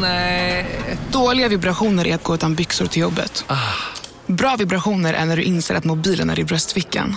Nej. 0.00 0.66
Dåliga 1.12 1.48
vibrationer 1.48 2.06
är 2.06 2.14
att 2.14 2.22
gå 2.22 2.34
utan 2.34 2.54
byxor 2.54 2.86
till 2.86 3.02
jobbet. 3.02 3.44
Bra 4.26 4.56
vibrationer 4.56 5.14
är 5.14 5.24
när 5.24 5.36
du 5.36 5.42
inser 5.42 5.74
att 5.74 5.84
mobilen 5.84 6.30
är 6.30 6.38
i 6.38 6.44
bröstfickan. 6.44 7.16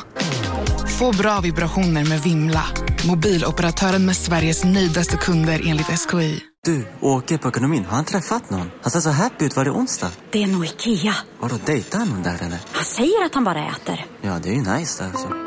Få 0.99 1.11
bra 1.11 1.39
vibrationer 1.39 2.05
med 2.05 2.21
Vimla. 2.21 2.63
Mobiloperatören 3.07 4.05
med 4.05 4.17
Sveriges 4.17 4.63
nöjdaste 4.63 5.17
kunder 5.17 5.61
enligt 5.65 5.87
SKI. 5.99 6.41
Du, 6.65 6.87
åker 7.01 7.37
på 7.37 7.47
ekonomin. 7.47 7.85
Har 7.85 7.95
han 7.95 8.05
träffat 8.05 8.49
någon? 8.49 8.71
Han 8.81 8.91
ser 8.91 8.99
så 8.99 9.09
happy 9.09 9.45
ut. 9.45 9.55
Var 9.55 9.65
det 9.65 9.71
onsdag? 9.71 10.11
Det 10.31 10.43
är 10.43 10.47
nog 10.47 10.65
Ikea. 10.65 11.15
Har 11.39 11.49
du 11.49 11.55
dejtar 11.65 11.99
han 11.99 12.09
någon 12.09 12.23
där 12.23 12.37
eller? 12.41 12.59
Han 12.71 12.85
säger 12.85 13.25
att 13.25 13.33
han 13.33 13.43
bara 13.43 13.67
äter. 13.67 14.05
Ja, 14.21 14.39
det 14.43 14.49
är 14.49 14.53
ju 14.53 14.61
nice 14.61 15.03
där 15.03 15.09
alltså. 15.09 15.46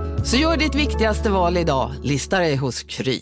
Så 0.23 0.37
gör 0.37 0.57
ditt 0.57 0.75
viktigaste 0.75 1.29
val 1.29 1.57
idag, 1.57 1.91
lista 2.03 2.39
dig 2.39 2.55
hos 2.55 2.83
Kry. 2.83 3.19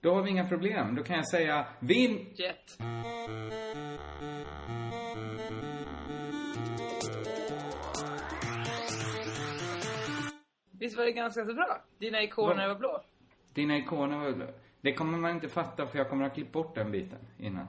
Då 0.00 0.14
har 0.14 0.22
vi 0.22 0.30
inga 0.30 0.48
problem. 0.48 0.94
Då 0.94 1.02
kan 1.02 1.16
jag 1.16 1.28
säga 1.28 1.66
vin... 1.80 2.34
Jet. 2.34 2.78
Visst 10.70 10.96
var 10.96 11.04
det 11.04 11.12
ganska 11.12 11.46
så 11.46 11.54
bra? 11.54 11.84
Dina 11.98 12.22
ikoner 12.22 12.68
var 12.68 12.74
blå. 12.74 13.02
Dina 13.54 13.76
ikoner 13.76 14.18
var... 14.18 14.54
Det 14.80 14.94
kommer 14.94 15.18
man 15.18 15.30
inte 15.30 15.48
fatta 15.48 15.86
för 15.86 15.98
jag 15.98 16.08
kommer 16.10 16.24
att 16.24 16.30
ha 16.30 16.34
klippt 16.34 16.52
bort 16.52 16.74
den 16.74 16.90
biten 16.90 17.18
innan. 17.38 17.66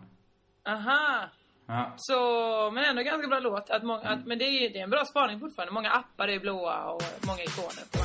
Aha. 0.66 1.30
Ja. 1.74 1.94
Så, 1.98 2.72
men 2.72 2.84
ändå 2.84 3.02
ganska 3.02 3.28
bra 3.28 3.40
låt. 3.40 3.70
Att 3.70 3.84
många, 3.84 4.02
att, 4.02 4.26
men 4.26 4.38
det 4.38 4.46
är, 4.46 4.70
det 4.70 4.80
är 4.80 4.84
en 4.84 4.90
bra 4.90 5.06
spaning 5.06 5.40
fortfarande. 5.40 5.74
Många 5.74 5.92
appar 5.92 6.28
är 6.28 6.40
blåa 6.40 6.92
och 6.92 7.04
många 7.28 7.44
ikoner. 7.44 7.84
På. 7.92 8.00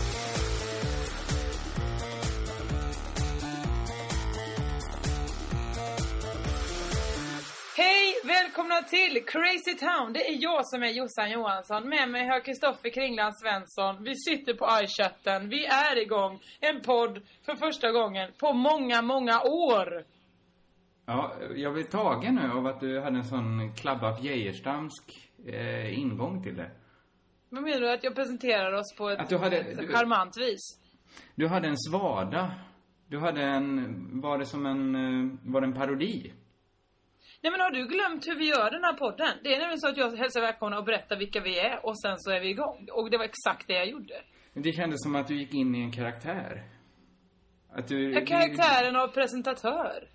Hej! 7.76 8.14
Välkomna 8.24 8.82
till 8.82 9.24
Crazy 9.26 9.74
Town. 9.78 10.12
Det 10.12 10.28
är 10.28 10.36
jag 10.42 10.66
som 10.66 10.82
är 10.82 10.88
Jossan 10.88 11.30
Johansson. 11.30 11.88
Med 11.88 12.08
mig 12.08 12.26
har 12.26 12.40
Kristoffer 12.40 12.90
Kringland 12.90 13.34
Svensson. 13.38 14.04
Vi 14.04 14.16
sitter 14.16 14.54
på 14.54 14.66
iChatten. 14.82 15.48
Vi 15.48 15.66
är 15.66 15.98
igång. 15.98 16.40
En 16.60 16.80
podd 16.80 17.22
för 17.46 17.56
första 17.56 17.90
gången 17.90 18.32
på 18.38 18.52
många, 18.52 19.02
många 19.02 19.42
år. 19.42 20.04
Ja, 21.10 21.32
jag 21.56 21.72
blir 21.72 21.84
tagen 21.84 22.34
nu 22.34 22.50
av 22.52 22.66
att 22.66 22.80
du 22.80 23.00
hade 23.00 23.16
en 23.16 23.24
sån 23.24 23.72
Klabba 23.74 24.18
Geijerstamsk 24.20 25.30
eh, 25.46 25.98
ingång 25.98 26.42
till 26.42 26.56
det. 26.56 26.70
Vad 27.48 27.62
menar 27.62 27.80
du? 27.80 27.90
Att 27.92 28.04
jag 28.04 28.14
presenterar 28.14 28.72
oss 28.72 28.94
på 28.98 29.08
ett, 29.10 29.18
Att 29.18 29.28
du 29.28 29.38
hade- 29.38 29.62
du- 29.74 29.88
charmant 29.88 30.36
vis? 30.38 30.80
Du 31.34 31.46
hade 31.48 31.68
en 31.68 31.76
svada. 31.78 32.50
Du 33.08 33.18
hade 33.18 33.42
en... 33.42 34.20
Var 34.20 34.38
det 34.38 34.46
som 34.46 34.66
en... 34.66 34.94
eh, 34.94 35.38
Var 35.52 35.60
det 35.60 35.66
en 35.66 35.74
parodi? 35.74 36.32
Nej 37.42 37.52
men 37.52 37.60
har 37.60 37.70
du 37.70 37.86
glömt 37.86 38.26
hur 38.26 38.38
vi 38.38 38.48
gör 38.48 38.70
den 38.70 38.84
här 38.84 38.92
podden? 38.92 39.28
Det 39.44 39.54
är 39.54 39.58
nämligen 39.58 39.78
så 39.80 39.88
att 39.88 39.96
jag 39.96 40.16
hälsar 40.16 40.40
välkomna 40.40 40.78
och 40.78 40.84
berättar 40.84 41.16
vilka 41.16 41.40
vi 41.40 41.58
är 41.58 41.86
och 41.86 42.00
sen 42.00 42.14
så 42.18 42.30
är 42.30 42.40
vi 42.40 42.48
igång. 42.50 42.88
Och 42.92 43.10
det 43.10 43.18
var 43.18 43.24
exakt 43.24 43.66
det 43.68 43.74
jag 43.74 43.88
gjorde. 43.88 44.14
Det 44.54 44.72
kändes 44.72 45.02
som 45.02 45.14
att 45.14 45.28
du 45.28 45.34
gick 45.38 45.54
in 45.54 45.74
i 45.74 45.80
en 45.80 45.92
karaktär. 45.92 46.62
Att 47.72 47.88
du... 47.88 48.14
Är 48.16 48.26
karaktären 48.26 48.96
av 48.96 49.08
presentatör. 49.08 50.08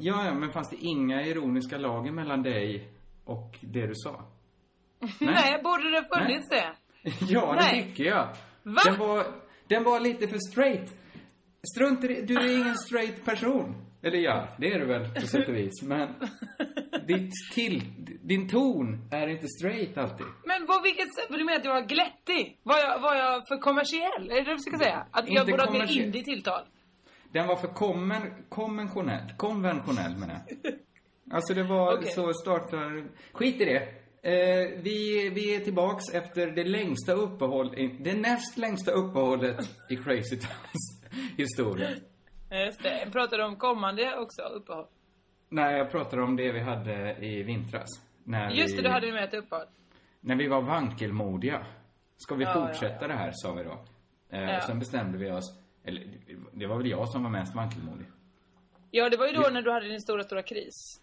Ja, 0.00 0.26
ja, 0.26 0.34
men 0.34 0.50
fanns 0.50 0.70
det 0.70 0.76
inga 0.76 1.22
ironiska 1.22 1.78
lager 1.78 2.12
mellan 2.12 2.42
dig 2.42 2.88
och 3.24 3.58
det 3.60 3.86
du 3.86 3.94
sa? 3.94 4.24
Nej, 5.20 5.62
borde 5.62 5.90
det 5.90 6.04
funnits 6.14 6.48
det? 6.48 6.72
Ja, 7.28 7.52
det 7.52 7.60
Nej. 7.60 7.82
tycker 7.82 8.04
jag. 8.04 8.28
Va? 8.62 8.80
Den 8.84 8.98
var, 8.98 9.26
den 9.68 9.84
var 9.84 10.00
lite 10.00 10.28
för 10.28 10.38
straight. 10.50 10.94
Strunt 11.74 12.04
i 12.04 12.08
det. 12.08 12.22
Du 12.22 12.34
är 12.36 12.60
ingen 12.60 12.74
straight 12.74 13.24
person. 13.24 13.74
Eller 14.02 14.18
ja, 14.18 14.48
det 14.58 14.72
är 14.72 14.78
du 14.78 14.86
väl 14.86 15.14
på 15.14 15.20
sätt 15.20 15.48
och 15.48 15.54
vis. 15.54 15.82
Men 15.82 16.08
ditt 17.06 17.32
till, 17.54 17.82
din 18.22 18.48
ton 18.48 19.08
är 19.12 19.28
inte 19.28 19.46
straight 19.48 19.98
alltid. 19.98 20.26
Men 20.44 20.66
på 20.66 20.80
vilket 20.82 21.14
sätt? 21.14 21.26
Du 21.28 21.44
menar 21.44 21.58
att 21.58 21.64
jag 21.64 21.74
var 21.74 21.86
glättig? 21.88 22.60
Var 22.62 22.78
jag, 22.78 23.00
var 23.00 23.14
jag 23.14 23.42
för 23.48 23.58
kommersiell? 23.60 24.30
Är 24.30 24.34
det 24.34 24.42
det 24.44 24.54
du 24.54 24.58
ska 24.58 24.78
säga? 24.78 25.06
Att 25.10 25.28
jag 25.28 25.42
Inte 25.42 25.50
borde 25.50 25.62
ha 25.62 25.82
ett 25.82 25.90
mer 25.90 26.02
indie 26.02 26.24
tilltal? 26.24 26.62
Den 27.36 27.46
var 27.46 27.56
för 27.56 27.68
kommen, 27.68 28.22
konventionell. 28.48 29.32
Konventionell 29.36 30.16
menar 30.16 30.34
jag. 30.46 30.72
Alltså 31.30 31.54
det 31.54 31.62
var 31.62 31.98
Okej. 31.98 32.10
så 32.10 32.32
startar... 32.32 33.08
Skit 33.32 33.60
i 33.60 33.64
det. 33.64 33.82
Eh, 34.22 34.82
vi, 34.82 35.30
vi 35.34 35.56
är 35.56 35.60
tillbaks 35.60 36.04
efter 36.14 36.46
det 36.50 36.64
längsta 36.64 37.12
uppehåll, 37.12 37.74
det 38.00 38.14
näst 38.14 38.58
längsta 38.58 38.90
uppehållet 38.90 39.70
i 39.90 39.96
Crazy 39.96 40.36
Towns 40.36 41.04
historia. 41.36 41.90
Ja, 42.50 42.56
Just 42.58 42.82
det. 42.82 42.98
Jag 43.04 43.12
pratade 43.12 43.44
om 43.44 43.56
kommande 43.56 44.16
också, 44.18 44.42
uppehåll. 44.42 44.86
Nej, 45.48 45.78
jag 45.78 45.90
pratar 45.90 46.18
om 46.20 46.36
det 46.36 46.52
vi 46.52 46.60
hade 46.60 47.16
i 47.24 47.42
vintras. 47.42 47.88
När 48.24 48.50
Just 48.50 48.76
det, 48.76 48.82
vi, 48.82 48.88
då 48.88 48.90
hade 48.94 49.06
vi 49.06 49.12
med 49.12 49.24
ett 49.24 49.34
uppehåll. 49.34 49.66
När 50.20 50.36
vi 50.36 50.48
var 50.48 50.62
vankelmodiga. 50.62 51.66
Ska 52.16 52.34
vi 52.34 52.44
Ja, 52.44 52.52
fortsätta 52.52 52.98
ja, 53.00 53.08
det 53.08 53.14
här, 53.14 53.30
sa 53.34 53.52
vi 53.52 53.62
då. 53.64 53.84
Eh, 54.30 54.42
Ja. 54.50 54.60
Sen 54.60 54.78
bestämde 54.78 55.18
vi 55.18 55.30
oss, 55.30 55.58
eller 55.86 56.04
det 56.52 56.66
var 56.66 56.76
väl 56.76 56.86
jag 56.90 57.08
som 57.08 57.22
var 57.22 57.30
mest 57.30 57.54
vankelmodig. 57.54 58.06
Ja, 58.90 59.08
det 59.10 59.16
var 59.16 59.26
ju 59.26 59.32
då 59.32 59.42
Vi- 59.48 59.54
när 59.54 59.62
du 59.62 59.72
hade 59.72 59.88
din 59.88 60.00
stora, 60.00 60.22
stora 60.24 60.42
kris. 60.42 61.00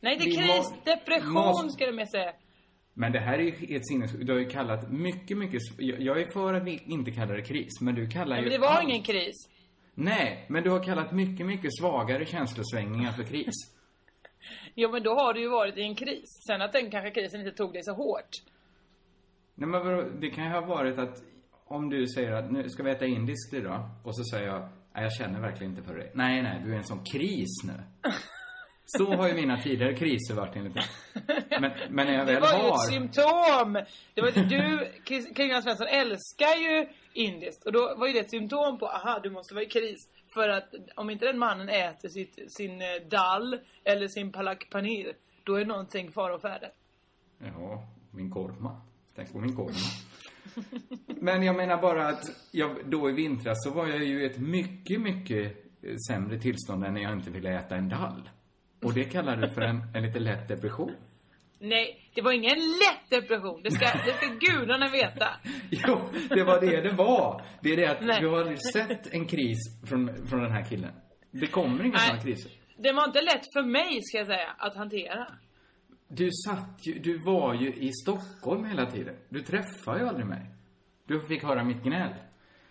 Nej, 0.00 0.12
inte 0.14 0.24
Vi 0.26 0.36
kris, 0.36 0.70
må- 0.70 0.76
depression 0.84 1.32
måste- 1.32 1.68
ska 1.70 1.86
du 1.86 1.92
mer 1.92 2.06
säga. 2.06 2.32
Men 2.94 3.12
det 3.12 3.18
här 3.20 3.38
är 3.38 3.42
ju 3.42 3.50
helt 3.50 3.86
sinnes... 3.88 4.12
Du 4.12 4.32
har 4.32 4.40
ju 4.40 4.48
kallat 4.48 4.90
mycket, 4.92 5.38
mycket... 5.38 5.60
Jag 5.78 6.20
är 6.20 6.32
för 6.32 6.54
att 6.54 6.62
vi 6.64 6.82
inte 6.86 7.10
kallar 7.10 7.36
det 7.36 7.42
kris, 7.42 7.80
men 7.80 7.94
du 7.94 8.08
kallar 8.08 8.36
ju... 8.36 8.42
men 8.42 8.50
det 8.52 8.58
var 8.58 8.68
allt- 8.68 8.88
ingen 8.88 9.02
kris. 9.02 9.34
Nej, 9.94 10.46
men 10.48 10.62
du 10.62 10.70
har 10.70 10.82
kallat 10.84 11.12
mycket, 11.12 11.46
mycket 11.46 11.70
svagare 11.80 12.26
känslosvängningar 12.26 13.12
för 13.12 13.22
kris. 13.22 13.54
Jo, 14.74 14.90
men 14.92 15.02
då 15.02 15.14
har 15.14 15.34
du 15.34 15.40
ju 15.40 15.48
varit 15.48 15.76
i 15.76 15.82
en 15.82 15.94
kris. 15.94 16.24
Sen 16.46 16.62
att 16.62 16.72
den 16.72 16.90
kanske 16.90 17.10
krisen 17.10 17.40
inte 17.40 17.52
tog 17.56 17.72
dig 17.72 17.82
så 17.84 17.92
hårt. 17.92 18.28
Nej, 19.54 19.68
men 19.68 20.20
det 20.20 20.30
kan 20.30 20.44
ju 20.44 20.50
ha 20.50 20.60
varit 20.60 20.98
att 20.98 21.22
om 21.68 21.90
du 21.90 22.06
säger 22.06 22.32
att 22.32 22.52
nu 22.52 22.68
ska 22.68 22.82
vi 22.82 22.90
äta 22.90 23.06
indiskt 23.06 23.54
idag 23.54 23.90
och 24.04 24.16
så 24.16 24.24
säger 24.24 24.46
jag, 24.46 24.60
nej 24.94 25.02
jag 25.02 25.12
känner 25.12 25.40
verkligen 25.40 25.72
inte 25.72 25.82
för 25.82 25.94
dig. 25.94 26.10
Nej, 26.14 26.42
nej, 26.42 26.62
du 26.64 26.72
är 26.72 26.76
en 26.76 26.84
sån 26.84 27.04
kris 27.04 27.48
nu. 27.64 27.82
Så 28.88 29.14
har 29.14 29.28
ju 29.28 29.34
mina 29.34 29.62
tidigare 29.62 29.94
kriser 29.96 30.34
varit 30.34 30.56
enligt 30.56 30.74
dig. 30.74 30.84
Men, 31.50 31.72
men 31.90 32.06
när 32.06 32.12
jag 32.14 32.26
Det 32.26 32.32
väl 32.32 32.42
var 32.42 32.52
ju 32.52 32.58
har... 32.58 32.74
ett 32.74 32.92
symptom! 32.92 33.72
Det 34.14 34.20
var 34.22 34.48
du, 34.48 34.92
Kringland 35.34 35.64
Svensson, 35.64 35.86
älskar 35.86 36.56
ju 36.60 36.88
indiskt. 37.12 37.66
Och 37.66 37.72
då 37.72 37.94
var 37.98 38.06
ju 38.06 38.12
det 38.12 38.18
ett 38.20 38.30
symptom 38.30 38.78
på, 38.78 38.86
aha, 38.88 39.20
du 39.22 39.30
måste 39.30 39.54
vara 39.54 39.64
i 39.64 39.68
kris. 39.68 40.08
För 40.34 40.48
att 40.48 40.74
om 40.94 41.10
inte 41.10 41.26
den 41.26 41.38
mannen 41.38 41.68
äter 41.68 42.08
sitt, 42.08 42.52
sin 42.52 42.82
eh, 42.82 42.86
dal 43.10 43.58
eller 43.84 44.08
sin 44.08 44.32
palak 44.32 44.70
paneer, 44.70 45.12
då 45.44 45.54
är 45.54 45.64
någonting 45.64 46.12
fara 46.12 46.34
och 46.34 46.40
färde. 46.42 46.70
Ja, 47.38 47.88
min 48.10 48.30
korma. 48.30 48.80
Tänk 49.14 49.32
på 49.32 49.38
min 49.38 49.56
korma. 49.56 49.76
Men 51.06 51.42
jag 51.42 51.56
menar 51.56 51.82
bara 51.82 52.08
att 52.08 52.24
jag, 52.52 52.76
då 52.90 53.10
i 53.10 53.12
vintras 53.12 53.64
så 53.64 53.70
var 53.70 53.86
jag 53.86 54.04
ju 54.04 54.22
i 54.22 54.26
ett 54.26 54.38
mycket, 54.38 55.00
mycket 55.00 55.56
eh, 55.82 55.94
sämre 56.08 56.38
tillstånd 56.38 56.84
än 56.84 56.94
när 56.94 57.02
jag 57.02 57.12
inte 57.12 57.30
ville 57.30 57.58
äta 57.58 57.76
en 57.76 57.88
dall. 57.88 58.30
Och 58.84 58.94
det 58.94 59.04
kallar 59.04 59.36
du 59.36 59.50
för 59.50 59.60
en, 59.60 59.82
en 59.94 60.02
lite 60.02 60.18
lätt 60.18 60.48
depression. 60.48 60.92
Nej, 61.58 62.10
det 62.14 62.22
var 62.22 62.32
ingen 62.32 62.58
lätt 62.58 63.10
depression. 63.10 63.62
Det 63.62 63.70
ska, 63.70 63.84
det 63.84 64.12
ska 64.16 64.26
gudarna 64.26 64.88
veta. 64.88 65.28
Jo, 65.70 66.00
det 66.28 66.44
var 66.44 66.60
det 66.60 66.80
det 66.80 66.92
var. 66.92 67.42
Det 67.60 67.72
är 67.72 67.76
det 67.76 67.86
att 67.86 68.00
Nej. 68.00 68.20
du 68.20 68.28
har 68.28 68.72
sett 68.72 69.14
en 69.14 69.26
kris 69.26 69.58
från, 69.88 70.26
från 70.26 70.42
den 70.42 70.52
här 70.52 70.64
killen. 70.64 70.92
Det 71.30 71.46
kommer 71.46 71.84
inga 71.84 71.98
sådana 71.98 72.22
kriser. 72.22 72.52
Det 72.78 72.92
var 72.92 73.04
inte 73.04 73.20
lätt 73.20 73.52
för 73.52 73.62
mig, 73.62 74.00
ska 74.02 74.18
jag 74.18 74.26
säga, 74.26 74.50
att 74.58 74.76
hantera. 74.76 75.26
Du 76.08 76.30
satt 76.46 76.86
ju, 76.86 76.98
du 76.98 77.18
var 77.18 77.54
ju 77.54 77.74
i 77.74 77.92
Stockholm 77.92 78.64
hela 78.64 78.90
tiden. 78.90 79.16
Du 79.28 79.42
träffade 79.42 80.00
ju 80.00 80.08
aldrig 80.08 80.26
mig. 80.26 80.46
Du 81.06 81.20
fick 81.20 81.42
höra 81.42 81.64
mitt 81.64 81.82
gnäll. 81.82 82.14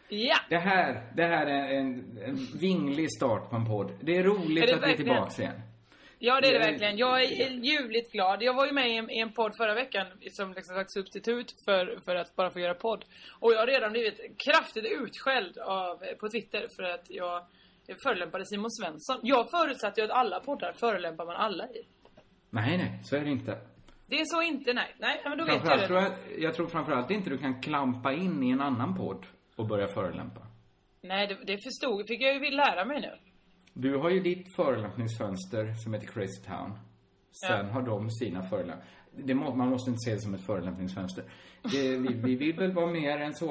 Ja! 0.09 0.37
Det 0.49 0.57
här, 0.57 1.11
det 1.15 1.23
här 1.23 1.45
är 1.45 1.79
en, 1.79 2.17
en 2.25 2.35
vinglig 2.59 3.11
start 3.11 3.49
på 3.49 3.55
en 3.55 3.65
podd. 3.65 3.91
Det 4.01 4.17
är 4.17 4.23
roligt 4.23 4.63
Är 4.63 4.67
det 4.67 4.75
att 4.75 4.87
vi 4.87 4.91
är 4.91 4.97
tillbaks 4.97 5.39
igen. 5.39 5.61
Ja, 6.19 6.41
det 6.41 6.47
är 6.47 6.53
det 6.53 6.59
verkligen. 6.59 6.97
Jag 6.97 7.23
är 7.23 7.49
ljuvligt 7.49 8.11
glad. 8.11 8.43
Jag 8.43 8.53
var 8.53 8.65
ju 8.65 8.71
med 8.71 8.89
i 8.89 8.95
en, 8.95 9.09
i 9.09 9.19
en 9.19 9.33
podd 9.33 9.57
förra 9.57 9.73
veckan 9.73 10.07
som 10.31 10.53
liksom 10.53 10.75
sagt 10.75 10.93
substitut 10.93 11.53
för, 11.65 11.99
för 12.05 12.15
att 12.15 12.35
bara 12.35 12.51
få 12.51 12.59
göra 12.59 12.73
podd. 12.73 13.05
Och 13.39 13.53
jag 13.53 13.59
har 13.59 13.67
redan 13.67 13.91
blivit 13.91 14.19
kraftigt 14.37 14.85
utskälld 14.85 15.57
av, 15.57 15.97
på 16.19 16.29
Twitter 16.29 16.67
för 16.75 16.83
att 16.83 17.05
jag 17.09 17.43
förolämpade 18.03 18.45
Simon 18.45 18.71
Svensson. 18.71 19.19
Jag 19.23 19.49
förutsatte 19.51 20.01
ju 20.01 20.05
att 20.05 20.11
alla 20.11 20.39
poddar 20.39 20.73
förolämpar 20.73 21.25
man 21.25 21.35
alla 21.35 21.67
i. 21.67 21.85
Nej, 22.55 22.77
nej, 22.77 22.99
så 23.03 23.15
är 23.15 23.23
det 23.23 23.29
inte. 23.31 23.57
Det 24.07 24.15
är 24.19 24.25
så 24.25 24.41
inte, 24.41 24.73
nej. 24.73 24.95
Nej, 24.99 25.21
men 25.29 25.37
då 25.37 25.45
vet 25.45 25.61
jag 25.65 25.79
det. 25.79 25.87
tror 25.87 25.99
jag, 25.99 26.11
jag 26.39 26.53
tror 26.53 26.67
framförallt 26.67 27.11
inte 27.11 27.29
du 27.29 27.37
kan 27.37 27.61
klampa 27.61 28.13
in 28.13 28.43
i 28.43 28.49
en 28.51 28.61
annan 28.61 28.95
podd 28.97 29.25
och 29.55 29.67
börja 29.67 29.87
förolämpa. 29.87 30.41
Nej, 31.01 31.27
det, 31.27 31.37
det 31.53 31.57
förstod, 31.63 32.07
fick 32.07 32.21
jag 32.21 32.33
ju 32.33 32.51
lära 32.51 32.85
mig 32.85 33.01
nu. 33.01 33.11
Du 33.73 33.97
har 33.97 34.09
ju 34.09 34.19
ditt 34.19 34.55
förolämpningsfönster 34.55 35.73
som 35.83 35.93
heter 35.93 36.07
Crazy 36.07 36.41
Town. 36.43 36.79
Sen 37.47 37.69
har 37.69 37.81
de 37.81 38.09
sina 38.09 38.43
må, 39.33 39.55
man 39.55 39.69
måste 39.69 39.89
inte 39.89 39.99
se 39.99 40.11
det 40.13 40.19
som 40.19 40.33
ett 40.33 40.45
förolämpningsfönster. 40.45 41.23
Det, 41.71 41.97
vi, 41.97 42.13
vi 42.13 42.35
vill 42.35 42.55
väl 42.55 42.71
vara 42.73 42.87
mer 42.91 43.17
än 43.17 43.33
så. 43.33 43.49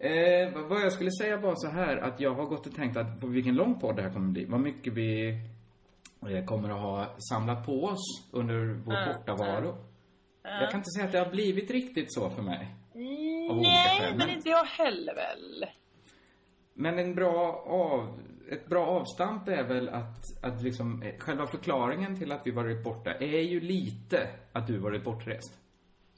Eh, 0.00 0.52
vad- 0.68 0.80
jag 0.82 0.92
skulle 0.92 1.10
säga 1.10 1.36
var 1.36 1.54
så 1.56 1.68
här 1.68 1.96
att 1.96 2.20
jag 2.20 2.34
har 2.34 2.44
gått 2.44 2.66
och 2.66 2.74
tänkt 2.74 2.96
att 2.96 3.24
vilken 3.24 3.54
lång 3.54 3.80
podd 3.80 3.96
det 3.96 4.02
här 4.02 4.12
kommer 4.12 4.28
bli. 4.32 4.44
Vad 4.44 4.60
mycket 4.60 4.92
vi 4.92 5.34
kommer 6.46 6.68
att 6.70 6.80
ha 6.80 7.06
samlat 7.30 7.66
på 7.66 7.84
oss 7.84 8.28
under 8.32 8.56
vår 8.84 9.14
bortavaro. 9.14 9.76
Jag 10.42 10.70
kan 10.70 10.80
inte 10.80 10.90
säga 10.90 11.06
att 11.06 11.12
det 11.12 11.18
har 11.18 11.30
blivit 11.30 11.70
riktigt 11.70 12.12
så 12.14 12.30
för 12.30 12.42
mig. 12.42 12.74
Olika 13.50 13.68
Nej, 13.68 14.00
skäl. 14.00 14.18
men 14.18 14.30
inte 14.30 14.48
jag 14.48 14.64
heller 14.64 15.14
väl. 15.14 15.66
Men 16.74 16.98
en 16.98 17.14
bra 17.14 17.64
av, 17.66 18.20
ett 18.50 18.66
bra 18.66 18.86
avstamp 18.86 19.48
är 19.48 19.62
väl 19.64 19.88
att, 19.88 20.44
att 20.44 20.62
liksom, 20.62 21.02
eh, 21.02 21.18
själva 21.18 21.46
förklaringen 21.46 22.18
till 22.18 22.32
att 22.32 22.46
vi 22.46 22.50
varit 22.50 22.84
borta 22.84 23.14
är 23.14 23.40
ju 23.40 23.60
lite 23.60 24.28
att 24.52 24.66
du 24.66 24.78
varit 24.78 25.04
bortrest. 25.04 25.58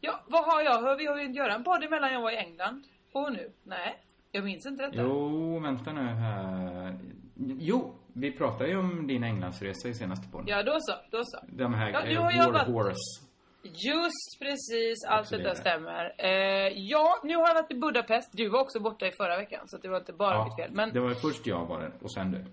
Ja, 0.00 0.20
vad 0.26 0.44
har 0.44 0.62
jag? 0.62 0.82
Hör 0.82 0.98
vi 0.98 1.06
har 1.06 1.18
ju 1.22 1.32
göra 1.32 1.54
en 1.54 1.64
podd 1.64 1.84
emellan 1.84 2.12
jag 2.12 2.20
var 2.20 2.30
i 2.30 2.36
England 2.36 2.84
och 3.12 3.32
nu? 3.32 3.52
Nej, 3.62 3.98
jag 4.32 4.44
minns 4.44 4.66
inte 4.66 4.82
detta. 4.86 5.02
Jo, 5.02 5.58
vänta 5.58 5.92
nu 5.92 6.02
här. 6.02 6.98
Jo, 7.36 7.94
vi 8.14 8.32
pratade 8.32 8.70
ju 8.70 8.76
om 8.76 9.06
din 9.06 9.24
Englandsresa 9.24 9.88
i 9.88 9.94
senaste 9.94 10.28
podden. 10.28 10.46
Ja, 10.48 10.62
då 10.62 10.76
så, 10.80 10.92
då 11.10 11.20
så. 11.24 11.38
De 11.48 11.74
här 11.74 11.90
Ja, 11.90 12.00
nu 12.04 12.12
eh, 12.14 12.22
har 12.22 12.32
jag 12.32 12.52
War 12.52 12.64
Horse. 12.64 13.26
Just 13.62 14.38
precis, 14.40 15.04
allt 15.08 15.30
det. 15.30 15.56
stämmer. 15.56 16.14
Eh, 16.18 16.72
ja, 16.76 17.20
nu 17.24 17.36
har 17.36 17.48
jag 17.48 17.54
varit 17.54 17.70
i 17.70 17.74
Budapest. 17.74 18.30
Du 18.32 18.48
var 18.48 18.60
också 18.60 18.80
borta 18.80 19.06
i 19.06 19.12
förra 19.12 19.36
veckan, 19.36 19.68
så 19.68 19.78
det 19.78 19.88
var 19.88 19.98
inte 19.98 20.12
bara 20.12 20.44
mitt 20.44 20.56
fel. 20.56 20.70
Men, 20.72 20.92
det 20.92 21.00
var 21.00 21.14
först 21.14 21.46
jag 21.46 21.66
var 21.66 21.80
det 21.80 21.92
och 22.02 22.12
sen 22.12 22.30
du. 22.32 22.44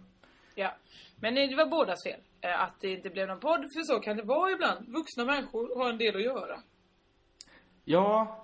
ja. 0.56 0.76
Men 1.20 1.36
det 1.36 1.56
var 1.56 1.66
bådas 1.66 2.04
fel. 2.04 2.20
Eh, 2.42 2.64
att 2.64 2.74
det 2.82 2.88
inte 2.92 3.10
blev 3.10 3.28
någon 3.28 3.40
podd, 3.40 3.60
för 3.60 3.84
så 3.84 4.00
kan 4.00 4.18
det 4.18 4.24
vara 4.24 4.52
ibland. 4.52 4.88
Vuxna 4.88 5.26
människor 5.26 5.78
har 5.84 5.90
en 5.90 5.98
del 5.98 6.16
att 6.16 6.24
göra. 6.24 6.60
Ja, 7.86 8.38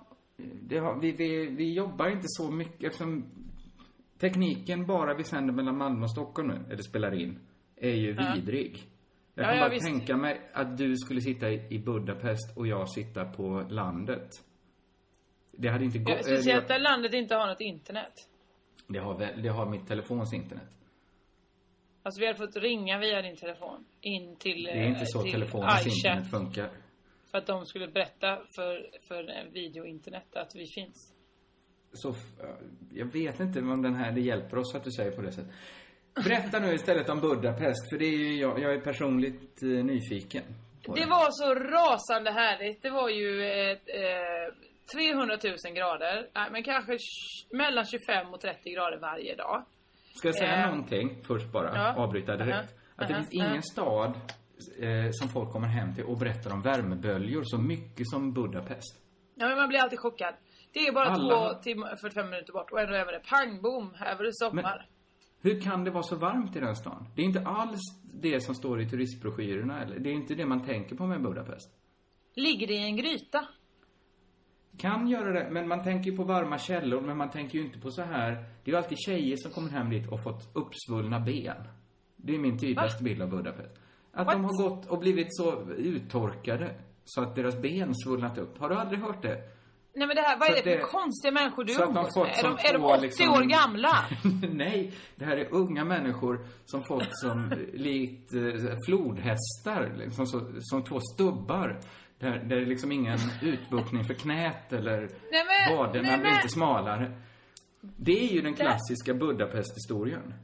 det 0.62 0.78
har, 0.78 0.94
vi, 1.00 1.12
vi, 1.12 1.46
vi 1.46 1.74
jobbar 1.74 2.08
inte 2.08 2.26
så 2.26 2.50
mycket 2.50 2.84
eftersom 2.84 3.24
tekniken 4.18 4.86
bara 4.86 5.14
vi 5.14 5.24
sänder 5.24 5.54
mellan 5.54 5.78
Malmö 5.78 6.02
och 6.04 6.10
Stockholm 6.10 6.48
nu, 6.48 6.72
eller 6.72 6.82
spelar 6.82 7.14
in, 7.14 7.38
är 7.76 7.90
ju 7.94 8.12
vidrig. 8.12 8.82
Jag 9.34 9.44
Ja, 9.44 9.48
kan 9.48 9.56
ja, 9.58 9.64
bara 9.64 9.70
visst. 9.70 9.86
tänka 9.86 10.16
mig 10.16 10.50
att 10.52 10.78
du 10.78 10.96
skulle 10.96 11.20
sitta 11.20 11.50
i, 11.50 11.78
Budapest 11.78 12.56
och 12.56 12.66
jag 12.66 12.88
sitta 12.88 13.24
på 13.24 13.66
landet. 13.70 14.28
Det 15.52 15.68
hade 15.68 15.84
inte 15.84 15.98
Ja, 15.98 16.04
gått. 16.04 16.24
speciellt 16.24 16.62
eh, 16.62 16.68
där 16.68 16.78
landet 16.78 17.14
inte 17.14 17.34
har 17.34 17.46
något 17.46 17.60
internet. 17.60 18.12
det, 18.88 18.98
har, 18.98 19.18
väl- 19.18 19.42
det 19.42 19.48
har 19.48 19.70
mitt 19.70 19.86
telefons 19.86 20.32
internet. 20.34 20.68
Alltså 22.02 22.20
vi 22.20 22.26
hade 22.26 22.38
fått 22.38 22.56
ringa 22.56 22.98
via 22.98 23.22
din 23.22 23.36
telefon 23.36 23.84
in 24.00 24.36
till 24.36 24.64
Det 24.64 24.70
är 24.70 24.84
inte 24.88 25.06
så 25.06 25.22
till 25.22 25.32
telefonens 25.32 25.86
internet 25.86 26.30
funkar. 26.30 26.70
För 27.30 27.38
att 27.38 27.46
de 27.46 27.66
skulle 27.66 27.88
berätta 27.88 28.36
för, 28.56 28.90
för 29.08 29.30
eh, 29.30 29.52
videointernet 29.52 30.36
att 30.36 30.54
vi 30.54 30.66
finns. 30.66 31.13
Så, 31.94 32.14
jag 32.92 33.06
vet 33.12 33.40
inte 33.40 33.58
om 33.60 33.82
den 33.82 33.94
här, 33.94 34.12
det 34.12 34.20
hjälper 34.20 34.58
oss 34.58 34.74
att 34.74 34.84
du 34.84 34.90
säger 34.90 35.10
på 35.10 35.22
det 35.22 35.32
sättet. 35.32 35.52
Berätta 36.24 36.58
nu 36.58 36.74
istället 36.74 37.08
om 37.08 37.20
Budapest, 37.20 37.90
för 37.90 37.98
det 37.98 38.04
är 38.04 38.18
ju 38.18 38.36
jag, 38.40 38.60
jag 38.60 38.74
är 38.74 38.80
personligt 38.80 39.62
eh, 39.62 39.68
nyfiken. 39.68 40.42
På 40.86 40.94
Det 40.94 41.06
var 41.06 41.28
så 41.30 41.54
rasande 41.54 42.30
härligt. 42.30 42.82
Det 42.82 42.90
var 42.90 43.08
ju 43.08 43.42
eh, 43.44 43.78
300 44.94 45.38
000 45.44 45.74
grader. 45.74 46.28
Nej, 46.34 46.48
men 46.52 46.62
kanske 46.62 46.98
mellan 47.50 47.84
25 47.84 48.34
och 48.34 48.40
30 48.40 48.70
grader 48.74 48.98
varje 48.98 49.36
dag. 49.36 49.64
Ska 50.14 50.28
jag 50.28 50.34
säga 50.34 50.52
Eh, 50.64 50.70
någonting 50.70 51.22
först 51.26 51.52
bara? 51.52 51.76
ja. 51.76 51.94
Avbryta 51.96 52.36
direkt. 52.36 52.54
Aha, 52.54 52.66
Att 52.96 53.08
det 53.08 53.14
aha, 53.14 53.22
finns 53.22 53.32
ingen 53.32 53.52
aha. 53.52 53.62
stad 53.62 54.10
eh, 54.80 55.10
som 55.12 55.28
folk 55.28 55.50
kommer 55.52 55.68
hem 55.68 55.94
till 55.94 56.04
och 56.04 56.18
berättar 56.18 56.52
om 56.52 56.62
värmeböljor 56.62 57.42
så 57.44 57.58
mycket 57.58 58.08
som 58.08 58.32
Budapest. 58.32 59.00
Ja, 59.34 59.48
men 59.48 59.56
man 59.58 59.68
blir 59.68 59.78
alltid 59.78 59.98
chockad. 59.98 60.34
Det 60.74 60.80
är 60.86 60.92
bara 60.92 61.04
Alla- 61.10 61.54
två 61.54 61.62
timmar, 61.62 61.96
45 61.96 62.30
minuter 62.30 62.52
bort 62.52 62.72
och 62.72 62.80
ändå 62.80 62.94
är 62.94 63.12
det 63.12 63.22
pang 63.30 63.62
bom, 63.62 63.90
här 63.96 64.16
var 64.16 64.24
det 64.24 64.30
sommar. 64.34 64.86
Hur 65.40 65.60
kan 65.60 65.84
det 65.84 65.90
vara 65.90 66.02
så 66.02 66.16
varmt 66.16 66.56
i 66.56 66.60
den 66.60 66.76
stan? 66.76 67.06
Det 67.14 67.22
är 67.22 67.26
inte 67.26 67.40
alls 67.46 67.80
det 68.02 68.40
som 68.40 68.54
står 68.54 68.80
i 68.80 68.88
turistbroschyrerna. 68.88 69.82
Eller? 69.82 69.98
Det 69.98 70.10
är 70.10 70.14
inte 70.14 70.34
det 70.34 70.46
man 70.46 70.64
tänker 70.66 70.96
på 70.96 71.06
med 71.06 71.22
Budapest. 71.22 71.70
Ligger 72.34 72.66
det 72.66 72.74
i 72.74 72.84
en 72.84 72.96
gryta? 72.96 73.46
Kan 74.78 75.08
göra 75.08 75.32
det, 75.32 75.50
men 75.50 75.68
man 75.68 75.82
tänker 75.84 76.10
ju 76.10 76.16
på 76.16 76.24
varma 76.24 76.58
källor, 76.58 77.00
men 77.00 77.16
man 77.16 77.30
tänker 77.30 77.58
ju 77.58 77.64
inte 77.64 77.78
på 77.78 77.90
så 77.90 78.02
här. 78.02 78.30
Det 78.32 78.70
är 78.70 78.72
ju 78.72 78.76
alltid 78.76 78.98
tjejer 78.98 79.36
som 79.36 79.50
kommer 79.50 79.70
hem 79.70 79.90
dit 79.90 80.08
och 80.12 80.22
fått 80.22 80.50
uppsvullna 80.56 81.20
ben. 81.20 81.56
Det 82.16 82.34
är 82.34 82.38
min 82.38 82.58
tydligaste 82.58 83.04
bild 83.04 83.22
av 83.22 83.30
Budapest. 83.30 83.74
Att 84.12 84.28
de 84.30 84.42
What? 84.42 84.50
har 84.60 84.68
gått 84.68 84.86
och 84.86 84.98
blivit 84.98 85.26
så 85.36 85.70
uttorkade 85.70 86.74
så 87.04 87.22
att 87.22 87.34
deras 87.36 87.60
ben 87.60 87.94
svullnat 87.94 88.38
upp. 88.38 88.58
Har 88.58 88.68
du 88.68 88.74
aldrig 88.74 89.00
hört 89.00 89.22
det? 89.22 89.42
Nej 89.96 90.06
men 90.06 90.16
det 90.16 90.22
här, 90.22 90.38
vad 90.38 90.48
är 90.48 90.52
det 90.52 90.58
att 90.58 90.64
för 90.64 90.70
det- 90.70 90.78
konstiga 90.82 91.32
människor 91.32 91.64
du 91.64 91.72
så 91.72 91.82
att 91.82 91.88
de 91.94 91.96
umgås 91.98 92.14
fått 92.14 92.26
med? 92.26 92.38
Är 92.38 92.42
de, 92.42 92.48
är 92.68 92.72
de 92.72 92.78
två, 92.78 92.88
80 92.88 93.00
liksom- 93.02 93.28
år 93.30 93.42
gamla? 93.42 94.04
Nej, 94.52 94.92
det 95.16 95.24
här 95.24 95.36
är 95.36 95.48
unga 95.54 95.84
människor 95.84 96.46
som 96.64 96.84
fått 96.84 97.08
som 97.18 97.52
likt 97.72 98.34
eh, 98.34 98.76
flodhästar, 98.86 99.94
liksom, 99.98 100.26
så, 100.26 100.40
som 100.60 100.84
två 100.84 101.00
stubbar. 101.14 101.80
Där, 102.18 102.30
där 102.30 102.38
det 102.56 102.62
är 102.62 102.66
liksom 102.66 102.92
ingen 102.92 103.18
utbuktning 103.42 104.04
för 104.04 104.14
knät 104.14 104.72
eller 104.72 105.00
Nej, 105.32 105.44
men- 105.68 105.76
vaderna 105.76 106.08
nej, 106.10 106.18
blir 106.20 106.30
inte 106.30 106.48
smalare. 106.48 107.12
Det 107.80 108.12
är 108.12 108.32
ju 108.32 108.40
den 108.40 108.54
klassiska 108.54 109.14
Budapest-historien. 109.14 110.34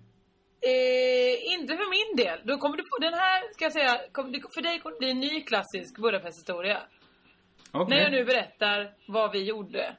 Eh, 0.62 1.52
inte 1.60 1.76
för 1.76 1.90
min 1.90 2.16
del. 2.24 2.40
Då 2.44 2.58
kommer 2.58 2.76
du 2.76 2.82
få 2.82 2.98
den 3.00 3.14
här, 3.14 3.52
ska 3.54 3.64
jag 3.64 3.72
säga, 3.72 4.00
kom, 4.12 4.32
det- 4.32 4.42
för 4.54 4.62
dig 4.62 4.80
kommer 4.80 4.94
det 4.94 4.98
bli 4.98 5.10
en 5.10 5.20
ny 5.20 5.40
klassisk 5.40 5.98
Budapest-historia. 5.98 6.78
Okej. 7.72 7.96
När 7.96 8.02
jag 8.02 8.12
nu 8.12 8.24
berättar 8.24 8.94
vad 9.08 9.32
vi 9.32 9.44
gjorde. 9.44 9.96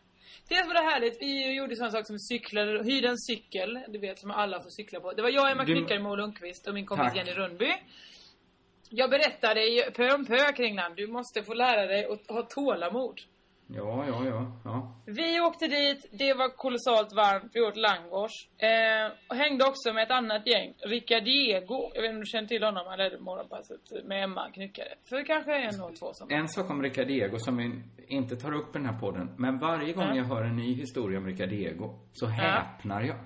Dels 0.50 0.68
var 0.68 0.74
det 0.74 0.80
härligt, 0.92 1.22
vi 1.22 1.56
gjorde 1.56 1.76
sådana 1.76 1.92
saker 1.92 2.04
som 2.06 2.20
cyklade, 2.20 2.84
hyrde 2.84 3.08
en 3.08 3.18
cykel, 3.18 3.80
du 3.88 4.00
vet 4.00 4.20
som 4.20 4.32
alla 4.32 4.60
får 4.62 4.70
cykla 4.70 5.00
på. 5.00 5.12
Det 5.14 5.22
var 5.22 5.30
jag, 5.30 5.52
Emma 5.52 5.64
Du- 5.64 5.76
Knyckare, 5.76 6.00
Mo 6.00 6.16
Lundqvist 6.16 6.68
och 6.68 6.74
min 6.74 6.86
kompis 6.86 7.08
Tack. 7.08 7.16
Jenny 7.18 7.32
Rundby. 7.32 7.74
Jag 8.90 9.10
berättade 9.10 9.92
pö 9.96 10.14
om 10.14 10.26
pö 10.26 10.52
kring 10.52 10.76
den. 10.76 10.96
Du 10.96 11.08
måste 11.08 11.44
få 11.44 11.54
lära 11.54 11.86
dig 11.86 12.06
att 12.06 12.28
ha 12.28 12.42
tålamod. 12.42 13.22
Ja, 13.76 14.06
ja, 14.08 14.26
ja, 14.26 14.52
ja. 14.64 14.96
Vi 15.06 15.40
åkte 15.42 15.68
dit, 15.68 16.10
det 16.12 16.34
var 16.34 16.50
kolossalt 16.50 17.14
varmt, 17.14 17.52
vi 17.54 17.62
åt 17.62 17.78
langos. 17.78 18.32
Eh, 18.58 19.12
och 19.30 19.36
hängde 19.36 19.66
också 19.66 19.94
med 19.94 20.04
ett 20.04 20.12
annat 20.12 20.48
gäng, 20.48 20.74
Rickard 20.80 21.24
Diego. 21.24 21.92
Jag 21.94 22.02
vet 22.02 22.10
inte 22.10 22.16
om 22.16 22.20
du 22.20 22.26
känner 22.26 22.48
till 22.48 22.64
honom, 22.64 22.84
han 22.88 22.98
ledde 22.98 23.20
morgonpasset 23.20 24.06
med 24.06 24.24
Emma 24.24 24.50
Knyckare. 24.52 24.94
För 25.10 25.26
kanske 25.26 25.56
en 25.56 25.82
och 25.82 25.96
två 25.96 26.14
som... 26.14 26.28
En 26.32 26.48
sak 26.48 26.70
om 26.70 26.84
Rickard 26.84 27.08
Diego 27.08 27.40
som 27.40 27.58
vi 27.58 27.82
inte 28.16 28.36
tar 28.36 28.54
upp 28.54 28.76
i 28.76 28.80
den 28.80 28.86
här 28.88 29.00
podden. 29.00 29.36
Men 29.38 29.60
varje 29.60 29.94
gång 29.94 30.06
Ja. 30.08 30.16
jag 30.16 30.24
hör 30.24 30.44
en 30.44 30.56
ny 30.56 30.74
historia 30.74 31.18
om 31.20 31.26
Rickard 31.26 31.50
Diego 31.50 32.00
så 32.14 32.26
häpnar 32.26 33.02
jag. 33.02 33.18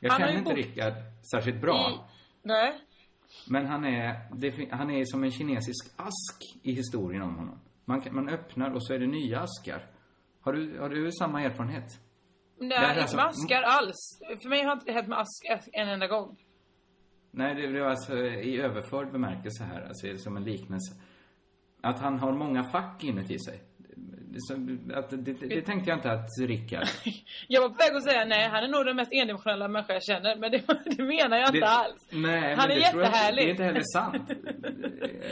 Jag 0.00 0.10
Han 0.10 0.20
känner 0.20 0.32
inte 0.32 0.44
bott 0.44 0.54
Rickard 0.56 0.92
särskilt 1.30 1.60
bra. 1.60 1.90
I, 1.90 1.98
nej. 2.42 2.72
Men 3.48 3.66
han 3.66 3.84
är, 3.84 4.14
han 4.70 4.90
är 4.90 5.04
som 5.04 5.24
en 5.24 5.30
kinesisk 5.30 5.94
ask 5.96 6.60
i 6.62 6.72
historien 6.72 7.22
om 7.22 7.36
honom. 7.36 7.60
Man, 7.84 8.00
kan- 8.00 8.14
man 8.14 8.28
öppnar 8.28 8.70
och 8.70 8.86
så 8.86 8.92
är 8.94 8.98
det 8.98 9.06
nya 9.06 9.40
askar. 9.40 9.86
Har 10.40 10.52
du, 10.52 10.78
har 10.78 10.88
du 10.88 11.12
samma 11.12 11.42
erfarenhet? 11.42 11.84
Nej, 12.58 12.88
inte 12.88 13.00
alltså- 13.02 13.16
med 13.16 13.26
askar 13.26 13.62
alls. 13.62 14.18
För 14.42 14.48
mig 14.48 14.62
har 14.62 14.72
inte 14.72 14.86
det 14.86 14.92
hänt 14.92 15.08
med 15.08 15.18
ask 15.18 15.44
en 15.72 15.88
enda 15.88 16.06
gång. 16.06 16.36
Nej, 17.30 17.54
det, 17.54 17.66
det 17.72 17.80
var 17.80 17.90
alltså 17.90 18.16
i 18.26 18.60
överförd 18.60 19.12
bemärkelse 19.12 19.64
här, 19.64 19.82
alltså 19.82 20.16
som 20.18 20.36
en 20.36 20.44
liknelse. 20.44 20.94
Att 21.80 22.00
han 22.00 22.18
har 22.18 22.32
många 22.32 22.64
fack 22.64 23.04
inuti 23.04 23.38
sig. 23.38 23.62
Det, 24.34 24.40
som- 24.40 24.92
att, 24.94 25.10
det, 25.10 25.16
det, 25.32 25.62
tänkte 25.62 25.90
jag 25.90 25.98
inte 25.98 26.10
att 26.12 26.26
Rickard... 26.40 26.86
Jag 27.48 27.60
var 27.60 27.68
på 27.68 27.74
väg 27.74 27.96
att 27.96 28.04
säga 28.04 28.24
nej, 28.24 28.48
han 28.48 28.64
är 28.64 28.68
nog 28.68 28.86
den 28.86 28.96
mest 28.96 29.12
endimensionella 29.12 29.68
människa 29.68 29.92
jag 29.92 30.02
känner. 30.04 30.36
Men 30.36 30.50
det, 30.50 30.62
det 30.96 31.02
menar 31.02 31.36
jag 31.36 31.48
inte 31.48 31.60
Det- 31.60 31.66
alls. 31.68 32.08
Nej, 32.10 32.54
Han 32.56 32.70
är 32.70 32.80
tror 32.80 33.02
jag, 33.02 33.10
jättehärlig. 33.10 33.44
Det 33.44 33.48
är 33.48 33.50
inte 33.50 33.64
heller 33.64 33.82
sant. 33.94 34.30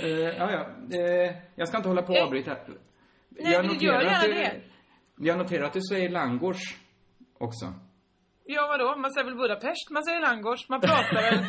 Eh, 0.03 0.09
ja, 0.11 0.51
ja. 0.53 0.67
Eh, 0.99 1.35
jag 1.55 1.69
ska 1.69 1.77
inte 1.77 1.89
hålla 1.89 2.03
på 2.03 2.13
och 2.13 2.19
Eh, 2.19 2.25
avbryta. 2.25 2.57
nej, 3.31 3.63
men 3.63 3.79
gör 3.79 3.95
att 3.97 4.05
gärna 4.05 4.21
du, 4.27 4.33
det. 4.35 4.61
Jag 5.17 5.39
noterar 5.39 5.65
att 5.65 5.73
du 5.73 5.81
säger 5.81 6.09
langors 6.11 6.77
också. 7.39 7.73
Ja, 8.45 8.67
vadå? 8.67 8.97
Man 9.01 9.11
säger 9.13 9.25
väl 9.25 9.37
Budapest, 9.37 9.91
man 9.91 10.05
säger 10.05 10.21
langos, 10.21 10.69
man 10.69 10.81
pratar 10.81 11.15
väl 11.23 11.45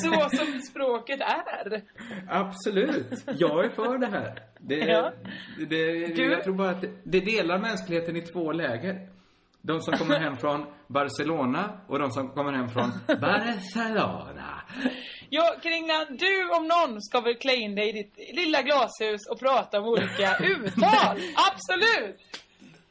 så 0.00 0.36
som 0.36 0.60
språket 0.60 1.20
är. 1.20 1.82
Absolut. 2.28 3.24
Jag 3.26 3.64
är 3.64 3.68
för 3.70 3.98
det 3.98 4.06
här. 4.06 4.42
Det, 4.60 4.74
Ja. 4.78 5.12
det, 5.68 6.06
Du- 6.06 6.30
Jag 6.32 6.44
tror 6.44 6.54
bara 6.54 6.70
att 6.70 6.84
det, 7.04 7.20
delar 7.20 7.58
mänskligheten 7.58 8.16
i 8.16 8.20
två 8.22 8.52
läger. 8.52 9.08
De 9.62 9.80
som 9.80 9.94
kommer 9.98 10.20
hem 10.20 10.36
från 10.36 10.66
Barcelona 10.88 11.80
och 11.88 11.98
de 11.98 12.10
som 12.10 12.28
kommer 12.28 12.52
hem 12.52 12.68
från 12.68 12.90
Barcelona. 13.06 14.62
Ja, 15.30 15.54
Kringlan, 15.62 16.06
du 16.10 16.50
om 16.56 16.68
någon 16.68 17.02
ska 17.02 17.20
väl 17.20 17.34
klä 17.34 17.54
in 17.54 17.74
dig 17.74 17.88
i 17.88 17.92
ditt 17.92 18.36
lilla 18.36 18.62
glashus 18.62 19.20
och 19.30 19.40
prata 19.40 19.78
om 19.80 19.84
olika 19.88 20.36
uttal. 20.42 21.16
Absolut! 21.50 22.20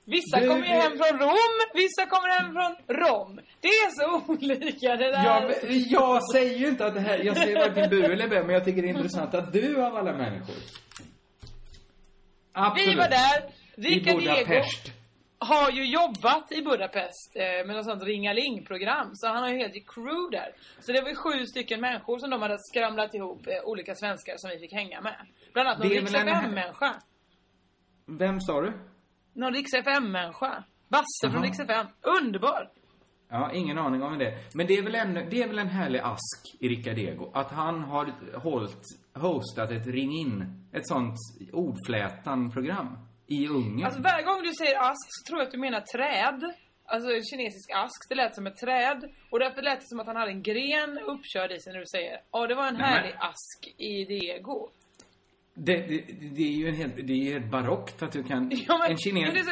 Vissa 0.06 0.40
Du, 0.40 0.48
kommer 0.48 0.66
ju 0.66 0.74
hem 0.74 0.92
från 0.98 1.20
Rom, 1.20 1.60
vissa 1.74 2.06
kommer 2.06 2.30
hem 2.40 2.54
från 2.54 2.96
Rom. 2.98 3.40
Det 3.62 3.68
är 3.68 3.90
så 3.90 4.32
olika 4.34 4.96
det 4.96 5.12
där. 5.12 5.24
Jag, 5.24 5.54
jag 5.72 6.32
säger 6.32 6.58
ju 6.58 6.68
inte 6.68 6.86
att 6.86 6.94
det 6.94 7.00
här, 7.00 7.18
jag 7.24 7.38
säger 7.38 7.60
varken 7.60 7.90
bu 7.90 8.04
eller 8.04 8.28
bä, 8.28 8.44
men 8.44 8.54
jag 8.54 8.66
tycker 8.66 8.82
det 8.82 8.88
är 8.88 8.96
intressant 8.96 9.34
att 9.34 9.54
du 9.54 9.84
av 9.86 9.96
alla 9.96 10.14
människor. 10.14 10.56
Absolut. 12.52 12.94
Vi 12.94 12.96
var 12.96 13.10
där. 13.10 13.44
Rickard 13.76 14.20
Diego 14.20 14.64
har 15.40 15.72
ju 15.72 15.86
jobbat 15.86 16.52
i 16.52 16.62
Budapest 16.62 17.36
eh, 17.36 17.42
med 17.68 17.68
något 17.76 17.86
sånt 17.86 18.04
ringaling-program. 18.04 19.12
Så 19.14 19.28
han 19.28 19.44
har 19.44 19.50
ju 19.50 19.58
helt 19.58 19.74
crew 19.88 20.38
där. 20.38 20.52
Så 20.80 20.92
det 20.92 21.02
var 21.02 21.10
ju 21.10 21.16
sju 21.16 21.46
stycken 21.46 21.82
människor 21.82 22.20
som 22.20 22.30
de 22.30 22.42
hade 22.42 22.58
skramlat 22.60 23.14
ihop, 23.16 23.48
eh, 23.48 23.54
olika 23.64 23.96
svenskar 23.96 24.34
som 24.38 24.50
vi 24.50 24.60
fick 24.60 24.74
hänga 24.74 25.02
med. 25.02 25.16
Bland 25.54 25.70
annat 25.70 25.84
någon 25.84 26.16
en- 26.16 26.28
FM-människa. 26.28 26.94
Vem 28.06 28.40
sa 28.42 28.62
du? 28.62 28.74
Någon 29.34 29.54
Rix 29.54 29.74
FM-människa. 29.74 30.64
Basse 30.90 31.32
från. 31.32 31.44
Rix 31.44 31.60
FM. 31.60 31.86
Underbar! 32.02 32.70
Ja, 33.30 33.52
ingen 33.54 33.78
aning 33.78 34.04
om 34.04 34.18
det. 34.18 34.34
Men 34.54 34.68
det 34.68 34.74
är 34.78 34.82
väl 34.84 34.96
en, 34.96 35.14
det 35.14 35.42
är 35.44 35.48
väl 35.48 35.60
en 35.60 35.68
härlig 35.68 36.00
ask 36.00 36.56
i 36.60 36.68
Rickard 36.68 36.98
Ego. 37.00 37.32
Att 37.34 37.52
han 37.52 37.84
har 37.84 38.14
hållit, 38.40 38.78
hostat 39.14 39.72
ett 39.72 39.88
ring 39.88 40.12
in, 40.18 40.66
ett 40.74 40.88
sånt 40.88 41.16
ordflätan-program 41.54 42.98
i 43.28 43.48
Ungern. 43.48 43.86
Alltså 43.86 44.02
varje 44.02 44.24
gång 44.26 44.44
du 44.44 44.52
säger 44.54 44.80
ask 44.80 45.08
så 45.10 45.28
tror 45.30 45.40
jag 45.40 45.46
att 45.46 45.52
du 45.52 45.58
menar 45.58 45.82
träd. 45.82 46.54
Alltså 46.86 47.10
en 47.12 47.24
kinesisk 47.24 47.70
ask, 47.74 48.10
det 48.10 48.16
lät 48.16 48.36
som 48.36 48.48
ett 48.48 48.58
träd. 48.58 49.04
Och 49.32 49.40
därför 49.40 49.62
lät 49.62 49.80
det 49.80 49.88
som 49.88 50.00
att 50.00 50.08
han 50.08 50.16
hade 50.16 50.32
en 50.32 50.44
gren 50.44 51.00
uppkörd 51.00 51.52
i 51.52 51.60
sig 51.60 51.74
när 51.74 51.80
du 51.80 51.86
säger 51.86 52.18
Ja, 52.32 52.48
det 52.48 52.56
var 52.56 52.68
en 52.68 52.74
Nej, 52.74 52.84
härlig 52.84 53.14
men- 53.20 53.30
ask 53.30 53.60
i 53.78 54.06
Diego. 54.06 54.70
Det, 55.54 55.76
det, 55.76 56.04
det 56.36 56.44
är 56.44 56.58
ju 56.58 56.68
en 56.68 56.76
helt, 56.76 56.96
det 56.96 57.14
är 57.14 57.18
ju 57.18 57.34
helt 57.34 57.52
barockt 57.52 58.04
att 58.04 58.12
du 58.12 58.24
kan... 58.24 58.52
Ja, 58.68 58.78
men, 58.78 58.92
en 58.92 58.98
kines, 58.98 59.46
så, 59.46 59.52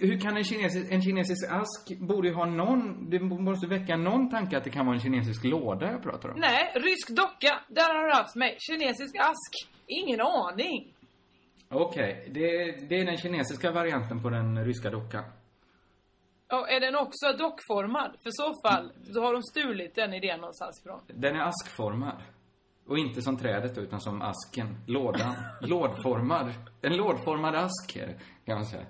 Hur 0.00 0.20
kan 0.20 0.36
en 0.36 0.44
kinesisk, 0.44 0.92
en 0.92 1.02
kinesisk 1.02 1.50
ask 1.50 1.98
borde 1.98 2.28
ju 2.28 2.34
ha 2.34 2.46
någon, 2.46 3.10
det 3.10 3.20
måste 3.20 3.66
väcka 3.66 3.96
någon 3.96 4.30
tanke 4.30 4.58
att 4.58 4.64
det 4.64 4.70
kan 4.70 4.86
vara 4.86 4.96
en 4.96 5.00
kinesisk 5.00 5.44
låda 5.44 5.92
jag 5.92 6.02
pratar 6.02 6.28
om. 6.28 6.40
Nej, 6.40 6.72
rysk 6.74 7.08
docka. 7.08 7.60
Där 7.68 7.94
har 7.94 8.06
du 8.06 8.12
haft 8.12 8.36
mig. 8.36 8.56
Kinesisk 8.58 9.16
ask. 9.18 9.70
Ingen 9.86 10.20
aning. 10.20 10.94
Okej, 11.68 12.30
det, 12.34 12.40
det 12.88 13.00
är 13.00 13.04
den 13.04 13.16
kinesiska 13.16 13.70
varianten 13.70 14.22
på 14.22 14.30
den 14.30 14.64
ryska 14.64 14.90
dockan. 14.90 15.24
Och 16.52 16.70
är 16.70 16.80
den 16.80 16.96
också 16.96 17.32
dockformad? 17.38 18.16
För 18.22 18.30
så 18.30 18.68
fall, 18.68 18.92
då 19.14 19.20
har 19.20 19.32
de 19.32 19.42
stulit 19.42 19.94
den 19.94 20.14
idén 20.14 20.40
någonstans 20.40 20.80
ifrån. 20.80 21.00
Den 21.06 21.36
är 21.36 21.40
askformad. 21.40 22.22
Och 22.90 22.98
inte 22.98 23.22
som 23.22 23.36
trädet 23.36 23.74
då, 23.74 23.80
utan 23.80 24.00
som 24.00 24.22
asken. 24.22 24.76
Lådan. 24.86 25.34
Lådformad. 25.60 26.52
En 26.82 26.96
lådformad 26.96 27.54
ask 27.54 27.96
är 27.96 28.06
det, 28.06 28.14
kan 28.46 28.54
man 28.54 28.64
säga. 28.66 28.86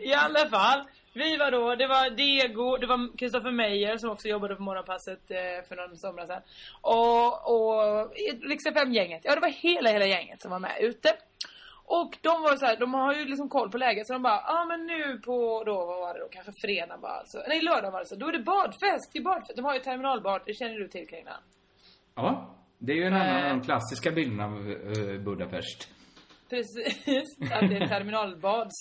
I 0.00 0.14
alla 0.14 0.48
fall. 0.48 0.84
Vi 1.14 1.36
var 1.36 1.50
då, 1.50 1.74
det 1.74 1.86
var 1.86 2.10
Diego, 2.10 2.76
det 2.76 2.86
var 2.86 3.18
Kristoffer 3.18 3.50
Meijer 3.50 3.96
som 3.96 4.10
också 4.10 4.28
jobbade 4.28 4.56
på 4.56 4.62
morgonpasset 4.62 5.30
eh, 5.30 5.68
för 5.68 5.76
någon 5.76 5.96
somras 5.96 6.26
sedan. 6.26 6.42
Och, 6.80 7.26
och 7.52 8.10
Rix 8.50 8.64
liksom 8.64 8.92
gänget 8.92 9.20
ja 9.24 9.34
det 9.34 9.40
var 9.40 9.48
hela, 9.48 9.90
hela 9.90 10.06
gänget 10.06 10.42
som 10.42 10.50
var 10.50 10.58
med 10.58 10.76
ute. 10.80 11.08
Och 11.86 12.18
de 12.22 12.42
var 12.42 12.56
så 12.56 12.66
här, 12.66 12.76
de 12.76 12.94
har 12.94 13.14
ju 13.14 13.24
liksom 13.24 13.48
koll 13.48 13.70
på 13.70 13.78
läget 13.78 14.06
så 14.06 14.12
de 14.12 14.22
bara, 14.22 14.42
ja 14.46 14.62
ah, 14.62 14.64
men 14.64 14.86
nu 14.86 15.18
på 15.18 15.62
då, 15.66 15.74
vad 15.86 15.98
var 16.00 16.14
det 16.14 16.20
då, 16.20 16.28
kanske 16.30 16.52
fredag 16.64 16.98
bara 16.98 17.12
alltså. 17.12 17.38
Nej 17.48 17.60
lördag 17.60 17.90
var 17.90 18.00
det 18.00 18.06
så, 18.06 18.16
då 18.16 18.26
är 18.28 18.32
det 18.32 18.42
badfest, 18.42 19.12
det 19.12 19.18
är 19.18 19.22
badfest. 19.22 19.56
De 19.56 19.64
har 19.64 19.74
ju 19.74 19.80
terminalbad, 19.80 20.42
det 20.46 20.54
känner 20.54 20.78
du 20.78 20.88
till 20.88 21.08
Kringlan. 21.08 21.42
Ja, 22.14 22.54
det 22.78 22.92
är 22.92 22.96
ju 22.96 23.04
en 23.04 23.14
annan 23.14 23.36
av 23.36 23.44
Eh. 23.44 23.48
de 23.56 23.62
klassiska 23.62 24.10
bilderna 24.10 24.44
av 24.44 24.70
eh, 24.70 25.20
Budapest. 25.20 25.88
Precis, 26.50 27.38
att 27.52 27.68
det 27.70 27.76
är 27.76 27.86
terminalbads. 27.88 28.74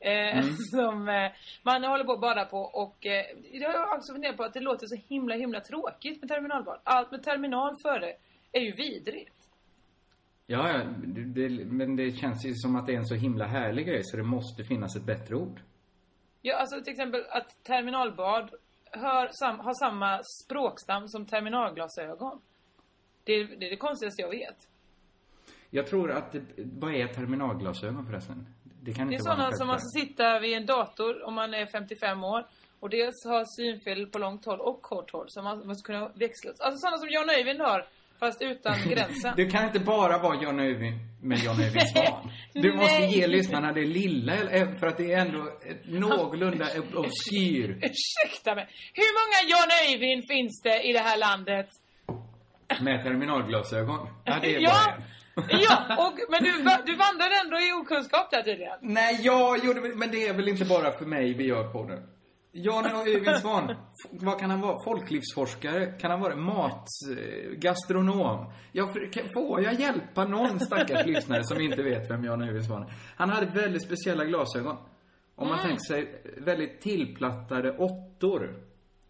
Eh, 0.00 0.44
Som 0.70 1.08
eh, 1.08 1.32
man 1.62 1.84
håller 1.84 2.04
på 2.04 2.12
att 2.12 2.20
bada 2.20 2.44
på 2.44 2.58
och 2.58 3.06
eh, 3.06 3.24
jag 3.52 3.72
har 3.72 3.96
också 3.96 4.12
funderat 4.12 4.36
på 4.36 4.44
att 4.44 4.54
det 4.54 4.60
låter 4.60 4.86
så 4.86 4.96
himla 5.08 5.34
himla 5.34 5.60
tråkigt 5.60 6.20
med 6.22 6.28
terminalbad. 6.28 6.80
Allt 6.84 7.10
med 7.10 7.22
terminal 7.22 7.74
före 7.82 8.12
är 8.52 8.60
ju 8.60 8.72
vidrigt. 8.72 9.35
Ja, 10.46 10.72
ja, 10.72 10.84
det, 11.04 11.48
det, 11.48 11.64
men 11.64 11.96
det 11.96 12.12
känns 12.12 12.44
ju 12.46 12.54
som 12.54 12.76
att 12.76 12.86
det 12.86 12.92
är 12.92 12.96
en 12.96 13.06
så 13.06 13.14
himla 13.14 13.44
härlig 13.44 13.86
grej 13.86 14.00
så 14.04 14.16
det 14.16 14.22
måste 14.22 14.64
finnas 14.64 14.96
ett 14.96 15.04
bättre 15.04 15.36
ord. 15.36 15.60
Ja, 16.42 16.56
alltså 16.56 16.80
till 16.82 16.92
exempel 16.92 17.24
att 17.30 17.64
terminalbad 17.64 18.50
hör, 18.90 19.28
sam, 19.32 19.60
har 19.60 19.74
samma 19.74 20.20
språkstam 20.44 21.08
som 21.08 21.26
terminalglasögon. 21.26 22.40
Det, 23.24 23.32
är- 23.32 23.56
det 23.60 23.66
är 23.66 23.70
det 23.70 23.76
konstigaste 23.76 24.22
jag 24.22 24.30
vet. 24.30 24.68
Jag 25.70 25.86
tror 25.86 26.10
att, 26.10 26.32
det, 26.32 26.40
vad 26.56 26.94
är 26.94 27.06
terminalglasögon 27.06 28.06
förresten? 28.06 28.46
Det 28.82 28.94
kan 28.94 29.08
Det 29.08 29.12
är 29.12 29.14
inte 29.14 29.24
vara 29.28 29.34
sådana 29.36 29.50
en 29.50 29.56
som 29.56 29.66
man 29.66 29.80
ska 29.80 30.00
sitta 30.00 30.38
vid 30.40 30.56
en 30.56 30.66
dator 30.66 31.22
om 31.26 31.34
man 31.34 31.54
är 31.54 31.66
55 31.66 32.24
år 32.24 32.46
och 32.80 32.90
dels 32.90 33.24
ha 33.24 33.44
synfel 33.56 34.06
på 34.06 34.18
långt 34.18 34.44
håll 34.44 34.60
och 34.60 34.82
kort 34.82 35.10
håll 35.10 35.26
så 35.28 35.42
man 35.42 35.66
måste 35.66 35.86
kunna 35.86 36.08
växla. 36.08 36.50
Alltså 36.58 36.78
sådana 36.78 36.98
som 36.98 37.08
John 37.08 37.30
Öjvind 37.30 37.60
har 37.60 37.86
fast 38.20 38.42
utan 38.42 38.74
gränsen. 38.88 39.32
Det 39.36 39.46
kan 39.46 39.64
inte 39.66 39.80
bara 39.80 40.18
vara 40.18 40.42
John 40.42 40.60
Öjvind 40.60 40.98
med 41.22 41.38
John 41.38 41.60
Öjvind 41.60 41.88
Svan. 41.88 42.30
Du 42.52 42.72
måste 42.72 42.98
Nej. 42.98 43.18
ge 43.18 43.26
lyssnarna 43.26 43.72
det 43.72 43.84
lilla, 43.84 44.34
eh, 44.34 44.78
för 44.78 44.86
att 44.86 44.96
det 44.96 45.12
är 45.12 45.18
ändå 45.18 45.48
någorlunda 45.84 46.66
obskyr. 46.94 47.70
Ursäkta 47.70 48.54
mig. 48.54 48.68
Hur 48.94 49.10
många 49.18 49.38
John 49.52 49.70
Öjvind 49.88 50.24
finns 50.28 50.62
det 50.62 50.82
i 50.88 50.92
det 50.92 50.98
här 50.98 51.18
landet? 51.18 51.68
Med 52.80 53.02
terminalglasögon. 53.02 54.08
Ja, 54.24 54.38
det 54.42 54.54
är 54.54 54.60
ja, 54.60 54.70
bara 54.70 54.94
en. 54.94 55.60
ja 55.60 56.06
och, 56.06 56.18
men 56.30 56.42
du, 56.44 56.52
du 56.86 56.96
vandrar 56.96 57.44
ändå 57.44 57.56
i 57.58 57.72
okunskap 57.72 58.30
där 58.30 58.42
tydligen. 58.42 58.78
Nej, 58.82 59.18
jag 59.22 59.64
gjorde 59.64 59.80
men 59.80 60.10
det 60.10 60.26
är 60.26 60.32
väl 60.34 60.48
inte 60.48 60.64
bara 60.64 60.98
för 60.98 61.04
mig 61.06 61.34
vi 61.34 61.46
gör 61.46 61.72
på 61.72 61.84
det. 61.84 62.02
Jan 62.58 62.86
Öjvind 62.86 63.36
Svan, 63.40 63.70
f- 63.70 64.10
vad 64.10 64.40
kan 64.40 64.50
han 64.50 64.60
vara? 64.60 64.76
Folklivsforskare? 64.84 65.86
Kan 65.86 66.10
han 66.10 66.20
vara 66.20 66.36
mat... 66.36 66.86
gastronom? 67.56 68.52
Jag, 68.72 68.92
för- 68.92 69.12
kan- 69.12 69.28
får 69.34 69.62
jag 69.62 69.74
hjälpa 69.80 70.24
någon 70.24 70.60
stackars 70.60 71.06
lyssnare 71.06 71.44
som 71.44 71.60
inte 71.60 71.82
vet 71.82 72.10
vem 72.10 72.24
Jan 72.24 72.42
Öjvind 72.42 72.64
Svan 72.64 72.82
är? 72.82 72.92
Han 73.16 73.28
hade 73.30 73.46
väldigt 73.46 73.82
speciella 73.82 74.24
glasögon. 74.24 74.76
Om 75.34 75.48
man 75.48 75.58
tänker 75.62 75.84
sig 75.84 76.22
väldigt 76.38 76.80
tillplattade 76.80 77.76
åttor. 77.78 78.62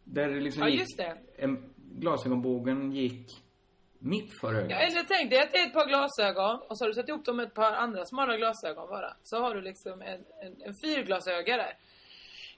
Där 0.04 0.28
det 0.28 0.40
liksom 0.40 0.62
Ja, 0.62 0.68
gick, 0.68 0.80
just 0.80 0.96
det. 0.96 1.16
En, 1.36 1.72
glasögonbågen 1.76 2.92
gick 2.92 3.30
mitt 3.98 4.40
för 4.40 4.54
ögat. 4.54 4.70
Ja, 4.70 4.76
eller 4.76 5.02
tänk 5.08 5.30
dig 5.30 5.40
att 5.42 5.52
det 5.52 5.58
är 5.58 5.66
ett 5.66 5.72
par 5.74 5.86
glasögon 5.88 6.60
och 6.68 6.78
så 6.78 6.84
har 6.84 6.88
du 6.88 6.94
satt 6.94 7.08
ihop 7.08 7.24
dem 7.24 7.36
med 7.36 7.46
ett 7.46 7.54
par 7.54 7.72
andra 7.72 8.04
smala 8.04 8.36
glasögon 8.36 8.88
bara. 8.88 9.16
Så 9.22 9.40
har 9.40 9.54
du 9.54 9.60
liksom 9.60 10.00
en, 10.02 10.20
en, 10.42 10.62
en 10.62 10.74
fyrglasöga 10.84 11.56
där. 11.56 11.72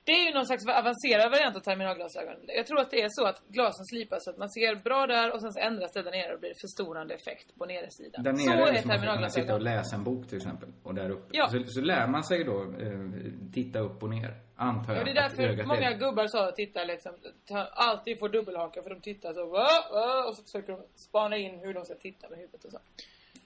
Det 0.08 0.12
är 0.20 0.24
ju 0.28 0.34
någon 0.34 0.46
slags 0.46 0.64
avancerad 0.82 1.30
variant 1.30 1.56
av 1.56 1.60
terminalglasögon. 1.60 2.36
Jag 2.46 2.66
tror 2.66 2.80
att 2.80 2.90
det 2.90 3.02
är 3.02 3.08
så 3.10 3.24
att 3.30 3.38
glasen 3.48 3.84
slipas 3.92 4.24
så 4.24 4.30
att 4.30 4.38
man 4.38 4.50
ser 4.50 4.74
bra 4.74 5.06
där 5.06 5.32
och 5.34 5.40
sen 5.40 5.52
så 5.52 5.60
ändras 5.60 5.92
det 5.92 6.02
där 6.02 6.10
nere 6.10 6.34
och 6.34 6.40
blir 6.40 6.54
förstorande 6.64 7.14
effekt 7.14 7.58
på 7.58 7.66
neresidan. 7.66 8.22
Där 8.24 8.34
så 8.34 8.50
nere 8.50 8.62
är 8.62 8.66
är 8.66 8.72
det 8.72 8.82
som 8.82 8.90
att 8.90 9.20
man 9.20 9.30
sitta 9.30 9.54
och 9.54 9.62
läsa 9.62 9.96
en 9.96 10.04
bok 10.04 10.28
till 10.28 10.36
exempel. 10.36 10.68
Och 10.82 10.94
där 10.94 11.10
uppe. 11.10 11.30
Ja. 11.32 11.48
Så, 11.48 11.64
så 11.66 11.80
lär 11.80 12.06
man 12.06 12.24
sig 12.24 12.44
då 12.44 12.56
eh, 12.62 13.00
titta 13.54 13.78
upp 13.78 14.02
och 14.02 14.10
ner. 14.10 14.30
Antar 14.56 14.92
jag. 14.92 15.00
Ja, 15.00 15.04
det 15.04 15.10
är 15.10 15.14
därför 15.14 15.64
många 15.64 15.90
är- 15.90 15.98
gubbar 15.98 16.26
sa 16.26 16.48
att 16.48 16.56
titta 16.56 16.84
liksom, 16.84 17.12
alltid 17.72 18.18
får 18.18 18.28
dubbelhaka 18.28 18.82
för 18.82 18.90
de 18.90 19.00
tittar 19.00 19.32
så 19.34 19.42
och 20.28 20.36
så 20.36 20.42
försöker 20.42 20.72
de 20.72 20.82
spana 21.08 21.36
in 21.36 21.58
hur 21.58 21.74
de 21.74 21.84
ska 21.84 21.94
titta 21.94 22.28
med 22.28 22.38
huvudet 22.38 22.64
och 22.64 22.70
så. 22.70 22.78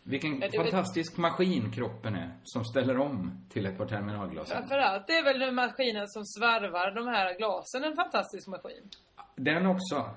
Vilken 0.05 0.41
Ja, 0.41 0.63
fantastisk 0.63 1.17
maskin 1.17 1.73
kroppen 1.73 2.15
är. 2.15 2.37
Som 2.45 2.65
ställer 2.65 2.99
om 2.99 3.45
till 3.49 3.67
ett 3.67 3.79
par 3.79 3.87
terminalglasögon. 3.87 4.63
Framförallt 4.63 5.07
det 5.07 5.13
är 5.13 5.25
väl 5.25 5.39
den 5.39 5.55
maskinen 5.55 6.09
som 6.09 6.25
svarvar 6.25 6.95
de 6.95 7.07
här 7.07 7.39
glasen 7.39 7.85
en 7.85 7.97
fantastisk 7.97 8.49
maskin. 8.49 8.89
Den 9.37 9.67
också. 9.67 10.11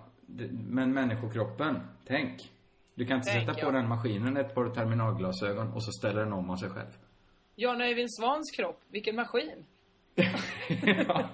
Men 0.51 0.93
människokroppen, 0.93 1.81
tänk. 2.05 2.51
Du 2.95 3.05
kan 3.05 3.17
inte 3.17 3.31
Tänk, 3.31 3.47
sätta 3.47 3.59
ja. 3.59 3.65
på 3.65 3.71
den 3.71 3.87
maskinen 3.87 4.37
ett 4.37 4.55
par 4.55 4.69
terminalglasögon 4.69 5.73
och 5.73 5.83
så 5.83 5.91
ställer 5.91 6.23
den 6.23 6.33
om 6.33 6.49
av 6.49 6.55
sig 6.55 6.69
själv. 6.69 6.91
Jan 7.55 7.81
Öjvind 7.81 8.13
Svans 8.13 8.51
kropp, 8.57 8.79
vilken 8.89 9.15
maskin. 9.15 9.65
ja. 11.07 11.29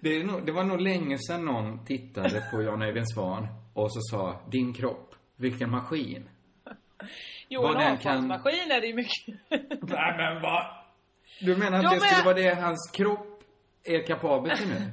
det, 0.00 0.24
nog, 0.24 0.46
det 0.46 0.52
var 0.52 0.64
nog 0.64 0.80
länge 0.80 1.18
sedan 1.18 1.44
någon 1.44 1.84
tittade 1.84 2.42
på 2.52 2.62
Jan 2.62 2.82
Öjvind 2.82 3.12
Svan 3.14 3.46
och 3.74 3.92
så 3.92 4.00
sa 4.00 4.40
din 4.50 4.74
kropp, 4.74 5.14
vilken 5.36 5.70
maskin. 5.70 6.28
Johan 7.48 7.74
den 7.74 7.98
kan- 7.98 8.16
Avfallsmaskin 8.16 8.70
är 8.70 8.80
det 8.80 8.86
ju 8.86 8.94
mycket. 8.94 9.34
Nej 9.82 10.14
men 10.16 10.42
vad? 10.42 10.66
Du 11.40 11.56
menar 11.56 11.78
att 11.78 11.84
De 11.84 11.94
det 11.94 12.00
skulle 12.00 12.20
är- 12.20 12.24
vara 12.24 12.34
det 12.34 12.54
hans 12.62 12.90
kropp 12.92 13.42
är 13.84 14.06
kapabel 14.06 14.58
till 14.58 14.68
nu? 14.68 14.90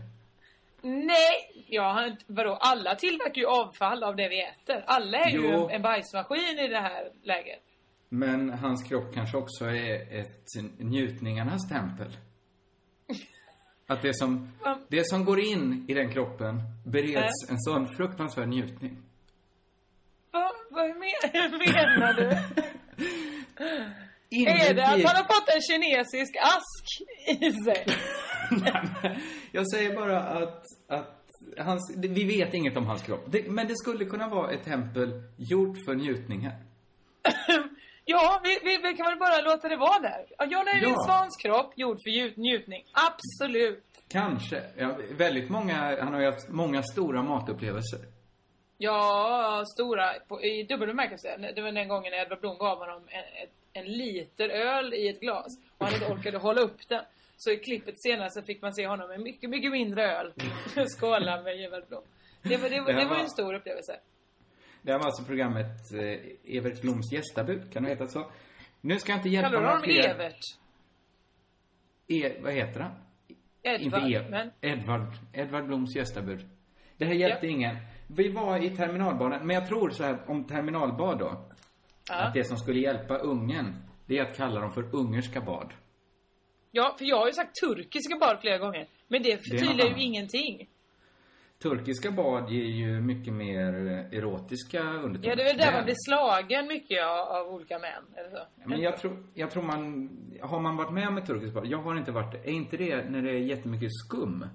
Nej! 0.81 1.65
Ja, 1.67 1.91
han, 1.91 2.17
vadå? 2.27 2.53
Alla 2.61 2.95
tillverkar 2.95 3.41
ju 3.41 3.47
avfall 3.47 4.03
av 4.03 4.15
det 4.15 4.29
vi 4.29 4.41
äter. 4.43 4.83
Alla 4.87 5.17
är 5.17 5.29
ju 5.29 5.37
Jo. 5.51 5.65
en, 5.69 5.75
en 5.75 5.81
bajsmaskin 5.81 6.59
i 6.59 6.67
det 6.67 6.79
här 6.79 7.09
läget. 7.23 7.61
Men 8.09 8.49
hans 8.49 8.83
kropp 8.89 9.13
kanske 9.13 9.37
också 9.37 9.65
är 9.65 10.19
ett 10.19 10.37
njutningarnas 10.79 11.69
tempel. 11.69 12.11
Att 13.87 14.01
det 14.01 14.13
som, 14.17 14.51
det 14.87 15.07
som 15.09 15.25
går 15.25 15.39
in 15.39 15.85
i 15.87 15.93
den 15.93 16.11
kroppen 16.13 16.61
bereds 16.85 17.49
en 17.49 17.59
sån 17.59 17.87
fruktansvärd 17.95 18.47
njutning. 18.47 18.97
Vad, 20.31 20.51
vad 20.69 20.87
men, 20.87 20.99
menar 21.73 22.13
du? 22.13 22.23
Är 24.45 24.73
det 24.73 24.85
att 24.85 25.03
han 25.03 25.15
har 25.15 25.23
fått 25.23 25.49
en 25.55 25.61
kinesisk 25.61 26.35
ask 26.41 27.01
i 27.27 27.51
sig? 27.51 27.85
Jag 29.51 29.71
säger 29.71 29.95
bara 29.95 30.19
att, 30.19 30.63
att 30.87 31.25
hans, 31.57 31.95
vi 31.97 32.23
vet 32.23 32.53
inget 32.53 32.77
om 32.77 32.85
hans 32.85 33.01
kropp. 33.01 33.25
Det, 33.27 33.49
men 33.49 33.67
det 33.67 33.75
skulle 33.77 34.05
kunna 34.05 34.27
vara 34.27 34.51
ett 34.51 34.63
tempel 34.63 35.23
gjort 35.37 35.77
för 35.85 35.95
njutning 35.95 36.41
här. 36.41 36.55
Ja, 38.05 38.41
vi, 38.43 38.59
vi, 38.63 38.77
vi 38.77 38.93
kan 38.97 39.05
väl 39.05 39.19
bara 39.19 39.41
låta 39.41 39.69
det 39.69 39.77
vara 39.77 39.99
där. 39.99 40.47
John 40.47 40.67
Öjvind 40.67 40.95
Ja. 40.97 41.05
Svans 41.05 41.37
kropp 41.37 41.73
gjord 41.75 41.97
för 42.03 42.09
njut, 42.09 42.37
njutning. 42.37 42.83
Absolut. 42.91 43.83
Kanske. 44.07 44.63
Ja, 44.77 44.97
väldigt 45.17 45.49
många, 45.49 46.03
han 46.03 46.13
har 46.13 46.19
ju 46.19 46.25
haft 46.25 46.49
många 46.49 46.83
stora 46.83 47.23
matupplevelser. 47.23 47.99
Ja, 48.83 49.63
stora 49.75 50.13
på, 50.27 50.41
i 50.43 50.63
dubbel 50.63 50.87
bemärkelse. 50.87 51.51
Det 51.55 51.61
var 51.61 51.71
den 51.71 51.87
gången 51.87 52.13
Edvard 52.13 52.39
Blom 52.39 52.57
gav 52.57 52.77
honom 52.77 53.01
en, 53.07 53.47
en 53.73 53.85
liter 53.91 54.49
öl 54.49 54.93
i 54.93 55.07
ett 55.09 55.19
glas 55.19 55.47
och 55.77 55.85
han 55.85 55.93
inte 55.95 56.05
orkade 56.13 56.37
hålla 56.37 56.61
upp 56.61 56.87
den. 56.87 57.03
Så 57.37 57.51
i 57.51 57.57
klippet 57.57 58.01
senare 58.01 58.29
så 58.31 58.41
fick 58.41 58.61
man 58.61 58.73
se 58.73 58.87
honom 58.87 59.07
med 59.09 59.19
mycket, 59.19 59.49
mycket 59.49 59.71
mindre 59.71 60.03
öl 60.17 60.33
skåla 60.99 61.41
med 61.41 61.59
Edvard 61.61 61.87
Blom. 61.87 62.03
Det 62.43 62.57
var, 62.57 62.69
det, 62.69 62.75
Det 62.85 62.93
det 62.93 63.05
var 63.05 63.17
en 63.19 63.29
stor 63.29 63.53
upplevelse. 63.53 63.99
Det 64.81 64.91
här 64.91 64.99
var 64.99 65.05
alltså 65.05 65.23
programmet 65.23 65.93
eh, 65.93 66.55
Evert 66.57 66.81
Bloms 66.81 67.11
gästabud, 67.11 67.73
kan 67.73 67.83
det 67.83 67.89
heta 67.89 68.07
så? 68.07 68.31
Nu 68.81 68.99
ska 68.99 69.11
jag 69.11 69.19
inte 69.19 69.29
hjälpa 69.29 69.49
Kallar 69.49 69.61
du 69.61 69.67
honom 69.67 69.83
fler- 69.83 70.09
Evert? 70.09 70.39
E, 72.07 72.31
vad 72.43 72.53
heter 72.53 72.79
han? 72.79 72.91
Edvard? 73.63 74.03
Inte 74.03 74.17
e, 74.17 74.27
Men, 74.29 74.51
Edvard. 74.61 75.13
Edvard 75.33 75.65
Bloms 75.65 75.95
gästabud. 75.95 76.45
Det 76.97 77.05
här 77.05 77.13
hjälpte 77.13 77.45
Ja. 77.47 77.51
ingen. 77.51 77.77
Vi 78.15 78.31
var 78.31 78.63
i 78.63 78.69
terminalbaden, 78.69 79.47
men 79.47 79.55
jag 79.55 79.67
tror 79.67 79.89
så 79.89 80.03
här 80.03 80.17
om 80.27 80.43
terminalbad 80.43 81.19
då. 81.19 81.45
ja. 82.09 82.15
Att 82.15 82.33
det 82.33 82.43
som 82.43 82.57
skulle 82.57 82.79
hjälpa 82.79 83.17
ungen, 83.17 83.75
det 84.05 84.17
är 84.17 84.21
att 84.23 84.37
kalla 84.37 84.59
dem 84.61 84.71
för 84.71 84.95
ungerska 84.95 85.41
bad. 85.41 85.73
ja, 86.71 86.95
för 86.97 87.05
jag 87.05 87.17
har 87.17 87.27
ju 87.27 87.33
sagt 87.33 87.55
turkiska 87.55 88.17
bad 88.19 88.37
flera 88.41 88.57
gånger. 88.57 88.87
Men 89.07 89.23
det 89.23 89.37
förtydligar 89.37 89.97
ju 89.97 90.03
ingenting. 90.03 90.67
Turkiska 91.63 92.11
bad 92.11 92.51
ger 92.51 92.65
ju 92.65 93.01
mycket 93.01 93.33
mer 93.33 93.73
eh, 93.87 94.17
erotiska 94.19 94.81
undertoner. 94.83 95.29
Ja, 95.29 95.35
det 95.35 95.41
är 95.41 95.45
väl 95.45 95.57
där 95.57 95.65
Där. 95.65 95.73
man 95.73 95.83
blir 95.83 95.95
slagen 96.07 96.67
mycket 96.67 97.03
av, 97.05 97.19
av 97.19 97.47
olika 97.53 97.79
män. 97.79 98.03
Eller 98.15 98.29
så. 98.29 98.69
Men 98.69 98.81
jag 98.81 98.97
tror, 98.97 99.23
jag 99.33 99.51
tror 99.51 99.63
man... 99.63 100.09
Har 100.41 100.59
man 100.59 100.77
varit 100.77 100.93
med 100.93 101.07
om 101.07 101.17
ett 101.17 101.25
turkiskt 101.25 101.53
bad? 101.55 101.65
Jag 101.67 101.77
har 101.77 101.97
inte 101.97 102.11
varit 102.11 102.31
det. 102.31 102.37
Är 102.49 102.53
inte 102.53 102.77
det 102.77 103.09
när 103.09 103.21
det 103.21 103.29
är 103.31 103.39
jättemycket 103.39 103.89
skum 103.91 104.45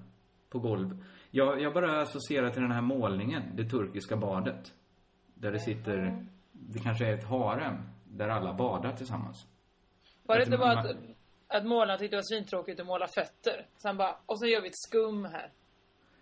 på 0.49 0.59
golv? 0.59 1.03
Jag, 1.31 1.61
jag 1.61 1.73
bara 1.73 2.01
associerar 2.01 2.49
till 2.49 2.61
den 2.61 2.71
här 2.71 2.81
målningen, 2.81 3.43
det 3.55 3.65
turkiska 3.65 4.17
badet. 4.17 4.73
Där 5.33 5.51
det 5.51 5.59
sitter... 5.59 6.25
Det 6.51 6.79
kanske 6.79 7.05
är 7.05 7.13
ett 7.13 7.23
harem, 7.23 7.75
där 8.03 8.29
alla 8.29 8.53
badar 8.53 8.93
tillsammans. 8.93 9.45
Var 10.23 10.37
det 10.37 10.43
inte 10.43 10.57
bara 10.57 10.79
att, 10.79 10.95
att 11.47 11.65
målaren 11.65 11.99
tyckte 11.99 12.15
det 12.15 12.17
var 12.17 12.37
svintråkigt 12.37 12.79
att 12.79 12.87
måla 12.87 13.07
fötter? 13.07 13.65
Så 13.77 13.87
han 13.87 13.97
bara, 13.97 14.15
och 14.25 14.39
så 14.39 14.45
gör 14.45 14.61
vi 14.61 14.67
ett 14.67 14.77
skum 14.77 15.25
här. 15.25 15.51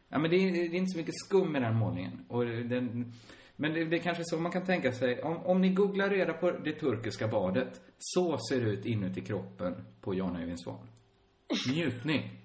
Ja, 0.09 0.19
men 0.19 0.31
det 0.31 0.37
är, 0.37 0.51
det 0.51 0.59
är 0.59 0.75
inte 0.75 0.91
så 0.91 0.97
mycket 0.97 1.15
skum 1.15 1.55
i 1.55 1.59
den 1.59 1.75
målningen. 1.75 2.25
Och 2.27 2.45
den, 2.45 3.13
men 3.55 3.73
det, 3.73 3.85
det 3.85 3.95
är 3.95 4.01
kanske 4.01 4.23
så 4.25 4.39
man 4.39 4.51
kan 4.51 4.65
tänka 4.65 4.91
sig. 4.91 5.21
Om, 5.23 5.37
om 5.37 5.61
ni 5.61 5.69
googlar 5.69 6.09
reda 6.09 6.33
på 6.33 6.51
det 6.51 6.71
turkiska 6.71 7.27
badet. 7.27 7.81
Så 7.97 8.37
ser 8.49 8.61
det 8.61 8.71
ut 8.71 8.85
inuti 8.85 9.21
kroppen 9.21 9.85
på 10.01 10.13
Jan 10.13 10.35
Öjvind 10.35 10.59
Svan. 10.59 10.87
Njutning. 11.69 12.44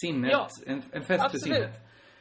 Sinnet. 0.00 0.32
Ja, 0.32 0.48
en, 0.66 0.82
en 0.92 1.04
fest 1.04 1.06
för 1.06 1.14
absolut. 1.14 1.42
sinnet. 1.42 1.70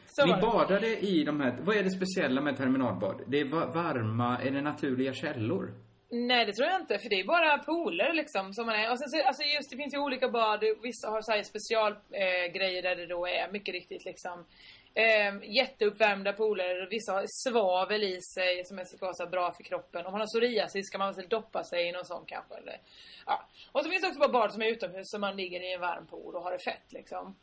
Så 0.07 0.25
Ni 0.25 0.41
badade 0.41 0.99
i 0.99 1.23
de 1.23 1.41
här... 1.41 1.57
Vad 1.61 1.77
är 1.77 1.83
det 1.83 1.89
speciella 1.89 2.41
med 2.41 2.57
terminalbad? 2.57 3.21
Det 3.27 3.39
är 3.39 3.45
va- 3.45 3.71
varma, 3.73 4.39
är 4.41 4.51
det 4.51 4.61
naturliga 4.61 5.13
källor? 5.13 5.73
Nej, 6.09 6.45
det 6.45 6.53
tror 6.53 6.67
jag 6.67 6.81
inte. 6.81 6.99
För 6.99 7.09
det 7.09 7.19
är 7.19 7.25
bara 7.25 7.57
pooler 7.57 8.13
liksom 8.13 8.53
som 8.53 8.65
man 8.65 8.75
är. 8.75 8.91
Och 8.91 8.99
sen 8.99 9.09
så, 9.09 9.27
alltså 9.27 9.43
just 9.43 9.69
det 9.71 9.77
finns 9.77 9.93
ju 9.93 9.99
olika 9.99 10.29
bad. 10.29 10.59
Vissa 10.83 11.07
har 11.09 11.21
så 11.21 11.31
här 11.31 11.43
specialgrejer 11.43 12.85
eh, 12.85 12.89
där 12.89 12.95
det 12.95 13.05
då 13.05 13.27
är 13.27 13.51
mycket 13.51 13.73
riktigt 13.73 14.05
liksom 14.05 14.45
eh, 14.93 15.51
jätteuppvärmda 15.57 16.33
pooler. 16.33 16.87
Vissa 16.89 17.11
har 17.13 17.25
svavel 17.27 18.03
i 18.03 18.21
sig 18.21 18.65
som 18.65 18.79
är 18.79 18.83
ska 18.85 19.05
vara 19.05 19.29
bra 19.29 19.51
för 19.51 19.63
kroppen. 19.63 20.05
Om 20.05 20.11
man 20.11 20.21
har 20.21 20.27
psoriasis 20.27 20.87
ska 20.87 20.97
man 20.97 21.13
väl 21.13 21.27
doppa 21.27 21.63
sig 21.63 21.89
i 21.89 21.91
någon 21.91 22.05
sån 22.05 22.23
kanske. 22.25 22.55
Eller, 22.55 22.77
ja. 23.25 23.47
Och 23.71 23.83
så 23.83 23.89
finns 23.89 24.01
det 24.01 24.07
också 24.07 24.19
bara 24.19 24.39
bad 24.39 24.53
som 24.53 24.61
är 24.61 24.71
utomhus 24.71 25.09
som 25.09 25.21
man 25.21 25.35
ligger 25.35 25.59
i 25.61 25.73
en 25.73 25.81
varm 25.81 26.07
pool 26.07 26.35
och 26.35 26.43
har 26.43 26.51
det 26.51 26.63
fett 26.63 26.87
liksom. 26.89 27.35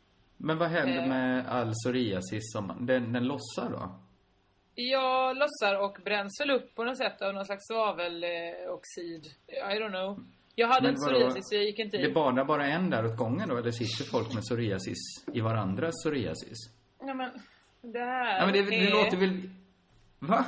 Men 0.45 0.57
vad 0.57 0.69
händer 0.69 1.01
Eh. 1.03 1.07
med 1.07 1.47
all 1.47 1.71
psoriasis 1.83 2.43
som 2.53 2.85
den, 2.85 3.13
den 3.13 3.23
lossar 3.27 3.69
då? 3.69 3.95
Jag 4.75 5.37
lossar 5.37 5.79
och 5.85 5.97
bränns 6.05 6.41
väl 6.41 6.51
upp 6.51 6.75
på 6.75 6.83
något 6.83 6.97
sätt 6.97 7.21
av 7.21 7.33
någon 7.33 7.45
slags 7.45 7.67
svaveloxid. 7.67 9.25
I 9.47 9.79
don't 9.79 9.89
know. 9.89 10.23
Jag 10.55 10.67
hade 10.67 10.89
inte 10.89 10.99
psoriasis 11.07 11.41
så 11.49 11.55
jag 11.55 11.63
gick 11.63 11.79
inte 11.79 11.97
Det 11.97 12.07
i. 12.09 12.13
badar 12.13 12.45
bara 12.45 12.67
en 12.67 12.89
där 12.89 13.05
åt 13.05 13.17
gången 13.17 13.49
då? 13.49 13.57
Eller 13.57 13.71
sitter 13.71 14.03
folk 14.11 14.33
med 14.33 14.43
psoriasis 14.43 14.97
i 15.33 15.41
varandras 15.41 15.93
psoriasis? 16.03 16.57
Ja 16.99 17.13
men, 17.13 17.29
det 17.81 17.99
här 17.99 18.39
Ja, 18.39 18.45
men 18.45 18.53
det, 18.53 18.61
det 18.69 18.87
är... 18.87 18.91
låter 18.91 19.17
väl... 19.17 19.49
Va? 20.19 20.45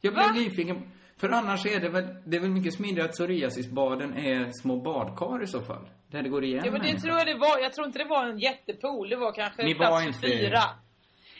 Jag 0.00 0.14
blev 0.14 0.26
Va? 0.26 0.32
nyfiken. 0.32 0.90
För 1.16 1.28
annars 1.28 1.66
är 1.66 1.80
det 1.80 1.88
väl, 1.88 2.04
det 2.24 2.36
är 2.36 2.40
väl 2.40 2.50
mycket 2.50 2.74
smidigare 2.74 3.08
att 3.08 3.12
psoriasisbaden 3.14 4.14
är 4.16 4.50
små 4.62 4.76
badkar 4.76 5.42
i 5.42 5.46
så 5.46 5.60
fall. 5.60 5.88
Där 6.12 6.22
det 6.22 6.28
går 6.28 6.44
igen 6.44 6.62
Ja 6.64 6.70
men 6.72 6.80
det 6.82 7.00
tror 7.00 7.18
jag 7.18 7.26
det 7.26 7.34
var. 7.34 7.58
Jag 7.58 7.72
tror 7.72 7.86
inte 7.86 7.98
det 7.98 8.04
var 8.04 8.26
en 8.26 8.38
jättepool. 8.38 9.08
Det 9.08 9.16
var 9.16 9.32
kanske 9.32 9.62
Ni 9.64 9.74
plats 9.74 9.90
var 9.90 10.00
för 10.00 10.06
inte- 10.06 10.20
fyra. 10.20 10.62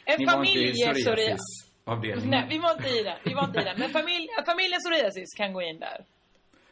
En 0.05 0.15
Ni 0.19 0.25
var 0.25 0.43
inte 0.45 0.59
i 0.59 0.73
psoriasisavdelningen. 1.03 2.29
Nej, 2.29 2.45
vi 2.49 2.57
var 2.57 2.71
inte 2.71 2.89
i 2.89 3.03
den. 3.03 3.17
Vi 3.23 3.33
var 3.33 3.43
inte 3.45 3.59
i 3.59 3.63
den. 3.63 3.79
Men 3.79 3.89
familj, 3.89 4.27
familjen 4.45 4.79
psoriasis 4.79 5.33
kan 5.37 5.53
gå 5.53 5.61
in 5.61 5.79
där. 5.79 6.05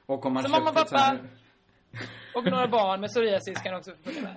Och 0.05 0.25
om 0.25 0.33
man 0.33 0.43
Så 0.43 0.49
mamma, 0.49 0.69
ett 0.69 0.77
sånt 0.89 1.01
här- 1.01 1.17
pappa- 1.17 1.27
Och 2.35 2.43
några 2.45 2.67
barn 2.67 3.01
med 3.01 3.09
psoriasis 3.09 3.61
kan 3.63 3.75
också 3.75 3.91
få 3.91 4.03
följa 4.03 4.21
med. 4.21 4.35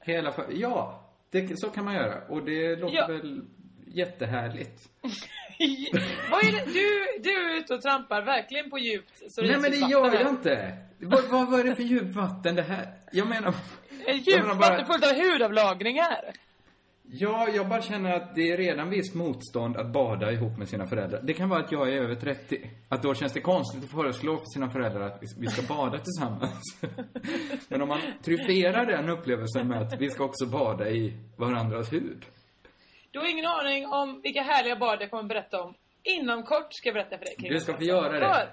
Hela 0.00 0.30
fa- 0.30 0.52
Ja, 0.52 1.04
det, 1.30 1.60
så 1.60 1.70
kan 1.70 1.84
man 1.84 1.94
göra. 1.94 2.22
Och 2.28 2.44
det 2.44 2.76
låter 2.76 2.96
Ja. 2.96 3.06
väl 3.06 3.42
jättehärligt. 3.86 4.88
Vad 6.30 6.44
är 6.44 6.52
det? 6.52 6.64
Du, 6.72 7.22
du 7.22 7.30
är 7.30 7.58
ute 7.58 7.74
och 7.74 7.82
trampar 7.82 8.22
verkligen 8.22 8.70
på 8.70 8.78
djupt 8.78 9.22
Nej 9.38 9.58
men 9.58 9.70
det 9.70 9.76
gör 9.76 10.14
jag 10.14 10.28
inte. 10.28 10.78
Vad, 10.98 11.24
vad, 11.24 11.50
vad 11.50 11.60
är 11.60 11.64
det 11.64 11.76
för 11.76 11.82
djupt 11.82 12.16
vatten 12.16 12.54
det 12.54 12.62
här? 12.62 12.94
Jag 13.12 13.28
menar... 13.28 13.54
Ett 14.06 14.26
djupt 14.26 14.42
menar 14.42 14.54
bara- 14.54 14.70
vatten 14.70 14.86
fullt 14.86 15.04
av 15.04 15.14
hudavlagringar. 15.14 16.24
Ja, 17.06 17.48
jag 17.54 17.68
bara 17.68 17.82
känner 17.82 18.12
att 18.12 18.34
det 18.34 18.52
är 18.52 18.56
redan 18.56 18.90
visst 18.90 19.14
motstånd 19.14 19.76
att 19.76 19.92
bada 19.92 20.32
ihop 20.32 20.58
med 20.58 20.68
sina 20.68 20.86
föräldrar. 20.86 21.20
Det 21.22 21.34
kan 21.34 21.48
vara 21.48 21.60
att 21.60 21.72
jag 21.72 21.88
är 21.88 22.02
över 22.02 22.14
30. 22.14 22.70
Att 22.88 23.02
då 23.02 23.14
känns 23.14 23.32
det 23.32 23.40
konstigt 23.40 23.84
att 23.84 23.90
föreslå 23.90 24.36
för 24.36 24.46
sina 24.46 24.70
föräldrar 24.70 25.00
att 25.00 25.22
vi 25.38 25.46
ska 25.46 25.62
bada 25.74 25.98
tillsammans. 25.98 26.80
Men 27.68 27.82
om 27.82 27.88
man 27.88 28.00
tryfferar 28.24 28.86
den 28.86 29.08
upplevelsen 29.08 29.68
med 29.68 29.82
att 29.82 30.00
vi 30.00 30.10
ska 30.10 30.24
också 30.24 30.46
bada 30.46 30.88
i 30.88 31.12
varandras 31.36 31.92
hud. 31.92 32.24
Du 33.14 33.20
har 33.20 33.26
ingen 33.26 33.46
aning 33.46 33.86
om 33.86 34.20
vilka 34.22 34.42
härliga 34.42 34.76
bad 34.76 35.02
jag 35.02 35.10
kommer 35.10 35.22
berätta 35.22 35.62
om. 35.62 35.74
Inom 36.02 36.42
kort 36.42 36.74
ska 36.74 36.88
jag 36.88 36.94
berätta 36.94 37.18
för 37.18 37.24
dig. 37.24 37.36
Du 37.38 37.60
ska 37.60 37.76
få 37.76 37.82
göra 37.82 38.12
det. 38.12 38.18
För 38.18 38.48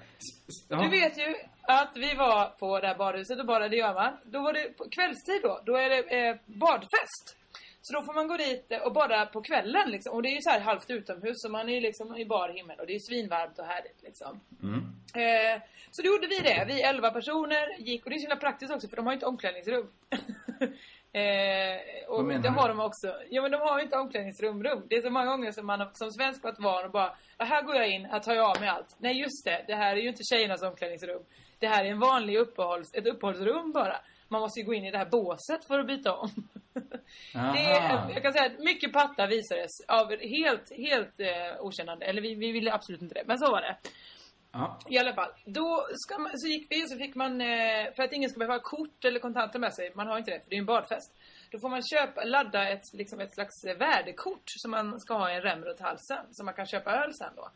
ja. 0.68 0.82
Du 0.82 0.88
vet 0.88 1.18
ju 1.18 1.34
att 1.62 1.92
vi 1.94 2.14
var 2.14 2.48
på 2.48 2.80
det 2.80 2.86
här 2.86 2.94
badhuset 2.94 3.38
och 3.40 3.46
badade, 3.46 3.68
det 3.68 3.76
gör 3.76 3.94
man. 3.94 4.16
Då 4.24 4.42
var 4.42 4.52
det 4.52 4.76
på 4.78 4.84
kvällstid 4.90 5.40
då. 5.42 5.62
Då 5.66 5.76
är 5.76 5.88
det 5.88 6.28
eh, 6.28 6.36
badfest. 6.46 7.36
Så 7.80 7.92
då 7.94 8.02
får 8.02 8.14
man 8.14 8.28
gå 8.28 8.36
dit 8.36 8.72
eh, 8.72 8.78
och 8.78 8.92
bada 8.92 9.26
på 9.26 9.42
kvällen 9.42 9.90
liksom. 9.90 10.12
Och 10.14 10.22
det 10.22 10.28
är 10.28 10.34
ju 10.34 10.42
så 10.42 10.50
här 10.50 10.60
halvt 10.60 10.90
utomhus 10.90 11.36
så 11.42 11.48
man 11.48 11.68
är 11.68 11.74
ju 11.74 11.80
liksom 11.80 12.16
i 12.16 12.24
bar 12.26 12.48
himmel 12.48 12.80
och 12.80 12.86
det 12.86 12.94
är 12.94 12.98
svinvarmt 12.98 13.58
och 13.58 13.66
härligt 13.66 14.02
liksom. 14.02 14.40
Mm. 14.62 14.80
Eh, 15.22 15.62
så 15.90 16.02
då 16.02 16.08
gjorde 16.08 16.26
vi 16.26 16.38
det. 16.38 16.64
Vi 16.68 16.82
elva 16.82 17.10
personer 17.10 17.78
gick 17.78 18.04
och 18.04 18.10
det 18.10 18.16
är 18.16 18.18
så 18.18 18.26
himla 18.28 18.36
praktiskt 18.36 18.74
också 18.74 18.88
för 18.88 18.96
de 18.96 19.06
har 19.06 19.12
ju 19.12 19.16
inte 19.16 19.26
omklädningsrum. 19.26 19.86
eh, 21.12 22.08
och 22.08 22.24
det 22.42 22.48
har 22.48 22.68
de 22.68 22.80
också. 22.80 23.14
Ja 23.30 23.42
men 23.42 23.50
de 23.50 23.60
har 23.60 23.78
ju 23.78 23.84
inte 23.84 23.96
omklädningsrum 23.96 24.64
rum. 24.64 24.86
Det 24.88 24.96
är 24.96 25.02
så 25.02 25.10
många 25.10 25.26
gånger 25.26 25.52
som 25.52 25.66
man 25.66 25.90
som 25.94 26.10
svensk 26.10 26.42
varit 26.44 26.60
van 26.60 26.84
och 26.84 26.90
bara 26.90 27.16
"Ja, 27.38 27.44
här 27.44 27.62
går 27.62 27.74
jag 27.76 27.88
in, 27.90 28.04
här 28.04 28.20
tar 28.20 28.34
jag 28.34 28.50
av 28.50 28.60
mig 28.60 28.68
allt. 28.68 28.96
Nej 28.98 29.20
just 29.20 29.44
det, 29.44 29.64
det 29.66 29.74
här 29.74 29.96
är 29.96 30.00
ju 30.00 30.08
inte 30.08 30.22
tjejernas 30.24 30.62
omklädningsrum. 30.62 31.22
Det 31.58 31.66
här 31.68 31.84
är 31.84 31.88
en 31.90 32.00
vanlig 32.00 32.36
uppehålls, 32.38 32.94
ett 32.94 33.06
uppehållsrum 33.06 33.72
bara. 33.72 33.96
Man 34.28 34.40
måste 34.40 34.60
ju 34.60 34.66
gå 34.66 34.74
in 34.74 34.84
i 34.84 34.90
det 34.90 34.98
här 34.98 35.10
båset 35.10 35.64
för 35.66 35.78
att 35.78 35.86
byta 35.86 36.12
om. 36.14 36.30
Det 37.32 37.64
är, 37.72 38.10
jag 38.14 38.22
kan 38.22 38.32
säga 38.32 38.44
att 38.46 38.58
mycket 38.58 38.92
patta 38.92 39.26
visades 39.26 39.70
av 39.88 40.10
helt, 40.20 40.72
helt 40.76 41.20
eh, 41.20 41.60
okännande. 41.60 42.06
Eller 42.06 42.22
vi, 42.22 42.34
vi 42.34 42.52
ville 42.52 42.72
absolut 42.72 43.02
inte 43.02 43.14
det, 43.14 43.22
men 43.26 43.38
så 43.38 43.50
var 43.50 43.60
det. 43.60 43.76
Ja. 44.52 44.78
I 44.88 44.98
alla 44.98 45.14
fall. 45.14 45.30
Då 45.44 45.86
ska 45.92 46.18
man, 46.18 46.30
så 46.38 46.48
gick 46.48 46.66
vi 46.70 46.88
så 46.88 46.98
fick 46.98 47.14
man, 47.14 47.40
eh, 47.40 47.92
för 47.96 48.02
att 48.02 48.12
ingen 48.12 48.30
ska 48.30 48.38
behöva 48.38 48.54
ha 48.54 48.60
kort 48.62 49.04
eller 49.04 49.20
kontanter 49.20 49.58
med 49.58 49.74
sig, 49.74 49.92
man 49.94 50.06
har 50.06 50.18
inte 50.18 50.30
det 50.30 50.40
för 50.40 50.50
det 50.50 50.56
är 50.56 50.58
en 50.58 50.66
badfest. 50.66 51.14
Då 51.50 51.58
får 51.58 51.68
man 51.68 51.82
köpa, 51.82 52.24
ladda 52.24 52.68
ett, 52.68 52.82
liksom 52.92 53.20
ett 53.20 53.34
slags 53.34 53.64
värdekort 53.64 54.42
som 54.46 54.70
man 54.70 55.00
ska 55.00 55.14
ha 55.14 55.30
i 55.32 55.34
en 55.34 55.42
rem 55.42 55.64
runt 55.64 55.80
halsen. 55.80 56.26
Så 56.30 56.44
man 56.44 56.54
kan 56.54 56.66
köpa 56.66 56.90
öl 56.92 57.14
sen 57.14 57.32
då. 57.36 57.50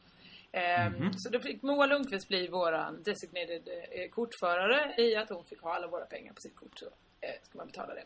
Ehm, 0.52 0.92
Mhm. 0.92 1.12
Så 1.12 1.28
då 1.30 1.40
fick 1.40 1.62
Moa 1.62 1.86
Lundqvist 1.86 2.28
bli 2.28 2.48
våran 2.48 3.02
designated 3.02 3.68
eh, 3.90 4.08
kortförare 4.10 4.94
i 5.02 5.16
att 5.16 5.28
hon 5.28 5.44
fick 5.44 5.60
ha 5.62 5.74
alla 5.74 5.86
våra 5.86 6.04
pengar 6.06 6.32
på 6.32 6.40
sitt 6.40 6.56
kort. 6.56 6.78
Så. 6.78 6.86
Eh, 7.20 7.30
ska 7.42 7.58
man 7.58 7.66
betala 7.66 7.94
det. 7.94 8.04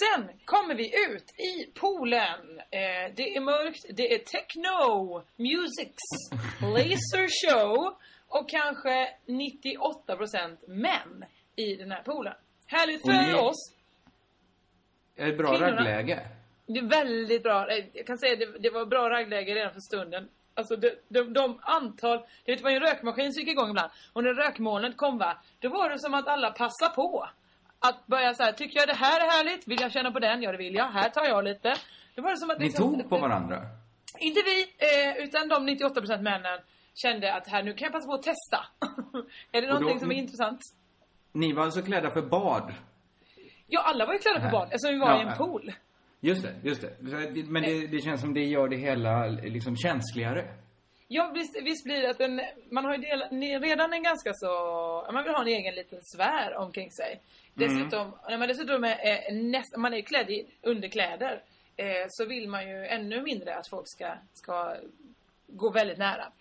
Sen 0.00 0.30
kommer 0.44 0.74
vi 0.74 0.86
ut 1.10 1.40
i 1.40 1.70
poolen. 1.80 2.58
Eh, 2.70 3.14
det 3.16 3.36
är 3.36 3.40
mörkt, 3.40 3.84
det 3.90 4.14
är 4.14 4.18
techno, 4.18 5.22
musics, 5.36 6.02
laser 6.62 7.28
show 7.48 7.96
och 8.28 8.48
kanske 8.50 9.08
98% 9.26 10.56
män 10.68 11.24
i 11.56 11.76
den 11.76 11.90
här 11.90 12.02
poolen. 12.02 12.34
Härligt 12.66 13.00
för 13.02 13.12
ni- 13.12 13.34
oss. 13.34 13.74
Ett 15.16 15.38
bra 15.38 15.48
Kvinnorna- 15.52 15.76
raggläge. 15.76 16.28
Det 16.66 16.78
är 16.78 16.88
väldigt 16.88 17.42
bra. 17.42 17.70
Eh, 17.70 17.84
Jag 17.92 18.06
kan 18.06 18.18
säga 18.18 18.36
det, 18.36 18.58
det 18.58 18.70
var 18.70 18.86
bra 18.86 19.10
raggläge 19.10 19.54
redan 19.54 19.72
för 19.72 19.80
stunden. 19.80 20.28
Alltså 20.54 20.76
de, 20.76 20.90
de, 21.08 21.32
de 21.32 21.58
antal... 21.62 22.26
Det 22.44 22.62
var 22.62 22.70
ju 22.70 22.76
en 22.76 22.82
rökmaskin 22.82 23.32
som 23.32 23.40
gick 23.40 23.50
igång 23.52 23.70
ibland. 23.70 23.90
Och 24.12 24.24
när 24.24 24.34
rökmolnet 24.34 24.96
kom 24.96 25.18
va, 25.18 25.42
då 25.58 25.68
var 25.68 25.90
det 25.90 25.98
som 25.98 26.14
att 26.14 26.28
alla 26.28 26.50
passade 26.50 26.94
på. 26.94 27.28
Att 27.80 28.06
börja 28.06 28.34
så 28.34 28.42
här, 28.42 28.52
tycker 28.52 28.78
jag 28.78 28.88
det 28.88 28.94
här 28.94 29.20
är 29.20 29.30
härligt? 29.30 29.68
Vill 29.68 29.80
jag 29.80 29.92
känna 29.92 30.10
på 30.12 30.18
den? 30.18 30.42
Ja 30.42 30.52
det 30.52 30.58
vill 30.58 30.74
jag. 30.74 30.88
Här 30.88 31.08
tar 31.10 31.24
jag 31.24 31.44
lite. 31.44 31.74
Det 32.14 32.20
var 32.20 32.30
det 32.30 32.36
som 32.36 32.50
att 32.50 32.58
Ni 32.58 32.64
liksom- 32.64 32.98
tog 33.00 33.08
på 33.10 33.18
varandra. 33.18 33.56
Inte 34.18 34.40
vi, 34.44 34.62
eh, 34.62 35.24
utan 35.24 35.48
de 35.48 35.66
98% 35.68 36.22
männen 36.22 36.60
kände 36.94 37.34
att 37.34 37.48
här, 37.48 37.62
nu 37.62 37.72
kan 37.74 37.84
jag 37.86 37.92
passa 37.92 38.06
på 38.06 38.14
att 38.14 38.22
testa. 38.22 38.58
är 39.52 39.60
det 39.60 39.66
då- 39.66 39.72
någonting 39.74 40.00
som 40.00 40.10
är 40.12 40.16
intressant? 40.16 40.60
Ni 41.32 41.52
var 41.52 41.62
alltså 41.64 41.82
klädda 41.82 42.10
för 42.10 42.22
bad. 42.22 42.74
Ja, 43.66 43.82
alla 43.82 44.06
var 44.06 44.12
ju 44.12 44.18
klädda 44.18 44.40
för 44.40 44.50
bad, 44.50 44.64
eftersom 44.72 44.90
vi 44.94 44.98
var 44.98 45.10
Ja, 45.10 45.18
i 45.18 45.22
en 45.26 45.36
pool. 45.36 45.72
Just 46.20 46.42
det, 46.42 46.54
just 46.62 46.80
det. 46.82 46.96
Men 47.48 47.62
det, 47.62 47.86
det 47.86 48.00
känns 48.00 48.20
som 48.20 48.34
det 48.34 48.44
gör 48.44 48.68
det 48.68 48.76
hela 48.76 49.26
liksom 49.26 49.76
känsligare. 49.76 50.44
Ja, 51.08 51.30
visst, 51.34 51.62
visst 51.62 51.84
blir 51.84 52.02
det 52.02 52.10
att 52.10 52.20
en, 52.20 52.40
man 52.70 52.84
har 52.84 52.92
ju 52.96 52.98
del, 52.98 53.22
redan 53.62 53.92
en 53.92 54.02
ganska 54.02 54.32
så... 54.34 54.46
Man 55.12 55.24
vill 55.24 55.32
ha 55.32 55.40
en 55.42 55.48
egen 55.48 55.74
liten 55.74 55.98
sfär 56.02 56.56
omkring 56.56 56.90
sig. 56.90 57.20
Dessutom, 57.54 58.12
när 58.28 58.38
man 58.38 58.48
dessutom 58.48 58.84
är, 58.84 59.32
näst, 59.32 59.76
man 59.76 59.94
är 59.94 60.00
klädd 60.00 60.30
i 60.30 60.46
underkläder 60.62 61.42
eh, 61.76 62.06
så 62.08 62.24
vill 62.24 62.48
man 62.48 62.68
ju 62.68 62.86
ännu 62.86 63.22
mindre 63.22 63.56
att 63.56 63.68
folk 63.68 63.88
ska, 63.88 64.14
ska 64.34 64.76
gå 65.46 65.70
väldigt 65.70 65.98
nära. 65.98 66.32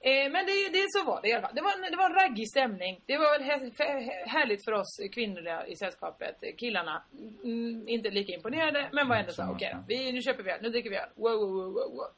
Eh, 0.00 0.32
men 0.32 0.46
det, 0.46 0.68
det 0.72 0.86
så 0.88 1.04
var 1.04 1.22
det 1.22 1.28
i 1.28 1.32
alla 1.32 1.42
fall. 1.42 1.54
Det 1.54 1.62
var, 1.62 1.90
det 1.90 1.96
var 1.96 2.10
en 2.10 2.16
raggig 2.16 2.48
stämning. 2.48 3.00
Det 3.06 3.18
var 3.18 3.40
här, 3.40 4.26
härligt 4.26 4.64
för 4.64 4.72
oss 4.72 5.00
kvinnor 5.12 5.64
i 5.66 5.76
sällskapet. 5.76 6.36
Killarna, 6.58 7.02
mm, 7.44 7.88
inte 7.88 8.10
lika 8.10 8.32
imponerade, 8.32 8.88
men 8.92 9.08
var 9.08 9.16
ändå 9.16 9.32
så 9.32 9.42
här, 9.42 9.52
okej 9.52 9.76
vi, 9.88 10.12
nu 10.12 10.22
köper 10.22 10.42
vi 10.42 10.50
öl, 10.50 10.58
nu 10.62 10.68
dricker 10.68 10.90
vi 10.90 10.96
öl. 10.96 11.08
Wow, 11.14 11.40
wow, 11.40 11.64
wow, 11.64 11.72
wow. 11.74 12.10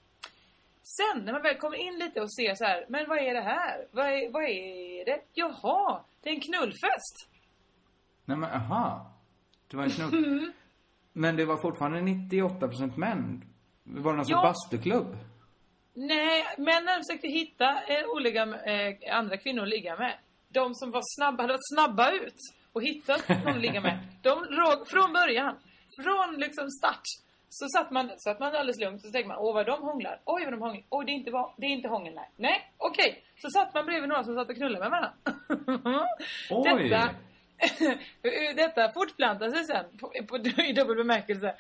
Sen 0.83 1.25
när 1.25 1.33
man 1.33 1.43
väl 1.43 1.57
kommer 1.57 1.77
in 1.77 1.99
lite 1.99 2.21
och 2.21 2.35
ser 2.35 2.55
så 2.55 2.65
här, 2.65 2.87
men 2.89 3.09
vad 3.09 3.19
är 3.19 3.35
det 3.35 3.41
här? 3.41 3.87
Vad 3.91 4.07
är, 4.07 4.31
vad 4.31 4.45
är 4.45 5.05
det? 5.05 5.21
Jaha, 5.35 6.05
det 6.23 6.31
är 6.31 6.35
en 6.35 6.41
knullfest. 6.41 7.29
Nej 8.25 8.37
men 8.37 8.51
aha. 8.51 9.13
Det 9.69 9.77
var 9.77 9.85
en 9.85 9.91
knull. 9.91 10.53
Men 11.13 11.37
det 11.37 11.45
var 11.45 11.57
fortfarande 11.57 11.99
98% 12.01 12.97
män. 12.97 13.45
Var 13.83 14.13
det 14.13 14.17
någon 14.17 14.27
Ja. 14.29 14.43
bastuklubb? 14.43 15.17
Nej, 15.95 16.45
männen 16.59 17.03
försökte 17.07 17.29
hitta 17.29 17.69
eh, 17.71 18.05
olika 18.17 18.43
eh, 18.43 19.17
andra 19.19 19.37
kvinnor 19.37 19.63
att 19.63 19.69
ligga 19.69 19.97
med. 19.97 20.15
De 20.49 20.75
som 20.75 20.91
var 20.91 21.03
snabba, 21.17 21.43
hade 21.43 21.53
varit 21.53 21.69
snabba 21.75 22.11
ut 22.11 22.37
och 22.73 22.83
hittat 22.83 23.29
någon 23.29 23.49
att 23.49 23.61
ligga 23.61 23.81
med. 23.81 23.99
De 24.23 24.45
låg 24.51 24.89
från 24.89 25.13
början, 25.13 25.55
från 26.03 26.35
liksom 26.41 26.71
start. 26.71 27.03
Så 27.49 27.67
satt 27.79 27.91
man, 27.91 28.11
satt 28.19 28.41
man 28.41 28.49
alldeles 28.49 28.81
lugnt 28.81 28.95
och 29.03 29.07
så 29.07 29.13
tänkte 29.13 29.29
man, 29.29 29.37
åh 29.41 29.55
vad 29.55 29.67
de 29.67 29.83
hånglar. 29.83 30.21
Oj 30.25 30.45
vad 30.45 30.53
de 30.53 30.61
hånglar. 30.61 30.83
Oj 30.89 31.05
det 31.07 31.13
är 31.13 31.15
inte, 31.15 31.31
va- 31.31 31.55
det 31.57 31.67
är 31.67 31.71
inte 31.71 31.89
hångel 31.89 32.15
nej. 32.15 32.31
Nej, 32.37 32.73
okej. 32.79 33.25
Så 33.43 33.51
satt 33.51 33.75
man 33.75 33.87
bredvid 33.87 34.09
några 34.09 34.25
som 34.25 34.35
satt 34.35 34.49
och 34.49 34.57
knullade 34.57 34.81
med 34.81 34.91
varandra. 34.91 35.13
Oj. 36.51 36.91
Detta, 37.63 38.55
detta 38.63 38.93
fortplantar 38.93 39.51
sig 39.51 39.65
sen 39.65 39.85
på, 39.99 40.13
på, 40.29 40.37
i 40.63 40.73
dubbel 40.73 40.97
bemärkelse. 40.97 41.49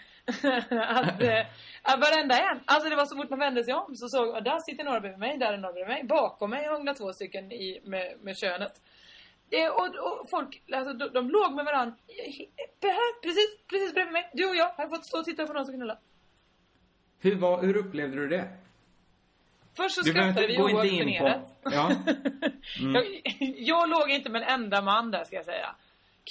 att, 0.70 1.22
eh, 1.28 1.46
att 1.82 2.00
varenda 2.00 2.38
en, 2.38 2.60
alltså 2.64 2.90
det 2.90 2.96
var 2.96 3.06
så 3.06 3.16
fort 3.16 3.30
man 3.30 3.38
vände 3.38 3.64
sig 3.64 3.74
om 3.74 3.96
så 3.96 4.08
såg 4.08 4.28
jag, 4.28 4.44
där 4.44 4.58
sitter 4.58 4.84
några 4.84 5.00
bredvid 5.00 5.20
mig, 5.20 5.38
där 5.38 5.52
är 5.52 5.56
några 5.56 5.72
bredvid 5.72 5.94
mig. 5.94 6.04
Bakom 6.04 6.50
mig 6.50 6.68
hånglar 6.68 6.94
två 6.94 7.12
stycken 7.12 7.52
i, 7.52 7.80
med, 7.84 8.14
med 8.20 8.36
könet. 8.36 8.80
Eh, 9.50 9.68
och, 9.68 9.86
och 9.86 10.30
folk, 10.30 10.62
alltså 10.72 10.92
de, 10.92 11.12
de 11.12 11.30
låg 11.30 11.54
med 11.54 11.64
varandra 11.64 11.96
här, 12.82 13.22
precis, 13.22 13.66
precis 13.70 13.94
bredvid 13.94 14.12
mig. 14.12 14.30
Du 14.32 14.48
och 14.48 14.56
jag 14.56 14.68
har 14.68 14.88
fått 14.88 15.06
stå 15.06 15.18
och 15.18 15.24
titta 15.24 15.46
på 15.46 15.52
någon 15.52 15.66
som 15.66 15.74
knullar. 15.74 15.98
Hur, 17.20 17.36
var, 17.36 17.62
hur 17.62 17.76
upplevde 17.76 18.16
du 18.16 18.28
det? 18.28 18.48
Först 19.76 19.94
så 19.94 20.02
skrattade 20.02 20.46
vi 20.46 20.56
gå 20.56 20.62
oerhört 20.62 20.84
inte 20.84 20.96
in 20.96 21.08
generat. 21.08 21.62
på... 21.62 21.70
Ja. 21.72 21.92
Jag, 22.94 23.22
jag 23.56 23.88
låg 23.88 24.10
inte 24.10 24.30
med 24.30 24.42
en 24.42 24.48
enda 24.48 24.82
man 24.82 25.10
där 25.10 25.24
ska 25.24 25.36
jag 25.36 25.44
säga. 25.44 25.74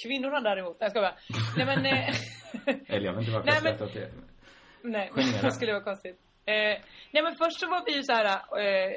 Kvinnorna 0.02 0.40
däremot, 0.40 0.80
nej 0.80 0.84
jag 0.84 0.90
ska 0.90 1.00
bara. 1.00 1.14
Nej 1.56 1.66
men... 1.66 1.86
Eh, 1.86 2.14
Eller 2.94 3.06
jag 3.06 3.12
vet 3.12 3.20
inte 3.20 3.32
varför 3.32 3.46
Nej, 3.46 3.54
jag 3.54 3.62
men- 3.64 3.74
skrattar 3.76 3.84
åt 3.84 3.94
det. 3.94 4.10
nej, 4.82 5.10
Generad. 5.14 5.42
det 5.44 5.52
skulle 5.52 5.72
vara 5.72 5.84
konstigt. 5.84 6.20
Eh, 6.46 6.54
nej 7.10 7.22
men 7.22 7.34
först 7.34 7.60
så 7.60 7.66
var 7.68 7.82
vi 7.86 7.96
ju 7.96 8.02
så 8.02 8.12
här 8.12 8.26
eh, 8.58 8.92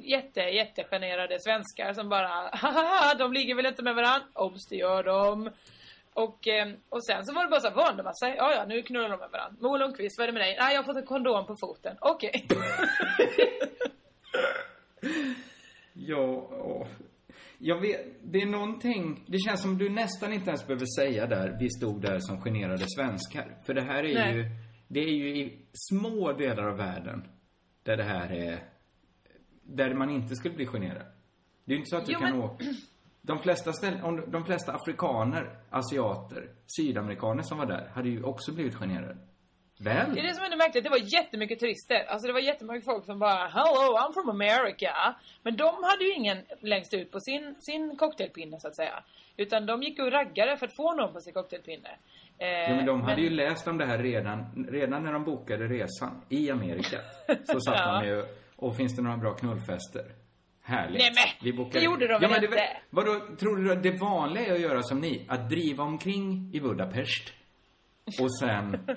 jätte, 0.00 0.40
jättegenerade 0.40 1.40
svenskar 1.40 1.92
som 1.92 2.08
bara 2.08 2.28
haha, 2.52 3.14
de 3.14 3.32
ligger 3.32 3.54
väl 3.54 3.66
inte 3.66 3.82
med 3.82 3.94
varandra? 3.94 4.26
Obs, 4.34 4.66
det 4.68 4.76
gör 4.76 5.02
de. 5.02 5.50
Och, 6.14 6.48
eh, 6.48 6.68
och 6.88 7.04
sen 7.06 7.24
så 7.26 7.32
var 7.34 7.44
det 7.44 7.50
bara 7.50 7.60
så 7.60 7.68
här, 7.68 7.74
vande 7.74 8.02
man 8.02 8.14
sig. 8.14 8.34
Ja, 8.36 8.54
ja, 8.54 8.64
nu 8.68 8.82
knullar 8.82 9.08
de 9.08 9.18
med 9.18 9.30
varandra. 9.30 9.56
Moa 9.60 9.76
Lundqvist, 9.78 10.18
vad 10.18 10.24
är 10.28 10.32
det 10.32 10.38
med 10.38 10.42
dig? 10.48 10.56
Nej, 10.60 10.74
jag 10.74 10.78
har 10.82 10.84
fått 10.84 10.96
en 10.96 11.06
kondom 11.06 11.46
på 11.46 11.56
foten. 11.60 11.96
Okej. 12.00 12.46
Ja, 15.92 16.16
åh. 16.50 16.86
Jag 17.64 17.80
vet, 17.80 18.00
det 18.22 18.42
är 18.42 18.46
någonting, 18.46 19.24
det 19.26 19.38
känns 19.38 19.62
som 19.62 19.78
du 19.78 19.88
nästan 19.88 20.32
inte 20.32 20.48
ens 20.50 20.66
behöver 20.66 20.86
säga 20.98 21.26
där, 21.26 21.56
vi 21.60 21.70
stod 21.70 22.00
där 22.02 22.18
som 22.20 22.40
generade 22.40 22.84
svenskar. 22.96 23.58
För 23.66 23.74
det 23.74 23.82
här 23.82 24.04
är 24.04 24.14
Nej. 24.14 24.36
ju, 24.36 24.44
det 24.88 25.00
är 25.00 25.12
ju 25.14 25.36
i 25.36 25.66
små 25.72 26.32
delar 26.32 26.68
av 26.68 26.76
världen 26.76 27.24
där 27.82 27.96
det 27.96 28.04
här 28.04 28.32
är, 28.32 28.64
där 29.62 29.94
man 29.94 30.10
inte 30.10 30.36
skulle 30.36 30.54
bli 30.54 30.66
generad. 30.66 31.06
Det 31.64 31.72
är 31.72 31.74
ju 31.74 31.78
inte 31.78 31.90
så 31.90 31.96
att 31.96 32.06
du 32.06 32.12
Jo, 32.12 32.18
kan 32.18 32.30
men- 32.30 32.40
åka, 32.40 32.64
de 33.22 33.38
flesta 33.38 33.72
ställ, 33.72 33.94
de 34.28 34.44
flesta 34.44 34.72
afrikaner, 34.72 35.56
asiater, 35.70 36.50
sydamerikaner 36.66 37.42
som 37.42 37.58
var 37.58 37.66
där 37.66 37.88
hade 37.94 38.08
ju 38.08 38.22
också 38.22 38.52
blivit 38.54 38.74
generade. 38.74 39.16
Väl? 39.82 40.14
Det 40.14 40.20
är 40.20 40.26
det 40.26 40.34
som 40.34 40.44
är 40.44 40.56
märkligt. 40.56 40.84
Det 40.84 40.90
var 40.90 41.14
jättemycket 41.18 41.58
turister. 41.60 42.04
Alltså 42.08 42.26
det 42.26 42.32
var 42.32 42.40
jättemycket 42.40 42.84
folk 42.84 43.04
som 43.04 43.18
bara 43.18 43.48
Hello, 43.48 43.98
I'm 43.98 44.12
from 44.12 44.28
America. 44.30 45.14
Men 45.42 45.56
de 45.56 45.84
hade 45.84 46.04
ju 46.04 46.12
ingen 46.14 46.38
längst 46.60 46.94
ut 46.94 47.10
på 47.10 47.20
sin, 47.20 47.54
sin 47.58 47.96
cocktailpinne 47.96 48.60
så 48.60 48.68
att 48.68 48.76
säga. 48.76 49.02
Utan 49.36 49.66
de 49.66 49.82
gick 49.82 50.00
och 50.00 50.12
raggade 50.12 50.56
för 50.56 50.66
att 50.66 50.76
få 50.76 50.94
någon 50.94 51.12
på 51.12 51.20
sin 51.20 51.32
cocktailpinne. 51.32 51.88
Eh, 52.38 52.70
Jo, 52.70 52.76
men 52.76 52.86
de 52.86 53.00
hade 53.02 53.20
ju 53.22 53.30
läst 53.30 53.68
om 53.68 53.78
det 53.78 53.86
här 53.86 53.98
redan, 53.98 54.66
redan 54.70 55.04
när 55.04 55.12
de 55.12 55.24
bokade 55.24 55.64
resan 55.66 56.22
i 56.28 56.50
Amerika. 56.50 56.96
Så 57.44 57.60
satt 57.60 57.74
Ja. 57.78 58.00
de 58.02 58.08
ju, 58.08 58.24
och 58.56 58.76
finns 58.76 58.96
det 58.96 59.02
några 59.02 59.16
bra 59.16 59.34
knullfester? 59.34 60.04
Härligt. 60.64 60.98
Nej, 60.98 61.12
men, 61.14 61.70
det 61.72 61.80
gjorde 61.80 62.06
de 62.06 62.12
ja, 62.12 62.18
väl 62.18 62.30
men 62.30 62.40
det, 62.40 62.46
inte? 62.46 62.68
Vadå, 62.90 63.20
tror 63.40 63.56
du 63.56 63.72
att 63.72 63.82
det 63.82 63.90
vanliga 64.00 64.46
är 64.46 64.52
att 64.52 64.60
göra 64.60 64.82
som 64.82 65.00
ni? 65.00 65.26
Att 65.28 65.48
driva 65.50 65.84
omkring 65.84 66.50
i 66.54 66.60
Budapest 66.60 67.32
och 68.20 68.38
sen 68.38 68.86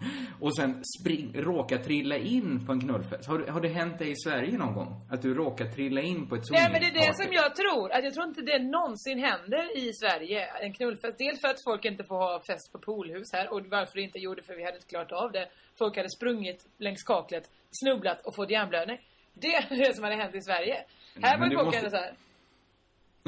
och 0.40 0.56
sen 0.56 0.82
spring, 1.00 1.32
råka 1.34 1.78
trilla 1.78 2.16
in 2.16 2.66
på 2.66 2.72
en 2.72 2.80
knullfest. 2.80 3.28
Har, 3.28 3.38
har 3.38 3.60
det 3.60 3.68
hänt 3.68 3.98
dig 3.98 4.10
i 4.10 4.16
Sverige 4.16 4.58
någon 4.58 4.74
gång? 4.74 5.00
Att 5.10 5.22
du 5.22 5.34
råkar 5.34 5.66
trilla 5.66 6.00
in 6.00 6.28
på 6.28 6.34
ett 6.34 6.42
Nej 6.50 6.68
men 6.72 6.80
det 6.80 6.86
är 6.86 7.06
det 7.08 7.14
som 7.16 7.32
jag 7.32 7.56
tror. 7.56 7.92
Att 7.92 8.04
jag 8.04 8.14
tror 8.14 8.26
inte 8.26 8.42
det 8.42 8.58
någonsin 8.58 9.18
händer 9.18 9.78
i 9.78 9.92
Sverige. 9.92 10.46
En 10.46 10.72
knullfest. 10.72 11.18
Dels 11.18 11.40
för 11.40 11.48
att 11.48 11.64
folk 11.64 11.84
inte 11.84 12.04
får 12.04 12.16
ha 12.16 12.40
fest 12.46 12.72
på 12.72 12.78
poolhus 12.78 13.32
här. 13.32 13.52
Och 13.52 13.60
varför 13.66 13.94
det 13.94 14.02
inte 14.02 14.18
gjorde 14.18 14.42
för 14.42 14.54
vi 14.56 14.64
hade 14.64 14.76
inte 14.76 14.88
klarat 14.88 15.12
av 15.12 15.32
det. 15.32 15.48
Folk 15.78 15.96
hade 15.96 16.10
sprungit 16.10 16.66
längs 16.78 17.02
kaklet, 17.02 17.44
snubblat 17.82 18.26
och 18.26 18.34
fått 18.34 18.50
hjärnblödning. 18.50 18.98
Det 19.34 19.54
är 19.54 19.76
det 19.86 19.94
som 19.94 20.04
hade 20.04 20.16
hänt 20.16 20.34
i 20.34 20.40
Sverige. 20.40 20.76
Här 21.22 21.38
men 21.38 21.40
var 21.40 21.46
ju 21.48 21.54
folk 21.56 21.64
måste- 21.66 21.78
ändå 21.78 21.90
så 21.90 21.96
här. 21.96 22.12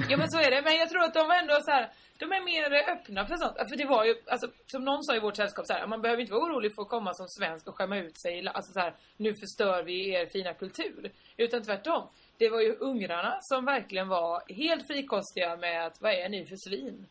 Ja 0.08 0.16
men 0.16 0.30
så 0.30 0.38
är 0.38 0.50
det. 0.50 0.62
Men 0.62 0.74
jag 0.76 0.88
tror 0.90 1.02
att 1.04 1.14
de 1.14 1.28
var 1.28 1.36
ändå 1.42 1.56
så 1.62 1.70
här. 1.70 1.90
De 2.18 2.24
är 2.32 2.44
mer 2.44 2.92
öppna 2.94 3.26
för 3.26 3.36
sånt. 3.36 3.56
För 3.70 3.76
det 3.76 3.86
var 3.86 4.04
ju, 4.04 4.14
alltså, 4.26 4.46
som 4.66 4.84
någon 4.84 5.02
sa 5.04 5.16
i 5.16 5.20
vårt 5.20 5.36
sällskap 5.36 5.66
så 5.66 5.72
här, 5.72 5.86
man 5.86 6.02
behöver 6.02 6.20
inte 6.20 6.32
vara 6.32 6.44
orolig 6.44 6.74
för 6.74 6.82
att 6.82 6.88
komma 6.88 7.14
som 7.14 7.28
svensk 7.28 7.68
och 7.68 7.76
skämma 7.76 7.96
ut 7.98 8.20
sig. 8.20 8.48
Alltså 8.48 8.72
så 8.72 8.80
här, 8.80 8.94
nu 9.16 9.34
förstör 9.34 9.82
vi 9.82 10.10
er 10.14 10.26
fina 10.26 10.54
kultur. 10.54 11.12
Utan 11.36 11.62
tvärtom. 11.62 12.02
Det 12.38 12.48
var 12.48 12.60
ju 12.60 12.72
ungrarna 12.72 13.38
som 13.40 13.64
verkligen 13.64 14.08
var 14.08 14.54
helt 14.54 14.86
frikostiga 14.86 15.56
med 15.56 15.86
att, 15.86 15.96
vad 16.00 16.12
är 16.12 16.28
ni 16.28 16.46
för 16.46 16.56
svin? 16.56 17.06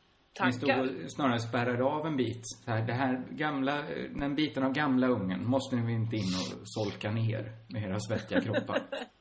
Ni 0.46 0.54
stod 0.54 0.70
Tankar. 0.70 1.04
och 1.04 1.12
snarare 1.12 1.40
spärrade 1.40 1.84
av 1.84 2.06
en 2.08 2.18
bit. 2.18 2.42
Så 2.44 2.72
här, 2.72 2.82
det 2.82 2.94
här 2.94 3.24
gamla, 3.30 3.84
den 4.16 4.36
biten 4.36 4.64
av 4.64 4.74
gamla 4.74 5.08
ungen 5.08 5.46
måste 5.46 5.76
ni 5.76 5.94
inte 5.94 6.16
in 6.16 6.34
och 6.40 6.68
solka 6.68 7.12
ner 7.12 7.52
med 7.68 7.84
era 7.84 8.00
svettiga 8.00 8.42
kroppar. 8.42 8.82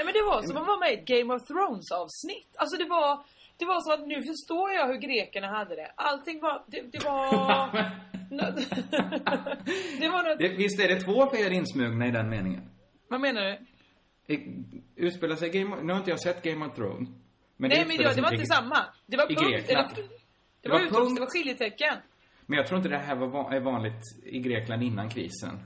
Nej 0.00 0.04
men 0.04 0.14
det 0.14 0.22
var 0.22 0.42
som 0.42 0.56
att 0.56 0.66
vara 0.66 0.78
med 0.78 0.90
i 0.92 0.94
ett 0.94 1.04
Game 1.04 1.34
of 1.34 1.46
Thrones 1.46 1.90
avsnitt. 1.90 2.56
Alltså 2.56 2.76
det 2.76 2.84
var, 2.84 3.24
det 3.56 3.64
var 3.64 3.80
så 3.80 3.92
att 3.92 4.06
nu 4.08 4.22
förstår 4.22 4.70
jag 4.70 4.86
hur 4.86 4.96
grekerna 4.96 5.46
hade 5.46 5.76
det. 5.76 5.92
Allting 5.96 6.40
var, 6.40 6.64
det, 6.66 6.80
det 6.92 7.04
var... 7.04 7.20
det 10.00 10.08
var 10.08 10.22
något, 10.22 10.38
det, 10.38 10.48
visst 10.48 10.80
är 10.80 10.88
det 10.88 11.00
två 11.00 11.30
fel 11.30 11.52
insmugna 11.52 12.06
i 12.06 12.10
den 12.10 12.28
meningen? 12.28 12.70
vad 13.08 13.20
menar 13.20 13.42
du? 13.42 13.58
Utspelar 14.96 15.36
sig 15.36 15.50
Game 15.50 15.76
of, 15.76 15.82
Nu 15.82 15.92
har 15.92 15.98
inte 15.98 16.10
jag 16.10 16.20
sett 16.20 16.42
Game 16.42 16.66
of 16.66 16.76
Thrones. 16.76 17.08
Men 17.56 17.68
Nej 17.68 17.78
det 17.78 17.84
men 17.84 17.90
utspelar 17.90 18.10
det, 18.10 18.16
det 18.16 18.22
var 18.22 18.32
inte 18.32 18.46
samma. 18.46 18.78
Det 19.06 19.16
var 19.16 19.26
punkt, 19.26 19.68
eller, 19.68 19.88
Det 20.60 20.68
var, 20.68 20.78
var 20.78 20.86
utropstecken, 20.86 21.06
punkt. 21.06 21.14
det 21.14 21.20
var 21.20 21.30
skiljetecken. 21.30 21.94
Men 22.46 22.56
jag 22.56 22.66
tror 22.66 22.76
inte 22.76 22.88
det 22.88 22.98
här 22.98 23.16
var 23.16 23.60
vanligt 23.60 24.02
i 24.24 24.38
Grekland 24.38 24.82
innan 24.82 25.08
krisen. 25.10 25.58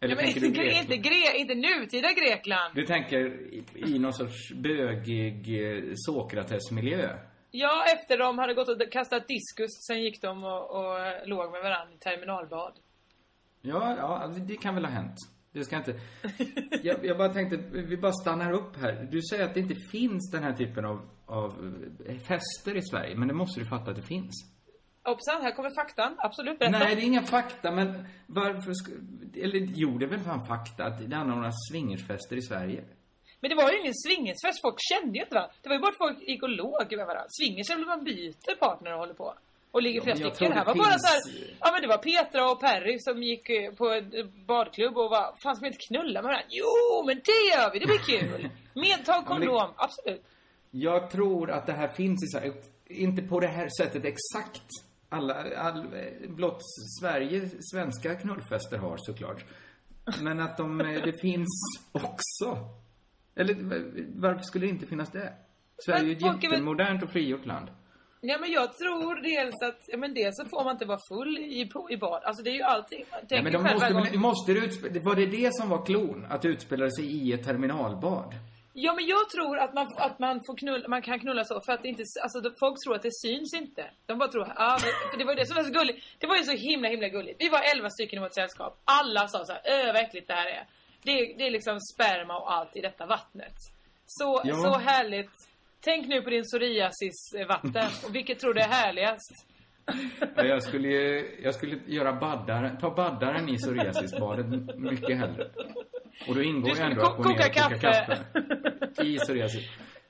Eller 0.00 0.14
Ja, 0.14 0.16
men 0.16 0.28
inte, 0.28 0.40
du 0.40 0.46
inte, 0.46 0.94
gre- 1.08 1.34
inte 1.34 1.54
nutida 1.54 2.08
Grekland. 2.12 2.74
Du 2.74 2.86
tänker 2.86 3.18
i, 3.54 3.64
i 3.74 3.98
någon 3.98 4.12
sorts 4.12 4.52
bögig 4.54 5.64
eh, 5.76 5.82
Sokrates-miljö? 5.94 7.18
Ja, 7.50 7.84
efter 7.94 8.18
de 8.18 8.38
hade 8.38 8.54
gått 8.54 8.68
och 8.68 8.92
kastat 8.92 9.28
diskus, 9.28 9.70
sen 9.86 10.02
gick 10.02 10.22
de 10.22 10.44
och, 10.44 10.70
och 10.70 11.00
eh, 11.00 11.26
låg 11.26 11.52
med 11.52 11.62
varandra 11.62 11.94
i 11.94 11.98
terminalbad. 11.98 12.72
Ja, 13.62 13.94
ja, 13.98 14.32
det- 14.34 14.40
det 14.46 14.56
kan 14.56 14.74
väl 14.74 14.84
ha 14.84 14.92
hänt. 14.92 15.14
Det 15.52 15.64
ska 15.64 15.76
inte... 15.76 16.00
Jag, 16.82 17.04
jag 17.04 17.18
bara 17.18 17.28
tänkte, 17.28 17.56
vi 17.72 17.96
bara 17.96 18.12
stannar 18.12 18.52
upp 18.52 18.76
här. 18.76 19.08
Du 19.12 19.22
säger 19.22 19.44
att 19.44 19.54
det 19.54 19.60
inte 19.60 19.74
finns 19.92 20.30
den 20.30 20.42
här 20.42 20.52
typen 20.52 20.84
av, 20.84 21.08
av 21.26 21.50
eh, 22.08 22.16
fester 22.18 22.76
i 22.76 22.82
Sverige, 22.82 23.16
men 23.16 23.28
det 23.28 23.34
måste 23.34 23.60
du 23.60 23.66
fatta 23.66 23.90
att 23.90 23.96
det 23.96 24.02
finns. 24.02 24.34
Hoppsan, 25.08 25.42
här 25.42 25.52
kommer 25.52 25.70
faktan. 25.74 26.14
Absolut, 26.18 26.58
berätta. 26.58 26.78
Nej, 26.78 26.94
det 26.96 27.02
är 27.02 27.04
inga 27.06 27.22
fakta, 27.22 27.70
men 27.70 28.04
varför 28.26 28.72
ska... 28.72 28.92
Eller 29.44 29.68
jo, 29.74 29.98
det 29.98 30.04
är 30.04 30.08
väl 30.08 30.20
fan 30.20 30.46
fakta 30.46 30.84
att 30.84 31.10
det 31.10 31.16
anordnas 31.16 31.54
swingersfester 31.70 32.36
i 32.36 32.42
Sverige. 32.42 32.84
Men 33.40 33.50
det 33.50 33.56
var 33.56 33.70
ju 33.72 33.80
ingen 33.80 33.94
swingersfest, 33.94 34.60
folk 34.62 34.76
kände 34.92 35.18
ju 35.18 35.22
inte 35.24 35.34
varandra. 35.34 35.54
Det 35.62 35.68
var 35.68 35.76
ju 35.76 35.80
bara 35.80 35.88
att 35.92 35.98
folk 35.98 36.28
gick 36.28 36.42
och 36.42 36.48
låg 36.48 36.86
med 36.96 37.06
varandra. 37.06 37.26
Swingers 37.40 37.70
är 37.70 37.76
väl 37.76 37.86
man 37.86 38.04
byter 38.04 38.54
partner 38.58 38.92
och 38.92 38.98
håller 38.98 39.14
på. 39.14 39.34
Och 39.70 39.82
ligger 39.82 40.00
Ja, 40.00 40.04
flera 40.04 40.16
stycken. 40.16 40.50
Det 40.50 40.54
här 40.56 40.64
det 40.64 40.68
var 40.70 40.74
bara 40.76 40.90
finns- 40.92 41.02
så 41.02 41.30
här, 41.30 41.56
ja 41.60 41.72
men 41.72 41.82
det 41.82 41.88
var 41.88 41.98
Petra 41.98 42.50
och 42.50 42.60
Perry 42.60 42.96
som 42.98 43.22
gick 43.22 43.48
eh, 43.50 43.72
på 43.72 43.88
en 43.92 44.14
eh, 44.14 44.26
badklubb 44.46 44.96
och 44.98 45.10
var, 45.10 45.34
fan 45.42 45.56
ska 45.56 45.62
vi 45.62 45.66
inte 45.68 45.86
knulla 45.88 46.22
med 46.22 46.28
varandra? 46.28 46.46
Jo, 46.48 47.04
men 47.06 47.16
det 47.16 47.40
gör 47.56 47.72
vi, 47.72 47.78
det 47.78 47.86
blir 47.86 47.98
kul. 47.98 48.48
Medtag 48.74 49.24
men 49.28 49.40
det- 49.40 49.46
kondom, 49.46 49.70
absolut. 49.76 50.24
Jag 50.70 51.10
tror 51.10 51.50
att 51.50 51.66
det 51.66 51.72
här 51.72 51.88
finns 51.88 52.24
i 52.24 52.26
Sverige. 52.26 52.52
Inte 52.86 53.22
på 53.22 53.40
det 53.40 53.46
här 53.46 53.68
sättet 53.78 54.04
exakt. 54.04 54.62
Alla, 55.08 55.34
all, 55.56 55.86
blott 56.28 56.60
Sverige, 57.00 57.48
svenska 57.60 58.14
knullfester 58.14 58.78
har 58.78 58.96
såklart. 58.96 59.44
Men 60.22 60.40
att 60.40 60.56
de, 60.56 60.80
eh, 60.80 61.02
det 61.04 61.20
finns 61.20 61.48
också. 61.92 62.58
Eller 63.36 63.54
varför 64.20 64.42
skulle 64.42 64.66
det 64.66 64.70
inte 64.70 64.86
finnas 64.86 65.10
det? 65.10 65.32
Sverige 65.84 66.00
är 66.02 66.06
ju 66.06 66.12
ett 66.12 66.42
jättemodernt 66.44 67.02
och 67.02 67.10
frigjort 67.12 67.46
land. 67.46 67.68
Ja 68.20 68.38
men 68.40 68.50
jag 68.52 68.76
tror 68.78 69.22
dels 69.22 69.54
att, 69.62 69.80
ja 69.86 69.98
men 69.98 70.14
dels 70.14 70.36
så 70.36 70.44
får 70.44 70.64
man 70.64 70.72
inte 70.72 70.84
vara 70.86 70.98
full 71.12 71.38
i, 71.38 71.70
i 71.90 71.96
bad. 71.96 72.22
Alltså 72.24 72.42
det 72.42 72.50
är 72.50 72.54
ju 72.54 72.62
allting. 72.62 73.04
Ja, 73.28 73.42
men 73.42 73.52
de 73.52 73.62
måste, 73.62 74.10
du- 74.12 74.18
måste 74.18 74.52
det 74.52 74.58
utspela, 74.58 75.00
var 75.00 75.14
det 75.14 75.26
det 75.26 75.54
som 75.54 75.68
var 75.68 75.86
klon? 75.86 76.26
Att 76.30 76.42
det 76.42 76.48
utspelade 76.48 76.90
sig 76.92 77.04
i 77.04 77.32
ett 77.32 77.44
terminalbad? 77.44 78.34
Ja 78.80 78.94
men 78.94 79.06
jag 79.06 79.30
tror 79.30 79.58
att 79.58 79.74
man, 79.74 79.86
att 79.96 80.18
man 80.18 80.40
får 80.46 80.56
knulla, 80.56 80.88
man 80.88 81.02
kan 81.02 81.20
knulla 81.20 81.44
så 81.44 81.60
för 81.60 81.72
att 81.72 81.84
inte, 81.84 82.02
alltså 82.22 82.38
folk 82.60 82.76
tror 82.84 82.94
att 82.94 83.02
det 83.02 83.14
syns 83.22 83.54
inte. 83.54 83.84
De 84.06 84.18
bara 84.18 84.28
tror, 84.28 84.46
ja 84.56 84.78
men, 84.82 85.10
för 85.10 85.18
det 85.18 85.24
var 85.24 85.32
ju 85.32 85.38
det 85.40 85.46
som 85.46 85.56
var 85.56 85.62
så 85.64 85.72
gulligt. 85.72 85.98
Det 86.18 86.26
var 86.26 86.36
ju 86.36 86.42
så 86.42 86.52
himla 86.52 86.88
himla 86.88 87.08
gulligt. 87.08 87.36
Vi 87.44 87.48
var 87.48 87.62
elva 87.74 87.90
stycken 87.90 88.18
i 88.18 88.22
vårt 88.22 88.34
sällskap. 88.34 88.80
Alla 88.84 89.28
sa 89.28 89.44
så 89.44 89.52
här, 89.52 89.62
öh 89.64 89.86
vad 89.92 89.96
äckligt 90.02 90.28
det 90.28 90.34
här 90.34 90.46
är. 90.46 90.64
Det, 91.02 91.34
det 91.38 91.46
är 91.46 91.50
liksom 91.50 91.80
sperma 91.80 92.38
och 92.38 92.52
allt 92.52 92.76
i 92.76 92.80
detta 92.80 93.06
vattnet. 93.06 93.54
Så, 94.06 94.40
Ja. 94.44 94.54
så 94.54 94.78
härligt. 94.78 95.30
Tänk 95.80 96.06
nu 96.08 96.22
på 96.22 96.30
din 96.30 96.42
psoriasis-vatten. 96.44 97.88
Och 98.04 98.14
vilket 98.14 98.38
tror 98.38 98.54
du 98.54 98.60
är 98.60 98.68
härligast? 98.68 99.32
Ja, 100.36 100.44
jag 100.44 100.62
skulle, 100.62 100.88
jag 101.42 101.54
skulle 101.54 101.78
göra 101.86 102.12
baddaren, 102.12 102.78
ta 102.78 102.90
baddaren 102.94 103.48
i 103.48 103.56
psoriasisbadet 103.56 104.46
mycket 104.76 105.18
hellre. 105.18 105.50
Och 106.26 106.34
då 106.34 106.42
ingår 106.42 106.74
Du 106.74 106.82
ändå 106.82 107.02
att 107.02 107.16
gå 107.16 107.22
koka 107.22 107.48
koka 107.48 107.48
kaffe. 107.48 107.78
kaffe. 107.78 109.02
I 109.06 109.18
psoriasis. 109.18 109.64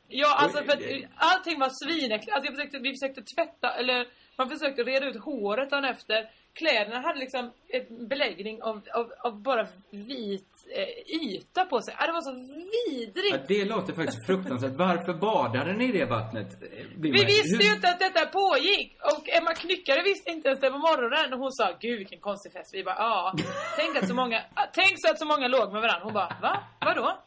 Ja, 0.08 0.36
alltså 0.38 0.64
för 0.64 0.72
att 0.72 0.82
allting 1.16 1.58
var 1.60 1.70
svinäckligt. 1.84 2.32
Alltså 2.32 2.46
jag 2.46 2.56
försökte, 2.56 2.78
vi 2.78 2.92
försökte 2.92 3.22
tvätta, 3.22 3.74
eller 3.74 4.06
man 4.36 4.48
försökte 4.48 4.82
reda 4.82 5.06
ut 5.06 5.20
håret 5.20 5.70
dagen 5.70 5.84
efter. 5.84 6.30
Kläderna 6.52 7.00
hade 7.00 7.18
liksom 7.18 7.52
en 7.68 8.08
beläggning 8.08 8.62
av, 8.62 8.82
av, 8.94 9.12
av 9.18 9.42
bara 9.42 9.68
vit 9.90 10.57
eh, 10.70 10.88
yta 11.22 11.64
på 11.64 11.80
sig. 11.82 11.94
Ah, 11.98 12.06
det 12.06 12.12
var 12.12 12.20
så 12.20 12.34
vidrigt. 12.34 13.34
Ja, 13.36 13.38
det 13.48 13.64
låter 13.64 13.92
faktiskt 13.92 14.26
fruktansvärt. 14.26 14.72
Varför 14.86 15.14
badade 15.14 15.72
ni 15.72 15.84
i 15.88 15.92
det 15.92 16.04
vattnet? 16.04 16.48
Eh, 16.62 16.86
Vi 16.96 17.10
visste 17.24 17.64
ju 17.66 17.74
inte 17.74 17.88
att 17.88 17.98
detta 17.98 18.26
pågick! 18.26 18.88
Och 19.14 19.28
Emma 19.28 19.54
Knyckare 19.54 20.02
visste 20.02 20.30
inte 20.30 20.48
ens 20.48 20.60
det 20.60 20.70
på 20.70 20.78
morgonen. 20.78 21.32
Och 21.32 21.38
hon 21.38 21.52
sa, 21.52 21.66
gud 21.80 21.98
vilken 21.98 22.20
konstig 22.20 22.52
fest. 22.52 22.70
Vi 22.74 22.84
bara, 22.84 22.96
ja. 22.98 23.34
Tänk 23.76 23.96
att 23.96 24.08
så 24.08 24.14
många, 24.14 24.38
tänk 24.72 24.92
så 25.02 25.10
att 25.10 25.18
så 25.18 25.26
många 25.26 25.48
låg 25.48 25.72
med 25.72 25.82
varandra. 25.82 26.04
Hon 26.04 26.12
bara, 26.12 26.36
va? 26.42 26.54
Vadå? 26.80 27.18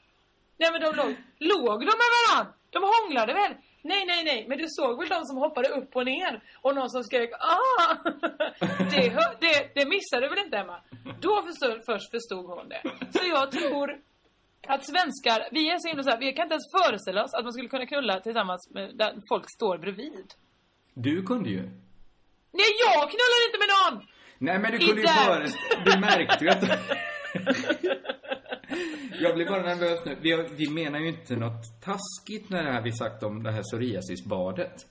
Nej 0.60 0.70
men 0.72 0.82
de 0.82 0.90
låg, 1.02 1.12
låg 1.40 1.80
de 1.80 1.86
med 2.04 2.10
varandra? 2.18 2.54
De 2.70 2.80
hånglade 2.94 3.34
väl? 3.34 3.54
Nej, 3.84 4.06
nej, 4.06 4.24
nej, 4.24 4.46
men 4.50 4.58
du 4.58 4.66
såg 4.68 5.00
väl 5.00 5.10
de 5.10 5.26
som 5.26 5.38
hoppade 5.38 5.70
upp 5.70 5.96
och 5.96 6.06
ner? 6.06 6.44
Och 6.62 6.76
någon 6.76 6.90
som 6.90 7.04
skrek 7.04 7.30
ah! 7.34 7.96
Det, 8.92 9.10
det, 9.42 9.72
det 9.76 9.86
missade 9.86 10.22
du 10.22 10.30
väl 10.30 10.46
inte 10.46 10.58
Emma? 10.58 10.78
Då 11.20 11.42
förstod, 11.44 11.86
först 11.86 12.12
förstod 12.12 12.46
hon 12.46 12.70
det. 12.70 12.82
Så 13.12 13.28
jag 13.30 13.52
tror 13.52 14.00
att 14.68 14.86
svenskar, 14.86 15.48
vi 15.52 15.70
är 15.70 15.78
så 15.80 15.88
himla 15.88 16.04
så 16.04 16.10
här, 16.10 16.18
vi 16.20 16.34
kan 16.34 16.44
inte 16.46 16.54
ens 16.54 16.72
föreställa 16.78 17.24
oss 17.24 17.34
att 17.34 17.44
man 17.44 17.54
skulle 17.54 17.70
kunna 17.70 17.86
knulla 17.86 18.20
tillsammans 18.20 18.70
med, 18.74 18.98
där 18.98 19.14
folk 19.30 19.46
står 19.58 19.78
bredvid. 19.78 20.34
Du 20.94 21.24
kunde 21.24 21.50
ju. 21.50 21.62
Nej, 22.60 22.72
jag 22.86 23.02
knullar 23.14 23.40
inte 23.48 23.60
med 23.64 23.70
någon! 23.78 24.08
Nej, 24.38 24.60
men 24.60 24.72
du 24.72 24.78
I 24.78 24.88
kunde 24.88 25.02
ju 25.02 25.08
där. 25.08 25.26
före... 25.26 25.48
Du 25.86 26.00
märkte 26.00 26.46
ju 26.46 26.50
att... 26.52 26.64
Jag 29.22 29.36
blir 29.36 29.46
bara 29.46 29.62
nervös 29.62 30.06
nu. 30.06 30.18
Vi, 30.22 30.32
har, 30.32 30.44
vi 30.44 30.70
menar 30.70 31.00
ju 31.00 31.08
inte 31.08 31.36
något 31.36 31.82
taskigt 31.82 32.50
när 32.50 32.64
det 32.64 32.72
här 32.72 32.82
vi 32.82 32.92
sagt 32.92 33.24
om 33.24 33.44
det 33.44 33.52
här 33.52 33.62
psoriasisbadet. 33.62 34.88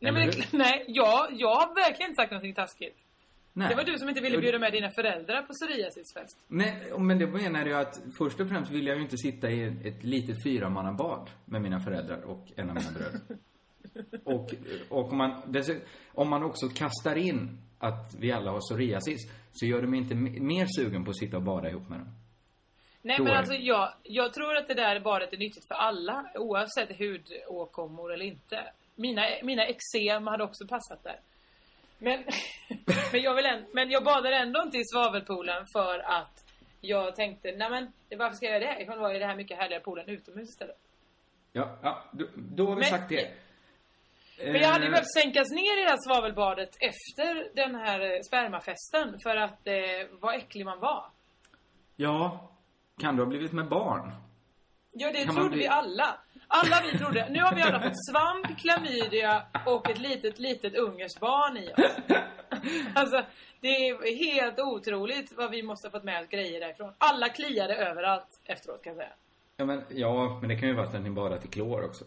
Nej, 0.00 0.12
men, 0.12 0.30
nej 0.50 0.84
jag, 0.88 1.28
jag 1.32 1.54
har 1.54 1.74
verkligen 1.74 2.10
inte 2.10 2.22
sagt 2.22 2.30
någonting 2.30 2.54
taskigt. 2.54 2.96
Nej. 3.52 3.68
Det 3.68 3.74
var 3.74 3.84
du 3.84 3.98
som 3.98 4.08
inte 4.08 4.20
ville 4.20 4.38
bjuda 4.38 4.58
med 4.58 4.72
dina 4.72 4.90
föräldrar 4.90 5.42
på 5.42 5.52
psoriasisfest. 5.52 6.38
Nej, 6.48 6.92
men 6.98 7.18
det 7.18 7.26
menar 7.26 7.66
jag 7.66 7.80
att 7.80 8.00
först 8.18 8.40
och 8.40 8.48
främst 8.48 8.70
vill 8.70 8.86
jag 8.86 8.96
ju 8.96 9.02
inte 9.02 9.16
sitta 9.16 9.50
i 9.50 9.64
ett 9.84 10.04
litet 10.04 10.42
fyramannabad 10.44 11.30
med 11.44 11.62
mina 11.62 11.80
föräldrar 11.80 12.22
och 12.22 12.46
en 12.56 12.70
av 12.70 12.74
mina 12.74 12.90
bröder. 12.90 13.20
Och, 14.24 14.54
och 14.88 15.12
om, 15.12 15.18
man, 15.18 15.54
om 16.12 16.30
man 16.30 16.42
också 16.42 16.68
kastar 16.68 17.16
in 17.16 17.58
att 17.78 18.14
vi 18.18 18.32
alla 18.32 18.50
har 18.50 18.60
psoriasis 18.60 19.20
så 19.52 19.66
gör 19.66 19.80
det 19.82 19.86
mig 19.88 19.98
inte 20.00 20.14
me- 20.14 20.40
mer 20.40 20.66
sugen 20.76 21.04
på 21.04 21.10
att 21.10 21.18
sitta 21.18 21.36
och 21.36 21.42
bada 21.42 21.70
ihop 21.70 21.88
med 21.88 21.98
dem. 21.98 22.08
Nej 23.06 23.20
men 23.20 23.36
alltså 23.36 23.54
jag, 23.54 23.92
jag 24.02 24.32
tror 24.32 24.56
att 24.56 24.68
det 24.68 24.74
där 24.74 25.00
badet 25.00 25.32
är 25.32 25.36
nyttigt 25.36 25.68
för 25.68 25.74
alla 25.74 26.26
oavsett 26.34 26.98
hudåkommor 26.98 28.12
eller 28.12 28.24
inte. 28.24 28.72
Mina, 28.94 29.22
mina 29.42 29.66
eksem 29.66 30.26
hade 30.26 30.44
också 30.44 30.66
passat 30.66 31.02
där. 31.02 31.20
Men, 31.98 32.24
men, 33.12 33.22
jag 33.22 33.34
vill 33.34 33.46
en, 33.46 33.66
men 33.72 33.90
jag 33.90 34.04
badar 34.04 34.32
ändå 34.32 34.62
inte 34.62 34.78
i 34.78 34.84
svavelpoolen 34.84 35.64
för 35.76 35.98
att 35.98 36.44
jag 36.80 37.16
tänkte, 37.16 37.52
nej 37.56 37.70
men 37.70 37.92
varför 38.18 38.36
ska 38.36 38.46
jag 38.46 38.60
göra 38.62 38.72
det? 38.72 38.78
Jag 38.78 38.88
kan 38.88 38.98
vara 39.00 39.16
i 39.16 39.18
det 39.18 39.26
här 39.26 39.36
mycket 39.36 39.58
härliga 39.58 39.80
poolen 39.80 40.08
utomhus 40.08 40.48
istället. 40.48 40.78
Ja, 41.52 41.78
ja 41.82 42.04
då, 42.12 42.26
då 42.34 42.66
har 42.66 42.74
vi 42.74 42.80
Men- 42.80 42.90
sagt 42.90 43.08
det. 43.08 43.30
Men 44.38 44.54
jag 44.60 44.68
hade 44.68 44.84
ju 44.84 44.88
Eh, 44.88 44.90
behövt 44.92 45.12
sänkas 45.22 45.50
ner 45.50 45.80
i 45.80 45.84
det 45.84 45.90
här 45.90 45.98
svavelbadet 46.08 46.70
efter 46.80 47.54
den 47.56 47.74
här 47.74 48.22
spermafesten 48.22 49.18
för 49.22 49.36
att 49.36 49.66
eh, 49.66 49.74
vad 50.20 50.34
äcklig 50.34 50.64
man 50.64 50.80
var. 50.80 51.04
Ja, 51.96 52.50
kan 53.00 53.16
du 53.16 53.22
ha 53.22 53.28
blivit 53.28 53.52
med 53.52 53.68
barn? 53.68 54.12
Ja, 54.92 55.12
det 55.12 55.24
Kan 55.24 55.34
trodde 55.34 55.50
bli- 55.50 55.58
vi 55.58 55.66
alla. 55.66 56.18
Alla 56.48 56.76
vi 56.92 56.98
trodde. 56.98 57.28
Nu 57.30 57.40
har 57.40 57.54
vi 57.54 57.62
alla 57.62 57.80
fått 57.80 58.06
svamp, 58.10 58.58
klamydia 58.58 59.42
och 59.66 59.90
ett 59.90 59.98
litet, 59.98 60.38
litet 60.38 60.74
ungerskt 60.74 61.20
barn 61.20 61.56
i 61.56 61.68
oss. 61.72 61.96
Alltså, 62.94 63.22
det 63.60 63.68
är 63.68 64.34
helt 64.34 64.58
otroligt 64.60 65.32
vad 65.36 65.50
vi 65.50 65.62
måste 65.62 65.86
ha 65.88 65.92
fått 65.92 66.04
med 66.04 66.22
oss 66.22 66.28
grejer 66.28 66.60
därifrån. 66.60 66.92
Alla 66.98 67.28
kliade 67.28 67.74
överallt 67.76 68.40
efteråt 68.44 68.82
kan 68.82 68.90
jag 68.92 68.96
säga. 69.02 69.12
Ja, 69.56 69.64
men, 69.64 69.82
ja, 69.90 70.38
men 70.40 70.48
det 70.48 70.56
kan 70.56 70.68
ju 70.68 70.74
vara 70.74 70.86
att 70.86 71.02
ni 71.02 71.10
badat 71.10 71.44
i 71.44 71.48
klor 71.48 71.84
också. 71.84 72.04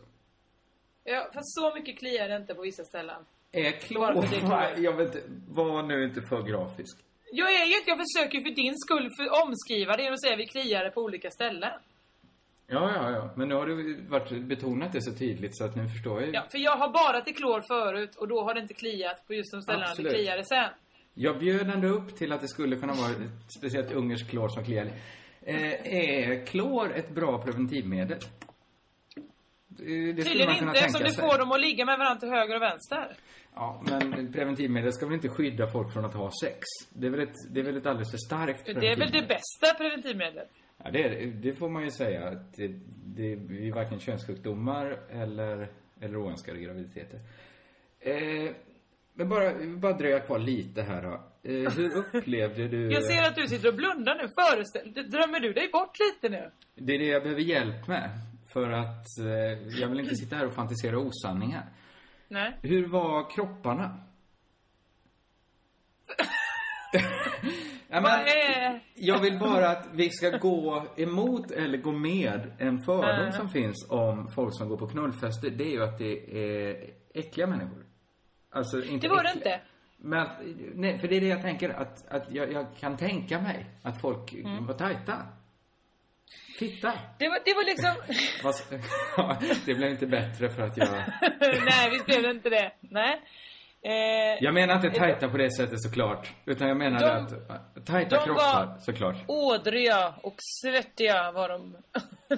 Ja, 1.03 1.29
för 1.33 1.41
så 1.43 1.75
mycket 1.75 1.99
kliar 1.99 2.29
det 2.29 2.35
inte 2.35 2.53
på 2.55 2.61
vissa 2.61 2.83
ställen. 2.83 3.25
Är 3.51 3.63
Bara 3.63 4.11
klor... 4.13 4.23
är 4.23 4.39
klor. 4.39 4.73
Jag 4.85 4.93
vet 4.93 5.15
inte, 5.15 5.27
var 5.47 5.83
nu 5.83 6.03
inte 6.03 6.21
för 6.21 6.41
grafisk. 6.41 6.97
Jag 7.31 7.53
är 7.53 7.65
ju 7.65 7.75
inte, 7.77 7.89
jag 7.89 7.99
försöker 8.05 8.41
för 8.41 8.55
din 8.55 8.77
skull 8.77 9.09
för 9.17 9.43
omskriva 9.43 9.95
det 9.95 10.03
genom 10.03 10.13
att 10.13 10.21
säga 10.21 10.33
att 10.33 10.39
vi 10.39 10.45
kliar 10.45 10.83
det 10.83 10.91
på 10.91 11.01
olika 11.01 11.31
ställen. 11.31 11.73
Ja, 12.67 12.91
ja, 12.95 13.11
ja. 13.11 13.29
Men 13.35 13.47
nu 13.47 13.55
har 13.55 13.65
du 13.65 14.01
varit, 14.09 14.43
betonat 14.43 14.93
det 14.93 15.01
så 15.01 15.13
tydligt 15.13 15.57
så 15.57 15.65
att 15.65 15.75
nu 15.75 15.89
förstår 15.89 16.19
jag 16.19 16.27
ju. 16.27 16.33
Ja, 16.33 16.43
för 16.51 16.57
jag 16.57 16.77
har 16.77 16.89
badat 16.89 17.27
i 17.27 17.33
klor 17.33 17.61
förut 17.67 18.15
och 18.15 18.27
då 18.27 18.43
har 18.43 18.53
det 18.53 18.59
inte 18.59 18.73
kliat 18.73 19.27
på 19.27 19.33
just 19.33 19.51
de 19.51 19.61
ställena 19.61 19.85
Absolut. 19.85 20.11
det 20.11 20.17
kliade 20.17 20.45
sen. 20.45 20.69
Jag 21.13 21.39
bjöd 21.39 21.69
ändå 21.69 21.87
upp 21.87 22.15
till 22.15 22.31
att 22.31 22.41
det 22.41 22.47
skulle 22.47 22.75
kunna 22.75 22.93
vara 22.93 23.11
speciellt 23.59 23.91
ungerskt 23.91 24.29
klor 24.29 24.49
som 24.49 24.63
kliar. 24.63 24.91
Eh, 25.41 25.95
är 25.95 26.45
klor 26.45 26.93
ett 26.95 27.09
bra 27.09 27.41
preventivmedel? 27.41 28.19
Det 29.77 30.11
det 30.11 30.21
skulle 30.21 30.23
Tydligen 30.23 30.47
man 30.47 30.57
kunna 30.59 30.71
inte 30.71 30.79
eftersom 30.79 30.99
tänka 30.99 31.07
du 31.09 31.13
sig. 31.13 31.29
får 31.29 31.37
dem 31.37 31.51
att 31.51 31.61
ligga 31.61 31.85
med 31.85 31.97
varandra 31.97 32.19
till 32.19 32.29
höger 32.29 32.55
och 32.55 32.61
vänster. 32.61 33.15
Ja, 33.55 33.81
men 33.89 34.33
preventivmedel 34.33 34.93
ska 34.93 35.05
väl 35.05 35.15
inte 35.15 35.29
skydda 35.29 35.67
folk 35.71 35.93
från 35.93 36.05
att 36.05 36.13
ha 36.13 36.31
sex? 36.43 36.59
Det 36.89 37.07
är 37.07 37.11
väl 37.11 37.19
ett, 37.19 37.35
det 37.49 37.59
är 37.59 37.63
väl 37.63 37.77
ett 37.77 37.85
alldeles 37.85 38.11
för 38.11 38.17
starkt 38.17 38.65
Det 38.65 38.87
är 38.91 38.97
väl 38.97 39.11
det 39.11 39.27
bästa 39.27 39.73
preventivmedlet. 39.77 40.49
Ja, 40.83 40.91
det, 40.91 41.25
det 41.25 41.53
får 41.53 41.69
man 41.69 41.83
ju 41.83 41.91
säga. 41.91 42.27
Att 42.27 42.53
det, 42.53 42.67
det 43.05 43.33
är 43.33 43.73
varken 43.73 43.99
könssjukdomar 43.99 44.99
eller, 45.09 45.69
eller 46.01 46.17
oönskade 46.17 46.59
graviditeter. 46.59 47.19
Eh, 47.99 48.51
men 49.13 49.29
bara, 49.29 49.53
bara 49.77 49.93
dröja 49.93 50.19
kvar 50.19 50.39
lite 50.39 50.81
här 50.81 51.01
då. 51.01 51.13
Eh, 51.51 51.71
hur 51.71 51.97
upplevde 51.97 52.67
du... 52.67 52.91
Jag 52.91 53.03
ser 53.03 53.23
att 53.27 53.35
du 53.35 53.47
sitter 53.47 53.67
och 53.67 53.75
blundar 53.75 54.15
nu. 54.15 54.27
Föreställ 54.27 55.09
Drömmer 55.11 55.39
du 55.39 55.53
dig 55.53 55.69
bort 55.73 55.97
lite 55.99 56.29
nu? 56.29 56.51
Det 56.75 56.95
är 56.95 56.99
det 56.99 57.05
jag 57.05 57.23
behöver 57.23 57.41
hjälp 57.41 57.87
med. 57.87 58.09
För 58.47 58.69
att 58.71 59.05
eh, 59.19 59.79
jag 59.79 59.87
vill 59.87 59.99
inte 59.99 60.15
sitta 60.15 60.35
här 60.35 60.45
och 60.45 60.53
fantisera 60.53 60.97
osanningar. 60.99 61.65
Nej. 62.27 62.57
Hur 62.61 62.87
var 62.87 63.29
kropparna? 63.35 63.99
ja, 67.89 68.01
men, 68.01 68.79
jag 68.95 69.19
vill 69.19 69.39
bara 69.39 69.69
att 69.69 69.87
vi 69.93 70.09
ska 70.09 70.29
gå 70.37 70.85
emot 70.97 71.51
eller 71.51 71.77
gå 71.77 71.91
med 71.91 72.51
en 72.59 72.79
fördom 72.79 73.31
som 73.31 73.49
finns 73.49 73.87
om 73.89 74.27
folk 74.31 74.57
som 74.57 74.69
går 74.69 74.77
på 74.77 74.87
knullfester. 74.87 75.49
Det 75.49 75.63
är 75.63 75.71
ju 75.71 75.83
att 75.83 75.97
det 75.97 76.37
är 76.67 76.89
äckliga 77.13 77.47
människor. 77.47 77.85
Alltså 78.51 78.83
inte 78.83 79.07
Det 79.07 79.13
var 79.13 79.23
det 79.23 79.29
äckliga. 79.29 79.53
inte. 79.55 79.65
Men, 79.97 80.19
att- 80.19 80.41
nej, 80.75 80.99
för 80.99 81.07
det 81.07 81.15
är 81.17 81.21
det 81.21 81.27
jag 81.27 81.41
tänker 81.41 81.69
att, 81.69 82.07
att 82.07 82.31
jag, 82.31 82.51
jag 82.53 82.65
kan 82.79 82.97
tänka 82.97 83.41
mig 83.41 83.65
att 83.81 84.01
folk 84.01 84.33
Mm. 84.33 84.65
var 84.65 84.73
tajta. 84.73 85.15
Fitta. 86.59 86.93
Det 87.17 87.29
var, 87.29 87.39
det 87.45 87.53
var 87.53 87.63
liksom... 87.63 87.93
Ja, 89.17 89.37
det 89.65 89.73
blev 89.75 89.91
inte 89.91 90.07
bättre 90.07 90.49
för 90.49 90.61
att 90.61 90.77
jag... 90.77 90.87
Nej, 91.65 91.89
visst 91.91 92.05
blev 92.05 92.21
det 92.23 92.31
inte 92.31 92.49
det. 92.49 92.71
Nej. 92.79 93.21
Eh, 93.81 94.43
Jag 94.43 94.53
menar 94.53 94.75
inte 94.75 94.89
tajta 94.99 95.29
på 95.29 95.37
det 95.37 95.51
sättet 95.51 95.81
såklart. 95.81 96.27
Utan 96.45 96.67
jag 96.67 96.77
menar 96.77 96.99
De- 96.99 97.53
att, 97.53 97.85
tajta 97.85 98.15
de 98.15 98.25
kroppar 98.25 98.65
var- 98.65 98.77
såklart. 98.79 99.15
Ådriga 99.27 100.13
och 100.23 100.35
svettiga 100.61 101.31
var 101.31 101.49
de. 101.49 101.77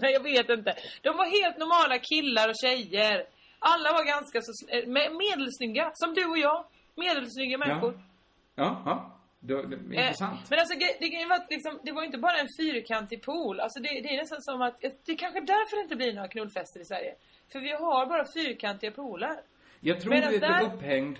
Nej, 0.01 0.11
jag 0.13 0.23
vet 0.23 0.49
inte. 0.49 0.75
De 1.01 1.17
var 1.17 1.41
helt 1.43 1.57
normala 1.57 1.97
killar 1.99 2.49
och 2.49 2.55
tjejer. 2.61 3.23
Alla 3.59 3.91
var 3.93 4.03
ganska 4.07 4.39
så 4.41 4.51
eh, 4.75 4.83
me- 4.85 5.17
medelsnygga, 5.17 5.91
som 5.93 6.13
du 6.13 6.25
och 6.25 6.37
jag. 6.37 6.65
Medelsnygga 6.95 7.57
människor. 7.57 7.99
Ja, 8.55 8.81
ja. 8.85 9.18
Det, 9.39 9.67
det, 9.67 9.75
Eh, 9.75 9.81
intressant. 10.05 10.49
Men 10.49 10.59
alltså 10.59 10.79
det, 10.99 11.07
grejen 11.09 11.29
var 11.29 11.35
att 11.35 11.47
liksom, 11.49 11.79
det 11.83 11.91
var 11.91 12.03
inte 12.03 12.17
bara 12.17 12.37
en 12.37 12.47
fyrkantig 12.59 13.21
pool. 13.23 13.59
Alltså 13.59 13.79
det, 13.79 13.89
det 13.89 14.09
är 14.09 14.17
nästan 14.17 14.41
som 14.41 14.61
att, 14.61 14.81
det 14.81 15.11
är 15.11 15.17
kanske 15.17 15.39
därför 15.39 15.75
det 15.77 15.81
inte 15.81 15.95
blir 15.95 16.13
några 16.13 16.27
knullfester 16.27 16.79
i 16.79 16.85
Sverige. 16.85 17.15
För 17.51 17.59
vi 17.59 17.71
har 17.71 18.05
bara 18.05 18.25
fyrkantiga 18.35 18.91
pooler. 18.91 19.37
Jag 19.79 20.01
tror 20.01 20.09
medan 20.11 20.29
du 20.29 20.35
är 20.35 20.39
för 20.39 20.47
där- 20.47 20.75
upphängd, 20.75 21.17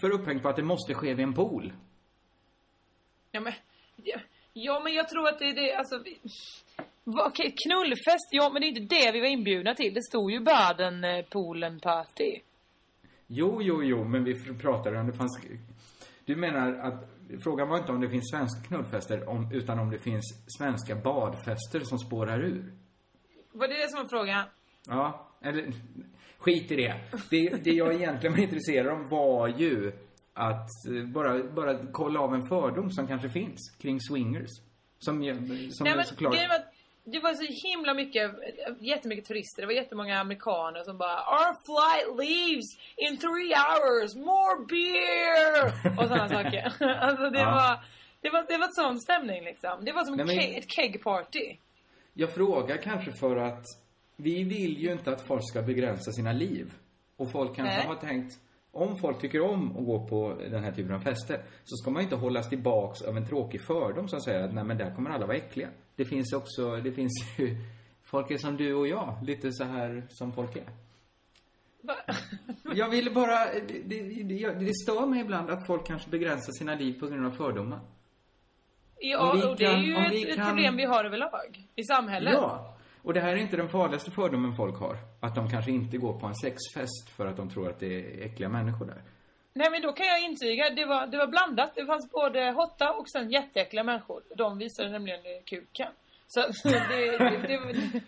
för 0.00 0.10
upphängd 0.10 0.42
på 0.42 0.48
att 0.48 0.56
det 0.56 0.62
måste 0.62 0.94
ske 0.94 1.14
vid 1.14 1.24
en 1.24 1.34
pool. 1.34 1.72
Ja 3.30 3.40
men, 3.40 3.52
ja, 4.04 4.18
ja 4.52 4.80
men 4.80 4.94
jag 4.94 5.08
tror 5.08 5.28
att 5.28 5.38
det 5.38 5.44
är 5.48 5.54
det, 5.54 5.74
alltså 5.74 5.98
vi, 6.04 6.18
okej, 7.04 7.54
knullfest, 7.66 8.28
ja 8.30 8.50
men 8.52 8.62
det 8.62 8.66
är 8.66 8.68
inte 8.68 8.94
det 8.96 9.12
vi 9.12 9.20
var 9.20 9.28
inbjudna 9.28 9.74
till. 9.74 9.94
Det 9.94 10.02
stod 10.02 10.30
ju 10.30 10.40
Baden 10.40 11.04
eh, 11.04 11.24
poolen 11.24 11.80
party. 11.80 12.38
Jo, 13.26 13.62
jo, 13.62 13.82
jo, 13.82 14.04
men 14.04 14.24
vi 14.24 14.34
pratade 14.60 15.00
om 15.00 15.06
det 15.06 15.12
fanns... 15.12 15.38
Du 16.24 16.36
menar 16.36 16.72
att 16.78 17.13
frågan 17.42 17.68
var 17.68 17.78
inte 17.78 17.92
om 17.92 18.00
det 18.00 18.10
finns 18.10 18.30
svenska 18.30 18.60
knullfester, 18.68 19.28
om, 19.28 19.52
utan 19.52 19.78
om 19.78 19.90
det 19.90 19.98
finns 19.98 20.44
svenska 20.58 20.94
badfester 20.94 21.80
som 21.80 21.98
spårar 21.98 22.40
ur. 22.44 22.72
Var 23.52 23.68
det 23.68 23.74
det 23.74 23.90
som 23.90 24.02
var 24.02 24.08
frågan? 24.08 24.44
Ja, 24.88 25.30
eller 25.42 25.72
skit 26.38 26.70
i 26.70 26.76
det. 26.76 26.94
Det, 27.30 27.64
det 27.64 27.70
jag 27.70 27.94
egentligen 27.94 28.36
var 28.36 28.42
intresserad 28.42 28.92
om 28.92 29.08
var 29.08 29.48
ju 29.48 29.92
att 30.34 30.68
eh, 30.90 31.04
bara, 31.04 31.42
bara 31.42 31.86
kolla 31.92 32.20
av 32.20 32.34
en 32.34 32.46
fördom 32.48 32.90
som 32.90 33.06
kanske 33.06 33.28
finns 33.28 33.76
kring 33.78 34.00
swingers. 34.00 34.50
Som, 34.98 35.14
som 35.70 35.84
Nej 35.84 35.96
men 35.96 36.04
såklart... 36.04 36.34
grejen 36.34 36.48
var 36.48 36.56
att 36.56 36.73
det 37.04 37.20
var 37.20 37.34
så 37.34 37.68
himla 37.68 37.94
mycket, 37.94 38.30
jättemycket 38.80 39.24
turister. 39.24 39.62
Det 39.62 39.66
var 39.66 39.72
jättemånga 39.74 40.18
amerikaner 40.20 40.82
som 40.84 40.98
bara 40.98 41.16
Our 41.16 41.52
flight 41.66 42.06
leaves 42.28 42.68
in 42.96 43.16
three 43.18 43.52
hours, 43.64 44.14
more 44.14 44.56
beer! 44.68 45.64
Och 45.98 46.08
sådana 46.08 46.28
saker. 46.28 46.84
alltså 47.06 47.30
det 47.30 47.38
Ja. 47.38 47.50
var, 47.54 47.84
det 48.20 48.30
var, 48.30 48.44
det 48.48 48.58
var 48.58 48.68
sån 48.82 49.00
stämning 49.00 49.44
liksom. 49.44 49.84
Det 49.84 49.92
var 49.92 50.04
som 50.04 50.16
Nej, 50.16 50.26
men- 50.26 50.36
ke- 50.38 50.58
ett 50.58 50.68
keg-party. 50.68 51.56
Jag 52.14 52.30
frågar 52.34 52.76
kanske 52.76 53.12
för 53.12 53.36
att 53.36 53.64
vi 54.16 54.44
vill 54.44 54.78
ju 54.78 54.92
inte 54.92 55.10
att 55.10 55.26
folk 55.26 55.42
ska 55.50 55.62
begränsa 55.62 56.12
sina 56.12 56.32
liv. 56.32 56.74
Och 57.16 57.30
folk 57.32 57.56
kanske 57.56 57.76
Nej. 57.76 57.86
har 57.86 57.94
tänkt, 57.96 58.34
om 58.72 58.96
folk 58.98 59.20
tycker 59.20 59.40
om 59.40 59.76
att 59.78 59.84
gå 59.86 60.06
på 60.08 60.34
den 60.50 60.64
här 60.64 60.72
typen 60.72 60.94
av 60.94 60.98
fester, 60.98 61.36
så 61.64 61.76
ska 61.76 61.90
man 61.90 62.02
inte 62.02 62.16
hållas 62.16 62.48
tillbaks 62.48 63.02
av 63.02 63.16
en 63.16 63.26
tråkig 63.28 63.60
fördom 63.66 64.08
som 64.08 64.20
säger 64.20 64.40
att 64.44 64.54
nej 64.54 64.64
men 64.64 64.78
där 64.78 64.94
kommer 64.94 65.10
alla 65.10 65.26
vara 65.26 65.36
äckliga. 65.36 65.68
Det 65.96 66.04
finns 66.04 66.32
också, 66.32 66.76
det 66.76 66.92
finns 66.92 67.12
ju, 67.38 67.56
folk 68.02 68.30
är 68.30 68.38
som 68.38 68.56
du 68.56 68.74
och 68.74 68.88
jag, 68.88 69.18
lite 69.22 69.52
så 69.52 69.64
här 69.64 70.06
som 70.08 70.32
folk 70.32 70.56
är. 70.56 70.68
Va? 71.82 71.94
Jag 72.74 72.88
ville 72.88 73.10
bara, 73.10 73.44
det, 73.54 73.82
det, 73.84 74.22
det, 74.22 74.54
det 74.54 74.74
stör 74.74 75.06
mig 75.06 75.20
ibland 75.20 75.50
att 75.50 75.66
folk 75.66 75.86
kanske 75.86 76.10
begränsar 76.10 76.52
sina 76.52 76.74
liv 76.74 77.00
på 77.00 77.06
grund 77.06 77.26
av 77.26 77.30
fördomar. 77.30 77.80
Ja, 79.00 79.32
och 79.50 79.56
det 79.56 79.64
är 79.64 79.72
kan- 79.72 79.82
ju 79.82 79.96
ett, 80.22 80.28
ett 80.28 80.36
kan- 80.36 80.46
problem 80.48 80.76
vi 80.76 80.84
har 80.84 81.04
överlag 81.04 81.68
i 81.76 81.84
samhället. 81.84 82.32
Ja. 82.34 82.76
Och 83.02 83.14
det 83.14 83.20
här 83.20 83.32
är 83.32 83.36
inte 83.36 83.56
den 83.56 83.68
farligaste 83.68 84.10
fördomen 84.10 84.56
folk 84.56 84.76
har. 84.78 84.96
Att 85.20 85.34
de 85.34 85.50
kanske 85.50 85.70
inte 85.70 85.96
går 85.96 86.20
på 86.20 86.26
en 86.26 86.34
sexfest 86.34 87.08
för 87.16 87.26
att 87.26 87.36
de 87.36 87.50
tror 87.50 87.68
att 87.70 87.80
det 87.80 87.86
är 88.20 88.26
äckliga 88.26 88.48
människor 88.48 88.86
där. 88.86 89.02
Nej 89.56 89.70
men 89.70 89.82
då 89.82 89.92
kan 89.92 90.06
jag 90.06 90.22
intyga, 90.22 90.70
det 90.70 90.84
var, 90.84 91.06
det 91.06 91.18
var 91.18 91.26
blandat. 91.26 91.74
Det 91.74 91.86
fanns 91.86 92.10
både 92.10 92.50
hotta 92.50 92.92
och 92.92 93.08
sen 93.08 93.30
jätteäckliga 93.30 93.84
människor. 93.84 94.22
De 94.36 94.58
visade 94.58 94.88
nämligen 94.90 95.20
kuken. 95.44 95.92
Så 96.26 96.40
det, 96.68 96.78
det, 96.88 97.18
det, 97.18 98.00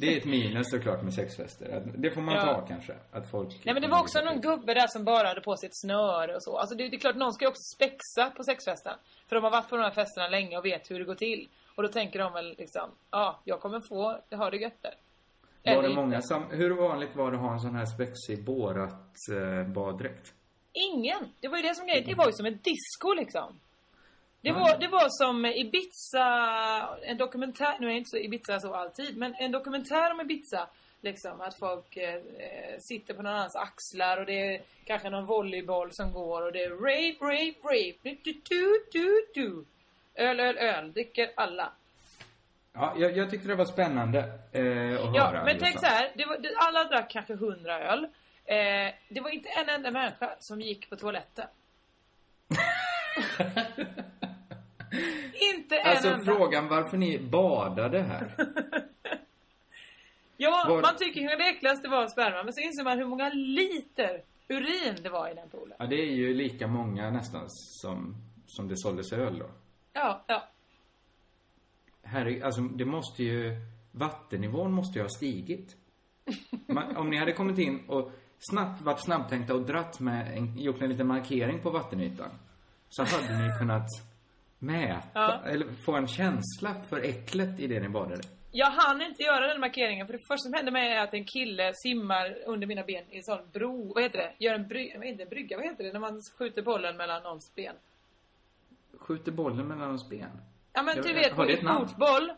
det, 0.00 0.14
är 0.14 0.18
ett 0.18 0.24
minus 0.24 0.70
såklart 0.70 1.02
med 1.02 1.14
sexfester. 1.14 1.82
Det 1.96 2.10
får 2.10 2.20
man 2.20 2.34
Ja. 2.34 2.42
ta 2.42 2.66
kanske. 2.66 2.94
Att 3.12 3.30
folk... 3.30 3.64
Nej 3.64 3.74
men 3.74 3.82
det 3.82 3.88
var 3.88 4.00
också 4.00 4.20
någon 4.20 4.40
gubbe 4.40 4.74
där 4.74 4.86
som 4.86 5.04
bara 5.04 5.28
hade 5.28 5.40
på 5.40 5.56
sig 5.56 5.66
ett 5.66 5.76
snöre 5.76 6.34
och 6.34 6.42
så. 6.42 6.58
Alltså 6.58 6.74
det, 6.76 6.84
är 6.84 6.98
klart, 6.98 7.16
någon 7.16 7.32
ska 7.32 7.44
ju 7.44 7.48
också 7.48 7.76
spexa 7.76 8.30
på 8.30 8.42
sexfesten. 8.42 8.94
För 9.26 9.36
de 9.36 9.44
har 9.44 9.50
varit 9.50 9.68
på 9.68 9.76
de 9.76 9.82
här 9.82 9.90
festerna 9.90 10.28
länge 10.28 10.58
och 10.58 10.64
vet 10.64 10.90
hur 10.90 10.98
det 10.98 11.04
går 11.04 11.14
till. 11.14 11.48
Och 11.76 11.82
då 11.82 11.88
tänker 11.88 12.18
de 12.18 12.32
väl 12.32 12.54
liksom, 12.58 12.90
ja, 13.10 13.40
jag 13.44 13.60
kommer 13.60 13.80
få 13.80 14.20
ha 14.36 14.50
det 14.50 14.56
gött 14.56 14.82
där. 14.82 14.94
Var 15.64 15.72
Eller 15.72 15.88
det 15.88 15.94
många 15.94 16.22
som... 16.22 16.50
Hur 16.50 16.70
vanligt 16.70 17.16
var 17.16 17.30
det 17.30 17.36
att 17.36 17.42
ha 17.42 17.52
en 17.52 17.60
sån 17.60 17.74
här 17.74 17.86
spexig 17.86 18.44
borat 18.44 19.14
eh, 19.32 19.72
baddräkt? 19.72 20.34
Ingen! 20.86 21.32
Det 21.40 21.48
var 21.48 21.56
ju 21.56 21.62
det 21.62 21.74
som 21.74 21.86
grejen, 21.86 22.04
det 22.06 22.14
var 22.14 22.26
ju 22.26 22.32
som 22.32 22.46
en 22.46 22.58
disco 22.62 23.14
liksom. 23.16 23.60
Det 24.40 24.52
var, 24.52 24.78
det 24.78 24.88
var 24.88 25.06
som 25.08 25.46
Ibiza, 25.46 26.26
en 27.02 27.16
dokumentär, 27.16 27.76
nu 27.80 27.86
är 27.86 27.90
inte 27.92 28.10
så 28.10 28.16
Ibiza 28.16 28.60
så 28.60 28.74
alltid, 28.74 29.16
men 29.16 29.34
en 29.38 29.52
dokumentär 29.52 30.12
om 30.12 30.20
Ibiza. 30.20 30.68
Liksom 31.00 31.40
att 31.40 31.58
folk 31.58 31.96
eh, 31.96 32.14
eh, 32.14 32.78
sitter 32.78 33.14
på 33.14 33.22
någon 33.22 33.32
annans 33.32 33.56
axlar 33.56 34.16
och 34.20 34.26
det 34.26 34.54
är 34.54 34.62
kanske 34.84 35.10
någon 35.10 35.26
volleyboll 35.26 35.92
som 35.92 36.12
går 36.12 36.42
och 36.46 36.52
det 36.52 36.62
är 36.64 36.70
rape, 36.70 37.24
rape, 37.24 37.58
rape, 37.64 37.98
du, 38.02 38.16
du, 38.22 38.42
du, 38.48 38.86
du, 38.92 39.26
du. 39.34 39.64
Öl, 40.14 40.40
öl, 40.40 40.56
öl, 40.58 40.92
dricker 40.92 41.30
alla. 41.36 41.72
Ja, 42.72 42.94
jag, 42.98 43.16
jag 43.16 43.30
tyckte 43.30 43.48
det 43.48 43.54
var 43.54 43.64
spännande 43.64 44.18
eh, 44.52 45.04
att 45.04 45.14
Ja, 45.16 45.26
höra. 45.26 45.44
men 45.44 45.58
tänk 45.58 45.80
så 45.80 45.86
här, 45.86 46.12
det 46.14 46.24
var, 46.26 46.38
alla 46.56 46.84
drack 46.84 47.10
kanske 47.10 47.34
hundra 47.34 47.80
öl. 47.80 48.06
Eh, 48.48 48.94
det 49.08 49.20
var 49.20 49.30
inte 49.30 49.48
en 49.48 49.68
enda 49.68 49.90
människa 49.90 50.34
som 50.38 50.60
gick 50.60 50.90
på 50.90 50.96
toaletten. 50.96 51.46
inte 55.54 55.76
en 55.76 55.86
Alltså 55.86 56.08
enda. 56.08 56.24
frågan 56.24 56.68
varför 56.68 56.96
ni 56.96 57.18
badade 57.18 58.02
här. 58.02 58.34
Ja, 60.40 60.64
Var- 60.68 60.82
man 60.82 60.96
tycker 60.96 61.20
ju 61.20 61.26
det 61.26 61.48
äckligaste 61.48 61.88
var 61.88 62.06
sperma, 62.08 62.42
men 62.42 62.52
så 62.52 62.60
inser 62.60 62.84
man 62.84 62.98
hur 62.98 63.06
många 63.06 63.28
liter 63.28 64.22
urin 64.48 64.96
det 65.02 65.08
var 65.08 65.28
i 65.30 65.34
den 65.34 65.48
poolen. 65.48 65.76
Ja, 65.78 65.86
det 65.86 65.96
är 65.96 66.12
ju 66.14 66.34
lika 66.34 66.66
många 66.66 67.10
nästan 67.10 67.44
som, 67.48 68.16
som 68.46 68.68
det 68.68 68.76
såldes 68.76 69.12
öl 69.12 69.38
då. 69.38 69.50
Ja, 69.92 70.24
ja. 70.26 70.48
Herre, 72.02 72.44
alltså 72.44 72.60
det 72.60 72.84
måste 72.84 73.22
ju, 73.24 73.56
vattennivån 73.92 74.72
måste 74.72 74.98
ju 74.98 75.02
ha 75.04 75.08
stigit. 75.08 75.76
Man, 76.66 76.96
om 76.96 77.10
ni 77.10 77.16
hade 77.16 77.32
kommit 77.32 77.58
in 77.58 77.84
och 77.88 78.10
snabbt 78.38 78.80
varit 78.82 79.00
snabbtänkta 79.04 79.54
och 79.54 79.62
dratt 79.62 80.00
med, 80.00 80.38
en, 80.38 80.58
gjort 80.58 80.82
en 80.82 80.88
liten 80.90 81.06
markering 81.06 81.60
på 81.62 81.70
vattenytan. 81.70 82.30
Så 82.88 83.02
hade 83.04 83.42
ni 83.42 83.58
kunnat 83.58 83.86
mäta, 84.58 85.02
Ja. 85.14 85.40
eller 85.46 85.66
få 85.84 85.96
en 85.96 86.06
känsla 86.06 86.74
för 86.88 87.00
äcklet 87.04 87.60
i 87.60 87.66
det 87.66 87.80
ni 87.80 87.88
badade. 87.88 88.22
Jag 88.50 88.70
hann 88.70 89.02
inte 89.02 89.22
göra 89.22 89.46
den 89.46 89.60
markeringen, 89.60 90.06
för 90.06 90.12
det 90.12 90.18
första 90.28 90.42
som 90.42 90.52
hände 90.52 90.70
mig 90.70 90.92
är 90.92 91.00
att 91.04 91.14
en 91.14 91.24
kille 91.24 91.72
simmar 91.74 92.36
under 92.46 92.66
mina 92.66 92.82
ben 92.82 93.04
i 93.10 93.16
en 93.16 93.22
sån 93.22 93.38
bro, 93.52 93.92
vad 93.94 94.02
heter 94.02 94.18
det? 94.18 94.32
Gör 94.38 94.54
en 94.54 94.68
bry, 94.68 94.92
vad 94.96 95.06
heter 95.06 95.24
det? 95.24 95.30
brygga, 95.30 95.56
vad 95.56 95.66
heter 95.66 95.84
det? 95.84 95.92
När 95.92 96.00
man 96.00 96.20
skjuter 96.38 96.62
bollen 96.62 96.96
mellan 96.96 97.22
någons 97.22 97.54
ben. 97.54 97.74
Skjuter 98.98 99.32
bollen 99.32 99.66
mellan 99.68 99.86
ens 99.86 100.08
ben. 100.08 100.30
Ja 100.72 100.82
men 100.82 100.96
du 101.02 101.12
vet, 101.14 101.62
namn? 101.62 101.88
fotboll. 101.88 102.32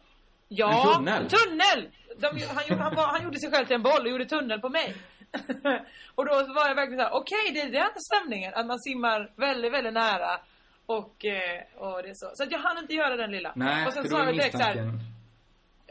Ja, 0.48 0.90
En 0.90 0.96
tunnel? 0.96 1.28
tunnel! 1.30 1.88
De, 2.18 2.26
han, 2.26 2.64
gjorde, 2.68 2.82
han, 2.82 2.94
var, 2.94 3.06
han 3.06 3.22
gjorde 3.24 3.38
sig 3.40 3.50
själv 3.50 3.66
till 3.66 3.74
en 3.76 3.82
boll 3.82 4.00
och 4.00 4.08
gjorde 4.08 4.24
tunnel 4.24 4.60
på 4.60 4.68
mig. 4.68 4.94
och 6.14 6.24
då 6.26 6.32
var 6.32 6.68
jag 6.68 6.74
verkligen 6.74 6.98
såhär, 6.98 7.14
okej 7.14 7.50
det 7.54 7.60
är 7.60 7.70
den 7.70 7.90
stämningen. 8.10 8.54
Att 8.54 8.66
man 8.66 8.78
simmar 8.78 9.32
väldigt, 9.36 9.72
väldigt 9.72 9.92
nära. 9.92 10.40
Och, 10.86 11.24
eh, 11.24 11.62
och 11.76 12.02
det 12.02 12.08
är 12.08 12.14
så. 12.14 12.30
Så 12.34 12.46
jag 12.50 12.58
hann 12.58 12.78
inte 12.78 12.94
göra 12.94 13.16
den 13.16 13.30
lilla. 13.30 13.52
Nej, 13.56 13.86
och 13.86 13.92
sen 13.92 14.08
sa 14.08 14.24
jag 14.24 14.34
direkt 14.34 14.58
såhär, 14.58 14.92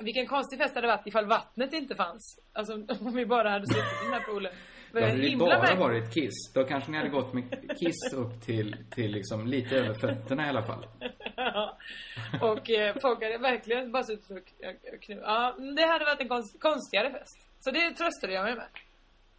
vilken 0.02 0.28
konstig 0.28 0.60
fest 0.60 0.74
det 0.74 0.78
hade 0.78 0.88
varit 0.88 1.08
ifall 1.08 1.26
vattnet 1.26 1.74
inte 1.74 1.96
fanns. 1.96 2.40
Alltså 2.54 2.74
om 3.00 3.14
vi 3.16 3.26
bara 3.26 3.50
hade 3.50 3.68
suttit 3.68 4.02
i 4.02 4.06
den 4.06 4.14
här 4.14 4.22
poolen. 4.22 4.54
Då 4.94 5.00
det 5.00 5.06
hade 5.06 5.22
det 5.22 5.36
bara 5.38 5.60
märkligt? 5.60 5.80
varit 5.80 6.14
kiss. 6.14 6.54
Då 6.54 6.64
kanske 6.64 6.92
ni 6.92 6.98
hade 6.98 7.10
gått 7.10 7.34
med 7.34 7.78
kiss 7.80 8.14
upp 8.14 8.42
till, 8.46 8.76
till 8.92 9.12
liksom 9.12 9.48
lite 9.48 9.76
över 9.76 9.94
fötterna 9.94 10.46
i 10.46 10.50
alla 10.50 10.64
fall. 10.64 10.86
Och 12.42 12.70
eh, 12.70 12.96
folk 13.02 13.24
hade 13.24 13.38
verkligen 13.38 13.92
bara 13.92 14.04
suttit 14.04 14.32
och 14.32 14.38
kn- 14.38 15.00
knu... 15.02 15.20
Ja, 15.24 15.56
det 15.76 15.86
hade 15.86 16.06
varit 16.06 16.22
en 16.22 16.28
konst, 16.28 16.62
konstigare 16.62 17.12
fest. 17.12 17.38
Så 17.60 17.72
det 17.72 17.92
tröstade 17.92 18.34
jag 18.34 18.44
mig 18.44 18.56
med. 18.56 18.68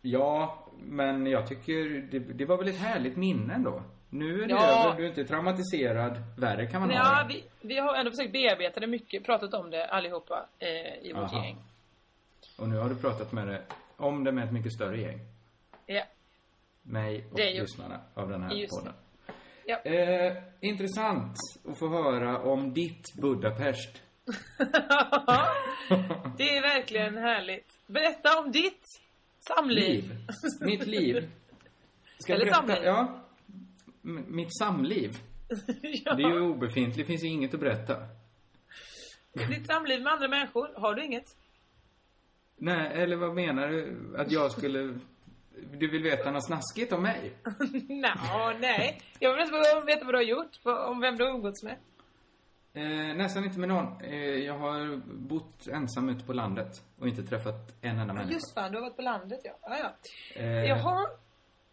Ja, 0.03 0.67
men 0.79 1.27
jag 1.27 1.49
tycker 1.49 2.09
det, 2.11 2.19
det 2.19 2.45
var 2.45 2.57
väl 2.59 2.69
ett 2.69 2.79
härligt 2.79 3.17
minne 3.17 3.55
ändå. 3.55 3.83
Nu 4.11 4.43
är 4.43 4.47
det 4.47 4.53
Ja. 4.55 4.85
över, 4.89 4.97
du 4.97 5.05
är 5.05 5.09
inte 5.09 5.25
traumatiserad. 5.25 6.23
Värre 6.39 6.67
kan 6.67 6.81
man 6.81 6.91
ha 6.91 6.97
Ja, 6.97 7.23
det. 7.29 7.35
vi, 7.35 7.45
vi 7.69 7.79
har 7.79 7.95
ändå 7.95 8.11
försökt 8.11 8.33
bearbeta 8.33 8.81
det 8.81 8.87
mycket, 8.87 9.25
pratat 9.25 9.55
om 9.55 9.71
det 9.71 9.87
allihopa 9.87 10.47
eh, 10.59 10.69
i 11.09 11.13
vårt 11.13 11.33
Aha. 11.33 11.45
gäng. 11.45 11.57
Och 12.59 12.69
nu 12.69 12.77
har 12.79 12.89
du 12.89 12.97
pratat 12.97 13.33
med 13.33 13.49
det, 13.49 13.63
om 13.97 14.25
det 14.25 14.33
med 14.33 14.45
ett 14.45 14.53
mycket 14.53 14.73
större 14.73 15.01
gäng. 15.01 15.19
Ja. 15.87 16.03
Mig 16.83 17.27
och 17.31 17.37
Det 17.37 17.61
lyssnarna 17.61 18.01
av 18.15 18.29
den 18.29 18.43
här 18.43 18.53
Just 18.55 18.79
podden. 18.79 18.95
Ja. 19.67 19.77
Eh, 19.77 20.37
intressant 20.61 21.37
att 21.69 21.79
få 21.79 21.89
höra 21.89 22.39
om 22.39 22.75
ditt 22.75 23.03
Budapest. 23.23 24.03
det 26.37 26.57
är 26.57 26.63
verkligen 26.63 27.17
härligt. 27.19 27.67
Berätta 27.87 28.39
om 28.39 28.53
ditt 28.53 28.83
samliv. 29.41 29.85
Liv. 29.85 30.13
Mitt 30.61 30.87
liv. 30.87 31.31
Ska 32.19 32.33
Eller 32.35 32.45
berätta? 32.45 32.57
samliv. 32.61 32.85
Ja. 32.85 33.23
M- 34.05 34.25
mitt 34.29 34.59
samliv. 34.59 35.11
ja. 35.83 36.15
Det 36.15 36.23
är 36.23 36.31
ju 36.31 36.41
obefintligt, 36.41 36.97
det 36.99 37.05
finns 37.05 37.25
ju 37.25 37.29
inget 37.29 37.55
att 37.55 37.61
berätta. 37.61 37.97
Ditt 39.33 39.67
samliv 39.67 40.03
med 40.03 40.13
andra 40.13 40.29
människor, 40.29 40.81
har 40.81 40.95
du 40.95 41.05
inget? 41.05 41.37
Nej, 42.57 43.03
eller 43.03 43.17
vad 43.17 43.35
menar 43.35 43.69
du? 43.69 43.97
Att 44.19 44.31
jag 44.33 44.53
skulle... 44.53 44.99
Du 45.73 45.91
vill 45.91 46.03
veta 46.03 46.31
något 46.31 46.47
snaskigt 46.47 46.93
om 46.93 47.03
mig? 47.03 47.33
Nå, 47.89 48.53
nej. 48.61 49.01
Jag 49.19 49.37
vill 49.37 49.51
bara 49.53 49.85
veta 49.85 50.05
vad 50.05 50.15
du 50.15 50.19
har 50.19 50.25
gjort, 50.25 50.51
om 50.65 51.01
vem 51.01 51.17
du 51.17 51.25
har 51.25 51.31
umgåtts 51.31 51.63
med. 51.63 51.77
Eh, 52.75 53.17
nästan 53.17 53.45
inte 53.45 53.59
med 53.59 53.69
någon. 53.69 54.01
Eh, 54.01 54.15
jag 54.25 54.59
har 54.59 54.97
bott 55.07 55.67
ensam 55.69 56.09
ute 56.09 56.25
på 56.25 56.33
landet 56.33 56.83
och 57.01 57.09
inte 57.09 57.23
träffat 57.23 57.75
en 57.81 57.99
enda 57.99 58.15
människa. 58.15 58.33
Just 58.33 58.55
fan, 58.55 58.71
du 58.73 58.77
har 58.79 58.83
varit 58.83 58.97
på 58.97 59.03
landet 59.03 59.41
ja. 59.45 59.53
ja, 59.63 59.77
ja. 59.79 59.93
Eh, 60.43 60.65
Jaha. 60.65 61.07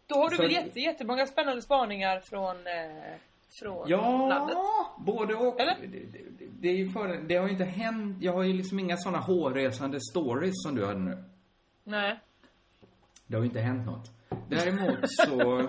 Då 0.06 0.14
har 0.14 0.30
du 0.30 0.36
så- 0.36 0.42
väl 0.42 0.52
jätte, 0.52 0.80
jättemånga 0.80 1.26
spännande 1.26 1.62
spaningar 1.62 2.20
från, 2.20 2.56
eh, 2.66 3.14
från 3.62 3.88
Ja, 3.88 4.28
landet? 4.28 4.56
både 4.98 5.34
och. 5.34 5.60
Eller? 5.60 5.76
Det, 5.80 5.86
det, 5.86 6.18
det, 6.60 6.68
är 6.68 6.76
ju 6.76 6.88
för, 6.90 7.08
det 7.28 7.36
har 7.36 7.44
ju 7.46 7.52
inte 7.52 7.64
hänt, 7.64 8.16
jag 8.22 8.32
har 8.32 8.42
ju 8.42 8.52
liksom 8.52 8.78
inga 8.78 8.96
såna 8.96 9.18
hårresande 9.18 9.98
stories 10.12 10.54
som 10.54 10.74
du 10.74 10.86
hade 10.86 11.00
nu. 11.00 11.24
Nej. 11.84 12.18
Det 13.26 13.34
har 13.36 13.42
ju 13.42 13.48
inte 13.48 13.60
hänt 13.60 13.86
något. 13.86 14.10
Däremot 14.48 14.98
så, 15.02 15.68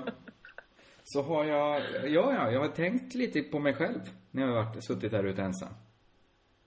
så 1.04 1.22
har 1.24 1.46
jag, 1.46 1.82
ja, 2.04 2.34
ja, 2.34 2.52
jag 2.52 2.60
har 2.60 2.68
tänkt 2.68 3.16
lite 3.16 3.42
på 3.42 3.60
mig 3.60 3.74
själv 3.74 4.00
när 4.32 4.42
jag 4.42 4.50
har 4.50 4.64
varit, 4.64 4.84
suttit 4.84 5.12
där 5.12 5.24
ute 5.24 5.42
ensam. 5.42 5.74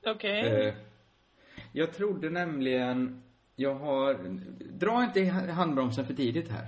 Okej. 0.07 0.67
Eh, 0.67 0.75
jag 1.73 1.93
trodde 1.93 2.31
nämligen, 2.31 3.23
jag 3.57 3.75
har, 3.75 4.15
dra 4.73 5.05
inte 5.05 5.21
i 5.21 5.29
handbromsen 5.29 6.07
för 6.07 6.15
tidigt 6.15 6.49
här. 6.49 6.67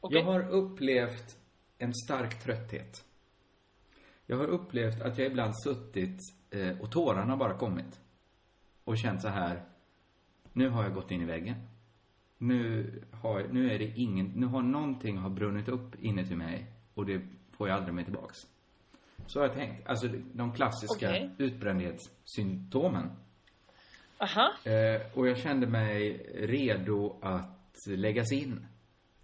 Okej. 0.00 0.18
Jag 0.18 0.24
har 0.24 0.48
upplevt 0.48 1.36
en 1.78 1.94
stark 1.94 2.42
trötthet. 2.42 3.04
Jag 4.26 4.36
har 4.36 4.46
upplevt 4.46 5.00
att 5.00 5.18
jag 5.18 5.26
ibland 5.26 5.54
suttit 5.62 6.20
eh, 6.50 6.80
och 6.80 6.92
tårarna 6.92 7.36
bara 7.36 7.58
kommit. 7.58 8.00
Och 8.84 8.98
känt 8.98 9.22
så 9.22 9.28
här, 9.28 9.62
nu 10.52 10.68
har 10.68 10.82
jag 10.82 10.94
gått 10.94 11.10
in 11.10 11.22
i 11.22 11.24
väggen. 11.24 11.56
Nu, 12.38 12.92
har, 13.12 13.46
nu 13.50 13.70
är 13.70 13.78
det 13.78 13.92
ingen, 13.96 14.26
nu 14.26 14.46
har 14.46 14.62
någonting 14.62 15.16
har 15.16 15.30
brunnit 15.30 15.68
upp 15.68 16.02
inuti 16.02 16.36
mig 16.36 16.66
och 16.94 17.06
det 17.06 17.20
får 17.50 17.68
jag 17.68 17.76
aldrig 17.76 17.94
mer 17.94 18.04
tillbaks. 18.04 18.46
Så 19.28 19.40
har 19.40 19.46
jag 19.46 19.54
tänkt. 19.56 19.88
Alltså 19.88 20.06
de 20.32 20.52
klassiska 20.52 21.08
Okej. 21.08 21.30
utbrändhetssymptomen. 21.38 23.10
Aha. 24.18 24.52
Eh, 24.64 25.00
och 25.18 25.28
jag 25.28 25.38
kände 25.38 25.66
mig 25.66 26.26
redo 26.34 27.18
att 27.22 27.76
läggas 27.86 28.32
in. 28.32 28.66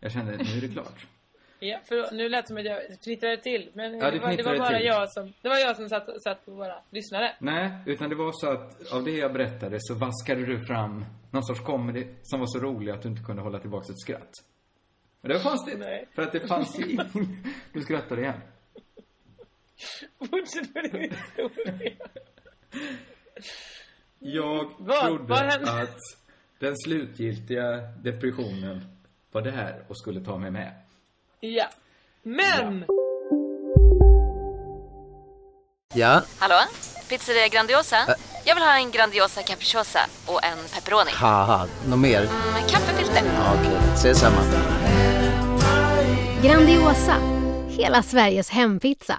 Jag 0.01 0.13
kände, 0.13 0.33
nu 0.33 0.59
är 0.59 0.61
det 0.61 0.69
klart. 0.69 1.07
Ja, 1.59 1.81
för 1.85 2.13
nu 2.13 2.29
lät 2.29 2.45
det 2.45 2.49
som 2.49 2.57
att 2.57 2.65
jag 2.65 2.81
fnittrade 3.05 3.37
till. 3.37 3.71
Men 3.75 3.99
Ja, 3.99 4.11
det 4.11 4.19
var, 4.19 4.37
det 4.37 4.43
var 4.43 4.59
bara 4.59 4.69
till. 4.69 4.87
jag 4.87 5.13
som, 5.13 5.33
det 5.43 5.49
var 5.49 5.57
jag 5.59 5.77
som 5.77 5.89
satt, 5.89 6.23
satt 6.23 6.45
på 6.45 6.51
våra 6.51 6.75
lyssnare. 6.91 7.33
Nej, 7.39 7.71
utan 7.87 8.09
det 8.11 8.15
var 8.17 8.33
så 8.33 8.51
att 8.51 8.93
av 8.93 9.05
det 9.05 9.11
jag 9.11 9.33
berättade 9.33 9.77
så 9.81 9.95
vaskade 9.95 10.47
du 10.47 10.67
fram 10.67 11.05
någon 11.31 11.45
sorts 11.45 11.61
comedy 11.61 12.07
som 12.23 12.41
var 12.41 12.47
så 12.47 12.59
rolig 12.59 12.93
att 12.93 13.03
du 13.03 13.09
inte 13.09 13.23
kunde 13.23 13.43
hålla 13.43 13.59
tillbaka 13.59 13.93
ett 13.93 14.01
skratt. 14.01 14.31
Men 15.21 15.29
det 15.29 15.35
var 15.35 15.43
konstigt. 15.51 15.79
Nej. 15.79 16.09
För 16.15 16.23
att 16.23 16.33
det 16.33 16.41
fanns 16.49 16.79
ju. 16.79 16.99
Du 17.73 17.81
skrattade 17.81 18.21
igen. 18.23 18.41
Fortsätt 20.19 20.75
med 20.75 20.85
din 20.93 21.01
historia. 21.01 21.93
Jag 24.19 24.71
Vad? 24.79 25.07
trodde 25.07 25.25
Vad 25.25 25.39
hände? 25.39 25.73
att 25.83 25.99
den 26.59 26.75
slutgiltiga 26.85 27.77
depressionen 28.03 28.87
var 29.33 29.43
där 29.43 29.85
och 29.89 29.99
skulle 29.99 30.21
ta 30.21 30.39
mig 30.39 30.51
med. 30.51 30.73
Ja. 31.41 31.67
Men! 32.23 32.85
Ja, 35.95 36.23
Hallå? 36.39 36.55
Pizzeria 37.09 37.49
Grandiosa? 37.49 37.97
Jag 38.45 38.55
vill 38.55 38.65
ha 38.65 38.77
en 38.79 38.91
Grandiosa 38.91 39.43
capriciosa 39.43 40.01
och 40.27 40.45
en 40.45 40.59
pepperoni. 40.75 41.11
haha, 41.15 41.67
något 41.89 41.99
mer? 41.99 42.21
Med 42.53 42.71
kaffefilter. 42.71 43.23
Ja, 43.35 43.55
Okej, 43.61 43.77
ses 43.95 44.19
samma. 44.21 44.41
Grandiosa, 46.43 47.17
hela 47.69 48.03
Sveriges 48.03 48.51
hempizza. 48.51 49.19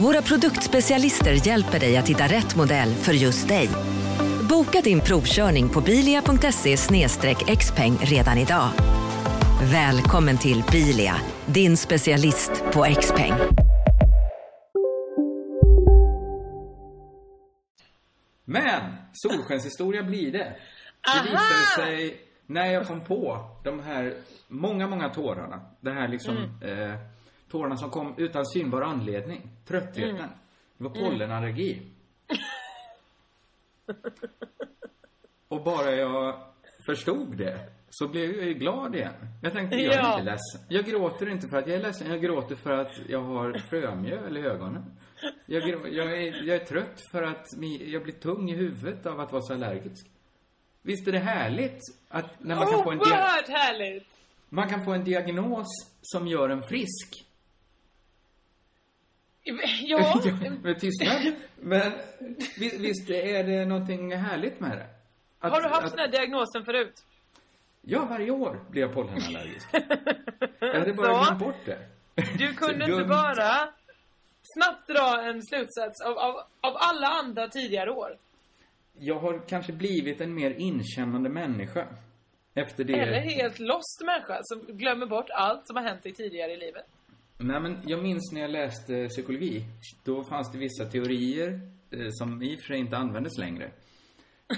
Våra 0.00 0.22
produktspecialister 0.22 1.46
hjälper 1.46 1.80
dig 1.80 1.96
att 1.96 2.08
hitta 2.08 2.24
rätt 2.24 2.56
modell 2.56 2.94
för 2.94 3.12
just 3.12 3.48
dig. 3.48 3.68
Boka 4.48 4.80
din 4.80 5.00
provkörning 5.00 5.68
på 5.68 5.80
bilia.se 5.80 6.76
xpeng 7.56 7.96
redan 8.00 8.38
idag. 8.38 8.68
Välkommen 9.72 10.38
till 10.38 10.64
Bilia, 10.72 11.14
din 11.46 11.76
specialist 11.76 12.50
på 12.72 12.84
XPeng. 13.00 13.32
Men, 18.44 18.82
solskenshistoria 19.12 20.02
blir 20.02 20.32
det. 20.32 20.52
Det 21.24 21.30
visade 21.30 21.66
sig 21.86 22.20
när 22.46 22.66
jag 22.66 22.86
kom 22.86 23.00
på 23.00 23.38
de 23.64 23.80
här 23.80 24.14
många, 24.48 24.86
många 24.86 25.08
tårarna. 25.08 25.60
Det 25.80 25.90
här 25.90 26.08
liksom, 26.08 26.36
Mm. 26.36 26.90
eh, 26.90 26.98
tårarna 27.50 27.76
som 27.76 27.90
kom 27.90 28.14
utan 28.16 28.46
synbar 28.46 28.82
anledning. 28.82 29.50
Tröttheten. 29.66 30.10
Mm. 30.16 30.28
Det 30.78 30.84
var 30.84 30.90
pollenallergi. 30.90 31.82
Och 35.48 35.62
bara 35.64 35.92
jag 35.94 36.40
förstod 36.86 37.36
det, 37.36 37.68
så 37.90 38.08
blev 38.08 38.36
jag 38.36 38.46
ju 38.46 38.54
glad 38.54 38.94
igen. 38.94 39.12
Jag 39.42 39.52
tänkte, 39.52 39.76
jag 39.76 39.94
är 39.94 39.98
Ja. 39.98 40.12
inte 40.12 40.24
ledsen. 40.30 40.60
Jag 40.68 40.84
gråter 40.84 41.28
inte 41.28 41.48
för 41.48 41.56
att 41.56 41.66
jag 41.66 41.76
är 41.76 41.82
ledsen, 41.82 42.10
jag 42.10 42.22
gråter 42.22 42.56
för 42.56 42.70
att 42.70 42.92
jag 43.08 43.20
har 43.20 43.52
frömjöl 43.70 44.36
i 44.36 44.40
ögonen. 44.40 44.84
Jag, 45.46 45.68
jag, 45.92 46.12
är, 46.22 46.46
jag 46.46 46.56
är 46.56 46.64
trött 46.64 47.00
för 47.10 47.22
att 47.22 47.46
jag 47.80 48.02
blir 48.02 48.14
tung 48.14 48.50
i 48.50 48.54
huvudet 48.54 49.06
av 49.06 49.20
att 49.20 49.32
vara 49.32 49.42
så 49.42 49.52
allergisk. 49.54 50.06
Visst 50.82 51.08
är 51.08 51.12
det 51.12 51.18
härligt 51.18 51.80
att 52.08 52.40
när 52.40 52.56
man 52.56 52.66
kan 52.66 52.84
få 52.84 52.90
en, 52.90 52.98
Oerhört 53.00 53.48
härligt! 53.48 54.06
man 54.48 54.68
kan 54.68 54.84
få 54.84 54.92
en 54.92 55.04
diagnos 55.04 55.66
som 56.02 56.26
gör 56.26 56.48
en 56.48 56.62
frisk. 56.62 57.24
Ja. 59.86 60.20
med 60.62 60.80
tystnad. 60.80 61.34
Men 61.56 61.92
visst, 62.58 63.10
är 63.10 63.44
det 63.44 63.64
någonting 63.64 64.16
härligt 64.16 64.60
med 64.60 64.70
det? 64.78 64.86
Att- 65.38 65.52
har 65.52 65.62
du 65.62 65.68
haft 65.68 65.84
att- 65.84 65.90
den 65.90 65.98
här 66.00 66.08
diagnosen 66.08 66.64
förut? 66.64 67.04
Ja, 67.82 68.06
varje 68.10 68.30
år 68.30 68.60
blir 68.70 68.82
jag 68.82 68.94
pollenallergisk. 68.94 69.68
jag 70.60 70.74
hade 70.78 70.92
bara 70.92 71.24
glömt 71.24 71.38
bort 71.38 71.64
det. 71.64 71.78
Du 72.38 72.54
kunde 72.54 72.84
inte 72.84 73.04
bara 73.04 73.68
snabbt 74.42 74.88
dra 74.88 75.22
en 75.22 75.42
slutsats 75.42 76.00
av, 76.06 76.18
av, 76.18 76.34
av 76.60 76.76
alla 76.76 77.06
andra 77.06 77.48
tidigare 77.48 77.90
år? 77.90 78.16
Jag 78.98 79.18
har 79.18 79.48
kanske 79.48 79.72
blivit 79.72 80.20
en 80.20 80.34
mer 80.34 80.50
inkännande 80.50 81.28
människa. 81.28 81.86
Efter 82.54 82.84
det. 82.84 82.92
Eller 82.92 83.20
helt 83.20 83.58
lost 83.58 84.02
människa 84.04 84.38
som 84.42 84.60
glömmer 84.78 85.06
bort 85.06 85.30
allt 85.30 85.66
som 85.66 85.76
har 85.76 85.82
hänt 85.82 86.02
dig 86.02 86.12
tidigare 86.12 86.52
i 86.52 86.56
livet? 86.56 86.86
Nej, 87.40 87.60
men 87.60 87.78
jag 87.86 88.02
minns 88.02 88.32
när 88.32 88.40
jag 88.40 88.50
läste 88.50 89.08
psykologi. 89.08 89.64
Då 90.04 90.24
fanns 90.24 90.52
det 90.52 90.58
vissa 90.58 90.84
teorier 90.84 91.60
eh, 91.90 92.08
som 92.10 92.42
i 92.42 92.56
och 92.56 92.60
för 92.60 92.66
sig 92.66 92.78
inte 92.78 92.96
användes 92.96 93.38
längre. 93.38 93.70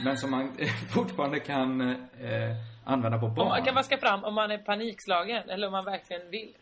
Men 0.04 0.16
som 0.16 0.30
man 0.30 0.58
eh, 0.58 0.68
fortfarande 0.94 1.40
kan 1.40 1.80
eh, 1.80 2.56
använda 2.84 3.18
på 3.18 3.26
Om 3.26 3.34
barn. 3.34 3.48
man 3.48 3.64
kan 3.64 3.74
vaska 3.74 3.98
fram 3.98 4.24
om 4.24 4.34
man 4.34 4.50
är 4.50 4.58
panikslagen 4.58 5.48
eller 5.48 5.66
om 5.66 5.72
man 5.72 5.84
verkligen 5.84 6.30
vill. 6.30 6.56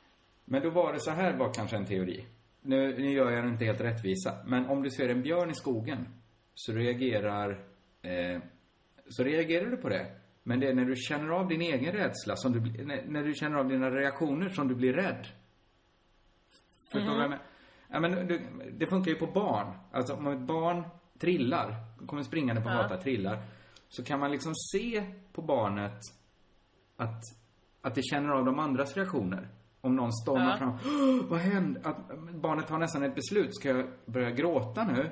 Men 0.44 0.62
då 0.62 0.70
var 0.70 0.92
det 0.92 1.00
så 1.00 1.10
här 1.10 1.36
var 1.36 1.54
kanske 1.54 1.76
en 1.76 1.86
teori. 1.86 2.24
Nu, 2.62 2.98
nu 2.98 3.12
gör 3.12 3.30
jag 3.30 3.44
den 3.44 3.52
inte 3.52 3.64
helt 3.64 3.80
rättvisa. 3.80 4.34
Men 4.46 4.66
om 4.66 4.82
du 4.82 4.90
ser 4.90 5.08
en 5.08 5.22
björn 5.22 5.50
i 5.50 5.54
skogen 5.54 6.08
så 6.54 6.72
reagerar, 6.72 7.50
eh, 8.02 8.42
så 9.08 9.24
reagerar 9.24 9.66
du 9.66 9.76
på 9.76 9.88
det. 9.88 10.06
Men 10.42 10.60
det 10.60 10.68
är 10.68 10.74
när 10.74 10.84
du 10.84 10.96
känner 10.96 11.28
av 11.28 11.48
din 11.48 11.60
egen 11.62 11.92
rädsla, 11.92 12.36
som 12.36 12.52
du, 12.52 12.84
när 12.84 13.22
du 13.22 13.34
känner 13.34 13.56
av 13.56 13.68
dina 13.68 13.90
reaktioner 13.90 14.48
som 14.48 14.68
du 14.68 14.74
blir 14.74 14.92
rädd. 14.92 15.26
Förstår 16.92 17.10
du 17.10 17.14
vad 17.16 17.22
jag 17.24 17.30
menar? 17.30 17.44
Ja, 17.92 18.00
men 18.00 18.28
det, 18.28 18.40
det 18.78 18.86
funkar 18.86 19.10
ju 19.10 19.16
på 19.16 19.26
barn. 19.26 19.66
Alltså 19.92 20.14
om 20.14 20.26
ett 20.26 20.38
barn 20.40 20.84
trillar, 21.18 21.74
kommer 22.06 22.22
springande 22.22 22.62
på 22.62 22.68
Ja. 22.68 22.74
gatan, 22.74 23.00
trillar. 23.00 23.38
Så 23.88 24.04
kan 24.04 24.20
man 24.20 24.30
liksom 24.30 24.52
se 24.54 25.04
på 25.32 25.42
barnet 25.42 26.00
att, 26.96 27.22
att 27.82 27.94
det 27.94 28.02
känner 28.02 28.30
av 28.30 28.44
de 28.44 28.58
andras 28.58 28.96
reaktioner. 28.96 29.48
Om 29.80 29.96
någon 29.96 30.12
stormar 30.12 30.50
Ja. 30.50 30.56
fram. 30.56 30.70
"Åh, 30.70 31.24
Vad 31.28 31.38
hände? 31.40 31.80
Att 31.84 31.96
barnet 32.34 32.66
tar 32.66 32.78
nästan 32.78 33.02
ett 33.02 33.14
beslut. 33.14 33.54
Ska 33.56 33.68
jag 33.68 33.86
börja 34.06 34.30
gråta 34.30 34.84
nu? 34.84 35.10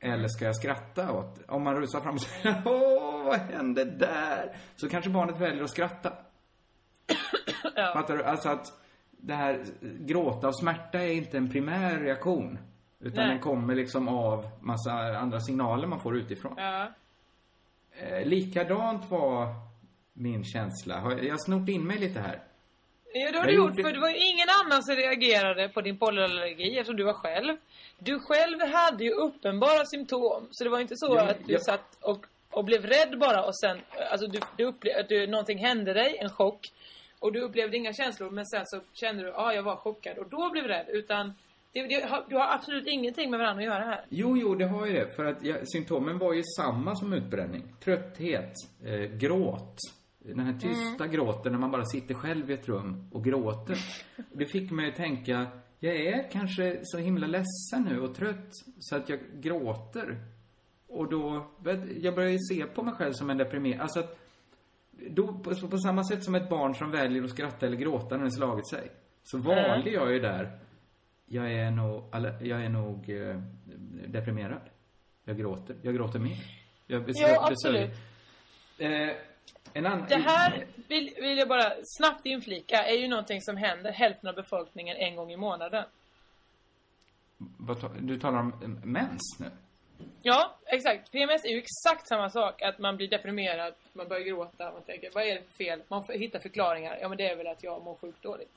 Eller 0.00 0.28
ska 0.28 0.44
jag 0.44 0.56
skratta 0.56 1.12
åt? 1.12 1.42
Om 1.48 1.62
man 1.62 1.74
rusar 1.76 2.00
fram 2.00 2.14
och 2.14 2.20
säger 2.20 2.62
Åh, 2.66 3.24
vad 3.24 3.38
hände 3.38 3.84
där? 3.84 4.56
Så 4.76 4.88
kanske 4.88 5.10
barnet 5.10 5.40
väljer 5.40 5.64
att 5.64 5.70
skratta. 5.70 6.12
Fattar 7.94 8.16
du? 8.16 8.24
Alltså 8.24 8.48
att 8.48 8.72
det 9.16 9.34
här 9.34 9.64
gråta 9.80 10.48
av 10.48 10.52
smärta 10.52 10.98
är 10.98 11.12
inte 11.12 11.36
en 11.36 11.50
primär 11.50 11.98
reaktion. 12.00 12.58
Utan 13.00 13.24
Nej. 13.24 13.28
den 13.28 13.40
kommer 13.40 13.74
liksom 13.74 14.08
av 14.08 14.46
massa 14.62 14.92
andra 14.92 15.40
signaler 15.40 15.86
man 15.86 16.00
får 16.00 16.16
utifrån. 16.16 16.54
Ja. 16.56 16.92
Eh, 17.98 18.26
likadant 18.26 19.10
var 19.10 19.46
min 20.12 20.44
känsla. 20.44 20.94
Jag 21.22 21.30
har 21.30 21.44
snott 21.44 21.68
in 21.68 21.86
mig 21.86 21.98
lite 21.98 22.20
här. 22.20 22.40
Ja, 23.12 23.30
det 23.32 23.38
har 23.38 23.44
Jag 23.44 23.52
du 23.54 23.56
gjort, 23.56 23.74
för 23.86 23.92
det 23.92 24.00
var 24.00 24.08
ju 24.08 24.16
ingen 24.32 24.48
annan 24.64 24.82
som 24.82 24.94
reagerade 24.96 25.68
på 25.68 25.80
din 25.80 25.98
pollenallergi 25.98 26.78
eftersom 26.78 26.96
du 26.96 27.04
var 27.04 27.12
själv. 27.12 27.56
Du 27.98 28.18
själv 28.20 28.60
hade 28.74 29.04
ju 29.04 29.10
uppenbara 29.10 29.84
symptom, 29.84 30.46
så 30.50 30.64
det 30.64 30.70
var 30.70 30.80
inte 30.80 30.94
så 30.96 31.14
Ja, 31.16 31.30
att 31.30 31.46
du 31.46 31.52
jag- 31.52 31.62
satt 31.62 31.96
och, 32.00 32.26
och 32.50 32.64
blev 32.64 32.86
rädd 32.86 33.18
bara 33.18 33.44
och 33.44 33.56
sen, 33.58 33.80
alltså 34.12 34.26
du, 34.26 34.40
du 34.56 34.64
upplevde 34.64 35.00
att 35.00 35.08
du, 35.08 35.26
någonting 35.26 35.58
hände 35.58 35.92
dig, 35.92 36.18
en 36.20 36.30
chock. 36.30 36.60
Och 37.18 37.32
du 37.32 37.40
upplevde 37.40 37.76
inga 37.76 37.92
känslor, 37.92 38.30
men 38.30 38.46
sen 38.46 38.62
så 38.66 38.80
kände 38.92 39.22
du, 39.22 39.28
ja, 39.28 39.34
ah, 39.36 39.52
jag 39.52 39.62
var 39.62 39.76
chockad 39.76 40.18
och 40.18 40.28
då 40.30 40.50
blev 40.50 40.64
rädd. 40.64 40.86
Utan, 40.88 41.32
det, 41.72 41.82
det, 41.86 42.08
du 42.28 42.36
har 42.36 42.54
absolut 42.54 42.86
ingenting 42.86 43.30
med 43.30 43.38
varandra 43.40 43.62
att 43.62 43.68
göra 43.68 43.84
här. 43.84 44.04
Jo, 44.08 44.36
jo, 44.36 44.54
det 44.54 44.64
har 44.66 44.86
ju 44.86 44.92
det. 44.92 45.16
För 45.16 45.24
att 45.24 45.44
jag, 45.44 45.68
symptomen 45.68 46.18
var 46.18 46.32
ju 46.34 46.42
samma 46.56 46.94
som 46.96 47.12
utbränning. 47.12 47.62
Trötthet, 47.84 48.52
eh, 48.84 49.00
gråt. 49.18 49.76
Den 50.18 50.40
här 50.40 50.52
tysta 50.52 51.04
Mm. 51.04 51.16
gråten 51.16 51.52
när 51.52 51.58
man 51.58 51.70
bara 51.70 51.84
sitter 51.84 52.14
själv 52.14 52.50
i 52.50 52.54
ett 52.54 52.68
rum 52.68 53.10
och 53.12 53.24
gråter. 53.24 53.78
Det 54.32 54.46
fick 54.46 54.70
mig 54.70 54.88
att 54.88 54.96
tänka, 54.96 55.46
jag 55.80 55.96
är 55.96 56.30
kanske 56.30 56.78
så 56.82 56.98
himla 56.98 57.26
ledsen 57.26 57.82
nu 57.90 58.00
och 58.00 58.14
trött 58.14 58.50
så 58.78 58.96
att 58.96 59.08
jag 59.08 59.18
gråter. 59.34 60.16
Och 60.88 61.10
då, 61.10 61.46
jag 62.00 62.14
börjar 62.14 62.30
ju 62.30 62.38
se 62.38 62.66
på 62.66 62.82
mig 62.82 62.94
själv 62.94 63.12
som 63.12 63.30
en 63.30 63.36
deprimerad. 63.38 63.80
Alltså 63.80 64.00
att, 64.00 64.18
då, 65.10 65.26
på, 65.26 65.68
på 65.68 65.78
samma 65.78 66.04
sätt 66.04 66.24
som 66.24 66.34
ett 66.34 66.48
barn 66.48 66.74
som 66.74 66.90
väljer 66.90 67.24
att 67.24 67.30
skratta 67.30 67.66
eller 67.66 67.76
gråta 67.76 68.16
när 68.16 68.24
det 68.24 68.30
slagit 68.30 68.68
sig. 68.68 68.90
Så 69.24 69.38
valde 69.38 69.90
jag 69.90 70.12
ju 70.12 70.20
där, 70.20 70.58
jag 71.26 71.52
är 71.52 71.70
nog, 71.70 72.04
jag 72.40 72.64
är 72.64 72.68
nog 72.68 73.10
eh, 73.10 73.40
deprimerad. 74.06 74.60
Jag 75.24 75.38
gråter. 75.38 75.76
Jag 75.82 75.94
gråter 75.94 76.18
mer. 76.18 76.36
Jag 76.86 77.02
besö- 77.02 77.12
Ja, 77.28 77.48
absolut. 77.50 77.90
Eh, 78.78 79.10
en 79.72 79.86
annan... 79.86 80.06
Det 80.08 80.16
här 80.16 80.66
vill, 80.88 81.14
vill 81.20 81.38
jag 81.38 81.48
bara 81.48 81.72
snabbt 81.84 82.26
inflika, 82.26 82.76
är 82.84 82.98
ju 82.98 83.08
någonting 83.08 83.40
som 83.42 83.56
händer 83.56 83.92
hälften 83.92 84.28
av 84.28 84.34
befolkningen 84.34 84.96
en 84.96 85.16
gång 85.16 85.32
i 85.32 85.36
månaden. 85.36 85.84
Vad 87.38 87.98
du 88.00 88.18
talar 88.18 88.38
om 88.38 88.52
eh, 88.62 88.68
mens 88.84 89.36
nu? 89.40 89.46
Ja, 90.22 90.56
exakt. 90.66 91.12
PMS 91.12 91.44
är 91.44 91.48
ju 91.48 91.58
exakt 91.58 92.08
samma 92.08 92.30
sak. 92.30 92.62
Att 92.62 92.78
man 92.78 92.96
blir 92.96 93.08
deprimerad, 93.08 93.74
man 93.92 94.08
börjar 94.08 94.24
gråta, 94.24 94.72
man 94.72 94.82
tänker 94.82 95.10
vad 95.14 95.24
är 95.24 95.34
det 95.34 95.42
för 95.42 95.64
fel? 95.64 95.82
Man 95.88 96.06
får 96.06 96.12
hitta 96.12 96.40
förklaringar. 96.40 96.98
Ja 97.00 97.08
men 97.08 97.18
det 97.18 97.28
är 97.30 97.36
väl 97.36 97.46
att 97.46 97.62
jag 97.64 97.84
mår 97.84 97.94
sjukt 97.94 98.22
dåligt. 98.22 98.50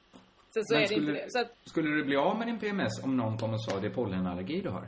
Sen 0.53 0.65
så 0.65 0.73
Men 0.73 0.83
är 0.83 0.87
det 0.87 0.93
inte 0.93 1.05
skulle, 1.05 1.21
det. 1.21 1.31
Så 1.31 1.39
att, 1.39 1.51
skulle 1.65 1.89
du 1.95 2.03
bli 2.03 2.15
av 2.15 2.37
med 2.37 2.47
din 2.47 2.59
PMS 2.59 3.03
om 3.03 3.17
någon 3.17 3.37
kom 3.37 3.53
och 3.53 3.63
sa 3.63 3.79
det 3.79 3.87
är 3.87 3.91
pollenallergi 3.91 4.61
du 4.61 4.69
har? 4.69 4.87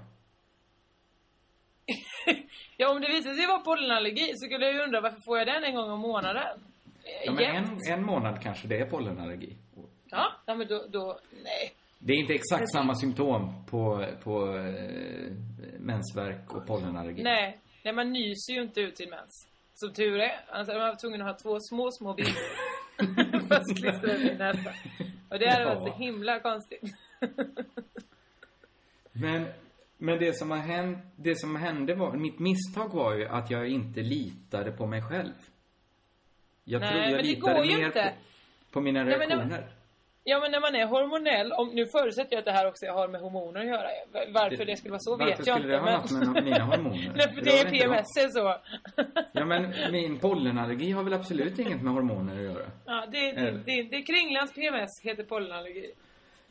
ja 2.78 2.89
om 2.89 3.02
det 3.02 3.08
visar 3.08 3.34
sig 3.34 3.47
vara 3.47 3.60
pollenallergi 3.60 4.32
så 4.36 4.45
skulle 4.45 4.66
jag 4.66 4.76
ju 4.76 4.82
undra 4.82 5.02
varför 5.02 5.20
får 5.26 5.38
jag 5.38 5.47
den 5.47 5.64
en 5.64 5.76
gång 5.76 5.91
om 5.91 5.99
månaden? 5.99 6.60
Ja, 7.26 7.32
men 7.32 7.43
Jämt. 7.43 7.88
en, 7.88 7.93
en 7.93 8.06
månad 8.06 8.41
kanske 8.43 8.68
det 8.68 8.78
är 8.78 8.86
pollenallergi. 8.86 9.58
Ja 10.10 10.32
men 10.45 10.68
då, 10.68 10.86
då, 10.89 11.20
nej. 11.43 11.74
Det 12.04 12.14
är 12.14 12.18
inte 12.18 12.34
exakt 12.34 12.72
samma 12.72 12.95
symptom 12.95 13.66
på, 13.70 14.06
på 14.24 14.58
eh, 14.58 15.32
mensvärk 15.80 16.54
och 16.54 16.68
pollenallergi. 16.68 17.24
Nej, 17.24 17.60
nej 17.84 17.93
man 17.93 18.12
nyser 18.14 18.54
ju 18.54 18.62
inte 18.62 18.82
ut 18.82 18.97
sin 18.97 19.10
mens. 19.10 19.47
Som 19.74 19.93
tur 19.93 20.20
är. 20.20 20.45
Annars 20.49 20.68
hade 20.68 20.80
man 20.80 20.88
varit 20.88 20.99
tvungen 21.02 21.22
att 21.22 21.28
ha 21.28 21.38
två 21.52 21.58
små, 21.60 21.91
små 21.91 22.14
bilder. 22.14 22.36
Fastklistrade 23.49 24.32
i 24.32 24.38
näsan. 24.38 24.74
Och 25.30 25.39
det 25.39 25.49
hade 25.49 25.66
varit 25.66 25.88
Ja. 25.88 25.91
så 25.93 25.97
himla 25.97 26.39
konstigt. 26.39 26.82
Men, 29.12 29.47
men 29.97 30.20
det 30.20 30.38
som 30.38 30.52
har 30.52 30.58
hänt, 30.58 30.97
det 31.16 31.39
som 31.39 31.56
hände 31.56 31.95
var, 31.95 32.14
mitt 32.18 32.39
misstag 32.39 32.93
var 32.93 33.16
ju 33.16 33.28
att 33.28 33.52
jag 33.52 33.68
inte 33.70 34.02
litade 34.02 34.72
på 34.72 34.86
mig 34.86 35.02
själv. 35.02 35.34
Jag 36.64 36.80
Nej, 36.82 36.89
tror 36.89 37.02
jag 37.04 37.12
men 37.12 37.18
det 37.18 37.28
litade 37.28 37.54
går 37.56 37.66
ju 37.66 37.78
mer 37.78 37.86
inte. 37.86 38.14
På, 38.66 38.72
på 38.74 38.82
mina 38.82 39.04
Nej, 39.04 39.18
men 39.18 39.30
reaktioner. 39.30 39.72
Ja 40.24 40.40
men 40.40 40.52
när 40.52 40.60
man 40.62 40.76
är 40.76 40.86
hormonell, 40.86 41.52
om, 41.54 41.68
nu 41.76 41.86
förutsätter 41.88 42.34
jag 42.34 42.40
att 42.40 42.46
det 42.46 42.52
här 42.52 42.68
också 42.68 42.86
har 42.86 43.08
med 43.08 43.22
hormoner 43.22 43.60
att 43.62 43.68
göra. 43.68 43.88
Varför 44.34 44.58
det, 44.58 44.66
Det- 44.66 44.78
skulle 44.78 44.92
vara 44.92 45.00
så 45.00 45.12
varför 45.18 45.26
vet 45.38 45.48
jag 45.48 45.58
skulle 45.60 45.76
inte. 45.78 45.86
det 45.86 45.92
ha 45.92 46.02
något 46.02 46.34
med 46.36 46.44
mina 46.44 46.64
hormoner? 46.72 47.12
Nej 47.16 47.34
för 47.36 47.42
Det 47.42 47.60
är 47.60 47.70
PMS, 47.70 48.18
är 48.18 48.30
så. 48.30 48.56
Ja, 49.32 49.46
men 49.46 49.74
min 49.92 50.20
pollenallergi 50.20 50.92
har 50.92 51.04
väl 51.04 51.14
absolut 51.14 51.60
inget 51.60 51.82
med 51.82 51.94
hormoner 51.94 52.36
att 52.36 52.42
göra. 52.44 52.66
Ja, 52.86 53.06
det, 53.12 53.32
det, 53.32 53.52
det, 53.52 53.84
det 53.84 53.96
är 53.96 54.06
Kringlands 54.06 54.54
PMS, 54.54 54.90
heter 55.04 55.24
pollenallergi. 55.24 55.92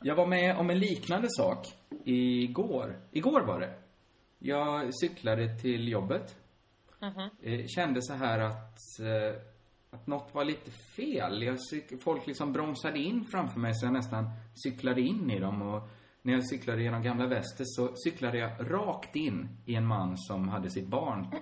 Jag 0.03 0.15
var 0.15 0.27
med 0.27 0.57
om 0.57 0.71
en 0.71 0.79
liknande 0.79 1.27
sak 1.31 1.67
igår. 2.05 2.97
Igår 3.13 3.41
var 3.41 3.61
det. 3.61 3.73
Jag 4.39 4.91
cyklade 5.01 5.59
till 5.63 5.89
jobbet. 5.89 6.35
Mhm. 7.01 7.31
Eh, 7.43 7.67
kände 7.67 8.03
så 8.03 8.13
här 8.15 8.39
att, 8.39 8.79
eh, 9.01 9.41
att 9.91 10.07
något 10.07 10.35
var 10.35 10.45
lite 10.45 10.71
fel. 10.71 11.43
Jag 11.43 11.59
folk 12.05 12.27
liksom 12.27 12.53
bromsade 12.53 12.99
in 12.99 13.25
framför 13.31 13.61
mig 13.61 13.75
så 13.75 13.87
jag 13.87 13.93
nästan 13.93 14.31
cyklade 14.55 15.01
in 15.01 15.31
i 15.31 15.39
dem. 15.39 15.63
Och 15.63 15.89
när 16.23 16.33
jag 16.33 16.49
cyklade 16.49 16.83
genom 16.83 17.03
gamla 17.03 17.27
Väster 17.27 17.65
så 17.67 17.93
cyklade 17.97 18.39
jag 18.39 18.51
rakt 18.73 19.17
in 19.17 19.49
i 19.67 19.75
en 19.75 19.87
man 19.87 20.19
som 20.19 20.49
hade 20.49 20.71
sitt 20.71 20.87
barn 20.87 21.31
på, 21.31 21.37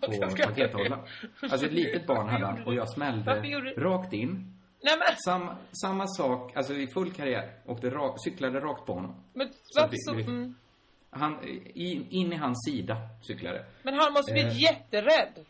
på 0.00 0.36
pakethållaren. 0.36 1.04
Alltså 1.42 1.66
ett 1.66 1.72
litet 1.72 2.06
barn 2.06 2.28
hade 2.28 2.46
han 2.46 2.62
och 2.66 2.74
jag 2.74 2.88
smällde 2.88 3.34
rakt 3.76 4.12
in. 4.12 4.50
Nej 4.82 4.94
men, 4.98 5.16
Samma, 5.24 5.56
samma 5.82 6.06
sak, 6.06 6.56
alltså 6.56 6.74
i 6.74 6.86
full 6.86 7.12
karriär. 7.12 7.52
Åkte 7.66 7.90
rak, 7.90 8.16
cyklade 8.24 8.60
rakt 8.60 8.86
på 8.86 8.92
honom. 8.94 9.14
men 9.34 9.48
varför 9.76 9.90
vi- 9.90 9.98
så? 9.98 10.14
vi- 10.14 10.22
Mm. 10.22 10.54
Han, 11.16 11.38
in, 11.74 12.06
in 12.10 12.32
i 12.32 12.36
hans 12.36 12.64
sida 12.70 12.96
cyklade. 13.22 13.64
Men 13.82 13.94
han 13.94 14.12
måste 14.12 14.32
bli 14.32 14.42
Eh. 14.42 14.60
jätterädd. 14.62 15.44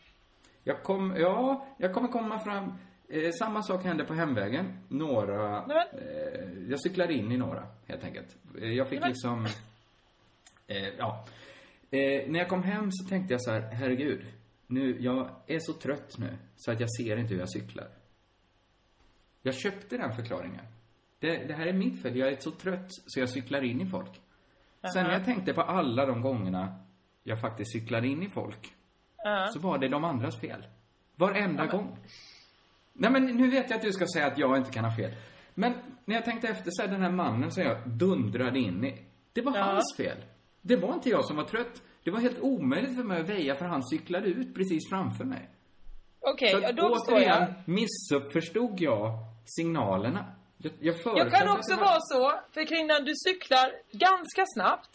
Jag 0.67 0.83
kom, 0.83 1.15
ja, 1.17 1.67
jag 1.77 1.93
kommer 1.93 2.07
komma 2.07 2.39
fram. 2.39 2.73
Eh, 3.09 3.31
samma 3.39 3.63
sak 3.63 3.83
hände 3.83 4.05
på 4.05 4.13
hemvägen. 4.13 4.79
Några, 4.87 5.57
eh, 5.57 6.49
jag 6.69 6.81
cyklade 6.81 7.13
in 7.13 7.31
i 7.31 7.37
några, 7.37 7.67
helt 7.87 8.03
enkelt. 8.03 8.37
Eh, 8.61 8.69
jag 8.73 8.89
fick 8.89 8.99
Nej, 8.99 9.01
men- 9.01 9.09
liksom, 9.09 9.45
eh, 10.67 10.87
ja. 10.97 11.25
Eh, 11.91 12.29
när 12.29 12.39
jag 12.39 12.49
kom 12.49 12.63
hem 12.63 12.91
så 12.91 13.09
tänkte 13.09 13.33
jag 13.33 13.41
så 13.41 13.51
här, 13.51 13.61
herregud. 13.61 14.25
Nu, 14.67 14.97
jag 15.01 15.29
är 15.47 15.59
så 15.59 15.73
trött 15.73 16.17
nu, 16.17 16.37
så 16.55 16.71
att 16.71 16.79
jag 16.79 16.89
ser 16.95 17.17
inte 17.17 17.33
hur 17.33 17.39
jag 17.39 17.51
cyklar. 17.51 17.87
Jag 19.41 19.55
köpte 19.55 19.97
den 19.97 20.15
förklaringen. 20.15 20.65
Det, 21.19 21.37
det 21.37 21.53
här 21.53 21.65
är 21.67 21.73
mitt 21.73 22.01
fel, 22.01 22.15
jag 22.17 22.29
är 22.31 22.37
så 22.39 22.51
trött 22.51 22.87
så 23.07 23.19
jag 23.19 23.29
cyklar 23.29 23.61
in 23.61 23.81
i 23.81 23.85
folk. 23.85 24.21
Sen 24.93 25.03
när 25.03 25.11
jag 25.13 25.25
tänkte 25.25 25.53
på 25.53 25.61
alla 25.61 26.05
de 26.05 26.21
gångerna 26.21 26.75
jag 27.23 27.41
faktiskt 27.41 27.71
cyklade 27.71 28.07
in 28.07 28.23
i 28.23 28.29
folk, 28.29 28.74
Ja. 29.29 29.47
så 29.53 29.59
var 29.59 29.77
det 29.77 29.87
de 29.87 30.03
andras 30.03 30.39
fel. 30.41 30.65
Varenda 31.15 31.65
gång. 31.65 31.97
Nej 32.93 33.11
men 33.11 33.25
nu 33.25 33.49
vet 33.49 33.69
jag 33.69 33.77
att 33.77 33.83
du 33.83 33.91
ska 33.91 34.05
säga 34.15 34.25
att 34.27 34.37
jag 34.37 34.57
inte 34.57 34.71
kan 34.71 34.85
ha 34.85 34.95
fel. 34.95 35.11
Men 35.53 35.73
när 36.05 36.15
jag 36.15 36.25
tänkte 36.25 36.47
efter 36.47 36.71
så 36.71 36.81
här, 36.81 36.89
den 36.89 37.01
här 37.01 37.11
mannen 37.11 37.51
som 37.51 37.63
jag 37.63 37.89
dundrade 37.89 38.59
in 38.59 38.85
i. 38.85 39.05
Det 39.33 39.41
var 39.41 39.57
Ja. 39.57 39.63
hans 39.63 39.95
fel. 39.97 40.17
Det 40.61 40.75
var 40.75 40.93
inte 40.93 41.09
jag 41.09 41.25
som 41.25 41.35
var 41.35 41.43
trött. 41.43 41.81
Det 42.03 42.11
var 42.11 42.19
helt 42.19 42.39
omöjligt 42.39 42.95
för 42.95 43.03
mig 43.03 43.21
att 43.21 43.29
väja 43.29 43.55
för 43.55 43.65
han 43.65 43.83
cyklade 43.83 44.27
ut 44.27 44.55
precis 44.55 44.89
framför 44.89 45.23
mig. 45.25 45.49
Okej, 46.19 46.49
ja, 46.61 46.69
att 46.69 46.77
då 46.77 46.95
förstår 46.95 47.13
återigen 47.15 47.41
jag. 47.41 47.53
missuppförstod 47.65 48.81
jag 48.81 49.11
signalerna. 49.45 50.25
Jag, 50.57 50.73
jag, 50.79 50.95
Jag 51.17 51.31
kan 51.31 51.49
också 51.49 51.75
vara 51.75 51.99
så, 51.99 52.31
för 52.51 52.65
Kringlan, 52.65 53.03
du 53.03 53.13
cyklar 53.15 53.71
ganska 53.91 54.43
snabbt. 54.55 54.91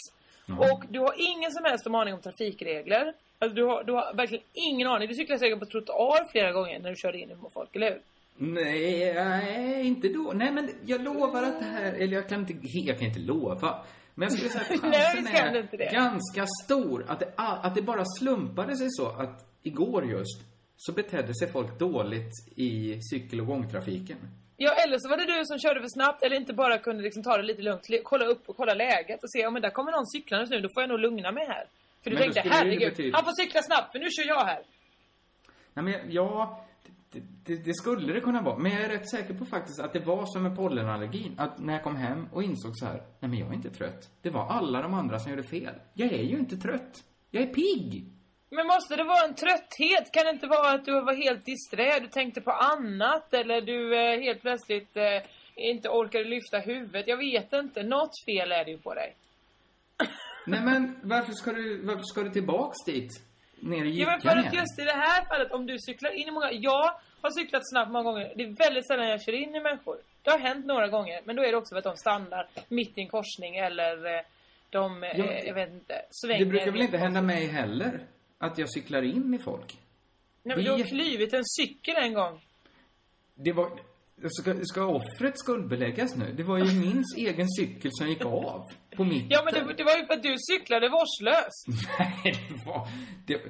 Ja. 0.47 0.55
Och 0.73 0.85
du 0.89 0.99
har 0.99 1.15
ingen 1.33 1.51
som 1.53 1.65
helst 1.65 1.87
aning 1.87 2.15
om 2.15 2.21
trafikregler. 2.21 3.15
Alltså, 3.43 3.57
du, 3.57 3.65
har, 3.65 3.85
du 3.85 3.93
har 3.93 4.15
verkligen 4.15 4.45
ingen 4.53 4.89
aning. 4.89 5.09
Du 5.09 5.15
cyklar 5.15 5.37
säkert 5.37 5.59
på 5.59 5.67
trottoar 5.67 6.31
flera 6.31 6.53
gånger 6.53 6.79
när 6.79 6.91
du 6.91 6.97
körde 6.97 7.19
in 7.19 7.31
i 7.31 7.37
folk, 7.53 7.77
eller 7.77 7.91
hur? 7.91 8.01
Nej, 8.37 9.15
nej, 9.15 9.87
inte 9.87 10.09
då. 10.09 10.33
Nej, 10.35 10.53
men 10.53 10.71
jag 10.85 11.05
lovar 11.05 11.43
att 11.43 11.59
det 11.59 11.65
här... 11.65 11.93
Eller 11.93 12.15
jag 12.15 12.29
kan 12.29 12.41
inte, 12.41 12.55
jag 12.63 12.99
kan 12.99 13.09
inte 13.09 13.21
lova. 13.21 13.85
Men 14.15 14.29
jag 14.29 14.33
skulle 14.33 14.51
säga 14.51 14.75
att 14.75 14.83
Nej, 14.91 15.25
chansen 15.25 15.69
du 15.71 15.83
är 15.85 15.93
ganska 15.93 16.47
stor 16.65 17.05
att 17.09 17.21
det, 17.21 17.33
att 17.37 17.75
det 17.75 17.83
bara 17.83 18.05
slumpade 18.19 18.77
sig 18.77 18.87
så 18.91 19.07
att 19.07 19.45
igår 19.63 20.05
just 20.05 20.41
så 20.77 20.93
betedde 20.93 21.35
sig 21.35 21.53
folk 21.53 21.79
dåligt 21.79 22.33
i 22.57 23.01
cykel 23.03 23.41
och 23.41 23.47
gångtrafiken. 23.47 24.17
Ja, 24.57 24.73
eller 24.73 24.99
så 24.99 25.09
var 25.09 25.17
det 25.17 25.39
du 25.39 25.45
som 25.45 25.59
körde 25.59 25.81
för 25.81 25.89
snabbt 25.89 26.23
eller 26.23 26.37
inte 26.37 26.53
bara 26.53 26.79
kunde 26.79 27.03
liksom 27.03 27.23
ta 27.23 27.37
det 27.37 27.43
lite 27.43 27.63
lugnt, 27.63 27.87
kolla 28.03 28.25
upp 28.25 28.49
och 28.49 28.57
kolla 28.57 28.75
läget 28.75 29.23
och 29.23 29.31
se, 29.31 29.39
ja 29.39 29.51
men 29.51 29.63
där 29.63 29.71
kommer 29.71 29.93
någon 29.93 30.07
cyklandes 30.07 30.51
nu, 30.51 30.61
då 30.61 30.69
får 30.75 30.83
jag 30.83 30.89
nog 30.89 31.01
lugna 31.01 31.33
mig 31.33 31.47
här. 31.47 31.65
För 32.03 32.11
du 32.11 32.17
Men 32.17 32.23
tänkte, 32.23 32.51
herregud, 32.51 32.91
betyda- 32.91 33.17
han 33.17 33.25
får 33.25 33.33
cykla 33.43 33.63
snabbt 33.63 33.93
för 33.93 33.99
nu 33.99 34.07
kör 34.11 34.29
jag 34.29 34.45
här. 34.45 34.63
Nej, 35.75 35.85
men 35.85 36.13
ja, 36.13 36.65
det, 37.13 37.21
det, 37.45 37.57
det 37.65 37.75
skulle 37.75 38.13
det 38.13 38.21
kunna 38.21 38.43
vara. 38.43 38.59
Men 38.59 38.73
jag 38.73 38.83
är 38.83 38.89
rätt 38.89 39.11
säker 39.11 39.35
på 39.35 39.45
faktiskt 39.45 39.81
att 39.81 39.93
det 39.93 40.01
var 40.01 40.27
som 40.27 40.43
med 40.43 40.57
pollenallergin. 40.57 41.35
Att 41.39 41.59
när 41.59 41.73
jag 41.73 41.83
kom 41.83 41.97
hem 41.97 42.29
och 42.33 42.43
insåg 42.43 42.77
så 42.77 42.87
här, 42.87 42.95
nej 43.21 43.31
men 43.31 43.35
jag 43.39 43.49
är 43.49 43.55
inte 43.55 43.71
trött. 43.71 44.11
Det 44.23 44.31
var 44.31 44.47
alla 44.47 44.83
de 44.83 44.95
andra 44.95 45.19
som 45.19 45.31
gjorde 45.31 45.43
fel. 45.43 45.75
Jag 45.95 46.13
är 46.13 46.23
ju 46.23 46.39
inte 46.39 46.57
trött. 46.57 47.05
Jag 47.31 47.43
är 47.43 47.47
pigg. 47.47 48.05
Men 48.51 48.67
måste 48.67 48.97
det 48.97 49.05
vara 49.05 49.25
en 49.29 49.35
trötthet? 49.35 50.13
Kan 50.13 50.25
det 50.25 50.31
inte 50.31 50.47
vara 50.47 50.71
att 50.71 50.85
du 50.85 50.93
var 50.93 51.15
helt 51.15 51.45
disträ, 51.45 52.01
du 52.01 52.07
tänkte 52.07 52.41
på 52.41 52.51
annat 52.51 53.35
eller 53.35 53.61
du 53.61 53.97
eh, 53.99 54.21
helt 54.21 54.41
plötsligt 54.41 54.97
eh, 54.97 55.23
inte 55.57 55.89
orkade 55.89 56.25
lyfta 56.25 56.59
huvudet? 56.59 57.09
Jag 57.09 57.17
vet 57.17 57.53
inte, 57.53 57.83
något 57.83 58.25
fel 58.27 58.53
är 58.53 58.65
det 58.65 58.71
ju 58.71 58.79
på 58.79 58.95
dig. 58.95 59.17
Nej 60.47 60.61
men 60.65 60.97
varför 61.03 61.33
ska 61.33 61.53
du, 61.53 61.83
varför 61.83 62.03
ska 62.03 62.23
du 62.23 62.31
tillbaks 62.31 62.77
dit? 62.87 63.11
Ner 63.61 63.85
i 63.85 64.01
Ja 64.01 64.07
men 64.07 64.21
för 64.21 64.37
att 64.37 64.55
just 64.55 64.79
i 64.79 64.83
det 64.85 64.93
här 64.93 65.25
fallet, 65.25 65.53
om 65.53 65.67
du 65.67 65.79
cyklar 65.79 66.11
in 66.11 66.29
i 66.29 66.31
många... 66.31 66.53
Jag 66.53 66.95
har 67.21 67.31
cyklat 67.31 67.63
snabbt 67.71 67.93
många 67.93 68.05
gånger. 68.05 68.33
Det 68.37 68.43
är 68.43 68.57
väldigt 68.69 68.87
sällan 68.87 69.09
jag 69.09 69.23
kör 69.23 69.33
in 69.33 69.55
i 69.55 69.61
människor. 69.61 69.97
Det 70.23 70.31
har 70.31 70.39
hänt 70.39 70.67
några 70.67 70.89
gånger, 70.89 71.21
men 71.25 71.37
då 71.37 71.43
är 71.45 71.51
det 71.53 71.57
också 71.57 71.75
för 71.75 71.79
att 71.79 71.85
de 71.85 71.97
stannar 71.97 72.49
mitt 72.69 72.99
i 72.99 73.01
en 73.01 73.09
korsning 73.09 73.57
eller 73.57 74.15
eh, 74.17 74.21
de, 74.71 75.03
eh, 75.05 75.19
Ja, 75.19 75.33
jag 75.45 75.55
vet 75.55 75.71
inte, 75.73 76.03
svänger. 76.11 76.39
Det 76.39 76.51
brukar 76.51 76.71
väl 76.71 76.81
inte 76.83 76.99
hända 76.99 77.23
mig 77.23 77.47
heller? 77.47 78.07
Att 78.39 78.59
jag 78.59 78.71
cyklar 78.73 79.03
in 79.03 79.35
i 79.35 79.39
folk? 79.39 79.79
Nej, 80.43 80.57
men 80.57 80.65
du 80.65 80.71
har 80.71 80.79
är- 80.79 80.85
klivit 80.85 81.33
en 81.35 81.45
cykel 81.45 81.95
en 81.97 82.15
gång. 82.15 82.41
Det 83.35 83.53
var... 83.53 83.71
Ska, 84.29 84.55
ska 84.63 84.87
offret 84.87 85.39
skuldbeläggas 85.39 86.17
nu? 86.17 86.33
Det 86.33 86.43
var 86.43 86.59
ju 86.59 86.81
min 86.81 87.05
egen 87.17 87.49
cykel 87.49 87.91
som 87.95 88.09
gick 88.09 88.25
av. 88.25 88.63
På 88.97 89.05
mitten. 89.05 89.29
Ja 89.31 89.43
men 89.45 89.55
det, 89.55 89.75
det 89.75 89.85
var 89.85 89.97
ju 89.97 90.07
för 90.07 90.15
att 90.15 90.23
du 90.23 90.37
cyklade 90.39 90.89
vårdslöst. 90.89 91.67
Nej, 91.99 92.49
det 92.49 92.67
var... 92.67 92.89
Det, 93.27 93.41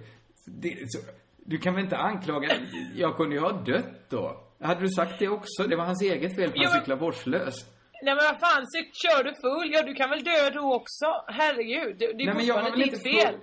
det, 0.45 0.91
så, 0.91 0.99
du 1.37 1.59
kan 1.59 1.75
väl 1.75 1.85
inte 1.85 1.97
anklaga... 1.97 2.49
Jag 2.97 3.17
kunde 3.17 3.35
ju 3.35 3.41
ha 3.41 3.53
dött 3.53 4.11
då. 4.11 4.47
Hade 4.61 4.81
du 4.81 4.89
sagt 4.89 5.19
det 5.19 5.29
också? 5.29 5.63
Det 5.63 5.77
var 5.77 5.85
hans 5.85 6.03
eget 6.03 6.37
fel 6.37 6.53
för 6.53 6.65
han 6.65 6.81
cyklade 6.81 7.01
vårdslöst. 7.01 7.67
Nej 8.03 8.15
men 8.15 8.25
vad 8.25 8.41
fan, 8.41 8.67
cyk, 8.67 8.91
kör 8.93 9.25
du 9.25 9.31
full? 9.31 9.73
Ja 9.73 9.83
du 9.83 9.95
kan 9.95 10.11
väl 10.11 10.25
dö 10.25 10.51
då 10.51 10.75
också? 10.75 11.07
Herregud, 11.27 11.97
det, 11.99 12.07
det 12.07 12.23
är 12.23 12.35
Nej, 12.35 12.47
fortfarande 12.47 12.85
ditt 12.85 13.03
fel. 13.03 13.35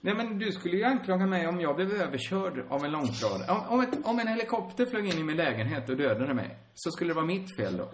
Nej, 0.00 0.14
men 0.14 0.38
du 0.38 0.52
skulle 0.52 0.76
ju 0.76 0.84
anklaga 0.84 1.26
mig 1.26 1.46
om 1.46 1.60
jag 1.60 1.76
blev 1.76 1.90
överkörd 1.90 2.66
av 2.70 2.84
en 2.84 2.90
långtradare. 2.90 3.50
Om, 3.50 3.66
om, 3.68 3.80
ett, 3.80 4.06
om 4.06 4.18
en 4.18 4.28
helikopter 4.28 4.86
flög 4.86 5.06
in 5.06 5.18
i 5.18 5.22
min 5.22 5.36
lägenhet 5.36 5.88
och 5.88 5.96
dödade 5.96 6.34
mig, 6.34 6.56
så 6.74 6.90
skulle 6.90 7.10
det 7.10 7.14
vara 7.14 7.26
mitt 7.26 7.56
fel 7.56 7.76
då. 7.76 7.90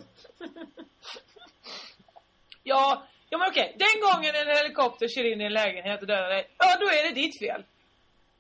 Ja, 2.63 3.07
ja 3.35 3.39
men 3.39 3.49
okej. 3.51 3.77
Den 3.79 3.97
gången 4.07 4.33
en 4.35 4.57
helikopter 4.57 5.09
kör 5.09 5.33
in 5.33 5.41
i 5.41 5.45
en 5.45 5.53
lägenhet 5.53 6.01
och 6.01 6.07
dödar 6.07 6.29
dig, 6.29 6.49
ja 6.59 6.77
då 6.81 6.87
är 6.87 7.09
det 7.09 7.15
ditt 7.21 7.39
fel. 7.39 7.63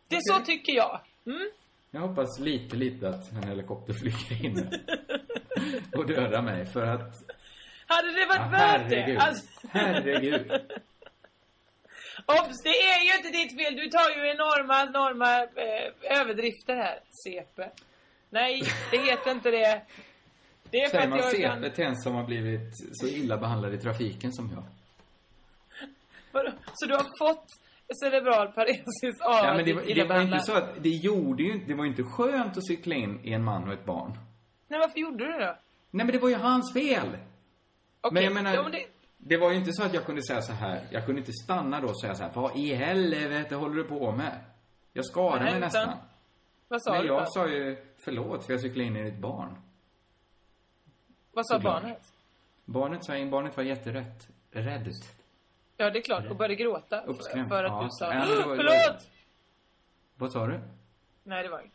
Det 0.08 0.16
är 0.16 0.20
så 0.32 0.44
tycker 0.44 0.72
jag. 0.72 1.00
Mm? 1.26 1.50
Jag 1.90 2.00
hoppas 2.00 2.38
lite, 2.38 2.76
lite 2.76 3.08
att 3.08 3.32
en 3.32 3.48
helikopter 3.48 3.92
flyger 3.92 4.44
in 4.46 4.68
och 5.96 6.06
dödar 6.06 6.42
mig, 6.42 6.66
för 6.66 6.86
att... 6.86 7.14
Hade 7.86 8.08
det 8.12 8.26
varit 8.26 8.40
Ja, 8.40 8.48
värt 8.48 8.90
det? 8.90 8.96
herregud. 8.96 9.18
Alltså, 9.18 9.44
Herregud. 9.70 10.46
obs, 12.26 12.62
det 12.62 12.68
är 12.92 13.00
ju 13.04 13.16
inte 13.16 13.38
ditt 13.38 13.62
fel. 13.62 13.74
Du 13.76 13.88
tar 13.88 14.10
ju 14.16 14.30
enorma, 14.30 14.82
enorma 14.82 15.42
eh, 15.42 16.18
överdrifter 16.20 16.76
här. 16.76 16.98
CP. 17.24 17.62
Nej, 18.30 18.62
det 18.90 18.98
heter 18.98 19.30
inte 19.30 19.50
det. 19.50 19.82
Det 20.70 20.78
är 20.80 20.88
för 20.88 20.96
Säger 20.96 21.04
att 21.04 21.10
man 21.10 21.18
jag 21.18 21.30
CP 21.30 21.42
kan... 21.42 21.72
till 21.72 21.84
en 21.84 21.96
som 21.96 22.14
har 22.14 22.24
blivit 22.24 22.70
så 22.92 23.06
illa 23.06 23.36
behandlad 23.36 23.74
i 23.74 23.78
trafiken 23.78 24.32
som 24.32 24.50
jag? 24.54 24.64
Så 26.74 26.86
du 26.86 26.94
har 26.94 27.06
fått 27.18 27.46
cerebral 28.00 28.52
paresis 28.52 29.20
av 29.20 29.34
Ja, 29.34 29.54
men 29.56 29.64
det, 29.64 29.72
var- 29.72 29.82
det 29.94 30.04
var 30.04 30.20
inte 30.20 30.38
så 30.40 30.52
att, 30.54 30.82
det 30.82 30.88
gjorde 30.88 31.42
ju 31.42 31.52
inte, 31.52 31.66
det 31.66 31.74
var 31.74 31.84
inte 31.84 32.02
skönt 32.02 32.56
att 32.56 32.66
cykla 32.66 32.94
in 32.94 33.20
i 33.24 33.32
en 33.32 33.44
man 33.44 33.66
och 33.68 33.72
ett 33.72 33.84
barn. 33.84 34.18
Nej, 34.68 34.80
varför 34.80 34.98
gjorde 34.98 35.24
du 35.26 35.32
det 35.32 35.38
då? 35.46 35.56
Nej, 35.90 36.06
men 36.06 36.12
det 36.14 36.18
var 36.18 36.28
ju 36.28 36.34
hans 36.34 36.72
fel. 36.72 37.08
Okej, 38.00 38.12
Men 38.14 38.24
jag 38.24 38.32
menar, 38.34 38.54
ja, 38.54 38.62
men 38.62 38.72
det- 38.72 38.86
det... 39.18 39.36
var 39.36 39.50
ju 39.50 39.56
inte 39.56 39.72
så 39.72 39.82
att 39.84 39.94
jag 39.94 40.04
kunde 40.06 40.22
säga 40.22 40.42
så 40.42 40.52
här. 40.52 40.86
Jag 40.90 41.06
kunde 41.06 41.20
inte 41.20 41.32
stanna 41.32 41.80
då 41.80 41.88
och 41.88 42.00
säga 42.00 42.14
så 42.14 42.22
här. 42.22 42.30
Vad 42.34 42.56
i 42.56 42.74
helvete 42.74 43.54
håller 43.54 43.74
du 43.76 43.84
på 43.84 44.12
med? 44.12 44.38
Jag 44.92 45.04
skadade 45.06 45.44
Nej, 45.44 45.60
mig 45.60 45.68
utan- 45.68 45.88
nästan. 45.88 45.98
Vad 46.68 46.82
sa 46.82 46.92
Men 46.92 47.02
du 47.02 47.08
då? 47.08 47.14
jag 47.14 47.32
sa 47.32 47.48
ju 47.48 47.76
förlåt 48.04 48.46
för 48.46 48.52
jag 48.52 48.60
cyklade 48.60 48.84
in 48.88 48.96
i 48.96 49.02
ditt 49.10 49.18
barn. 49.20 49.56
Vad 51.32 51.46
sa 51.46 51.54
såklart. 51.54 51.82
barnet? 51.82 52.02
Barnet 52.64 53.04
sa 53.04 53.16
in, 53.16 53.30
barnet 53.30 53.56
var 53.56 53.64
jätterätt. 53.64 54.28
Räddigt. 54.50 55.23
Ja, 55.76 55.90
det 55.90 55.98
är 55.98 56.02
klart. 56.02 56.26
Och 56.30 56.36
började 56.36 56.54
gråta. 56.54 57.02
För, 57.02 57.10
Uppskrämd. 57.10 57.48
för 57.48 57.64
att 57.64 57.72
Ja. 57.72 57.82
du 57.82 57.88
sa 57.90 58.14
Ja, 58.14 58.24
det 58.26 58.46
var- 58.46 58.56
förlåt! 58.56 59.08
Vad 60.16 60.32
sa 60.32 60.46
du? 60.46 60.60
Nej, 61.24 61.42
det 61.42 61.48
var 61.48 61.60
inget. 61.60 61.72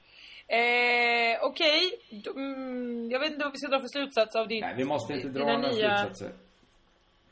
Eh, 0.48 1.44
Okej. 1.46 1.92
Då- 2.24 2.32
Mm, 2.32 3.12
jag 3.12 3.20
vet 3.20 3.32
inte 3.32 3.44
vad 3.44 3.52
vi 3.54 3.58
ska 3.60 3.68
dra 3.68 3.80
för 3.80 3.88
slutsats 3.88 4.36
av 4.36 4.48
din, 4.48 4.62
Nej, 4.62 4.74
vi 4.78 4.84
måste 4.84 5.14
inte 5.14 5.28
dra 5.28 5.40
några 5.46 5.58
nya, 5.58 5.98
slutsatser. 5.98 6.32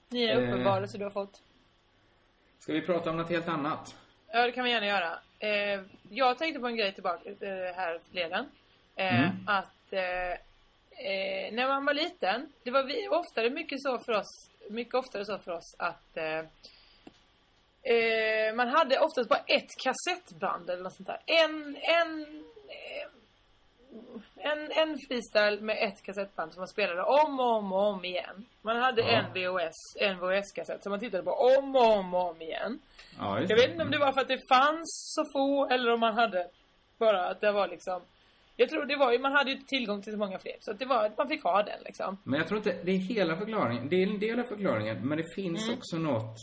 nya 0.10 0.32
Eh. 0.34 0.38
uppenbarelser 0.44 0.98
du 1.00 1.04
har 1.06 1.12
fått. 1.12 1.42
Ska 2.60 2.74
vi 2.74 2.82
prata 2.82 3.10
om 3.10 3.18
något 3.18 3.30
helt 3.30 3.48
annat? 3.48 3.96
Ja, 4.32 4.46
det 4.46 4.52
kan 4.52 4.64
vi 4.64 4.70
gärna 4.72 4.88
göra. 4.88 5.20
Eh, 5.40 5.82
jag 6.10 6.38
tänkte 6.38 6.60
på 6.60 6.68
en 6.68 6.76
grej 6.76 6.94
tillbaka 6.94 7.30
eh, 7.30 7.76
här 7.76 8.00
förleden. 8.10 8.46
Eh, 8.96 9.20
Mm. 9.24 9.36
Att 9.48 9.94
eh, 9.94 10.32
eh, 10.32 11.54
när 11.54 11.68
man 11.68 11.86
var 11.86 11.94
liten, 11.94 12.54
det 12.64 12.72
var 12.72 12.84
vi, 12.84 13.08
oftare 13.10 13.50
mycket 13.50 13.82
så 13.82 14.00
för 14.00 14.12
oss, 14.14 14.50
mycket 14.70 14.94
oftare 14.96 15.26
så 15.26 15.38
för 15.40 15.52
oss 15.52 15.76
att 15.80 16.18
eh, 16.18 16.40
eh, 17.94 18.54
man 18.56 18.68
hade 18.68 19.00
oftast 19.00 19.30
bara 19.30 19.44
ett 19.48 19.70
kassettband 19.84 20.70
eller 20.70 20.84
något 20.84 20.96
sånt 20.96 21.08
där. 21.08 21.22
En, 21.26 21.78
en, 21.82 22.22
eh, 22.70 23.08
en, 24.52 24.72
en 24.72 24.98
freestyle 25.08 25.62
med 25.62 25.78
ett 25.88 26.04
kassettband 26.04 26.54
som 26.54 26.60
man 26.62 26.68
spelade 26.68 27.04
om 27.04 27.40
och 27.40 27.56
om 27.58 27.74
och 27.74 27.88
om 27.88 28.06
igen. 28.06 28.46
Man 28.62 28.78
hade 28.78 29.02
Ja. 29.02 29.08
en 29.08 29.34
VHS, 29.34 29.96
en 30.00 30.20
VHS-kassett 30.20 30.84
som 30.84 30.90
man 30.90 31.00
tittade 31.00 31.24
på 31.24 31.32
om 31.32 31.76
och 31.76 31.92
om 31.98 32.14
och 32.14 32.30
om 32.30 32.42
igen. 32.42 32.80
Ja, 33.20 33.40
Jag 33.42 33.56
vet 33.56 33.70
inte 33.70 33.84
om 33.84 33.92
det 33.92 33.98
var 34.00 34.12
för 34.14 34.22
att 34.22 34.28
det 34.28 34.40
fanns 34.50 35.14
så 35.16 35.24
få 35.34 35.68
eller 35.70 35.92
om 35.94 36.00
man 36.00 36.14
hade 36.14 36.50
bara 36.98 37.28
att 37.28 37.42
det 37.42 37.52
var 37.52 37.68
liksom 37.68 38.02
jag 38.58 38.70
tror 38.70 38.86
det 38.86 38.96
var 38.96 39.12
ju, 39.12 39.20
man 39.20 39.32
hade 39.32 39.52
ju 39.52 39.58
tillgång 39.58 40.02
till 40.02 40.14
så 40.14 40.20
många 40.20 40.40
fler. 40.40 40.54
Så 40.60 40.72
att 40.72 40.80
det 40.80 40.86
var 40.86 41.12
man 41.18 41.28
fick 41.28 41.44
ha 41.44 41.64
den 41.64 41.80
liksom. 41.86 42.18
Men 42.24 42.40
jag 42.40 42.48
tror 42.48 42.58
inte 42.58 42.76
det 42.84 42.92
är 42.92 42.98
hela 42.98 43.38
förklaringen. 43.38 43.90
Det 43.90 43.96
är 44.04 44.08
en 44.08 44.20
del 44.20 44.40
av 44.40 44.44
förklaringen, 44.44 45.08
men 45.08 45.18
det 45.18 45.34
finns 45.36 45.64
Mm. 45.68 45.78
också 45.78 45.98
något 45.98 46.36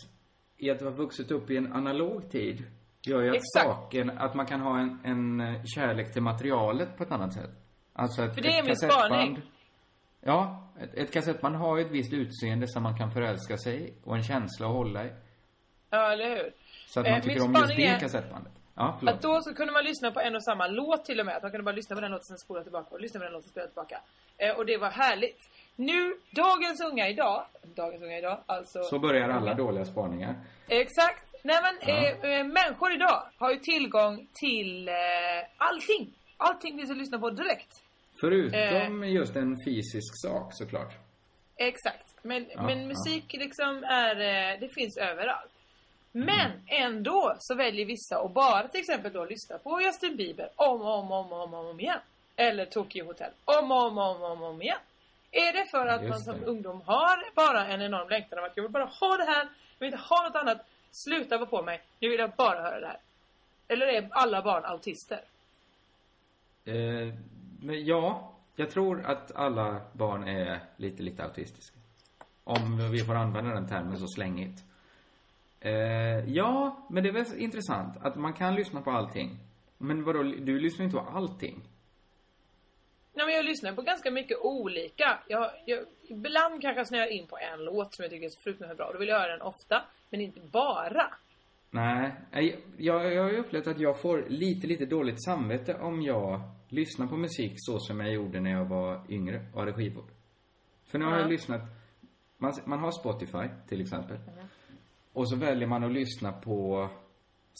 i 0.57 0.71
att 0.71 0.81
ha 0.83 0.91
vuxit 0.91 1.31
upp 1.31 1.51
i 1.51 1.57
en 1.57 1.73
analog 1.73 2.31
tid. 2.31 2.65
Gör 3.07 3.21
ju 3.23 3.29
att 3.29 3.35
Exakt. 3.37 3.67
saken, 3.67 4.11
att 4.19 4.35
man 4.35 4.47
kan 4.47 4.61
ha 4.61 4.79
en, 4.81 4.99
en 5.05 5.41
eh, 5.41 5.63
kärlek 5.75 6.13
till 6.13 6.23
materialet 6.23 6.97
på 6.97 7.03
ett 7.03 7.13
annat 7.13 7.33
sätt. 7.35 7.51
Alltså 7.93 8.23
ett, 8.23 8.35
För 8.35 8.43
det 8.43 8.49
är 8.49 8.59
ett 8.61 8.67
min 8.67 8.77
spaning. 8.77 9.41
Ja, 10.21 10.69
ett, 10.81 10.95
ett 10.95 11.13
kassettband 11.13 11.57
har 11.57 11.77
ju 11.79 11.85
ett 11.85 11.91
visst 11.91 12.13
utseende 12.13 12.69
som 12.69 12.83
man 12.83 12.99
kan 12.99 13.11
förälska 13.11 13.57
sig 13.59 13.89
i 13.89 13.93
och 14.05 14.17
en 14.17 14.23
känsla 14.23 14.67
att 14.67 14.73
hålla 14.73 15.05
i. 15.05 15.11
Ja, 15.91 16.13
eller 16.13 16.29
hur? 16.31 16.53
Så 16.87 17.01
att 17.01 17.07
Eh, 17.07 17.13
man 17.13 17.21
tycker 17.21 17.41
min 17.41 17.49
om 17.49 17.55
just 17.63 17.77
det 17.77 17.87
är- 17.87 18.01
kassettbandet. 18.01 18.53
Ja, 18.77 18.97
förlåt. 18.99 19.15
Att 19.15 19.23
då 19.23 19.41
så 19.43 19.55
kunde 19.55 19.73
man 19.73 19.85
lyssna 19.85 20.11
på 20.11 20.21
en 20.21 20.35
och 20.37 20.45
samma 20.45 20.67
låt 20.67 21.05
till 21.05 21.21
och 21.21 21.27
med. 21.27 21.37
Att 21.37 21.43
man 21.43 21.51
kunde 21.51 21.65
bara 21.65 21.75
lyssna 21.75 21.97
på 21.97 22.01
den 22.01 22.11
låten, 22.11 22.25
sen 22.25 22.39
spola 22.39 22.63
tillbaka 22.63 22.95
och 22.95 23.01
lyssna 23.01 23.21
på 23.21 23.25
den 23.25 23.33
låten, 23.33 23.51
spela 23.51 23.67
tillbaka. 23.67 24.01
Eh, 24.39 24.57
och 24.57 24.67
det 24.67 24.77
var 24.77 24.91
härligt. 24.91 25.39
Nu, 25.77 26.15
dagens 26.31 26.81
unga 26.93 27.09
idag, 27.09 27.45
dagens 27.75 28.03
unga 28.03 28.19
idag, 28.19 28.41
alltså... 28.47 28.83
Så 28.83 28.99
börjar 28.99 29.29
alla 29.29 29.55
dåliga 29.55 29.85
spaningar. 29.85 30.35
Exakt. 30.69 31.25
Nej 31.43 31.57
men, 31.63 31.89
Ja. 31.89 32.09
eh, 32.09 32.31
eh, 32.41 32.45
människor 32.47 32.93
idag 32.93 33.23
har 33.39 33.51
ju 33.51 33.59
tillgång 33.59 34.27
till 34.35 34.89
eh, 34.89 34.95
allting. 35.57 36.15
Allting 36.37 36.79
finns 36.79 36.91
att 36.91 36.97
lyssna 36.97 37.19
på 37.19 37.31
direkt. 37.31 37.83
Förutom 38.21 39.03
Eh. 39.03 39.11
just 39.13 39.37
en 39.37 39.57
fysisk 39.67 40.13
sak 40.27 40.49
såklart. 40.55 40.93
Exakt. 41.57 42.15
Men, 42.23 42.47
Ja, 42.51 42.63
men 42.63 42.89
musik 42.89 43.33
liksom 43.33 43.85
är, 43.85 44.17
eh, 44.21 44.61
det 44.61 44.69
finns 44.69 44.97
överallt. 44.97 45.51
Men 46.17 46.51
ändå 46.67 47.37
så 47.39 47.55
väljer 47.55 47.87
vissa 47.87 48.19
att 48.21 48.35
bara 48.35 48.69
till 48.69 48.81
exempel 48.81 49.13
då 49.13 49.25
lyssna 49.25 49.59
på 49.59 49.81
Justin 49.81 50.17
Bieber 50.17 50.51
om 50.57 50.81
och 50.81 50.99
om 50.99 51.13
om, 51.13 51.33
om, 51.33 51.55
om, 51.55 51.67
om 51.67 51.81
igen. 51.81 51.99
Eller 52.37 52.67
Tokyo 52.67 53.05
Hotel 53.05 53.31
om 53.45 53.71
och 53.71 53.87
om, 53.87 53.99
om, 53.99 54.23
om, 54.23 54.43
om 54.43 54.63
igen. 54.63 54.79
Är 55.31 55.53
det 55.53 55.71
för 55.71 55.87
att 55.87 56.03
man 56.03 56.11
Just 56.11 56.25
som 56.25 56.41
det. 56.41 56.47
ungdom 56.47 56.83
har 56.87 57.35
bara 57.35 57.67
en 57.67 57.83
enorm 57.83 58.09
längtan 58.09 58.39
av 58.39 58.45
att 58.45 58.53
jag 58.55 58.63
vill 58.63 58.73
bara 58.73 58.85
ha 58.85 59.17
det 59.17 59.25
här, 59.25 59.49
jag 59.79 59.87
vill 59.87 59.87
inte 59.87 60.05
ha 60.09 60.23
något 60.23 60.37
annat, 60.37 60.67
sluta 60.91 61.39
vara 61.39 61.51
på 61.51 61.63
mig, 61.63 61.83
nu 61.99 62.09
vill 62.09 62.21
jag 62.21 62.31
bara 62.31 62.63
höra 62.63 62.81
det 62.81 62.87
här. 62.87 62.99
Eller 63.69 63.87
är 63.87 64.09
alla 64.11 64.43
barn 64.43 64.65
autister? 64.65 65.21
Eh, 66.65 67.15
men 67.63 67.85
ja, 67.85 68.33
jag 68.57 68.71
tror 68.71 69.05
att 69.05 69.37
alla 69.37 69.81
barn 69.93 70.29
är 70.29 70.61
lite, 70.77 71.03
lite 71.03 71.25
autistiska. 71.25 71.79
Om 72.45 72.91
vi 72.93 73.05
får 73.05 73.15
använda 73.15 73.55
den 73.55 73.69
termen 73.69 73.99
så 73.99 74.09
slängigt. 74.09 74.65
Eh, 75.65 76.31
ja, 76.35 76.87
men 76.91 77.03
det 77.03 77.09
är 77.09 77.13
väl 77.13 77.39
intressant 77.39 77.97
att 78.01 78.17
man 78.17 78.33
kan 78.33 78.55
lyssna 78.55 78.81
på 78.83 78.91
allting. 78.91 79.39
Men 79.79 80.05
vadå, 80.05 80.23
du 80.23 80.61
lyssnar 80.61 80.85
inte 80.85 80.97
på 80.97 81.03
allting? 81.03 81.61
Nej 83.15 83.27
men 83.27 83.35
jag 83.35 83.45
lyssnar 83.45 83.73
på 83.73 83.83
ganska 83.83 84.11
mycket 84.11 84.39
olika. 84.41 85.19
Jag, 85.29 85.51
jag, 85.67 85.81
ibland 86.09 86.63
kanske 86.63 86.81
jag 86.81 86.87
snöar 86.89 87.07
in 87.13 87.27
på 87.27 87.39
en 87.39 87.65
låt 87.65 87.95
som 87.95 88.03
jag 88.03 88.11
tycker 88.11 88.27
är 88.27 88.31
så 88.31 88.41
fruktansvärt 88.41 88.77
bra. 88.77 88.91
Då 88.93 88.99
vill 88.99 89.09
jag 89.09 89.19
höra 89.21 89.33
den 89.33 89.43
ofta, 89.43 89.85
men 90.11 90.21
inte 90.21 90.41
bara. 90.53 91.07
Nej, 91.71 92.13
jag, 92.77 93.15
jag, 93.15 93.23
har 93.23 93.31
ju 93.31 93.39
upplevt 93.39 93.67
att 93.67 93.81
jag 93.81 94.01
får 94.01 94.25
lite, 94.29 94.67
lite 94.67 94.87
dåligt 94.87 95.25
samvete 95.25 95.75
om 95.75 96.03
jag 96.03 96.41
lyssnar 96.69 97.07
på 97.07 97.17
musik 97.17 97.53
så 97.57 97.79
som 97.79 98.01
jag 98.01 98.13
gjorde 98.13 98.41
när 98.41 98.51
jag 98.51 98.65
var 98.65 99.01
yngre 99.09 99.47
och 99.55 99.61
hade 99.61 99.73
skivor. 99.73 100.05
För 100.87 100.99
nu 100.99 101.05
har 101.05 101.13
Ja. 101.13 101.19
jag 101.21 101.31
lyssnat, 101.31 101.61
man, 102.39 102.53
man 102.65 102.79
har 102.79 102.91
Spotify 102.91 103.49
till 103.69 103.81
exempel. 103.81 104.19
Och 105.15 105.29
så 105.29 105.37
väljer 105.37 105.69
man 105.69 105.85
att 105.85 105.93
lyssna 105.93 106.33
på 106.33 106.89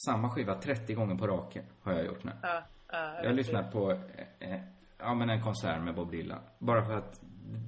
samma 0.07 0.31
skiva 0.31 0.55
30 0.55 0.95
gånger 0.95 1.15
på 1.15 1.27
raken, 1.27 1.65
har 1.83 1.93
jag 1.93 2.05
gjort 2.07 2.25
nu. 2.25 2.33
Ja, 2.43 2.63
ja, 2.93 3.15
Jag 3.23 3.27
har 3.31 3.33
lyssnat 3.33 3.73
på, 3.73 3.91
eh, 3.93 4.53
eh, 4.53 4.61
ja 4.99 5.15
men 5.15 5.31
en 5.31 5.43
konsert 5.43 5.83
med 5.83 5.95
Bob 5.95 6.11
Dylan. 6.11 6.39
Bara 6.59 6.85
för 6.85 6.95
att 6.95 7.21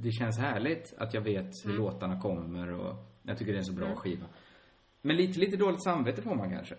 det 0.02 0.10
känns 0.12 0.38
härligt 0.38 0.94
att 0.98 1.14
jag 1.14 1.20
vet 1.20 1.50
hur 1.64 1.70
Mm. 1.70 1.82
låtarna 1.82 2.20
kommer 2.20 2.72
och 2.72 2.94
jag 3.22 3.38
tycker 3.38 3.52
det 3.52 3.56
är 3.56 3.60
en 3.60 3.64
så 3.64 3.72
bra 3.72 3.86
Mm. 3.86 3.96
skiva. 3.98 4.26
Men 5.02 5.16
lite, 5.16 5.38
lite 5.40 5.56
dåligt 5.56 5.82
samvete 5.84 6.22
får 6.22 6.34
man 6.34 6.50
kanske. 6.50 6.74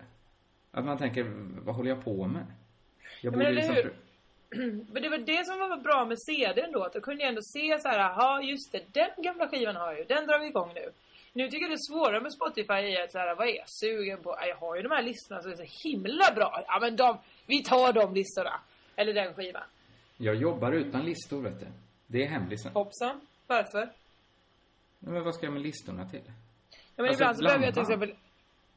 Att 0.72 0.86
man 0.86 0.98
tänker, 0.98 1.24
vad 1.66 1.76
håller 1.76 1.90
jag 1.90 2.04
på 2.04 2.28
med? 2.28 2.46
Jag 3.22 3.32
men 3.38 3.42
eller 3.46 3.54
liksom... 3.56 3.76
hur? 3.76 3.94
Men 4.94 5.02
det 5.04 5.10
var 5.10 5.18
det 5.18 5.46
som 5.46 5.60
var 5.60 5.78
bra 5.78 6.06
med 6.06 6.18
CDn 6.22 6.72
då, 6.74 6.84
att 6.84 6.94
då 6.94 7.02
kunde 7.02 7.22
jag 7.24 7.30
ändå 7.30 7.42
se 7.42 7.80
så 7.80 7.88
här, 7.88 8.00
jaha 8.00 8.42
just 8.42 8.72
det, 8.72 8.82
den 8.94 9.10
gamla 9.24 9.48
skivan 9.48 9.76
har 9.76 9.88
jag 9.88 9.98
ju, 10.00 10.04
den 10.06 10.28
drar 10.28 10.40
vi 10.40 10.46
igång 10.48 10.72
nu. 10.76 10.90
Nu 11.38 11.44
tycker 11.50 11.62
jag 11.62 11.70
det 11.72 11.82
är 11.84 11.92
svårare 11.94 12.22
med 12.22 12.34
Spotify 12.34 12.74
i 12.74 13.02
att 13.02 13.12
så 13.12 13.18
här, 13.18 13.36
vad 13.36 13.48
är 13.48 13.56
jag 13.56 13.70
sugen 13.70 14.24
på? 14.24 14.30
Ja, 14.40 14.46
Jag 14.48 14.56
har 14.56 14.76
ju 14.76 14.82
de 14.82 14.92
här 14.92 15.02
listorna 15.02 15.42
som 15.42 15.52
är 15.52 15.56
så 15.56 15.88
himla 15.88 16.32
bra. 16.36 16.64
Ja 16.68 16.80
men 16.82 16.96
de, 16.96 17.18
vi 17.46 17.64
tar 17.64 17.94
de 17.94 18.14
listorna. 18.14 18.60
Eller 18.96 19.14
den 19.14 19.34
skivan. 19.34 19.64
Jag 20.18 20.36
jobbar 20.36 20.72
utan 20.72 21.06
listor, 21.06 21.42
vet 21.42 21.60
du. 21.60 21.66
Det 22.08 22.24
är 22.24 22.28
hemlisen. 22.28 22.72
Hoppsan. 22.74 23.22
Varför? 23.48 23.90
Men 25.00 25.24
vad 25.24 25.36
ska 25.36 25.46
jag 25.46 25.54
med 25.54 25.62
listorna 25.62 26.10
till? 26.10 26.22
Ja, 26.26 26.32
men 26.96 27.06
Alltså, 27.06 27.14
ibland 27.24 27.38
så 27.38 27.44
behöver 27.44 27.66
jag 27.66 27.74
till 27.74 27.82
exempel... 27.84 28.16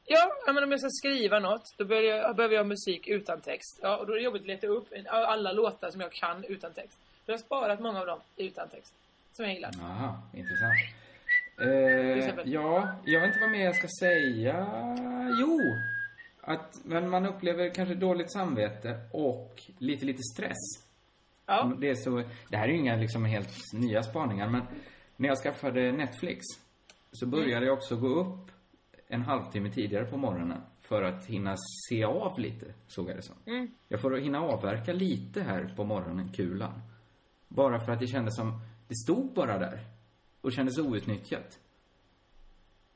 Ja, 0.05 0.33
men 0.47 0.65
om 0.65 0.71
jag 0.71 0.81
ska 0.81 0.89
skriva 0.91 1.39
något, 1.39 1.65
då 1.79 1.85
behöver 1.85 2.09
jag, 2.09 2.37
behöver 2.37 2.55
jag 2.55 2.67
musik 2.67 3.09
utan 3.09 3.41
text. 3.41 3.79
Ja, 3.83 3.97
och 3.97 4.07
då 4.07 4.13
är 4.13 4.17
det 4.17 4.23
jobbigt 4.23 4.43
att 4.43 4.49
leta 4.49 4.67
upp 4.67 4.89
alla 5.11 5.53
låtar 5.53 5.91
som 5.91 6.01
jag 6.01 6.13
kan 6.13 6.45
utan 6.45 6.73
text. 6.73 6.99
Då 7.27 7.33
har 7.33 7.35
jag 7.35 7.41
sparat 7.41 7.81
många 7.81 8.01
av 8.01 8.07
dem 8.07 8.21
utan 8.37 8.69
text. 8.69 8.95
Som 9.33 9.45
jag 9.45 9.55
gillar. 9.55 9.71
Aha, 9.83 10.23
intressant. 10.35 10.79
Eh, 11.61 12.39
ja, 12.45 12.95
jag 13.05 13.21
vet 13.21 13.29
inte 13.29 13.41
vad 13.41 13.51
mer 13.51 13.65
jag 13.65 13.77
ska 13.77 13.89
säga. 14.01 14.67
Jo! 15.41 15.61
Att 16.41 16.81
men 16.85 17.11
man 17.11 17.27
upplever 17.27 17.75
kanske 17.75 17.95
dåligt 17.95 18.33
samvete 18.33 19.01
och 19.13 19.63
lite, 19.79 20.05
lite 20.05 20.23
stress. 20.35 20.91
Ja. 21.47 21.73
Det, 21.81 21.91
är 21.91 21.95
så, 21.95 22.23
det 22.49 22.57
här 22.57 22.69
är 22.69 22.73
ju 22.73 22.79
inga 22.79 22.97
liksom 22.97 23.25
helt 23.25 23.51
nya 23.73 24.03
spaningar, 24.03 24.49
men 24.49 24.63
när 25.17 25.29
jag 25.29 25.39
skaffade 25.39 25.93
Netflix 25.93 26.41
så 27.13 27.27
började 27.27 27.67
jag 27.67 27.79
också 27.79 27.97
gå 27.97 28.09
upp 28.09 28.51
en 29.09 29.23
halvtimme 29.23 29.71
tidigare 29.71 30.05
på 30.05 30.17
morgonen 30.17 30.61
för 30.81 31.03
att 31.03 31.27
hinna 31.27 31.57
se 31.89 32.05
av 32.05 32.39
lite, 32.39 32.67
såg 32.87 33.11
jag 33.11 33.17
det 33.17 33.23
som. 33.23 33.37
Mm. 33.47 33.71
Jag 33.89 34.01
får 34.01 34.17
hinna 34.17 34.41
avverka 34.41 34.93
lite 34.93 35.43
här 35.43 35.75
på 35.77 35.85
morgonen, 35.85 36.33
kulan. 36.33 36.83
Bara 37.49 37.81
för 37.81 37.93
att 37.93 38.01
det 38.01 38.07
kändes 38.07 38.37
som, 38.37 38.61
det 38.89 38.95
stod 38.95 39.33
bara 39.35 39.59
där. 39.59 39.81
Och 40.41 40.53
kändes 40.53 40.79
outnyttjat. 40.79 41.59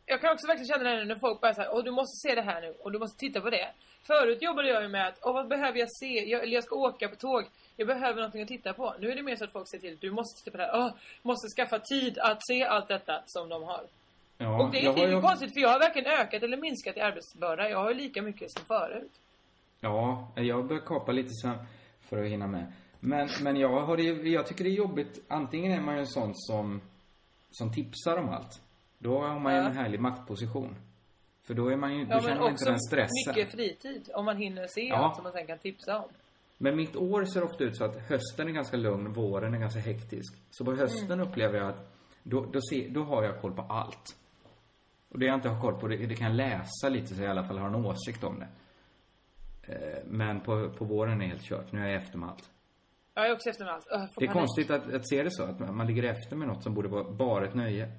Jag 0.07 0.21
kan 0.21 0.33
också 0.33 0.47
verkligen 0.47 0.69
känna 0.69 0.91
det 0.91 0.97
nu 0.97 1.05
när 1.05 1.17
folk 1.17 1.41
bara 1.41 1.55
säger 1.55 1.75
åh 1.75 1.85
du 1.85 1.91
måste 1.91 2.29
se 2.29 2.35
det 2.35 2.43
här 2.43 2.61
nu 2.61 2.75
och 2.83 2.93
du 2.93 2.99
måste 2.99 3.19
titta 3.19 3.41
på 3.41 3.51
det. 3.51 3.69
Förut 4.07 4.43
jobbade 4.43 4.69
jag 4.69 4.83
ju 4.83 4.89
med 4.89 5.09
att, 5.09 5.19
åh 5.23 5.33
vad 5.35 5.49
behöver 5.49 5.79
jag 5.79 5.89
se? 6.01 6.31
Jag, 6.31 6.43
eller 6.43 6.55
jag 6.55 6.65
ska 6.65 6.77
åka 6.77 7.09
på 7.09 7.17
tåg. 7.17 7.45
Jag 7.77 7.87
behöver 7.87 8.15
någonting 8.17 8.43
att 8.43 8.49
titta 8.49 8.73
på. 8.73 8.95
Nu 9.01 9.11
är 9.11 9.17
det 9.17 9.23
mer 9.23 9.37
så 9.37 9.45
att 9.45 9.53
folk 9.53 9.69
säger 9.71 9.81
till, 9.81 9.99
du 10.01 10.11
måste 10.11 10.39
titta 10.41 10.51
på 10.51 10.57
det 10.57 10.65
här. 10.67 10.79
Åh, 10.81 10.91
måste 11.23 11.49
skaffa 11.57 11.79
tid 11.79 12.19
att 12.19 12.47
se 12.47 12.65
allt 12.65 12.89
detta 12.89 13.23
som 13.27 13.49
de 13.49 13.63
har. 13.63 13.85
Ja, 14.39 14.63
och 14.63 14.71
det, 14.71 14.79
är 14.87 15.09
ju- 15.09 15.21
konstigt 15.21 15.53
för 15.55 15.61
jag 15.61 15.69
har 15.69 15.81
varken 15.81 16.07
ökat 16.07 16.43
eller 16.43 16.57
minskat 16.57 16.97
i 16.97 17.01
arbetsbörda. 17.01 17.69
Jag 17.69 17.79
har 17.79 17.89
ju 17.89 17.95
lika 17.95 18.23
mycket 18.23 18.51
som 18.51 18.65
förut. 18.67 19.13
Ja, 19.81 20.33
jag 20.37 20.67
börjar 20.67 20.83
kapa 20.83 21.13
lite 21.13 21.31
sen 21.43 21.57
för 22.09 22.25
att 22.25 22.31
hinna 22.31 22.47
med. 22.47 22.73
Men, 23.01 23.29
men 23.43 23.57
jag, 23.57 23.81
har 23.81 23.97
det, 23.97 24.03
jag 24.29 24.47
tycker 24.47 24.65
det 24.65 24.71
är 24.71 24.75
jobbigt. 24.75 25.25
Antingen 25.29 25.73
är 25.73 25.81
man 25.81 25.95
ju 25.95 26.01
en 26.01 26.07
sån 26.07 26.31
som, 26.35 26.81
som 27.59 27.73
tipsar 27.73 28.17
om 28.17 28.29
allt. 28.29 28.61
Då 28.99 29.21
har 29.21 29.41
man 29.41 29.53
ju 29.55 29.59
Ja. 29.61 29.67
en 29.69 29.77
härlig 29.77 30.01
maktposition. 30.01 30.77
För 31.47 31.55
då 31.55 31.69
är 31.69 31.77
man 31.77 31.97
ju, 31.99 32.05
då 32.05 32.11
Ja, 32.13 32.21
känner 32.21 32.41
man 32.41 32.51
inte 32.51 32.65
den 32.65 32.81
stressen. 32.81 33.35
mycket 33.37 33.53
fritid. 33.53 34.11
Om 34.15 34.25
man 34.25 34.37
hinner 34.37 34.67
se 34.67 34.89
Ja. 34.89 34.95
allt 34.97 35.15
som 35.15 35.23
man 35.25 35.33
sen 35.33 35.47
kan 35.47 35.59
tipsa 35.59 35.99
om. 35.99 36.09
Men 36.59 36.77
mitt 36.77 36.97
år 36.97 37.25
ser 37.25 37.43
ofta 37.45 37.65
ut 37.65 37.77
så 37.77 37.85
att 37.85 37.97
hösten 38.09 38.49
är 38.49 38.53
ganska 38.53 38.77
lugn, 38.77 39.13
våren 39.13 39.55
är 39.55 39.59
ganska 39.59 39.81
hektisk. 39.81 40.35
Så 40.51 40.65
på 40.65 40.75
hösten 40.75 41.13
Mm. 41.13 41.29
upplever 41.29 41.59
jag 41.59 41.69
att 41.69 41.93
då, 42.23 42.45
då, 42.45 42.61
se, 42.71 42.89
då 42.91 43.03
har 43.03 43.23
jag 43.23 43.41
koll 43.41 43.53
på 43.53 43.63
allt. 43.63 44.17
Och 45.09 45.19
det 45.19 45.27
jag 45.27 45.35
inte 45.35 45.49
har 45.49 45.61
koll 45.61 45.81
på, 45.81 45.89
det, 45.89 45.97
det 45.97 46.15
kan 46.15 46.27
jag 46.27 46.37
läsa 46.37 46.89
lite 46.89 47.07
så 47.15 47.21
jag 47.21 47.27
i 47.27 47.31
alla 47.31 47.45
fall 47.45 47.59
har 47.59 47.69
en 47.69 47.75
åsikt 47.75 48.25
om 48.25 48.39
det. 48.39 48.49
Eh, 49.73 49.99
Men 50.07 50.41
på, 50.41 50.71
på 50.71 50.85
våren 50.85 51.13
är 51.13 51.19
det 51.25 51.31
helt 51.31 51.43
kört. 51.43 51.73
Nu 51.73 51.81
är 51.81 51.87
jag 51.89 52.03
efter 52.03 52.19
med 52.19 52.29
allt. 52.29 52.51
Jag 53.15 53.27
är 53.29 53.33
också 53.33 53.51
efter 53.51 53.65
med 53.65 53.75
allt. 53.75 53.87
Öh, 53.91 54.05
Det 54.17 54.25
är 54.25 54.33
konstigt 54.33 54.71
att, 54.71 54.95
att 54.95 55.09
se 55.09 55.23
det 55.23 55.31
så, 55.31 55.43
att 55.45 55.59
man 55.59 55.77
man 55.77 55.87
ligger 55.87 56.03
efter 56.03 56.37
med 56.37 56.49
något 56.49 56.63
som 56.63 56.75
borde 56.75 56.89
vara 56.89 57.05
bara 57.05 57.45
ett 57.47 57.55
nöje. 57.55 57.93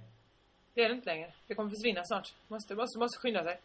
Det 0.74 0.82
är 0.82 0.90
det 0.90 0.96
inte 0.96 1.10
längre. 1.10 1.34
Det 1.48 1.56
kommer 1.56 1.70
försvinna 1.70 2.02
snart. 2.04 2.34
Måste, 2.48 2.76
måste, 2.76 3.00
måste 3.00 3.20
skynda 3.20 3.44
sig. 3.44 3.60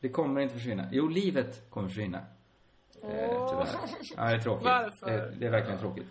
Det 0.00 0.08
kommer 0.08 0.40
inte 0.40 0.54
försvinna. 0.54 0.88
Jo, 0.92 1.08
livet 1.08 1.70
kommer 1.70 1.88
försvinna. 1.88 2.18
Eh, 2.18 3.48
tyvärr. 3.50 3.68
Ja, 4.16 4.24
det 4.24 4.34
är 4.34 4.38
tråkigt. 4.40 4.64
Varför? 4.64 5.10
Det, 5.10 5.34
det 5.38 5.46
är 5.46 5.50
verkligen 5.50 5.80
tråkigt. 5.80 6.06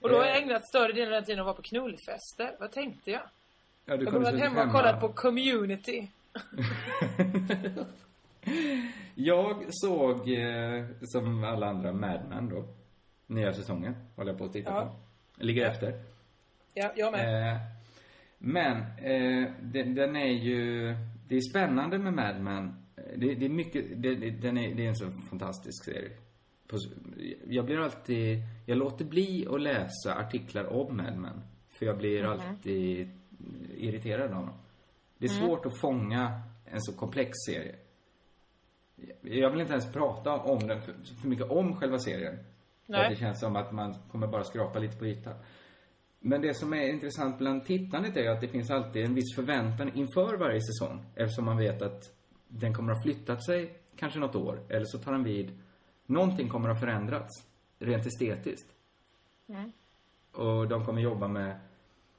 Och 0.00 0.08
då 0.08 0.16
har 0.16 0.24
Eh, 0.24 0.28
jag 0.28 0.42
ägnat 0.42 0.68
större 0.68 0.92
delen 0.92 1.08
av 1.08 1.12
den 1.12 1.24
tiden 1.24 1.40
att 1.40 1.46
vara 1.46 1.56
på 1.56 1.62
knullfester. 1.62 2.56
Vad 2.60 2.72
tänkte 2.72 3.10
jag? 3.10 3.22
Ja, 3.84 3.96
du 3.96 4.04
jag 4.04 4.12
varit 4.12 4.26
suttit 4.26 4.40
hemma 4.42 4.64
och 4.64 4.72
kollat 4.72 5.00
på 5.00 5.08
community. 5.08 6.08
Jag 9.14 9.64
såg, 9.70 10.28
eh, 10.28 10.84
som 11.02 11.44
alla 11.44 11.66
andra, 11.66 11.92
Mad 11.92 12.20
Men 12.28 12.48
då. 12.48 12.64
Nya 13.30 13.52
säsongen 13.52 13.94
håller 14.16 14.30
jag 14.30 14.38
på 14.38 14.44
att 14.44 14.52
titta 14.52 14.70
Ja. 14.70 14.80
på. 14.86 14.92
Jag 15.36 15.46
ligger 15.46 15.66
efter. 15.66 16.02
Ja, 16.74 16.92
jag 16.96 17.12
med. 17.12 17.52
Eh, 17.54 17.60
men, 18.38 18.76
eh, 18.98 19.50
den, 19.62 19.94
den 19.94 20.16
är 20.16 20.32
ju... 20.32 20.94
Det 21.28 21.36
är 21.36 21.50
spännande 21.50 21.98
med 21.98 22.12
Mad 22.14 22.40
Men. 22.40 22.74
Det, 23.16 23.34
det 23.34 23.44
är 23.44 23.48
mycket... 23.50 24.02
Det, 24.02 24.14
det, 24.14 24.30
den 24.30 24.58
är, 24.58 24.74
det 24.74 24.84
är 24.84 24.88
en 24.88 24.96
så 24.96 25.10
fantastisk 25.30 25.84
serie. 25.84 26.10
Jag 27.48 27.64
blir 27.64 27.78
alltid... 27.80 28.38
Jag 28.66 28.78
låter 28.78 29.04
bli 29.04 29.46
att 29.50 29.60
läsa 29.60 30.14
artiklar 30.14 30.64
om 30.64 30.96
Mad 30.96 31.16
Men. 31.16 31.40
För 31.68 31.86
jag 31.86 31.98
blir 31.98 32.22
Mhm. 32.22 32.30
alltid 32.30 33.10
irriterad 33.76 34.32
av 34.32 34.46
dem. 34.46 34.50
Det 35.18 35.26
är 35.26 35.30
Mm. 35.30 35.46
svårt 35.46 35.66
att 35.66 35.80
fånga 35.80 36.40
en 36.64 36.80
så 36.80 36.92
komplex 36.92 37.30
serie. 37.46 37.74
Jag 39.22 39.50
vill 39.50 39.60
inte 39.60 39.72
ens 39.72 39.92
prata 39.92 40.36
om 40.36 40.66
den 40.66 40.82
för, 40.82 40.94
för 41.20 41.28
mycket 41.28 41.50
om 41.50 41.76
själva 41.76 41.98
serien. 41.98 42.38
Nej. 42.90 43.10
det 43.10 43.16
känns 43.16 43.40
som 43.40 43.56
att 43.56 43.72
man 43.72 43.94
kommer 44.10 44.26
bara 44.26 44.44
skrapa 44.44 44.78
lite 44.78 44.96
på 44.96 45.06
ytan. 45.06 45.34
Men 46.20 46.40
det 46.40 46.54
som 46.54 46.72
är 46.72 46.88
intressant 46.88 47.38
bland 47.38 47.64
tittandet 47.64 48.16
är 48.16 48.30
att 48.30 48.40
det 48.40 48.48
finns 48.48 48.70
alltid 48.70 49.04
en 49.04 49.14
viss 49.14 49.34
förväntan 49.34 49.90
inför 49.94 50.36
varje 50.36 50.60
säsong. 50.60 51.04
Eftersom 51.14 51.44
man 51.44 51.56
vet 51.56 51.82
att 51.82 52.02
den 52.48 52.74
kommer 52.74 52.92
att 52.92 52.98
ha 52.98 53.02
flyttat 53.02 53.44
sig 53.44 53.78
kanske 53.96 54.18
något 54.18 54.34
år. 54.34 54.60
Eller 54.68 54.84
så 54.84 54.98
tar 54.98 55.12
den 55.12 55.24
vid. 55.24 55.58
Någonting 56.06 56.48
kommer 56.48 56.68
att 56.68 56.76
ha 56.76 56.80
förändrats. 56.80 57.46
Rent 57.78 58.06
estetiskt. 58.06 58.72
Mm. 59.48 59.72
Och 60.32 60.68
de 60.68 60.84
kommer 60.84 61.00
jobba 61.00 61.28
med... 61.28 61.60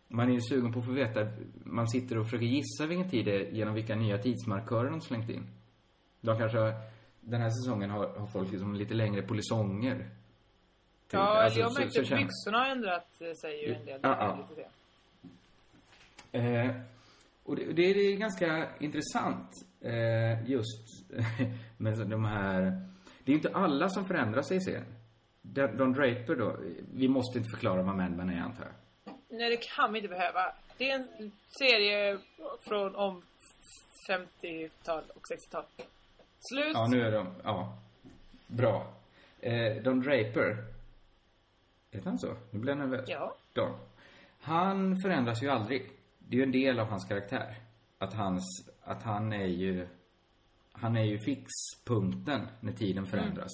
Man 0.07 0.29
är 0.29 0.33
ju 0.33 0.41
sugen 0.41 0.73
på 0.73 0.79
att 0.79 0.85
få 0.85 0.91
veta. 0.91 1.27
Man 1.63 1.87
sitter 1.87 2.17
och 2.17 2.25
försöker 2.25 2.45
gissa 2.45 2.85
vilken 2.85 3.09
tid 3.09 3.25
det 3.25 3.35
är 3.35 3.51
genom 3.51 3.73
vilka 3.73 3.95
nya 3.95 4.17
tidsmarkörer 4.17 4.89
de 4.89 5.01
slängt 5.01 5.29
in. 5.29 5.47
De 6.21 6.37
kanske 6.37 6.57
har, 6.57 6.73
Den 7.21 7.41
här 7.41 7.49
säsongen 7.49 7.89
har, 7.89 8.07
har 8.07 8.27
folk 8.27 8.51
liksom 8.51 8.75
lite 8.75 8.93
längre 8.93 9.21
polisonger. 9.21 10.09
Typ. 11.11 11.17
Ja, 11.19 11.43
Alltså, 11.43 11.59
jag 11.59 11.73
märkte 11.73 11.91
så 11.91 12.01
att 12.01 12.07
känner- 12.07 12.21
byxorna 12.21 12.57
har 12.59 12.65
ändrat 12.65 13.21
eh, 13.21 13.33
sig 13.33 13.67
ju 13.67 13.73
en 13.73 13.85
del. 13.85 13.99
Ja, 14.03 14.47
ja. 16.33 16.39
Eh, 16.39 16.71
och 17.43 17.55
det, 17.55 17.73
det, 17.73 17.81
är 17.81 18.17
ganska 18.17 18.69
intressant 18.79 19.49
eh, 19.81 20.49
just 20.51 21.09
med 21.77 21.97
de 21.97 22.25
här... 22.25 22.87
Det 23.23 23.31
är 23.31 23.35
inte 23.35 23.51
alla 23.53 23.89
som 23.89 24.05
förändrar 24.05 24.41
sig 24.41 24.57
i 24.57 24.61
serien. 24.61 24.85
Don 25.77 25.93
Draper 25.93 26.35
då, 26.35 26.57
vi 26.93 27.07
måste 27.07 27.37
inte 27.37 27.49
förklara 27.49 27.81
vad 27.83 27.95
Mad 27.95 28.11
Men 28.11 28.29
är 28.29 28.41
antar 28.41 28.65
jag. 28.65 29.13
Nej, 29.29 29.49
det 29.49 29.57
kan 29.57 29.93
vi 29.93 29.99
inte 29.99 30.09
behöva. 30.09 30.53
Det 30.77 30.91
är 30.91 30.95
en 30.95 31.31
serie 31.49 32.19
från 32.61 32.95
om 32.95 33.21
50-tal 34.09 35.03
och 35.15 35.21
60-tal. 35.31 35.63
Slut. 36.39 36.71
Ja, 36.73 36.87
nu 36.87 37.01
är 37.01 37.11
de, 37.11 37.35
ja. 37.43 37.77
Bra. 38.47 38.93
Eh, 39.39 39.83
Don 39.83 40.01
Draper. 40.01 40.57
Heter 41.91 42.09
han 42.09 42.19
så? 42.19 42.35
Nu 42.51 42.59
blir 42.59 42.71
jag 42.71 42.77
nervös. 42.79 43.09
Ja. 43.09 43.35
Don. 43.53 43.77
Han 44.39 44.97
förändras 45.03 45.43
ju 45.43 45.49
aldrig. 45.49 45.91
Det 46.19 46.35
är 46.35 46.37
ju 46.37 46.43
en 46.43 46.51
del 46.51 46.79
av 46.79 46.87
hans 46.87 47.05
karaktär. 47.05 47.55
Att 47.97 48.13
hans, 48.13 48.69
att 48.83 49.03
han 49.03 49.33
är 49.33 49.45
ju, 49.45 49.87
han 50.71 50.95
är 50.97 51.03
ju 51.03 51.17
fixpunkten 51.19 52.47
när 52.59 52.73
tiden 52.73 53.05
förändras. 53.07 53.51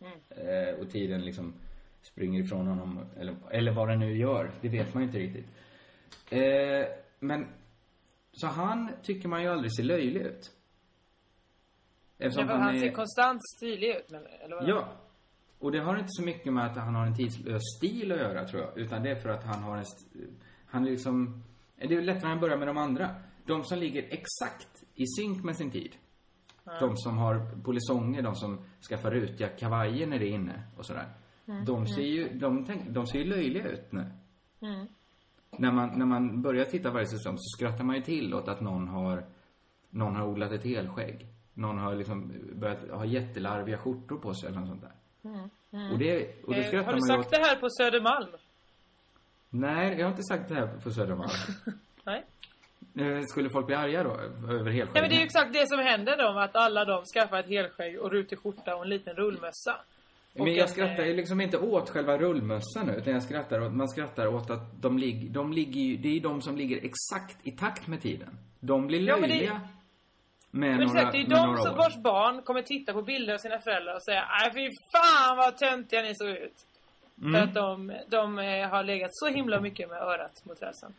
Mm. 0.00 0.12
Eh, 0.30 0.74
och 0.74 0.90
tiden 0.90 1.20
liksom 1.24 1.54
springer 2.02 2.40
ifrån 2.40 2.66
honom, 2.66 3.06
eller, 3.16 3.36
eller 3.50 3.72
vad 3.72 3.88
den 3.88 3.98
nu 3.98 4.16
gör. 4.16 4.50
Det 4.60 4.68
vet 4.68 4.94
man 4.94 5.02
ju 5.02 5.06
inte 5.06 5.18
riktigt. 5.18 5.46
Eh, 6.30 6.86
men, 7.18 7.46
så 8.32 8.46
han 8.46 8.90
tycker 9.02 9.28
man 9.28 9.42
ju 9.42 9.48
aldrig 9.48 9.76
ser 9.76 9.82
löjlig 9.82 10.20
ut. 10.20 10.52
Eftersom 12.18 12.48
Ja, 12.48 12.54
för 12.54 12.58
han 12.62 12.74
är- 12.74 12.80
ser 12.80 12.92
konstant 12.92 13.40
stilig 13.56 13.88
ut. 13.96 14.10
Men, 14.10 14.26
eller 14.26 14.56
vad? 14.56 14.68
Ja. 14.68 14.88
Och 15.58 15.72
det 15.72 15.78
har 15.78 15.96
inte 15.96 16.08
så 16.08 16.22
mycket 16.22 16.52
med 16.52 16.66
att 16.66 16.76
han 16.76 16.94
har 16.94 17.06
en 17.06 17.16
tidslös 17.16 17.62
stil 17.78 18.12
att 18.12 18.18
göra, 18.18 18.44
tror 18.48 18.62
jag. 18.62 18.78
Utan 18.78 19.02
det 19.02 19.10
är 19.10 19.16
för 19.16 19.28
att 19.28 19.44
han 19.44 19.62
har 19.62 19.76
en... 19.76 19.84
Han 20.66 20.86
är 20.86 20.90
liksom... 20.90 21.42
Det 21.76 21.94
är 21.94 22.02
lättare 22.02 22.32
att 22.32 22.40
börja 22.40 22.56
med 22.56 22.68
de 22.68 22.78
andra. 22.78 23.10
De 23.46 23.64
som 23.64 23.78
ligger 23.78 24.02
exakt 24.02 24.84
i 24.94 25.06
synk 25.06 25.44
med 25.44 25.56
sin 25.56 25.70
tid. 25.70 25.96
Ja. 26.64 26.72
De 26.80 26.96
som 26.96 27.18
har 27.18 27.62
polisonger, 27.62 28.22
de 28.22 28.34
som 28.34 28.58
skaffar 28.88 29.10
rutiga 29.10 29.48
kavajer 29.48 30.06
när 30.06 30.18
det 30.18 30.28
är 30.28 30.34
inne 30.34 30.62
och 30.76 30.86
sådär. 30.86 31.08
Mm, 31.46 31.64
De 31.64 31.86
ser 31.86 32.00
mm. 32.00 32.12
ju, 32.12 32.38
de, 32.38 32.64
tänk, 32.64 32.88
de 32.88 33.06
ser 33.06 33.18
ju 33.18 33.24
löjliga 33.24 33.68
ut 33.68 33.92
nu. 33.92 34.10
Mm. 34.60 34.86
När 35.58 35.72
man, 35.72 35.98
när 35.98 36.06
man 36.06 36.42
börjar 36.42 36.64
titta 36.64 36.90
varje 36.90 37.06
säsong 37.06 37.38
så 37.38 37.56
skrattar 37.56 37.84
man 37.84 37.96
ju 37.96 38.02
till 38.02 38.34
åt 38.34 38.48
att 38.48 38.60
någon 38.60 38.88
har, 38.88 39.26
någon 39.90 40.16
har 40.16 40.26
odlat 40.26 40.52
ett 40.52 40.64
helskägg. 40.64 41.26
Någon 41.54 41.78
har 41.78 41.94
liksom 41.94 42.32
börjat 42.54 42.90
ha 42.90 43.04
jättelarviga 43.04 43.78
skjortor 43.78 44.18
på 44.18 44.34
sig 44.34 44.48
eller 44.48 44.60
något 44.60 44.68
sånt 44.68 44.82
där. 44.82 44.92
Mm. 45.34 45.50
Mm. 45.72 45.92
Och 45.92 45.98
det, 45.98 46.44
och 46.44 46.54
det 46.54 46.60
Eh, 46.60 46.66
skrattar 46.68 46.86
har 46.86 46.92
du 46.92 47.00
sagt 47.00 47.26
åt. 47.26 47.30
det 47.30 47.36
här 47.38 47.56
på 47.56 47.70
Södermalm? 47.70 48.28
Nej, 49.50 49.96
jag 49.98 50.04
har 50.06 50.10
inte 50.10 50.22
sagt 50.22 50.48
det 50.48 50.54
här 50.54 50.66
på 50.82 50.90
Södermalm. 50.90 51.30
Nej. 52.04 52.24
Eh, 52.98 53.22
Skulle 53.26 53.50
folk 53.50 53.66
bli 53.66 53.74
arga 53.74 54.02
då? 54.02 54.10
Över 54.50 54.64
Nej 54.64 54.72
helskägg? 54.74 55.02
men 55.02 55.10
det 55.10 55.14
är 55.16 55.18
ju 55.18 55.24
exakt 55.24 55.52
det 55.52 55.68
som 55.68 55.78
händer 55.78 56.16
då, 56.16 56.38
att 56.40 56.56
alla 56.56 56.84
de 56.84 57.04
skaffar 57.04 57.38
ett 57.40 57.48
helskägg 57.48 57.98
och 58.00 58.10
rutig 58.10 58.38
skjorta 58.38 58.76
och 58.76 58.82
en 58.84 58.88
liten 58.90 59.14
rullmössa. 59.16 59.76
Men 60.34 60.46
jag 60.54 60.58
en, 60.58 60.68
skrattar 60.68 61.02
eh, 61.02 61.08
ju 61.08 61.16
liksom 61.16 61.40
inte 61.40 61.58
åt 61.58 61.90
själva 61.90 62.18
rullmössan 62.18 62.86
nu, 62.86 62.92
utan 62.92 63.12
jag 63.12 63.22
skrattar 63.22 63.60
åt, 63.60 63.72
man 63.72 63.88
skrattar 63.88 64.26
åt 64.26 64.50
att 64.50 64.82
de 64.82 64.98
ligger, 64.98 65.28
de 65.30 65.52
ligger 65.52 65.80
ju, 65.80 65.96
det 65.96 66.08
är 66.08 66.12
ju 66.12 66.20
de 66.20 66.42
som 66.42 66.56
ligger 66.56 66.76
exakt 66.76 67.46
i 67.46 67.50
takt 67.50 67.86
med 67.86 68.02
tiden. 68.02 68.38
De 68.60 68.86
blir 68.86 69.00
Ja, 69.00 69.16
men 69.16 69.22
det- 69.30 69.34
löjliga. 69.34 69.60
Med 70.50 70.70
några, 70.70 70.84
exakt, 70.84 71.12
det 71.12 71.18
är 71.18 71.26
de 71.26 71.56
som, 71.56 71.72
år. 71.72 71.76
vars 71.76 71.96
barn 71.96 72.42
kommer 72.42 72.62
titta 72.62 72.92
på 72.92 73.02
bilder 73.02 73.34
av 73.34 73.38
sina 73.38 73.58
föräldrar 73.58 73.94
och 73.94 74.02
säga 74.02 74.24
Nej 74.40 74.52
fy 74.54 74.70
fan 74.92 75.36
vad 75.36 75.58
töntiga 75.58 76.02
ni 76.02 76.14
såg 76.14 76.28
ut. 76.28 76.66
Mm. 77.22 77.32
För 77.32 77.40
att 77.40 77.54
de, 77.54 77.92
de 78.08 78.38
eh, 78.38 78.68
har 78.68 78.84
legat 78.84 79.10
så 79.12 79.26
himla 79.28 79.60
mycket 79.60 79.88
med 79.88 79.98
örat 79.98 80.44
mot 80.44 80.62
rälsen. 80.62 80.94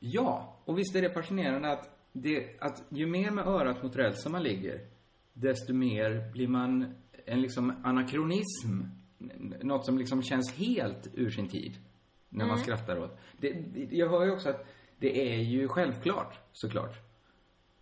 Ja, 0.00 0.56
och 0.64 0.78
visst 0.78 0.96
är 0.96 1.02
det 1.02 1.10
fascinerande 1.14 1.72
att, 1.72 1.90
det, 2.12 2.60
att 2.60 2.82
ju 2.88 3.06
mer 3.06 3.30
med 3.30 3.46
örat 3.46 3.82
mot 3.82 3.96
rälsen 3.96 4.32
man 4.32 4.42
ligger, 4.42 4.80
desto 5.32 5.72
mer 5.72 6.32
blir 6.32 6.48
man 6.48 6.94
en 7.26 7.40
liksom 7.42 7.74
anakronism. 7.84 8.80
Något 9.62 9.86
som 9.86 9.98
liksom 9.98 10.22
känns 10.22 10.52
helt 10.52 11.08
ur 11.14 11.30
sin 11.30 11.48
tid. 11.48 11.72
När 12.28 12.44
man 12.46 12.54
Mm. 12.54 12.64
skrattar 12.64 12.98
åt. 12.98 13.18
Det, 13.38 13.52
det- 13.52 13.96
jag 13.96 14.08
hör 14.08 14.24
ju 14.24 14.30
också 14.32 14.48
att 14.48 14.66
det 14.98 15.32
är 15.32 15.36
ju 15.36 15.68
självklart, 15.68 16.38
såklart. 16.52 16.96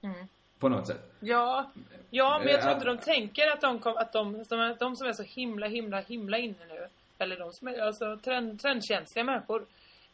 Mm. 0.03 0.17
På 0.61 0.69
något 0.69 0.87
sätt. 0.87 1.13
Ja, 1.21 1.71
ja 2.11 2.39
men 2.39 2.49
jag 2.49 2.57
Eh, 2.57 2.61
tror 2.61 2.71
att- 2.71 2.77
inte 2.77 2.87
de 2.87 2.99
tänker 2.99 3.51
att 3.51 3.61
de, 3.61 3.79
kom, 3.79 3.97
att 3.97 4.13
de, 4.13 4.45
de, 4.49 4.77
de 4.79 4.97
som 4.97 5.07
är 5.07 5.13
så 5.13 5.23
himla, 5.23 5.67
himla, 5.69 6.01
himla 6.01 6.39
inne 6.39 6.55
nu, 6.69 6.87
eller 7.19 7.39
de 7.39 7.53
som 7.53 7.69
är 7.69 7.79
alltså 7.83 8.17
trend, 8.17 8.61
trendkänsliga 8.61 9.25
människor, 9.25 9.67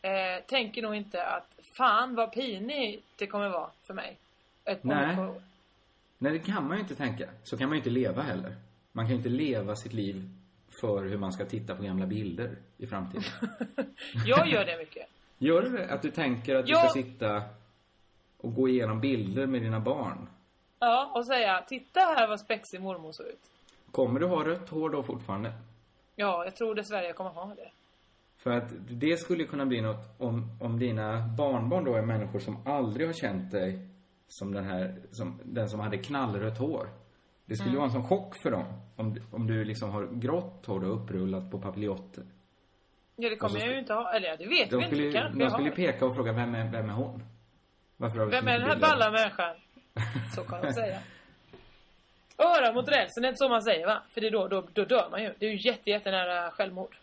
eh, 0.02 0.44
tänker 0.46 0.82
nog 0.82 0.94
inte 0.94 1.24
att 1.26 1.48
fan 1.76 2.14
vad 2.14 2.32
pinigt 2.32 3.04
det 3.16 3.26
kommer 3.26 3.48
vara 3.48 3.70
för 3.86 3.94
mig. 3.94 4.16
Ett 4.64 4.84
Nej. 4.84 5.18
år. 5.18 5.42
Nej, 6.18 6.32
det 6.32 6.38
kan 6.38 6.68
man 6.68 6.76
ju 6.76 6.82
inte 6.82 6.94
tänka. 6.94 7.28
Så 7.44 7.56
kan 7.58 7.68
man 7.68 7.74
ju 7.76 7.78
inte 7.80 7.90
leva 7.90 8.22
heller. 8.22 8.54
Man 8.92 9.04
kan 9.04 9.10
ju 9.10 9.16
inte 9.16 9.28
leva 9.28 9.76
sitt 9.76 9.92
liv 9.92 10.28
för 10.80 11.04
hur 11.04 11.18
man 11.18 11.32
ska 11.32 11.44
titta 11.44 11.74
på 11.76 11.82
gamla 11.82 12.06
bilder 12.06 12.56
i 12.78 12.86
framtiden. 12.86 13.24
Jag 14.26 14.48
gör 14.48 14.64
det 14.64 14.78
mycket. 14.78 15.06
Gör 15.38 15.62
du 15.62 15.68
det? 15.68 15.88
Att 15.92 16.02
du 16.02 16.10
tänker 16.10 16.56
att 16.56 16.66
du 16.66 16.72
Ja. 16.72 16.78
ska 16.80 16.88
sitta 17.02 17.42
och 18.38 18.54
gå 18.54 18.68
igenom 18.68 19.00
bilder 19.00 19.46
med 19.46 19.62
dina 19.62 19.80
barn? 19.80 20.28
Ja, 20.78 21.10
och 21.14 21.26
säga 21.26 21.62
titta 21.68 22.00
här 22.00 22.28
vad 22.28 22.40
spexig 22.40 22.80
mormor 22.80 23.12
såg 23.12 23.26
ut. 23.26 23.40
Kommer 23.92 24.20
du 24.20 24.26
ha 24.26 24.44
rött 24.44 24.68
hår 24.68 24.90
då 24.90 25.02
fortfarande? 25.02 25.52
Ja, 26.16 26.44
jag 26.44 26.56
tror 26.56 26.74
dessvärre 26.74 27.06
jag 27.06 27.16
kommer 27.16 27.30
ha 27.30 27.54
det. 27.54 27.70
För 28.36 28.50
att 28.50 28.68
det 28.88 29.16
skulle 29.16 29.44
kunna 29.44 29.66
bli 29.66 29.80
något 29.80 30.20
om, 30.20 30.58
om 30.60 30.78
dina 30.78 31.28
barnbarn 31.38 31.84
då 31.84 31.94
är 31.94 32.02
människor 32.02 32.38
som 32.38 32.66
aldrig 32.66 33.06
har 33.08 33.14
känt 33.14 33.50
dig 33.50 33.88
som 34.28 34.52
den 34.52 34.64
här, 34.64 34.94
som 35.12 35.40
den 35.44 35.68
som 35.68 35.80
hade 35.80 35.98
knallrött 35.98 36.58
hår. 36.58 36.88
Det 37.44 37.54
skulle 37.56 37.70
Mm. 37.70 37.76
vara 37.80 37.86
en 37.86 37.92
sån 37.92 38.04
chock 38.08 38.36
för 38.42 38.50
dem. 38.50 38.64
Om, 38.96 39.16
om 39.32 39.46
du 39.46 39.64
liksom 39.64 39.90
har 39.90 40.06
grått 40.06 40.66
hår 40.66 40.84
och 40.84 41.02
upprullat 41.02 41.50
på 41.50 41.58
papiljotter. 41.60 42.24
Ja, 43.16 43.28
det 43.30 43.36
kommer 43.36 43.60
så 43.60 43.66
jag 43.66 43.72
ju 43.72 43.78
inte 43.78 43.94
ha. 43.94 44.12
Eller 44.12 44.28
ja, 44.28 44.36
det 44.36 44.46
vet 44.46 44.70
De 44.70 44.76
vi 44.76 44.84
skulle, 44.86 45.06
inte. 45.06 45.18
Kanske 45.18 45.38
de 45.38 45.50
skulle 45.50 45.68
har. 45.68 45.76
peka 45.76 46.06
och 46.06 46.14
fråga, 46.14 46.32
vem 46.32 46.54
är, 46.54 46.72
vem 46.72 46.88
är 46.90 46.94
hon? 46.94 47.24
Varför 47.96 48.18
har 48.18 48.26
vi 48.26 48.32
Vem 48.32 48.48
är 48.48 48.58
den 48.58 48.68
här 48.68 48.76
balla 48.80 49.10
människan? 49.10 49.56
Så 50.34 50.42
kan 50.44 50.62
de 50.62 50.72
säga. 50.72 50.98
Öra 52.38 52.72
mot 52.72 52.88
rälsen, 52.88 53.22
det 53.22 53.26
är 53.26 53.30
inte 53.30 53.38
så 53.38 53.48
man 53.48 53.62
säger 53.62 53.86
va? 53.86 54.02
För 54.10 54.20
det 54.20 54.26
är 54.26 54.30
då, 54.30 54.48
då, 54.48 54.64
då 54.72 54.84
dör 54.84 55.08
man 55.10 55.22
ju. 55.22 55.34
Det 55.38 55.46
är 55.46 55.50
ju 55.50 55.70
jätte, 55.70 55.90
jättenära 55.90 56.50
självmord. 56.50 56.96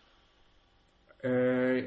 Eh, 1.22 1.84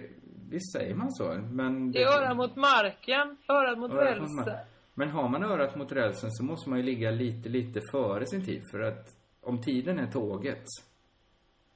visst 0.50 0.72
säger 0.74 0.96
man 0.96 1.12
så, 1.12 1.34
men... 1.52 1.92
Det 1.92 2.02
är 2.04 2.08
öra 2.22 2.34
mot 2.34 2.56
marken, 2.56 3.38
örat 3.48 3.78
mot 3.78 3.92
Örat 3.92 4.22
mot 4.22 4.30
rälsen. 4.30 4.54
mar- 4.54 4.66
Men 4.94 5.10
har 5.10 5.30
man 5.30 5.44
örat 5.44 5.76
mot 5.76 5.92
rälsen 5.92 6.32
så 6.32 6.44
måste 6.44 6.70
man 6.70 6.80
ju 6.80 6.86
ligga 6.86 7.12
lite, 7.12 7.50
lite 7.50 7.82
före 7.92 8.26
sin 8.28 8.46
tid. 8.46 8.64
För 8.72 8.80
att 8.80 9.16
om 9.42 9.62
tiden 9.62 10.00
är 10.00 10.12
tåget 10.12 10.64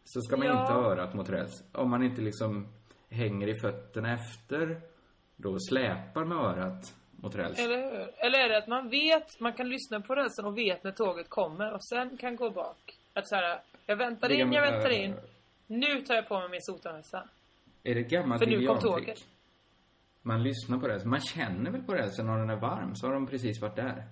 så 0.04 0.22
ska 0.22 0.38
man 0.38 0.48
Ja. 0.48 0.62
inte 0.62 0.74
ha 0.74 0.82
örat 0.92 1.14
mot 1.14 1.30
räls. 1.30 1.64
Om 1.72 1.90
man 1.90 2.04
inte 2.04 2.22
liksom 2.22 2.68
hänger 3.10 3.48
i 3.48 3.60
fötterna 3.60 4.14
efter, 4.14 4.82
då 5.36 5.60
släpar 5.60 6.26
med 6.26 6.38
örat 6.38 6.94
mot 7.22 7.36
räls. 7.36 7.60
Eller 7.60 7.78
hur? 7.78 8.10
Eller 8.18 8.40
är 8.40 8.50
det 8.50 8.58
att 8.58 8.68
man 8.68 8.90
vet, 8.90 9.40
man 9.40 9.54
kan 9.54 9.70
lyssna 9.70 10.02
på 10.02 10.16
rälsen 10.16 10.46
och 10.46 10.58
vet 10.58 10.84
när 10.84 10.92
tåget 10.92 11.30
kommer 11.30 11.74
och 11.74 11.84
sen 11.86 12.18
kan 12.18 12.36
gå 12.36 12.50
bak. 12.50 12.98
Att 13.14 13.28
så 13.28 13.36
här, 13.36 13.60
jag 13.86 13.96
väntar 13.96 14.30
Det 14.30 14.36
in, 14.36 14.54
jag 14.54 14.62
väntar 14.72 14.90
äh, 14.90 15.04
in. 15.04 15.16
Nu 15.68 16.02
tar 16.02 16.16
jag 16.16 16.28
på 16.28 16.40
mig 16.40 16.50
min 16.50 16.62
sotarmössa. 16.62 17.30
Är 17.84 17.96
det 17.96 18.02
ett 18.02 18.10
gammalt 18.10 18.44
För 18.44 18.50
nu 18.52 18.68
kom 18.68 18.80
tåget. 18.80 19.20
Man 20.22 20.44
lyssnar 20.44 20.78
på 20.78 20.88
rälsen. 20.88 21.10
Man 21.10 21.22
känner 21.22 21.72
väl 21.72 21.82
på 21.84 21.94
rälsen 21.94 22.26
när 22.26 22.38
den 22.38 22.50
är 22.50 22.56
varm, 22.56 22.96
så 22.96 23.08
har 23.08 23.14
de 23.14 23.28
precis 23.28 23.62
varit 23.62 23.76
där. 23.76 24.04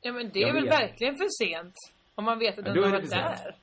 Ja 0.00 0.12
men 0.12 0.30
det 0.32 0.40
Jag 0.40 0.48
är 0.48 0.54
väl 0.54 0.64
vet. 0.64 0.72
verkligen 0.72 1.14
för 1.16 1.44
sent. 1.44 1.74
Om 2.14 2.24
man 2.24 2.38
vet 2.38 2.58
att 2.58 2.66
Ja, 2.66 2.72
den 2.72 2.74
då 2.82 2.82
har 2.88 2.90
varit 2.90 3.10
där. 3.10 3.54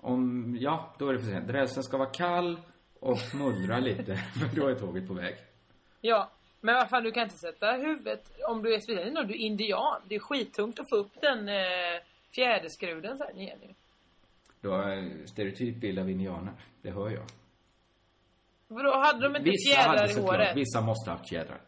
Om, 0.00 0.56
ja, 0.60 0.94
då 0.98 1.08
är 1.08 1.12
det 1.12 1.18
för 1.18 1.26
sent. 1.26 1.50
Rälsen 1.50 1.82
ska 1.82 1.96
vara 1.96 2.10
kall 2.10 2.60
och 3.00 3.18
mullra 3.34 3.78
lite, 3.78 4.16
för 4.40 4.60
då 4.60 4.68
är 4.68 4.74
tåget 4.74 5.08
på 5.08 5.14
väg. 5.14 5.34
Ja, 6.00 6.30
men 6.60 6.74
vad 6.74 6.88
fan 6.90 7.02
du 7.02 7.12
kan 7.12 7.22
inte 7.22 7.38
sätta 7.38 7.72
huvudet, 7.72 8.32
om 8.48 8.62
du 8.62 8.74
är 8.74 8.80
speciellt 8.80 9.18
om 9.18 9.26
du 9.26 9.34
är 9.34 9.38
indian. 9.38 10.00
Det 10.08 10.14
är 10.14 10.18
skittungt 10.20 10.80
att 10.80 10.88
få 10.90 10.96
upp 10.96 11.20
den 11.20 11.48
eh, 11.48 12.02
fjäderskruden 12.34 13.16
sen 13.18 13.38
igen 13.38 13.58
ju. 13.62 13.74
Du 14.60 14.68
har 14.68 14.82
en 14.82 15.28
stereotyp 15.28 15.76
bild 15.76 15.98
av 15.98 16.10
indianer, 16.10 16.52
det 16.82 16.90
hör 16.90 17.10
jag. 17.10 17.24
Vadå, 18.68 18.96
hade 18.96 19.20
de 19.28 19.36
inte 19.36 19.50
Vissa 19.50 19.80
hade 19.80 19.98
fjädrar 19.98 20.10
i 20.10 20.14
såklart, 20.14 20.36
håret? 20.36 20.56
vissa 20.56 20.80
måste 20.80 21.10
ha 21.10 21.16
haft 21.16 21.28
fjädrar. 21.28 21.60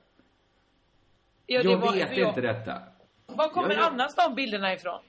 Ja, 1.47 1.61
jag 1.61 1.77
var- 1.79 1.93
vet 1.93 2.17
jag- 2.17 2.29
inte 2.29 2.41
detta. 2.41 2.83
Var 3.27 3.49
kommer 3.49 3.75
jag- 3.75 3.93
annars 3.93 4.15
de 4.15 4.35
bilderna 4.35 4.75
ifrån? 4.75 5.01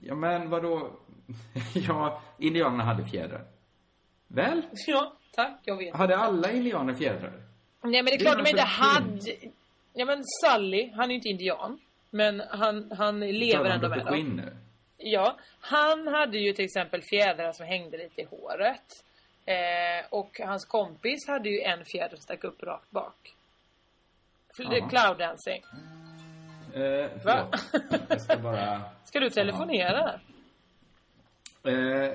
Ja, 0.00 0.14
men 0.14 0.50
vadå? 0.50 0.90
ja, 1.74 2.22
indianerna 2.38 2.84
hade 2.84 3.04
fjädrar. 3.04 3.44
Väl? 4.28 4.62
Ja, 4.86 5.12
tack, 5.32 5.60
jag 5.64 5.76
vet. 5.76 5.94
Hade 5.96 6.16
alla 6.16 6.50
indianer 6.52 6.94
fjädrar? 6.94 7.42
Nej 7.84 8.02
men 8.02 8.04
det 8.04 8.14
är 8.14 8.18
klart 8.18 8.44
de 8.44 8.50
inte 8.50 8.62
sorts 8.62 8.78
hade... 8.78 9.50
Ja 9.92 10.04
men 10.04 10.22
Sally, 10.24 10.90
han 10.94 11.04
är 11.04 11.08
ju 11.08 11.14
inte 11.14 11.28
indian. 11.28 11.80
Men 12.10 12.42
han, 12.50 12.92
han 12.92 13.20
lever 13.20 13.70
ändå 13.70 13.88
med 13.88 14.04
dem. 14.04 14.40
Ja, 14.96 15.36
han 15.60 16.06
hade 16.06 16.38
ju 16.38 16.52
till 16.52 16.64
exempel 16.64 17.02
fjädrar 17.02 17.52
som 17.52 17.66
hängde 17.66 17.98
lite 17.98 18.20
i 18.20 18.24
håret. 18.24 19.04
Eh, 19.46 20.06
och 20.10 20.40
hans 20.44 20.64
kompis 20.64 21.28
hade 21.28 21.48
ju 21.48 21.60
en 21.60 21.84
fjäder 21.84 22.16
som 22.16 22.22
stack 22.22 22.44
upp 22.44 22.62
rakt 22.62 22.90
bak. 22.90 23.34
För 24.56 24.64
det 24.64 24.76
är 24.76 24.80
Jaha. 24.80 24.88
cloud 24.88 25.18
dancing. 25.18 25.62
Eh, 26.74 27.10
förlåt. 27.22 28.08
jag 28.08 28.20
ska 28.20 28.36
bara... 28.36 28.80
Ska 29.04 29.20
du 29.20 29.30
telefonera? 29.30 30.20
Eh, 31.64 32.12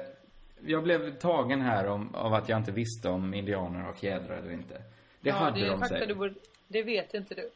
jag 0.61 0.83
blev 0.83 1.17
tagen 1.17 1.61
här 1.61 1.87
om, 1.87 2.15
av 2.15 2.33
att 2.33 2.49
jag 2.49 2.57
inte 2.57 2.71
visste 2.71 3.09
om 3.09 3.33
indianer 3.33 3.79
har 3.79 3.93
fjädrar 3.93 4.37
eller 4.37 4.51
inte. 4.51 4.81
Det 5.21 5.29
ja, 5.29 5.35
hade 5.35 5.59
det 5.59 5.65
är 5.65 5.69
de 5.71 5.83
säkert. 5.85 6.07
du 6.07 6.13
borde, 6.15 6.33
Det 6.67 6.83
vet 6.83 7.13
inte 7.13 7.35
du. 7.35 7.49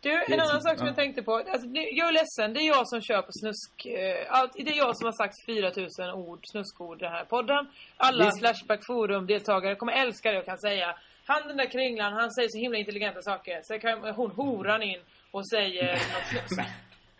Du, 0.00 0.10
Det 0.10 0.32
en 0.34 0.40
annan 0.40 0.62
sak 0.62 0.78
som 0.78 0.86
ja. 0.86 0.90
jag 0.90 0.96
tänkte 0.96 1.22
på. 1.22 1.34
Alltså, 1.34 1.66
det, 1.68 1.80
jag 1.80 2.08
är 2.08 2.12
ledsen, 2.12 2.54
det 2.54 2.60
är 2.60 2.66
jag 2.68 2.88
som 2.88 3.00
kör 3.00 3.22
på 3.22 3.32
snusk. 3.32 3.86
Eh, 3.86 4.46
det 4.54 4.70
är 4.70 4.76
jag 4.78 4.96
som 4.96 5.04
har 5.06 5.12
sagt 5.12 5.34
4000 5.46 6.10
ord, 6.10 6.40
snuskord 6.52 6.98
i 7.02 7.04
den 7.04 7.12
här 7.12 7.24
podden. 7.24 7.66
Alla 7.96 8.24
Visst. 8.24 8.38
Flashback 8.38 8.80
Forum-deltagare 8.86 9.74
kommer 9.74 9.92
älska 9.92 10.32
det 10.32 10.38
och 10.38 10.44
kan 10.44 10.58
säga 10.58 10.96
Han 11.26 11.48
den 11.48 11.56
där 11.56 11.70
kringlan, 11.70 12.12
han 12.12 12.30
säger 12.32 12.48
så 12.48 12.58
himla 12.58 12.78
intelligenta 12.78 13.22
saker. 13.22 13.60
Så 13.62 13.78
kan 13.78 14.14
hon 14.14 14.30
horan 14.30 14.82
in 14.82 15.00
och 15.30 15.48
säger 15.48 15.92
något 15.92 16.26
snusk. 16.48 16.60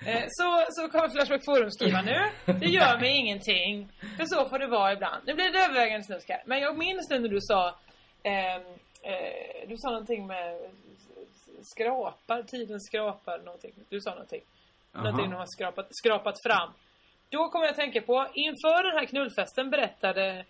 Eh, 0.07 0.25
Så, 0.29 0.67
så 0.71 0.89
kommer 0.89 1.09
Flashback 1.09 1.45
Forum 1.45 1.71
skriva 1.71 2.03
nu. 2.03 2.19
Det 2.61 2.67
gör 2.67 2.99
mig 3.01 3.11
ingenting. 3.17 3.93
För 4.17 4.25
så 4.25 4.49
får 4.49 4.59
det 4.59 4.67
vara 4.67 4.93
ibland. 4.93 5.23
Nu 5.27 5.35
blir 5.35 5.53
det 5.53 5.59
övervägande 5.59 6.05
snusk 6.05 6.29
här. 6.29 6.43
Men 6.47 6.61
jag 6.61 6.79
minns 6.79 7.11
nu 7.11 7.19
när 7.19 7.29
du 7.29 7.39
sa 7.41 7.75
ehm, 8.23 8.63
eh, 9.11 9.69
Du 9.69 9.77
sa 9.77 9.91
någonting 9.91 10.27
med 10.27 10.71
skrapar, 11.63 12.43
tiden 12.43 12.81
skrapar 12.81 13.39
någonting. 13.39 13.73
Du 13.89 14.01
sa 14.01 14.11
någonting. 14.11 14.43
Aha. 14.95 15.05
Någonting 15.05 15.31
de 15.31 15.37
har 15.37 15.47
skrapat, 15.47 15.87
skrapat 15.91 16.43
fram. 16.43 16.71
Då 17.29 17.49
kommer 17.49 17.65
jag 17.65 17.71
att 17.71 17.77
tänka 17.77 18.01
på, 18.03 18.27
inför 18.35 18.83
den 18.83 18.99
här 18.99 19.07
knullfesten 19.07 19.71
berättade 19.71 20.45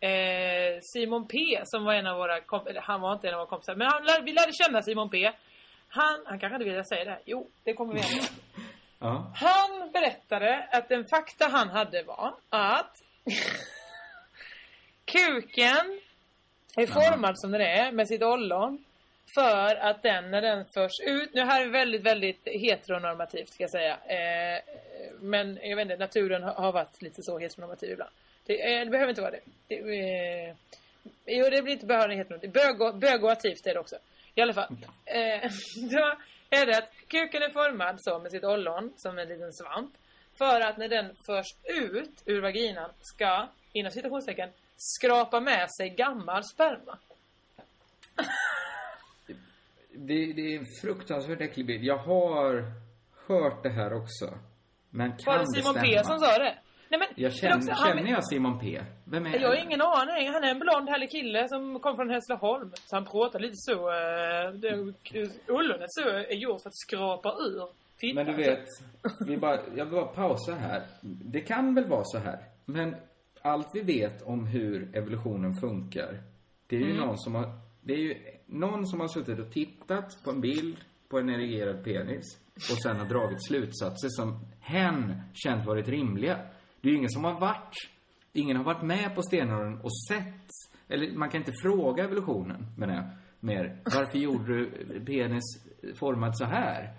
eh, 0.00 0.80
Simon 0.82 1.28
P 1.28 1.36
som 1.64 1.84
var 1.84 1.94
en 1.94 2.06
av 2.06 2.16
våra 2.16 2.40
kompisar, 2.40 2.70
eller 2.70 2.80
han 2.80 3.00
var 3.00 3.12
inte 3.12 3.28
en 3.28 3.34
av 3.34 3.38
våra 3.38 3.48
kompisar, 3.48 3.74
men 3.74 3.86
han, 3.86 4.24
vi 4.24 4.32
lärde 4.32 4.52
känna 4.52 4.82
Simon 4.82 5.10
P. 5.10 5.32
Han, 5.88 6.22
han 6.26 6.38
kanske 6.38 6.54
inte 6.56 6.70
vill 6.70 6.84
säga 6.84 7.04
det. 7.04 7.18
Jo, 7.24 7.50
det 7.64 7.74
kommer 7.74 7.94
vi 7.94 8.00
ändå. 8.00 8.22
Ja. 9.04 9.32
Han 9.34 9.92
berättade 9.92 10.68
att 10.72 10.88
den 10.88 11.04
fakta 11.04 11.48
han 11.48 11.68
hade 11.68 12.02
var 12.02 12.34
att 12.48 13.02
kuken 15.04 16.00
är 16.76 16.86
formad 16.86 17.38
som 17.38 17.52
den 17.52 17.60
är 17.60 17.92
med 17.92 18.08
sitt 18.08 18.22
ollon 18.22 18.84
för 19.34 19.76
att 19.76 20.02
den 20.02 20.30
när 20.30 20.42
den 20.42 20.64
förs 20.64 21.00
ut, 21.06 21.34
nu 21.34 21.40
här 21.40 21.66
är 21.66 21.70
väldigt 21.70 22.02
väldigt 22.02 22.48
heteronormativt 22.48 23.48
ska 23.48 23.62
jag 23.62 23.70
säga. 23.70 23.92
Eh, 23.92 24.62
men 25.20 25.58
jag 25.62 25.76
vet 25.76 25.82
inte, 25.82 25.96
naturen 25.96 26.42
har, 26.42 26.72
varit 26.72 27.02
lite 27.02 27.22
så 27.22 27.38
heteronormativ 27.38 27.90
ibland. 27.90 28.10
Det, 28.46 28.74
eh, 28.74 28.84
det 28.84 28.90
behöver 28.90 29.10
inte 29.10 29.22
vara 29.22 29.30
det. 29.30 29.40
det 29.68 29.74
eh, 29.74 30.54
jo, 31.26 31.50
det 31.50 31.62
blir 31.62 31.72
inte 31.72 31.86
behörig 31.86 32.16
heteronormativt. 32.16 32.52
Bögo, 32.52 32.92
bögoativt 32.92 33.66
är 33.66 33.74
det 33.74 33.80
också. 33.80 33.96
I 34.34 34.40
alla 34.40 34.54
fall. 34.54 34.76
Eh, 35.04 35.50
då 35.90 36.14
är 36.50 36.66
det 36.66 36.78
att 36.78 36.90
kuken 37.08 37.42
är 37.42 37.50
formad 37.50 37.96
så 38.00 38.18
med 38.18 38.30
sitt 38.30 38.44
ollon 38.44 38.92
som 38.96 39.18
en 39.18 39.28
liten 39.28 39.52
svamp. 39.52 39.92
För 40.38 40.60
att 40.60 40.76
när 40.76 40.88
den 40.88 41.16
förs 41.26 41.54
ut 41.64 42.22
ur 42.26 42.40
vaginan 42.40 42.90
ska, 43.00 43.48
inom 43.72 43.92
citationstecken, 43.92 44.48
skrapa 44.82 45.40
med 45.40 45.68
sig 45.78 45.88
gammal 45.90 46.44
sperma. 46.44 46.98
Det, 49.94 50.32
det 50.32 50.54
är 50.54 50.58
en 50.58 50.66
fruktansvärt 50.82 51.40
äcklig 51.40 51.66
bild. 51.66 51.84
Jag 51.84 51.96
har 51.96 52.72
hört 53.26 53.62
det 53.62 53.68
här 53.68 53.92
också. 53.92 54.38
Men 54.90 55.16
kan 55.16 55.32
Var 55.32 55.38
det 55.38 55.46
Simon 55.46 55.72
stämma? 55.72 55.86
P 55.86 56.04
som 56.04 56.18
sa 56.18 56.38
det? 56.38 56.54
Nej 56.88 56.98
men, 56.98 57.08
Jag 57.14 57.32
känner, 57.34 57.56
också, 57.56 57.72
han- 57.72 57.88
känner 57.96 58.10
jag 58.10 58.24
Simon 58.28 58.60
P? 58.60 58.80
Vem 59.04 59.26
är 59.26 59.38
Jag 59.40 59.48
har 59.48 59.56
ingen 59.56 59.80
aning. 59.82 60.28
Han 60.32 60.44
är 60.44 60.50
en 60.50 60.58
blond 60.58 60.88
härlig 60.88 61.10
kille 61.10 61.48
som 61.48 61.80
kom 61.80 61.96
från 61.96 62.10
Hässleholm. 62.10 62.72
Så 62.74 62.96
han 62.96 63.04
pratar 63.04 63.38
lite 63.40 63.54
så... 63.56 63.72
Uh, 63.72 64.52
det- 64.54 65.52
Ollonet 65.52 65.86
så 65.92 66.08
är 66.08 66.34
gjort 66.34 66.62
för 66.62 66.68
att 66.68 66.76
skrapa 66.76 67.28
ur 67.32 67.68
fittan. 68.00 68.14
Men 68.24 68.26
du 68.36 68.42
vet, 68.42 68.64
vi 69.26 69.36
bara, 69.36 69.58
jag 69.76 69.84
vill 69.84 69.94
bara 69.94 70.06
pausa 70.06 70.54
här. 70.54 70.82
Det 71.02 71.40
kan 71.40 71.74
väl 71.74 71.84
vara 71.88 72.04
så 72.04 72.18
här. 72.18 72.38
Men 72.64 72.96
allt 73.42 73.68
vi 73.74 73.80
vet 73.80 74.22
om 74.22 74.46
hur 74.46 74.96
evolutionen 74.96 75.54
funkar, 75.54 76.22
det 76.66 76.76
är 76.76 76.80
ju 76.80 76.90
Mm. 76.90 77.06
någon 77.06 77.18
som 77.18 77.34
har, 77.34 77.58
det 77.80 77.92
är 77.92 77.98
ju 77.98 78.14
någon 78.46 78.86
som 78.86 79.00
har 79.00 79.08
suttit 79.08 79.38
och 79.38 79.50
tittat 79.52 80.18
på 80.24 80.30
en 80.30 80.40
bild 80.40 80.76
på 81.08 81.18
en 81.18 81.30
erigerad 81.30 81.84
penis 81.84 82.38
och 82.54 82.82
sen 82.82 82.96
har 82.96 83.06
dragit 83.06 83.46
slutsatser 83.46 84.08
som 84.08 84.38
hen 84.60 85.14
känt 85.34 85.66
varit 85.66 85.88
rimliga. 85.88 86.38
Det 86.80 86.88
är 86.88 86.92
ju 86.92 86.98
ingen 86.98 87.10
som 87.10 87.24
har 87.24 87.40
varit, 87.40 87.74
ingen 88.32 88.56
har 88.56 88.64
varit 88.64 88.82
med 88.82 89.14
på 89.14 89.22
stenåldern 89.22 89.80
och 89.80 89.96
sett, 90.08 90.48
eller 90.88 91.12
man 91.16 91.30
kan 91.30 91.40
inte 91.40 91.52
fråga 91.62 92.04
evolutionen, 92.04 92.66
menar 92.76 92.94
jag, 92.94 93.04
mer. 93.40 93.80
Varför 93.84 94.18
gjorde 94.18 94.56
du 94.58 94.70
penis 95.06 95.42
formad 95.94 96.36
så 96.36 96.44
här? 96.44 96.94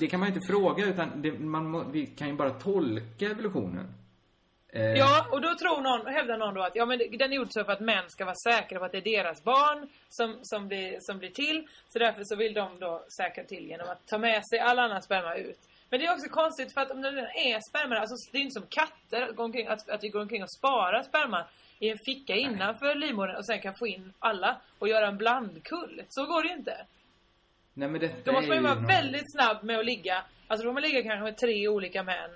Det 0.00 0.06
kan 0.06 0.20
man 0.20 0.28
ju 0.28 0.34
inte 0.34 0.46
fråga, 0.46 0.86
utan 0.86 1.22
det, 1.22 1.38
man, 1.38 1.92
vi 1.92 2.06
kan 2.06 2.28
ju 2.28 2.36
bara 2.36 2.50
tolka 2.50 3.26
evolutionen. 3.30 3.86
Eh, 4.72 4.92
Ja, 4.92 5.26
och 5.32 5.40
då 5.40 5.54
tror 5.54 5.80
någon, 5.80 6.06
hävdar 6.14 6.36
någon 6.38 6.54
då 6.54 6.62
att 6.62 6.76
ja, 6.76 6.86
men 6.86 6.98
den 6.98 7.32
är 7.32 7.36
gjord 7.36 7.48
så 7.50 7.64
för 7.64 7.72
att 7.72 7.80
män 7.80 8.04
ska 8.10 8.24
vara 8.24 8.34
säkra 8.34 8.78
på 8.78 8.84
att 8.84 8.92
det 8.92 8.98
är 8.98 9.02
deras 9.22 9.44
barn 9.44 9.88
som, 10.08 10.38
som, 10.42 10.68
blir, 10.68 10.96
som 11.00 11.18
blir 11.18 11.30
till. 11.30 11.66
Så 11.88 11.98
därför 11.98 12.22
så 12.24 12.36
vill 12.36 12.54
de 12.54 12.78
då 12.80 13.04
säkra 13.16 13.44
till 13.44 13.66
genom 13.66 13.88
att 13.88 14.06
ta 14.06 14.18
med 14.18 14.42
sig 14.46 14.58
all 14.58 14.78
annan 14.78 15.02
sperma 15.02 15.34
ut. 15.34 15.58
Men 15.90 16.00
det 16.00 16.06
är 16.06 16.12
också 16.12 16.28
konstigt 16.28 16.74
för 16.74 16.80
att 16.80 16.90
om 16.90 17.02
det 17.02 17.10
redan 17.10 17.24
är 17.30 17.60
sperma, 17.70 17.96
alltså 17.98 18.14
det 18.32 18.38
är 18.38 18.42
inte 18.42 18.60
som 18.60 18.66
katter 18.68 19.22
att, 19.22 19.38
omkring, 19.38 19.66
att, 19.66 19.88
att 19.88 20.04
vi 20.04 20.08
går 20.08 20.20
omkring 20.20 20.42
och 20.42 20.52
sparar 20.52 21.02
sperma 21.02 21.44
i 21.78 21.88
en 21.90 21.98
ficka 22.06 22.34
innanför 22.34 22.94
livmodern 22.94 23.36
och 23.36 23.46
sen 23.46 23.60
kan 23.60 23.74
få 23.78 23.86
in 23.86 24.12
alla 24.18 24.60
och 24.78 24.88
göra 24.88 25.06
en 25.08 25.16
blandkull. 25.16 26.02
Så 26.08 26.26
går 26.26 26.42
det 26.42 26.48
ju 26.48 26.54
inte. 26.54 26.86
Nej, 27.74 27.88
men 27.88 28.00
detta 28.00 28.16
Då 28.24 28.32
måste 28.32 28.48
man 28.48 28.56
ju 28.56 28.62
vara 28.62 28.74
någon- 28.74 28.86
väldigt 28.86 29.32
snabb 29.32 29.62
med 29.64 29.78
att 29.78 29.84
ligga. 29.84 30.24
Alltså 30.48 30.64
då 30.64 30.68
får 30.68 30.72
man 30.74 30.82
ligga 30.82 31.02
kanske 31.02 31.22
med 31.22 31.36
tre 31.36 31.68
olika 31.68 32.02
män 32.02 32.30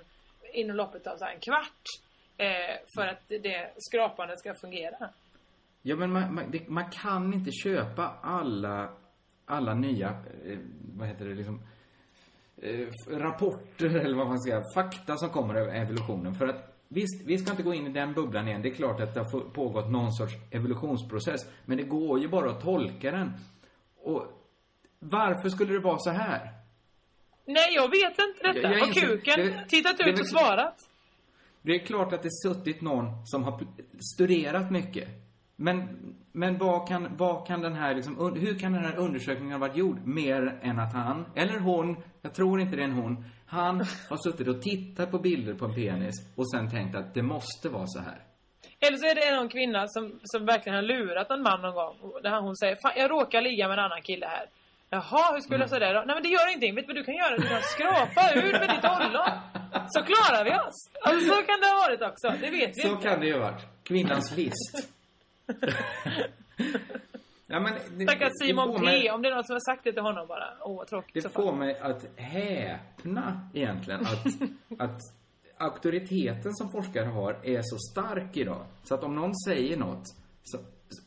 inom 0.53 0.75
loppet 0.75 1.07
av 1.07 1.17
så 1.17 1.25
här 1.25 1.33
en 1.33 1.39
kvart. 1.39 1.81
Eh, 2.37 2.47
för 2.95 3.07
att 3.07 3.27
det 3.27 3.73
skrapandet 3.77 4.39
ska 4.39 4.53
fungera. 4.53 5.09
Ja, 5.81 5.95
men 5.95 6.11
man, 6.11 6.35
man, 6.35 6.51
det, 6.51 6.67
man 6.69 6.89
kan 6.89 7.33
inte 7.33 7.51
köpa 7.51 8.13
alla, 8.21 8.89
alla 9.45 9.73
nya, 9.73 10.09
eh, 10.45 10.57
vad 10.95 11.07
heter 11.07 11.25
det, 11.25 11.33
liksom, 11.35 11.61
eh, 12.61 12.87
rapporter 13.17 13.85
eller 14.05 14.17
vad 14.17 14.27
man 14.27 14.39
ska 14.39 14.51
säga, 14.51 14.63
fakta 14.75 15.17
som 15.17 15.29
kommer 15.29 15.55
över 15.55 15.75
evolutionen. 15.75 16.35
För 16.35 16.47
att 16.47 16.75
visst, 16.87 17.21
vi 17.25 17.37
ska 17.37 17.51
inte 17.51 17.63
gå 17.63 17.73
in 17.73 17.87
i 17.87 17.91
den 17.91 18.13
bubblan 18.13 18.47
igen. 18.47 18.61
Det 18.61 18.69
är 18.69 18.73
klart 18.73 19.01
att 19.01 19.13
det 19.13 19.19
har 19.19 19.39
pågått 19.39 19.89
någon 19.91 20.13
sorts 20.13 20.33
evolutionsprocess. 20.51 21.41
Men 21.65 21.77
det 21.77 21.83
går 21.83 22.19
ju 22.19 22.27
bara 22.27 22.49
att 22.51 22.61
tolka 22.61 23.11
den. 23.11 23.31
Och 23.97 24.27
varför 24.99 25.49
skulle 25.49 25.73
det 25.73 25.79
vara 25.79 25.99
så 25.99 26.09
här? 26.09 26.49
Nej, 27.45 27.73
jag 27.75 27.89
vet 27.89 28.19
inte 28.19 28.53
detta. 28.53 28.59
Jag- 28.61 28.79
jag 28.79 28.85
Har 28.85 28.93
kuken 28.93 29.39
det- 29.39 29.65
tittat 29.69 29.97
det 29.97 30.03
ut 30.03 30.13
väl- 30.15 30.21
och 30.21 30.27
svarat? 30.29 30.89
Det 31.65 31.71
är 31.71 31.85
klart 31.85 32.13
att 32.13 32.23
det 32.23 32.29
suttit 32.31 32.81
någon 32.81 33.25
som 33.25 33.43
har 33.43 33.61
studerat 34.15 34.71
mycket. 34.71 35.07
Men, 35.55 35.97
men 36.31 36.57
vad 36.57 36.87
kan, 36.87 37.17
vad 37.17 37.47
kan 37.47 37.61
den 37.61 37.73
här 37.73 37.95
liksom, 37.95 38.35
hur 38.35 38.59
kan 38.59 38.73
den 38.73 38.85
här 38.85 38.97
undersökningen 38.97 39.51
ha 39.51 39.59
varit 39.59 39.77
gjord? 39.77 40.07
Mer 40.07 40.59
än 40.61 40.79
att 40.79 40.93
han, 40.93 41.25
eller 41.35 41.59
hon, 41.59 41.97
jag 42.21 42.33
tror 42.33 42.61
inte 42.61 42.75
det 42.75 42.81
är 42.81 42.85
en 42.85 42.91
hon, 42.91 43.25
han 43.45 43.75
har 44.09 44.17
suttit 44.31 44.47
och 44.47 44.61
tittat 44.61 45.11
på 45.11 45.19
bilder 45.19 45.53
på 45.53 45.65
en 45.65 45.75
penis 45.75 46.15
och 46.35 46.51
sen 46.51 46.69
tänkt 46.69 46.95
att 46.95 47.13
det 47.13 47.23
måste 47.23 47.69
vara 47.69 47.87
så 47.87 47.99
här. 47.99 48.19
Eller 48.79 48.97
så 48.97 49.05
är 49.05 49.15
det 49.15 49.35
någon 49.35 49.49
kvinna 49.49 49.87
som, 49.87 50.19
som 50.23 50.45
verkligen 50.45 50.75
har 50.75 50.83
lurat 50.83 51.31
en 51.31 51.41
man 51.41 51.61
någon 51.61 51.75
gång. 51.75 51.95
Där 52.23 52.41
hon 52.41 52.55
säger, 52.55 52.75
fan 52.75 52.91
jag 52.95 53.11
råkar 53.11 53.41
ligga 53.41 53.67
med 53.67 53.79
en 53.79 53.85
annan 53.85 54.01
kille 54.01 54.25
här. 54.25 54.45
Jaha, 54.95 55.33
hur 55.33 55.41
skulle 55.41 55.59
jag 55.63 55.69
säga 55.69 55.87
det 55.87 55.93
då? 55.99 56.03
Nej 56.07 56.15
men 56.15 56.23
det 56.23 56.29
gör 56.29 56.47
ingenting. 56.49 56.75
Vet 56.75 56.87
du 56.87 56.93
vad 56.93 56.95
du 57.01 57.03
kan 57.03 57.15
göra? 57.15 57.37
Du 57.37 57.47
kan 57.47 57.61
skrapa 57.61 58.21
ur 58.35 58.51
med 58.61 58.69
ditt 58.69 58.85
ollon. 58.95 59.29
Så 59.93 59.99
klarar 60.11 60.43
vi 60.43 60.51
oss. 60.67 60.77
Alltså 61.03 61.29
så 61.29 61.35
kan 61.49 61.59
det 61.61 61.67
ha 61.67 61.75
varit 61.85 62.01
också. 62.11 62.27
Det 62.41 62.49
vet 62.49 62.69
vi 62.77 62.81
Så 62.81 62.87
inte. 62.87 63.03
kan 63.09 63.19
det 63.19 63.25
ju 63.25 63.33
ha 63.33 63.39
varit. 63.39 63.63
Kvinnans 63.83 64.35
list. 64.37 64.73
ja, 67.47 67.59
men 67.59 67.73
det, 67.97 68.03
Stackars 68.07 68.31
Simon 68.41 68.75
P. 68.75 68.81
mig- 68.85 69.11
Om 69.11 69.21
det 69.21 69.29
är 69.29 69.35
någon 69.35 69.43
som 69.43 69.53
har 69.53 69.73
sagt 69.73 69.83
det 69.83 69.93
till 69.93 70.01
honom 70.01 70.27
bara. 70.27 70.43
Åh, 70.61 70.77
vad 70.77 70.87
tråkigt. 70.87 71.13
Det 71.13 71.21
så 71.21 71.29
får 71.29 71.51
mig 71.53 71.79
att 71.79 72.05
häpna 72.19 73.49
egentligen 73.53 74.01
att, 74.01 74.25
att 74.79 74.99
auktoriteten 75.57 76.53
som 76.55 76.71
forskare 76.71 77.05
har 77.05 77.39
är 77.43 77.61
så 77.63 77.77
stark 77.91 78.37
idag. 78.37 78.65
Så 78.83 78.95
att 78.95 79.03
om 79.03 79.15
någon 79.15 79.35
säger 79.47 79.77
något, 79.77 80.03
så, 80.43 80.57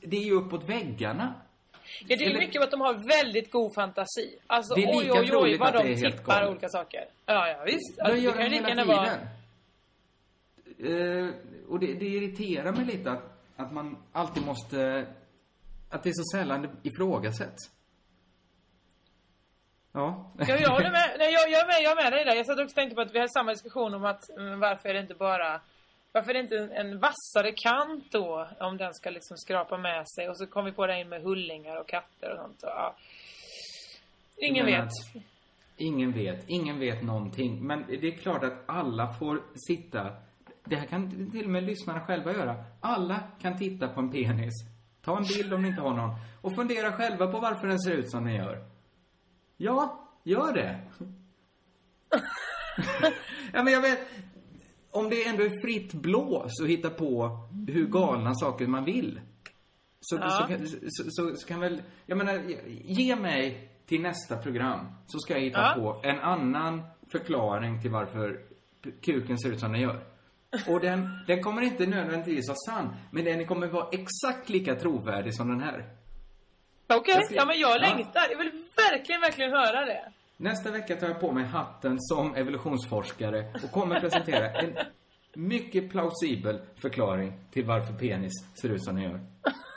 det 0.02 0.16
är 0.16 0.24
ju 0.24 0.32
uppåt 0.32 0.68
väggarna. 0.68 1.34
Ja, 2.00 2.16
det 2.16 2.24
är 2.24 2.30
Eller- 2.30 2.38
mycket 2.38 2.62
att 2.62 2.70
de 2.70 2.80
har 2.80 3.08
väldigt 3.08 3.50
god 3.50 3.74
fantasi. 3.74 4.38
Alltså, 4.46 4.74
Det 4.74 4.82
är 4.82 4.96
oj, 4.96 5.02
lika 5.02 5.12
oj, 5.12 5.20
oj, 5.20 5.28
troligt 5.28 5.60
vad 5.60 5.72
de 5.72 5.96
tippar 5.96 6.48
olika 6.48 6.68
saker. 6.68 7.04
Ja, 7.26 7.48
ja, 7.48 7.62
visst. 7.64 7.98
Alltså, 8.00 8.14
det 8.14 8.20
gör 8.20 8.32
kan 8.32 8.42
ju 8.42 8.48
lika 8.48 8.68
gärna 8.68 8.84
vara... 8.84 9.06
Eh, 10.78 11.28
och 11.68 11.78
det, 11.80 11.94
det 11.94 12.06
irriterar 12.06 12.72
mig 12.72 12.84
lite 12.84 13.10
att, 13.10 13.22
att 13.56 13.72
man 13.72 13.96
alltid 14.12 14.46
måste... 14.46 15.06
Att 15.90 16.02
det 16.02 16.08
är 16.08 16.12
så 16.12 16.36
sällan 16.38 16.62
det 16.62 16.88
ifrågasätts. 16.88 17.70
Ja. 19.92 20.32
Ja, 20.38 20.56
jag 20.56 20.70
håller 20.70 20.90
med. 20.90 21.10
Nej, 21.18 21.32
jag, 21.32 21.50
jag, 21.50 21.60
är 21.60 21.66
med, 21.66 21.76
jag 21.82 21.92
är 21.98 22.02
med 22.04 22.12
dig 22.12 22.24
där. 22.24 22.34
Jag 22.34 22.46
satt 22.46 22.58
också 22.58 22.64
och 22.64 22.74
tänkte 22.74 22.94
på 22.94 23.00
att 23.00 23.14
vi 23.14 23.18
har 23.18 23.28
samma 23.28 23.50
diskussion 23.50 23.94
om 23.94 24.04
att 24.04 24.30
mm, 24.30 24.60
varför 24.60 24.88
är 24.88 24.94
det 24.94 25.00
inte 25.00 25.14
bara... 25.14 25.60
Varför 26.12 26.30
är 26.30 26.34
det 26.34 26.40
inte 26.40 26.58
en, 26.58 26.72
en 26.72 26.98
vassare 26.98 27.52
kant 27.52 28.12
då? 28.12 28.48
Om 28.60 28.76
den 28.76 28.94
ska 28.94 29.10
liksom 29.10 29.36
skrapa 29.36 29.78
med 29.78 30.08
sig. 30.08 30.28
Och 30.28 30.38
så 30.38 30.46
kom 30.46 30.64
vi 30.64 30.72
på 30.72 30.86
det 30.86 31.00
in 31.00 31.08
med 31.08 31.22
hullingar 31.22 31.80
och 31.80 31.88
katter 31.88 32.30
och 32.30 32.38
sånt. 32.38 32.62
Och, 32.62 32.68
ja. 32.68 32.96
Ingen 34.36 34.66
Men 34.66 34.74
vet. 34.74 35.24
Ingen 35.76 36.12
vet. 36.12 36.44
Ingen 36.48 36.78
vet 36.78 37.02
någonting. 37.02 37.66
Men 37.66 37.84
det 37.88 38.08
är 38.08 38.16
klart 38.16 38.44
att 38.44 38.62
alla 38.66 39.12
får 39.12 39.42
sitta... 39.68 40.16
Det 40.64 40.76
här 40.76 40.86
kan 40.86 41.30
till 41.30 41.44
och 41.44 41.50
med 41.50 41.64
lyssnarna 41.64 42.00
själva 42.00 42.32
göra. 42.32 42.64
Alla 42.80 43.22
kan 43.40 43.58
titta 43.58 43.88
på 43.88 44.00
en 44.00 44.10
penis 44.10 44.78
Ta 45.08 45.16
en 45.16 45.24
bild 45.24 45.54
om 45.54 45.62
ni 45.62 45.68
inte 45.68 45.80
har 45.80 45.94
någon. 45.94 46.16
Och 46.40 46.54
fundera 46.54 46.92
själva 46.92 47.26
på 47.26 47.38
varför 47.38 47.66
den 47.66 47.78
ser 47.78 47.92
ut 47.92 48.10
som 48.10 48.24
den 48.24 48.34
gör. 48.34 48.64
Ja, 49.56 50.08
gör 50.24 50.52
det. 50.52 50.80
ja, 53.52 53.62
men 53.62 53.72
jag 53.72 53.80
vet. 53.80 53.98
Om 54.90 55.10
det 55.10 55.24
ändå 55.26 55.42
är 55.44 55.60
fritt 55.66 55.92
blås 55.92 56.60
att 56.62 56.68
hitta 56.68 56.90
på 56.90 57.38
hur 57.68 57.86
galna 57.86 58.34
saker 58.34 58.66
man 58.66 58.84
vill. 58.84 59.20
Så, 60.00 60.16
Ja. 60.16 60.30
så, 60.30 60.46
kan- 60.46 60.66
så, 60.68 61.04
så, 61.10 61.36
så 61.36 61.46
kan 61.48 61.60
väl, 61.60 61.82
jag 62.06 62.18
menar, 62.18 62.42
ge 62.84 63.16
mig 63.16 63.68
till 63.86 64.00
nästa 64.00 64.36
program 64.36 64.86
så 65.06 65.18
ska 65.18 65.34
jag 65.34 65.40
hitta 65.40 65.60
Ja. 65.60 65.74
på 66.02 66.08
en 66.08 66.18
annan 66.20 66.82
förklaring 67.12 67.82
till 67.82 67.90
varför 67.90 68.40
kuken 69.02 69.38
ser 69.38 69.48
ut 69.52 69.60
som 69.60 69.72
den 69.72 69.80
gör. 69.80 70.04
Och 70.68 70.80
den, 70.80 71.08
den 71.26 71.42
kommer 71.42 71.62
inte 71.62 71.86
nödvändigtvis 71.86 72.48
vara 72.48 72.56
sann, 72.68 72.94
men 73.10 73.24
den 73.24 73.46
kommer 73.46 73.66
vara 73.66 73.88
exakt 73.92 74.48
lika 74.48 74.74
trovärdig 74.74 75.34
som 75.34 75.48
den 75.48 75.60
här. 75.60 75.84
Okej, 76.86 77.24
ska- 77.24 77.34
ja 77.34 77.44
men 77.44 77.58
jag 77.58 77.70
Ja. 77.76 77.78
längtar. 77.80 78.22
Jag 78.30 78.38
vill 78.38 78.50
verkligen, 78.90 79.20
verkligen 79.20 79.50
höra 79.50 79.84
det. 79.84 80.12
Nästa 80.40 80.70
vecka 80.70 80.96
tar 80.96 81.06
jag 81.08 81.20
på 81.20 81.32
mig 81.32 81.44
hatten 81.44 81.96
som 82.00 82.34
evolutionsforskare 82.34 83.44
och 83.64 83.70
kommer 83.70 84.00
presentera 84.00 84.50
en 84.50 84.76
mycket 85.34 85.90
plausibel 85.90 86.60
förklaring 86.82 87.32
till 87.50 87.64
varför 87.64 87.92
penis 87.92 88.32
ser 88.62 88.68
ut 88.68 88.84
som 88.84 88.94
den 88.94 89.04
gör. 89.04 89.20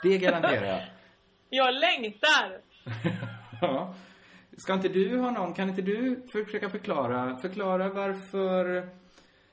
Det 0.02 0.18
garanterar 0.18 0.66
jag. 0.66 0.82
Jag 1.50 1.74
längtar. 1.74 2.60
Ja. 3.60 3.94
Ska 4.56 4.72
inte 4.74 4.88
du 4.88 5.18
ha 5.18 5.30
någon, 5.30 5.54
kan 5.54 5.68
inte 5.68 5.82
du 5.82 6.26
försöka 6.32 6.68
förklara, 6.70 7.36
förklara 7.36 7.88
varför, 7.88 8.88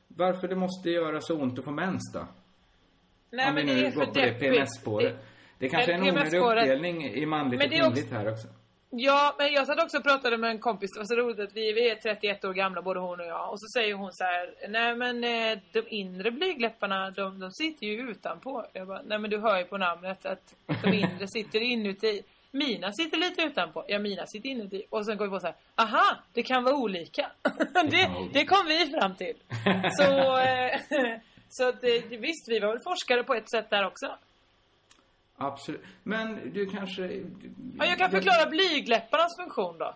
varför 0.08 0.48
det 0.48 0.56
måste 0.56 0.90
göra 0.90 1.22
så 1.22 1.42
ont 1.42 1.60
att 1.60 1.66
få 1.66 1.72
mens 1.72 2.12
då? 2.14 2.28
Nej 3.32 3.50
Om 3.50 3.56
vi 3.56 3.64
men 3.64 3.76
det 3.76 3.82
nu 3.82 3.88
är 3.88 3.92
går 3.92 4.00
för 4.02 4.06
på 4.08 4.14
det 4.20 4.26
deppigt. 4.26 4.40
PMS-spåret. 4.54 5.16
Det 5.60 5.70
kanske 5.70 5.92
är 5.94 5.96
en 5.96 6.02
onödig 6.10 6.40
uppdelning 6.40 7.04
i 7.06 7.26
manligt 7.26 7.58
Men 7.60 7.68
och 7.68 7.72
det 7.72 7.82
också- 7.82 7.92
kvinnligt 7.94 8.14
här 8.14 8.32
också. 8.32 8.48
Ja, 8.92 9.36
men 9.38 9.54
jag 9.54 9.68
satt 9.68 9.84
också 9.84 9.98
och 9.98 10.04
pratade 10.04 10.38
med 10.38 10.50
en 10.50 10.60
kompis. 10.60 10.92
Det 10.94 11.00
var 11.00 11.06
så 11.06 11.16
roligt 11.16 11.40
att 11.40 11.56
vi, 11.56 11.74
vi 11.74 11.90
är 11.90 11.96
31 11.96 12.46
år 12.46 12.54
gamla, 12.54 12.82
både 12.82 13.00
hon 13.00 13.20
och 13.20 13.26
jag. 13.26 13.52
Och 13.52 13.60
så 13.60 13.68
säger 13.80 13.94
hon 13.94 14.14
så 14.14 14.24
här, 14.24 14.54
nej 14.70 14.96
men 14.96 15.24
eh, 15.24 15.60
de 15.72 15.82
inre 15.88 16.32
blygdläpparna, 16.32 17.12
de, 17.12 17.40
de 17.40 17.52
sitter 17.52 17.88
ju 17.88 18.10
utanpå. 18.10 18.66
Jag 18.74 18.88
bara, 18.88 19.02
nej 19.02 19.20
men 19.20 19.30
du 19.30 19.40
hör 19.40 19.58
ju 19.58 19.66
på 19.66 19.78
namnet 19.78 20.26
att 20.26 20.56
de 20.84 20.94
inre 20.94 21.28
sitter 21.34 21.60
inuti. 21.60 22.24
Mina 22.52 22.92
sitter 22.92 23.18
lite 23.18 23.42
utanpå. 23.42 23.86
Ja, 23.88 24.00
mina 24.00 24.26
sitter 24.26 24.50
inuti. 24.50 24.84
Och 24.90 25.06
sen 25.06 25.18
går 25.18 25.26
vi 25.26 25.32
på 25.32 25.40
så 25.40 25.48
här, 25.48 25.56
aha, 25.76 26.18
det 26.34 26.44
kan 26.44 26.64
vara 26.64 26.76
olika. 26.76 27.32
det, 27.74 28.10
det 28.34 28.46
kom 28.46 28.66
vi 28.68 28.92
fram 29.00 29.16
till. 29.16 29.36
Så, 29.98 30.38
eh, 30.38 30.80
så 31.50 31.70
att, 31.70 31.84
eh, 31.84 32.20
visst, 32.20 32.50
vi 32.50 32.60
var 32.60 32.68
väl 32.68 32.84
forskare 32.84 33.24
på 33.24 33.34
ett 33.34 33.50
sätt 33.50 33.70
där 33.70 33.88
också. 33.88 34.18
Absolut. 35.40 35.82
Men 36.04 36.54
du 36.54 36.66
kanske... 36.66 37.02
Ja, 37.78 37.86
jag 37.86 37.98
kan 37.98 38.12
förklara 38.12 38.50
blygdläpparnas 38.50 39.36
funktion 39.44 39.78
då. 39.78 39.96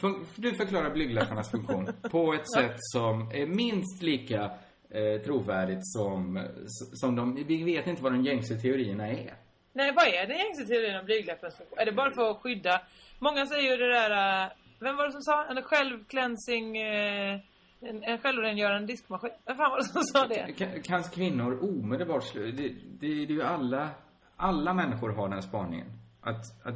Fun- 0.00 0.26
Du 0.36 0.54
förklarar 0.54 0.90
blygdläpparnas 0.90 1.50
funktion 1.50 1.88
på 2.10 2.34
ett 2.34 2.50
sätt 2.56 2.76
som 2.78 3.30
är 3.34 3.46
minst 3.46 4.02
lika 4.02 4.50
eh, 4.90 5.20
trovärdigt 5.24 5.80
som, 5.82 6.46
som 6.92 7.16
de... 7.16 7.34
Vi 7.46 7.62
vet 7.64 7.86
inte 7.86 8.02
vad 8.02 8.12
de 8.12 8.22
gängse 8.24 8.54
teorierna 8.60 9.08
är. 9.08 9.34
Nej, 9.72 9.92
vad 9.96 10.06
är 10.06 10.26
den 10.26 10.36
gängse 10.38 10.66
teorin 10.66 10.96
om 10.98 11.04
blygdläppens 11.04 11.56
funktion? 11.56 11.78
Är 11.78 11.86
det 11.86 11.92
bara 11.92 12.10
för 12.10 12.30
att 12.30 12.36
skydda? 12.42 12.80
Många 13.18 13.46
säger 13.46 13.70
ju 13.70 13.76
det 13.76 13.92
där... 13.92 14.42
äh, 14.44 14.50
Vem 14.80 14.96
var 14.96 15.06
det 15.06 15.12
som 15.12 15.22
sa? 15.22 15.44
En 15.44 15.62
självcleansing... 15.62 16.76
eh, 16.76 17.40
En, 17.80 18.02
en 18.02 18.18
självrengörande 18.18 18.86
diskmaskin. 18.86 19.30
Vem 19.46 19.56
fan 19.56 19.70
var 19.70 19.78
det 19.78 19.84
som 19.84 20.02
sa 20.02 20.26
det? 20.26 20.52
Kan, 20.58 20.82
kan 20.82 21.02
kvinnor 21.02 21.58
omedelbart 21.62 22.24
slu... 22.24 22.52
Det, 22.52 22.68
det, 22.68 22.74
det 23.00 23.06
är 23.06 23.26
ju 23.26 23.42
alla... 23.42 23.88
Alla 24.36 24.74
människor 24.74 25.12
har 25.12 25.28
den 25.28 25.42
spaningen. 25.42 25.86
Att... 26.20 26.66
att 26.66 26.74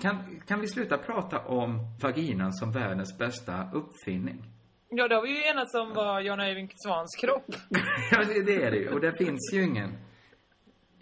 kan, 0.00 0.40
kan 0.46 0.60
vi 0.60 0.68
sluta 0.68 0.98
prata 0.98 1.38
om 1.38 1.78
vaginan 2.02 2.52
som 2.52 2.72
världens 2.72 3.18
bästa 3.18 3.70
uppfinning? 3.72 4.44
Ja, 4.90 5.08
det 5.08 5.14
har 5.14 5.22
vi 5.22 5.28
ju 5.28 5.42
enats 5.44 5.74
om 5.74 5.94
var 5.94 6.20
Jan 6.20 6.40
Öjvind 6.40 6.70
Svans 6.74 7.16
kropp. 7.20 7.54
Ja, 8.10 8.24
det, 8.24 8.42
det 8.42 8.62
är 8.62 8.70
det 8.70 8.76
ju. 8.76 8.88
Och 8.88 9.00
det 9.00 9.12
finns 9.18 9.50
ju 9.52 9.62
ingen... 9.62 9.90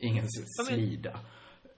Ingen 0.00 0.24
slida. 0.68 1.10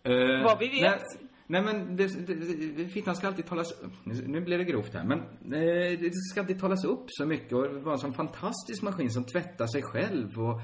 Uh, 0.08 0.44
Vad 0.44 0.58
vi 0.58 0.68
vet. 0.68 0.80
Nej, 0.80 1.00
nej 1.46 1.62
men 1.62 1.96
det, 1.96 2.26
det, 2.26 2.34
det, 2.76 2.88
fittan 2.88 3.16
ska 3.16 3.26
alltid 3.26 3.46
talas 3.46 3.72
upp. 3.72 3.92
Nu, 4.04 4.40
blir 4.40 4.58
det 4.58 4.64
grovt 4.64 4.94
här. 4.94 5.04
Men 5.04 5.18
eh, 5.54 5.98
det 6.00 6.10
ska 6.14 6.40
alltid 6.40 6.60
talas 6.60 6.84
upp 6.84 7.04
så 7.08 7.26
mycket 7.26 7.52
och 7.52 7.82
vara 7.82 7.94
en 7.94 8.00
sån 8.00 8.12
fantastisk 8.12 8.82
maskin 8.82 9.10
som 9.10 9.24
tvättar 9.24 9.66
sig 9.66 9.82
själv 9.82 10.38
och, 10.38 10.60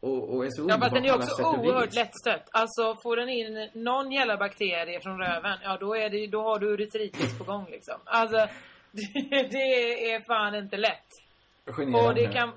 och, 0.00 0.34
och 0.34 0.46
är 0.46 0.50
så 0.50 0.66
Ja, 0.68 0.78
fast 0.78 0.94
den 0.94 1.04
är 1.04 1.14
också 1.14 1.42
oerhört 1.42 1.94
lättstött. 1.94 2.48
Alltså, 2.52 2.96
får 3.02 3.16
den 3.16 3.28
in 3.28 3.68
någon 3.72 4.12
jävla 4.12 4.36
bakterie 4.36 5.00
från 5.00 5.18
röven, 5.18 5.58
ja 5.62 5.76
då 5.80 5.96
är 5.96 6.10
det 6.10 6.26
då 6.26 6.42
har 6.42 6.58
du 6.58 6.66
uretritis 6.66 7.38
på 7.38 7.44
gång 7.44 7.66
liksom. 7.70 7.94
Alltså, 8.04 8.36
det, 8.92 9.48
det 9.50 10.10
är 10.12 10.20
fan 10.26 10.54
inte 10.54 10.76
lätt. 10.76 11.08
Generande. 11.66 12.08
Och 12.08 12.14
det 12.14 12.32
kan... 12.32 12.52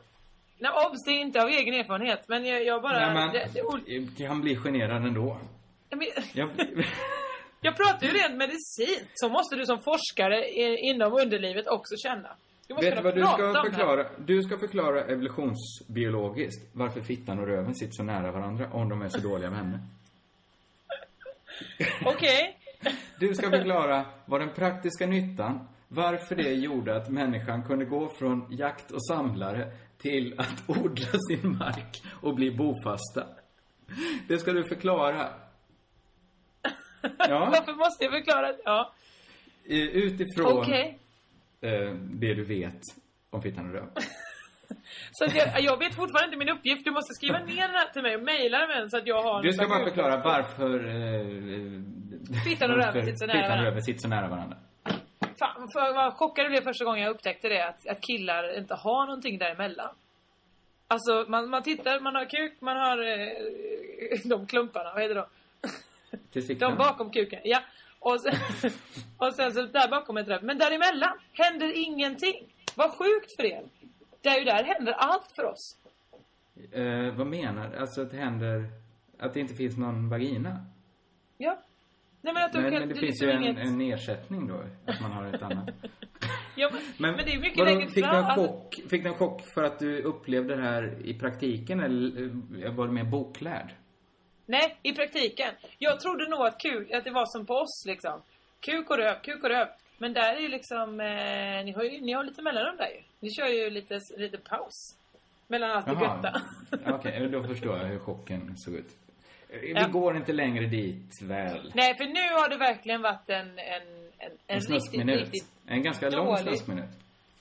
Nej, 0.59 0.71
obs, 0.71 1.03
det 1.05 1.11
är 1.11 1.19
inte 1.19 1.41
av 1.43 1.49
egen 1.49 1.73
erfarenhet, 1.73 2.27
men 2.27 2.45
jag, 2.45 2.65
jag 2.65 2.81
bara... 2.81 2.99
Nej, 2.99 3.13
men 3.13 3.31
det, 3.31 3.49
det, 3.85 4.25
kan 4.25 4.41
bli 4.41 4.55
generad 4.55 5.05
ändå. 5.05 5.37
jag, 5.89 5.97
men, 5.97 6.07
Jag, 6.33 6.49
jag 7.61 7.77
pratar 7.77 8.07
ju 8.07 8.13
rent 8.13 8.35
medicin. 8.35 9.07
Så 9.13 9.29
måste 9.29 9.55
du 9.55 9.65
som 9.65 9.81
forskare 9.81 10.49
inom 10.79 11.13
underlivet 11.13 11.67
också 11.67 11.95
känna. 12.03 12.35
Du 12.71 12.75
måste 12.75 12.89
vet 12.89 12.97
du 12.97 13.03
vad 13.03 13.15
du 13.15 13.21
ska 13.21 13.61
förklara? 13.69 14.05
Du 14.17 14.43
ska 14.43 14.57
förklara 14.57 15.03
evolutionsbiologiskt 15.03 16.69
varför 16.73 17.01
fittan 17.01 17.39
och 17.39 17.47
röven 17.47 17.75
sitter 17.75 17.93
så 17.93 18.03
nära 18.03 18.31
varandra 18.31 18.69
om 18.71 18.89
de 18.89 19.01
är 19.01 19.09
så 19.09 19.19
dåliga 19.19 19.49
vänner. 19.49 19.79
Okej. 22.05 22.57
Du 23.19 23.35
ska 23.35 23.49
förklara 23.49 24.05
vad 24.25 24.41
den 24.41 24.53
praktiska 24.53 25.07
nyttan, 25.07 25.67
varför 25.87 26.35
det 26.35 26.53
gjorde 26.53 26.95
att 26.95 27.09
människan 27.09 27.63
kunde 27.63 27.85
gå 27.85 28.09
från 28.09 28.47
jakt 28.49 28.91
och 28.91 29.05
samlare 29.05 29.71
till 29.97 30.39
att 30.39 30.63
odla 30.69 31.11
sin 31.29 31.57
mark 31.57 32.03
och 32.21 32.35
bli 32.35 32.51
bofasta. 32.51 33.27
Det 34.27 34.37
ska 34.37 34.51
du 34.51 34.63
förklara. 34.63 35.29
Ja, 37.01 37.49
Varför 37.51 37.73
måste 37.73 38.03
jag 38.03 38.13
förklara? 38.13 38.53
Ja. 38.65 38.93
utifrån 39.63 40.57
Okej. 40.57 41.00
Eh, 41.61 41.93
det 41.95 42.33
du 42.33 42.43
vet 42.45 42.81
om 43.29 43.41
fittan 43.41 43.67
och 43.67 43.73
röven. 43.73 43.89
Så 45.11 45.25
jag, 45.37 45.61
jag 45.61 45.77
vet 45.79 45.95
fortfarande 45.95 46.25
inte 46.25 46.37
min 46.37 46.49
uppgift. 46.49 46.85
Du 46.85 46.91
måste 46.91 47.13
skriva 47.13 47.39
ner 47.39 47.67
den 47.67 47.75
här 47.75 47.93
till 47.93 48.01
mig 48.01 48.15
och 48.15 48.23
mejla 48.23 48.67
den 48.67 48.89
så 48.89 48.97
att 48.97 49.07
jag 49.07 49.21
har 49.23 49.43
Du 49.43 49.53
ska 49.53 49.65
slags 49.65 49.69
bara 49.69 49.83
förklara 49.83 50.17
varför... 50.17 50.87
Eh, 50.87 52.43
Fittan 52.43 52.71
och 52.71 52.77
röven 52.77 53.05
sitter 53.05 53.17
så 53.17 53.25
nära 53.25 53.33
Fittan 53.33 53.43
och 53.43 53.49
varandra. 53.49 53.69
röven 53.69 53.81
sitter 53.81 53.99
så 53.99 54.07
nära 54.07 54.27
varandra. 54.27 54.57
Fan, 55.39 55.69
för 55.73 55.93
vad 55.93 56.13
chockad 56.13 56.45
jag 56.45 56.51
blev 56.51 56.61
första 56.61 56.85
gången 56.85 57.03
jag 57.03 57.11
upptäckte 57.11 57.49
det. 57.49 57.67
Att, 57.67 57.87
att 57.87 58.01
killar 58.01 58.57
inte 58.57 58.75
har 58.75 59.05
någonting 59.05 59.37
däremellan. 59.37 59.95
Alltså, 60.87 61.25
man, 61.27 61.49
man 61.49 61.63
tittar, 61.63 61.99
man 61.99 62.15
har 62.15 62.25
kuk, 62.25 62.61
man 62.61 62.77
har 62.77 62.97
eh, 63.07 64.19
de 64.29 64.47
klumparna, 64.47 64.93
vad 64.93 65.01
heter 65.01 65.15
de? 65.15 65.25
De 66.55 66.77
bakom 66.77 67.11
kuken, 67.11 67.41
ja. 67.43 67.59
Och 68.01 68.21
sen, 68.21 68.33
och 69.17 69.33
sen 69.33 69.51
så 69.51 69.61
där 69.61 69.89
bakom 69.89 70.17
ett 70.17 70.27
röv. 70.27 70.43
Men 70.43 70.57
däremellan 70.57 71.17
händer 71.33 71.87
ingenting. 71.87 72.53
Vad 72.75 72.91
sjukt 72.91 73.35
för 73.35 73.45
er. 73.45 73.63
Där 74.21 74.37
ju 74.37 74.43
där 74.43 74.63
händer 74.63 74.93
allt 74.93 75.31
för 75.35 75.43
oss. 75.43 75.77
Eh, 76.71 77.15
vad 77.17 77.27
menar 77.27 77.69
du? 77.69 77.77
Alltså 77.77 78.01
att 78.01 78.11
det 78.11 78.17
händer... 78.17 78.65
Att 79.19 79.33
det 79.33 79.39
inte 79.39 79.53
finns 79.53 79.77
någon 79.77 80.09
vagina? 80.09 80.65
Ja. 81.37 81.57
Nej 82.21 82.33
men 82.33 82.43
att 82.43 82.53
Men, 82.53 82.63
kan, 82.63 82.79
men 82.79 82.89
det, 82.89 82.95
finns 82.95 83.01
liksom 83.01 83.27
ju 83.27 83.33
en, 83.33 83.43
inget... 83.43 83.57
en 83.57 83.81
ersättning 83.81 84.47
då, 84.47 84.63
att 84.85 85.01
man 85.01 85.11
har 85.11 85.25
ett 85.25 85.41
annat. 85.41 85.69
Ja, 86.55 86.69
men, 86.73 86.81
Men, 86.97 87.15
men 87.15 87.25
det 87.25 87.31
är 87.31 87.39
mycket 87.39 87.59
vadå, 87.59 87.71
längre 87.71 87.87
fick 87.87 88.05
fram. 88.05 88.25
Du 88.25 88.31
en 88.31 88.35
chock, 88.35 88.75
fick 88.89 89.03
du 89.03 89.09
en 89.09 89.15
chock 89.15 89.41
för 89.41 89.63
att 89.63 89.79
du 89.79 90.01
upplevde 90.01 90.55
det 90.55 90.61
här 90.61 90.97
i 91.03 91.19
praktiken 91.19 91.79
eller 91.79 92.23
eh, 92.65 92.73
var 92.73 92.87
du 92.87 92.93
mer 92.93 93.03
boklärd? 93.03 93.73
Nej, 94.51 94.75
i 94.83 94.93
praktiken. 94.93 95.53
Jag 95.77 95.99
trodde 95.99 96.29
nog 96.29 96.41
att 96.47 96.59
kuk, 96.61 96.91
att 96.91 97.03
det 97.03 97.11
var 97.11 97.25
som 97.25 97.45
på 97.45 97.53
oss 97.53 97.83
liksom. 97.87 98.21
Kuk 98.59 98.89
och 98.89 98.97
röv, 98.97 99.15
kuk 99.21 99.43
och 99.43 99.49
röv. 99.49 99.67
Men 99.97 100.13
där 100.13 100.33
är 100.35 100.39
ju 100.39 100.47
liksom, 100.47 100.99
eh, 100.99 101.65
ni 101.65 101.71
har 101.71 101.83
ju 101.83 102.01
ni 102.01 102.11
har 102.13 102.23
lite 102.23 102.41
mellanrum 102.41 102.77
där 102.77 102.87
ju. 102.89 103.01
Ni 103.19 103.29
kör 103.31 103.47
ju 103.47 103.69
lite, 103.69 103.99
lite 104.17 104.37
paus. 104.37 104.73
Mellan 105.47 105.71
allt 105.71 105.85
det 105.85 105.91
götta. 105.91 106.41
Okej, 106.95 107.27
då 107.31 107.43
förstår 107.43 107.77
jag 107.77 107.85
hur 107.85 107.99
chocken 107.99 108.57
såg 108.57 108.73
ut. 108.73 108.89
Vi 109.61 109.71
Ja. 109.75 109.87
går 109.87 110.17
inte 110.17 110.33
längre 110.33 110.65
dit 110.65 111.21
väl? 111.21 111.71
Nej, 111.75 111.95
för 111.97 112.03
nu 112.05 112.33
har 112.41 112.49
det 112.49 112.57
verkligen 112.57 113.01
varit 113.01 113.29
en, 113.29 113.49
en, 113.59 113.81
en, 114.17 114.31
en, 114.47 114.55
En 114.55 114.59
riktigt, 114.61 115.05
riktigt 115.05 115.45
En 115.67 115.83
ganska 115.83 116.09
lång 116.09 116.25
dålig- 116.27 116.41
snuskminut. 116.41 116.89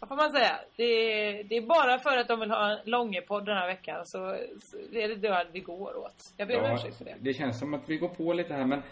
Vad 0.01 0.09
får 0.09 0.17
man 0.17 0.31
säga? 0.33 0.61
Det 0.77 0.83
är, 0.85 1.45
det 1.45 1.57
är 1.57 1.61
bara 1.67 1.99
för 1.99 2.17
att 2.17 2.29
de 2.29 2.41
vill 2.41 2.51
ha 2.51 2.71
en 2.71 2.79
långepodd 2.85 3.47
den 3.47 3.57
här 3.57 3.67
veckan 3.67 4.07
så, 4.07 4.37
så 4.61 4.77
är 4.99 5.09
det 5.09 5.15
då 5.29 5.43
vi 5.53 5.61
går 5.61 5.97
åt. 5.97 6.15
Jag 6.37 6.49
ber 6.49 6.59
om 6.59 6.65
Ja, 6.65 6.75
ursäkt 6.75 6.97
för 6.99 7.05
det. 7.05 7.15
det 7.21 7.35
känns 7.35 7.59
som 7.59 7.75
att 7.75 7.89
vi 7.89 7.97
går 7.97 8.09
på 8.09 8.33
lite 8.33 8.55
här 8.55 8.65
men 8.65 8.83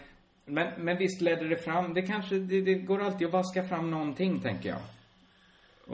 men, 0.45 0.67
men 0.77 0.97
visst 0.97 1.21
ledde 1.21 1.47
det 1.47 1.57
fram, 1.57 1.93
det 1.93 2.01
kanske, 2.01 2.35
det, 2.35 2.61
det 2.61 2.73
går 2.73 3.01
alltid 3.03 3.27
att 3.27 3.33
vaska 3.33 3.63
fram 3.67 3.91
någonting 3.91 4.39
tänker 4.41 4.69
jag. 4.69 4.79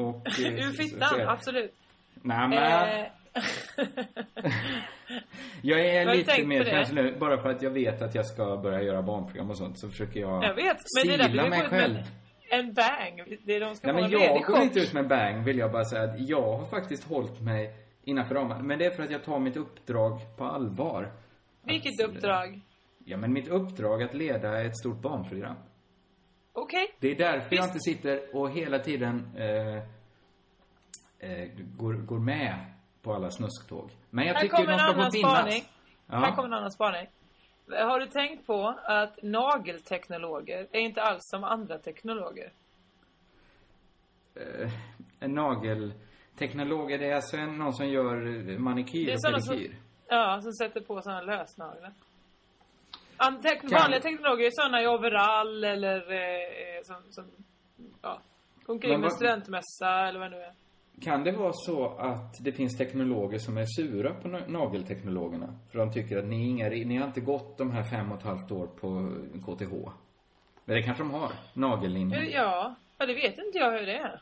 Och, 0.05 0.15
eh, 0.39 0.53
Ur 0.55 0.61
så- 0.71 0.83
fittan, 0.83 1.21
absolut. 1.27 1.73
Nej 2.13 2.47
men, 2.47 2.89
Eh, 2.89 3.05
Jag 5.61 5.79
Jag 5.79 5.79
är 5.85 6.05
har 6.05 6.15
lite 6.15 6.45
mer 6.45 6.63
det. 6.63 6.71
kanske 6.71 6.93
nu, 6.95 7.15
bara 7.19 7.37
för 7.41 7.49
att 7.49 7.61
jag 7.61 7.71
vet 7.71 8.01
att 8.01 8.15
jag 8.15 8.25
ska 8.25 8.57
börja 8.57 8.81
göra 8.81 9.01
barnprogram 9.01 9.49
och 9.49 9.57
sånt, 9.57 9.79
så 9.79 9.89
försöker 9.89 10.19
jag, 10.19 10.43
Jag 10.43 10.53
vet, 10.53 10.77
men 10.97 11.17
det 11.17 11.23
sila 11.23 11.27
vi 11.43 11.49
mig 11.49 11.59
går 11.59 11.65
ut 11.65 11.69
själv. 11.69 11.93
med 11.93 12.03
en 12.49 12.73
bang. 12.73 13.37
Det 13.45 13.55
är 13.55 13.59
de 13.59 13.75
ska 13.75 13.87
Nej 13.93 14.01
men 14.01 14.03
en 14.03 14.11
jag 14.11 14.43
går 14.43 14.61
inte 14.61 14.79
ut 14.79 14.93
med 14.93 15.07
bang, 15.07 15.43
vill 15.43 15.57
jag 15.57 15.71
bara 15.71 15.85
säga. 15.85 16.03
Att 16.03 16.19
jag 16.29 16.57
har 16.57 16.65
faktiskt 16.65 17.03
hållit 17.03 17.41
mig 17.41 17.75
innanför 18.03 18.35
ramarna. 18.35 18.63
Men 18.63 18.79
det 18.79 18.85
är 18.85 18.91
för 18.91 19.03
att 19.03 19.11
jag 19.11 19.23
tar 19.23 19.39
mitt 19.39 19.57
uppdrag 19.57 20.37
på 20.37 20.43
allvar. 20.43 21.11
Vilket 21.63 21.99
uppdrag? 22.01 22.61
Ja, 23.05 23.17
men 23.17 23.33
mitt 23.33 23.47
uppdrag 23.47 24.03
att 24.03 24.13
leda 24.13 24.61
ett 24.61 24.77
stort 24.77 25.01
barnprogram. 25.01 25.55
Okej. 26.53 26.95
Det 26.99 27.11
är 27.11 27.15
därför 27.15 27.55
jag 27.55 27.65
inte 27.65 27.79
sitter 27.79 28.35
och 28.35 28.51
hela 28.51 28.79
tiden 28.79 29.35
eh, 29.37 29.75
eh, 31.19 31.49
går, 31.77 31.93
går 31.93 32.19
med 32.19 32.55
på 33.01 33.13
alla 33.13 33.31
snusktåg. 33.31 33.89
Men 34.09 34.27
jag 34.27 34.33
Här 34.33 34.41
tycker 34.41 34.67
de 34.67 34.79
ska 34.79 34.93
få 35.03 35.11
finnas. 35.11 35.33
spaning. 35.39 35.63
Här 36.07 36.27
Ja. 36.29 36.35
kommer 36.35 36.47
en 36.47 36.53
annan 36.53 36.71
spaning. 36.71 37.07
Har 37.69 37.99
du 37.99 38.05
tänkt 38.07 38.47
på 38.47 38.67
att 38.83 39.19
nagelteknologer 39.23 40.67
är 40.71 40.79
inte 40.79 41.01
alls 41.01 41.19
som 41.23 41.43
andra 41.43 41.77
teknologer? 41.77 42.51
Eh, 44.35 44.71
en 45.19 45.31
nagelteknolog, 45.33 46.91
är 46.91 46.97
det 46.99 47.13
alltså 47.13 47.37
en, 47.37 47.57
någon 47.57 47.73
som 47.73 47.87
gör 47.87 48.15
manikyr 48.57 49.09
är 49.09 49.13
och 49.13 49.21
sådana 49.21 49.39
som, 49.39 49.55
pedikyr? 49.55 49.75
ja, 50.07 50.41
som 50.41 50.53
sätter 50.53 50.81
på 50.81 51.01
sådana 51.01 51.21
lösnaglar. 51.21 51.93
Tek- 53.17 53.61
Kan- 53.61 53.69
Vanliga 53.69 53.99
teknologer 54.01 54.45
är 54.45 54.51
sådana 54.53 54.81
i 54.81 54.87
overall 54.87 55.63
eller 55.63 56.11
eh, 56.11 56.81
som, 56.83 56.95
som 57.09 57.25
ja, 58.01 58.21
går 58.65 58.73
omkring 58.73 58.91
med 58.91 59.01
vad- 59.01 59.13
studentmössa 59.13 60.07
eller 60.07 60.19
vad 60.19 60.31
det 60.31 60.37
nu 60.37 60.43
är. 60.43 60.53
Kan 61.01 61.23
det 61.23 61.31
vara 61.31 61.53
så 61.53 61.87
att 61.87 62.33
det 62.43 62.51
finns 62.51 62.77
teknologer 62.77 63.37
som 63.37 63.57
är 63.57 63.65
sura 63.65 64.13
på 64.13 64.27
na- 64.27 64.47
nagelteknologerna? 64.47 65.59
För 65.71 65.79
de 65.79 65.91
tycker 65.91 66.17
att 66.17 66.25
ni, 66.25 66.49
inga, 66.49 66.69
ni 66.69 66.97
har 66.97 67.07
inte 67.07 67.21
gått 67.21 67.57
de 67.57 67.71
här 67.71 67.83
fem 67.83 68.11
och 68.11 68.17
ett 68.17 68.23
halvt 68.23 68.51
år 68.51 68.67
på 68.67 69.11
KTH. 69.45 69.89
Men 70.65 70.75
det 70.75 70.83
kanske 70.83 71.03
de 71.03 71.11
har. 71.11 71.31
Nagellinjen. 71.53 72.29
Ja, 72.31 72.75
ja, 72.97 73.05
det 73.05 73.13
vet 73.13 73.37
inte 73.37 73.57
jag 73.57 73.71
hur 73.71 73.85
det 73.85 73.97
är. 73.97 74.21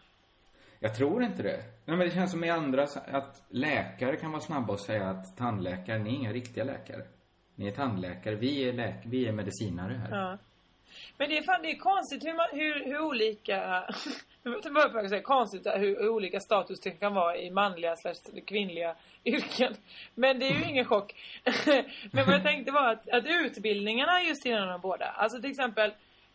Jag 0.80 0.95
tror 0.95 1.24
inte 1.24 1.44
det. 1.44 1.64
Nej, 1.86 1.98
men 1.98 2.00
det 2.00 2.12
känns 2.12 2.32
som 2.32 2.44
i 2.44 2.50
andra, 2.50 2.84
att 3.12 3.44
läkare 3.50 4.16
kan 4.16 4.32
vara 4.32 4.41
snabba 4.41 4.74
och 4.74 4.80
säga 4.80 5.10
att 5.10 5.38
tandläkare, 5.38 6.00
ni 6.00 6.10
är 6.10 6.14
inga 6.14 6.34
riktiga 6.34 6.64
läkare. 6.64 7.02
Ni 7.56 7.68
är 7.68 7.72
tandläkare, 7.72 8.36
vi 8.36 8.70
är 8.70 8.74
läk, 8.74 8.95
vi 9.06 9.28
är 9.28 9.32
medicinare 9.32 9.94
här. 9.94 10.18
Ja. 10.20 10.38
Men 11.18 11.30
det 11.30 11.38
är 11.38 11.44
fan, 11.44 11.62
det 11.62 11.72
är 11.72 11.78
konstigt 11.78 12.26
hur, 12.26 12.34
man, 12.34 12.48
hur, 12.52 12.86
hur 12.86 13.00
olika... 13.00 13.84
Det 14.44 14.70
var 14.70 15.08
säga 15.10 15.22
konstigt 15.22 15.66
hur, 15.66 16.02
hur 16.02 16.10
olika 16.10 16.40
status 16.40 16.80
det 16.80 16.92
kan 16.92 17.14
vara 17.14 17.38
i 17.38 17.52
manliga 17.52 17.96
slash 17.96 18.42
kvinnliga 18.46 18.96
yrken. 19.26 19.76
Men 20.16 20.40
det 20.40 20.46
är 20.46 20.54
ju 20.54 20.70
ingen 20.70 20.86
chock. 20.86 21.16
Men 22.12 22.26
vad 22.26 22.36
jag 22.36 22.44
tänkte 22.44 22.72
var 22.72 22.92
att, 22.92 23.10
att 23.10 23.26
utbildningarna 23.26 24.24
just 24.24 24.46
inom 24.46 24.68
de 24.68 24.82
båda. 24.82 25.06
Alltså 25.06 25.42
till 25.42 25.52
exempel 25.52 25.92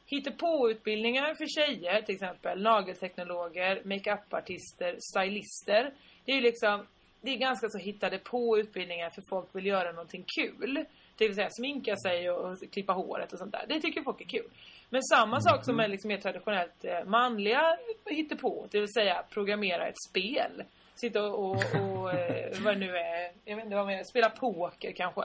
hittepåutbildningar 0.07 1.35
för 1.35 1.47
tjejer, 1.47 2.03
till 2.03 2.15
exempel 2.15 2.63
nagelteknologer, 2.63 3.83
makeupartister, 3.85 4.97
stylister. 5.01 5.93
Det 6.25 6.33
är 6.33 6.37
ju 6.37 6.43
liksom, 6.43 6.87
det 7.21 7.31
är 7.31 7.37
ganska 7.37 7.69
så 7.69 7.79
hittade 7.79 8.19
på 8.19 8.59
utbildningar 8.59 9.11
för 9.11 9.23
folk 9.29 9.49
vill 9.53 9.67
göra 9.67 9.93
någonting 9.93 10.25
kul. 10.27 10.85
Det 11.19 11.27
vill 11.27 11.35
säga 11.35 11.49
sminka 11.51 11.97
sig 11.97 12.31
och, 12.31 12.53
och 12.53 12.59
klippa 12.73 12.93
håret 12.93 13.33
och 13.33 13.39
sånt 13.39 13.53
där. 13.53 13.65
Det 13.69 13.81
tycker 13.81 14.03
folk 14.03 14.21
är 14.21 14.25
kul. 14.25 14.47
Men 14.91 15.03
samma 15.03 15.41
sak 15.41 15.65
som 15.65 15.81
är 15.81 15.89
liksom 15.89 16.09
mer 16.09 16.19
traditionellt 16.19 16.85
eh, 16.85 17.05
manliga 17.07 17.77
hittepå, 18.07 18.67
det 18.71 18.81
vill 18.81 18.93
säga 18.93 19.25
programmera 19.31 19.87
ett 19.89 20.03
spel. 20.11 20.63
Sitta 20.95 21.23
och, 21.23 21.41
och, 21.41 21.57
och 21.57 22.15
eh, 22.15 22.63
vad 22.65 22.75
det 22.75 22.79
nu 22.79 22.97
är, 22.97 23.31
jag 23.45 23.57
vet 23.57 23.65
inte 23.65 23.77
vad 23.77 23.87
mer, 23.87 24.05
spela 24.05 24.31
poker 24.31 24.93
kanske. 24.93 25.23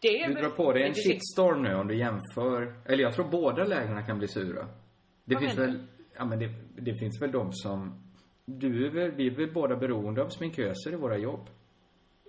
Det 0.00 0.20
är 0.20 0.28
Du 0.28 0.34
drar 0.34 0.50
på 0.50 0.72
dig 0.72 0.82
en 0.82 0.94
shitstorm 0.94 1.62
nu 1.62 1.74
om 1.74 1.88
du 1.88 1.98
jämför, 1.98 2.74
eller 2.86 3.02
jag 3.02 3.14
tror 3.14 3.28
båda 3.28 3.64
lägena 3.64 4.02
kan 4.02 4.18
bli 4.18 4.28
sura. 4.28 4.66
Det 5.24 5.34
Vad 5.34 5.42
finns 5.42 5.56
menar 5.56 5.72
väl, 5.72 5.86
ja 6.16 6.24
men 6.24 6.38
det, 6.38 6.48
det 6.76 6.94
finns 6.94 7.22
väl 7.22 7.32
de 7.32 7.52
som, 7.52 8.02
du 8.44 8.86
är 8.86 8.90
väl, 8.90 9.10
vi 9.10 9.26
är 9.26 9.30
väl 9.30 9.52
båda 9.52 9.76
beroende 9.76 10.22
av 10.22 10.28
sminköser 10.28 10.92
i 10.92 10.96
våra 10.96 11.18
jobb? 11.18 11.50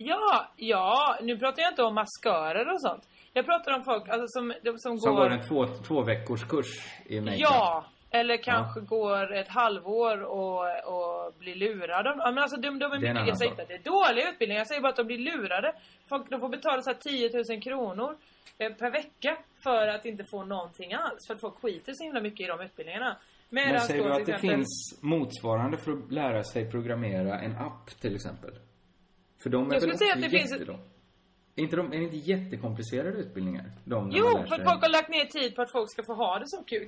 Ja, 0.06 0.48
ja, 0.56 1.18
nu 1.22 1.38
pratar 1.38 1.62
jag 1.62 1.72
inte 1.72 1.84
om 1.84 1.96
maskörer 1.96 2.74
och 2.74 2.82
sånt. 2.82 3.04
Jag 3.34 3.46
pratar 3.46 3.74
om 3.74 3.84
folk 3.84 4.10
alltså, 4.10 4.28
som, 4.28 4.54
de, 4.64 4.78
som, 4.78 5.00
Som 5.00 5.16
går... 5.16 5.22
går 5.22 5.30
en 5.30 5.48
två, 5.48 5.68
två 5.88 6.02
veckors 6.02 6.48
kurs 6.48 6.68
i 7.06 7.22
makeup. 7.22 7.40
Ja, 7.40 7.86
eller 8.12 8.38
kanske 8.38 8.80
går 8.82 9.34
ett 9.34 9.48
halvår 9.48 10.22
och, 10.24 10.60
och 10.94 11.34
blir 11.40 11.56
lurade. 11.56 12.16
Ja, 12.18 12.32
men 12.32 12.38
alltså, 12.38 12.58
de, 12.58 12.80
de 12.80 12.86
är 12.86 12.98
Det 12.98 13.14
mycket, 13.14 13.28
jag 13.28 13.38
säger 13.38 13.52
inte 13.52 13.62
att 13.62 13.68
det 13.68 13.74
är 13.74 13.84
dåliga 13.84 14.30
utbildningar, 14.30 14.60
jag 14.60 14.68
säger 14.68 14.82
bara 14.82 14.90
att 14.90 14.96
de 14.96 15.04
blir 15.08 15.18
lurade. 15.18 15.74
Folk, 16.10 16.30
de 16.30 16.40
får 16.40 16.50
betala 16.50 16.82
så 16.82 16.90
här 16.90 16.98
10 16.98 17.30
000 17.50 17.62
kronor 17.62 18.18
eh, 18.58 18.72
per 18.74 18.92
vecka 18.92 19.38
för 19.64 19.88
att 19.88 20.06
inte 20.06 20.24
få 20.32 20.44
någonting 20.44 20.94
alls. 20.94 21.28
För 21.28 21.34
att 21.34 21.42
folk 21.42 21.62
skiter 21.62 21.94
så 21.94 22.04
himla 22.04 22.22
mycket 22.22 22.46
i 22.46 22.48
de 22.48 22.62
utbildningarna. 22.62 23.18
Men 23.50 23.68
Medan 23.68 23.82
säger 23.82 24.04
då 24.04 24.10
du 24.10 24.14
att 24.16 24.26
det 24.26 24.32
exempel- 24.32 24.50
finns 24.58 25.00
motsvarande 25.02 25.78
för 25.78 25.92
att 25.92 26.12
lära 26.12 26.44
sig 26.44 26.72
programmera 26.72 27.40
en 27.40 27.56
app 27.58 27.90
till 28.02 28.16
exempel? 28.16 28.52
För 29.44 29.50
de 29.50 29.70
är 29.72 29.74
Jag 29.74 29.82
väl 29.82 29.98
säga 29.98 30.14
att 30.14 30.22
det 30.22 30.30
finns 30.30 30.52
ett- 30.52 30.68
då? 30.68 30.80
Är 31.56 31.64
inte 31.64 31.76
de, 31.76 31.86
är 31.94 31.98
det 31.98 32.04
inte 32.04 32.18
jättekomplicerade 32.18 33.18
utbildningar? 33.18 33.72
De 33.84 34.12
Jo, 34.14 34.26
för 34.48 34.56
att 34.56 34.64
folk 34.64 34.82
har 34.82 34.90
lagt 34.90 35.10
ner 35.10 35.26
tid 35.26 35.56
på 35.56 35.62
att 35.62 35.72
folk 35.72 35.92
ska 35.92 36.04
få 36.04 36.14
ha 36.14 36.40
det 36.40 36.48
så 36.48 36.64
kul. 36.64 36.88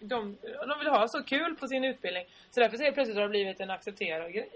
De, 0.00 0.36
de 0.68 0.78
vill 0.78 0.88
ha 0.88 1.08
så 1.08 1.22
kul 1.22 1.56
på 1.60 1.66
sin 1.66 1.84
utbildning. 1.84 2.24
Så 2.50 2.60
därför 2.60 2.76
så 2.76 2.92
plötsligt 2.92 3.16
har 3.16 3.22
det 3.22 3.28
blivit 3.28 3.60
en 3.60 3.70
accepterad 3.70 4.32
grej. 4.32 4.48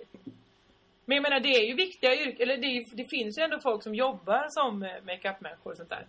Men 1.05 1.17
jag 1.17 1.23
menar, 1.23 1.41
det 1.41 1.49
är 1.49 1.67
ju 1.67 1.75
viktiga 1.75 2.15
yrken. 2.15 2.43
Eller 2.43 2.57
det, 2.57 2.67
är, 2.67 2.97
det 2.97 3.05
finns 3.05 3.39
ju 3.39 3.43
ändå 3.43 3.59
folk 3.59 3.83
som 3.83 3.95
jobbar 3.95 4.47
som 4.51 4.83
eh, 4.83 4.91
makeup-människor 5.07 5.71
och 5.71 5.77
sånt 5.77 5.89
där. 5.89 6.07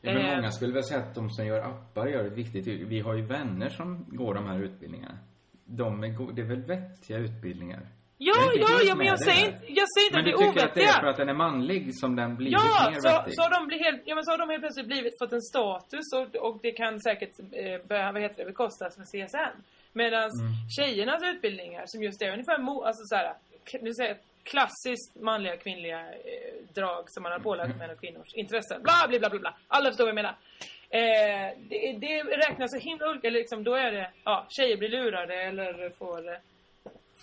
Ja, 0.00 0.12
men 0.12 0.26
Eh, 0.26 0.36
många 0.36 0.52
skulle 0.52 0.72
väl 0.72 0.84
säga 0.84 1.00
att 1.00 1.14
de 1.14 1.30
som 1.30 1.46
gör 1.46 1.60
appar 1.60 2.06
gör 2.06 2.24
ett 2.24 2.32
viktigt 2.32 2.66
yrke. 2.66 2.84
Vi 2.84 3.00
har 3.00 3.14
ju 3.14 3.22
vänner 3.22 3.68
som 3.68 4.06
går 4.08 4.34
de 4.34 4.46
här 4.46 4.62
utbildningarna. 4.62 5.18
De 5.64 6.04
är 6.04 6.32
det 6.32 6.42
är 6.42 6.46
väl 6.46 6.62
vettiga 6.62 7.18
utbildningar? 7.18 7.80
Ja, 8.22 8.34
ja, 8.56 8.80
ja, 8.84 8.94
men 8.94 9.06
jag 9.06 9.18
säger 9.20 9.46
inte, 9.46 9.72
jag 9.72 9.86
säger 9.94 10.06
inte 10.06 10.16
Men 10.16 10.20
att 10.20 10.24
du 10.24 10.30
det 10.30 10.44
är 10.44 10.52
tycker 10.52 10.64
att 10.66 10.74
det 10.74 10.80
är 10.80 10.84
ovettiga. 10.84 11.00
för 11.00 11.06
att 11.06 11.16
den 11.16 11.28
är 11.28 11.34
manlig 11.34 11.98
som 11.98 12.16
den 12.16 12.36
blivit 12.36 12.52
Ja, 12.52 12.90
mer 12.90 13.00
så, 13.00 13.08
vettig? 13.08 13.34
så, 13.34 13.42
har 13.42 13.50
de 13.50 13.84
helt, 13.84 14.02
ja, 14.04 14.14
men 14.14 14.24
så 14.24 14.30
har 14.30 14.38
de 14.38 14.50
helt 14.50 14.62
plötsligt 14.62 14.86
blivit, 14.86 15.12
fått 15.22 15.32
en 15.32 15.42
status 15.42 16.06
och, 16.18 16.36
och 16.46 16.58
det 16.62 16.72
kan 16.72 17.00
säkert 17.00 17.32
eh, 17.52 17.86
börja, 17.88 18.12
vad 18.12 18.22
heter 18.22 18.36
det, 18.36 18.44
bekostas 18.44 18.98
med 18.98 19.06
CSN. 19.06 19.54
Medan 19.92 20.22
Mm. 20.22 20.52
tjejernas 20.76 21.22
utbildningar 21.22 21.84
som 21.86 22.02
just 22.02 22.22
är 22.22 22.32
ungefär, 22.32 22.58
mo, 22.58 22.82
alltså 22.82 23.02
så 23.04 23.16
här, 23.16 23.34
nu 23.80 23.94
säger 23.94 24.10
jag 24.10 24.18
klassiskt 24.42 25.20
manliga 25.20 25.54
och 25.54 25.60
kvinnliga 25.62 26.00
eh, 26.00 26.74
drag 26.74 27.04
som 27.06 27.22
man 27.22 27.32
har 27.32 27.38
pålagt 27.38 27.76
män 27.78 27.90
och 27.90 28.00
kvinnors 28.00 28.34
intressen. 28.34 28.82
Bla, 28.82 29.06
bla, 29.08 29.18
bla, 29.18 29.30
bla, 29.30 29.38
bla. 29.40 29.54
Alla 29.68 29.90
förstår 29.90 30.04
vad 30.04 30.08
jag 30.08 30.14
menar. 30.14 30.34
Eh, 30.90 31.56
det, 31.68 31.98
det 32.00 32.22
räknas 32.22 32.70
så 32.70 32.78
himla 32.78 33.10
olika, 33.10 33.30
liksom, 33.30 33.64
då 33.64 33.74
är 33.74 33.92
det, 33.92 34.10
ja, 34.24 34.46
tjejer 34.48 34.76
blir 34.76 34.88
lurade 34.88 35.34
eller 35.34 35.90
får 35.98 36.38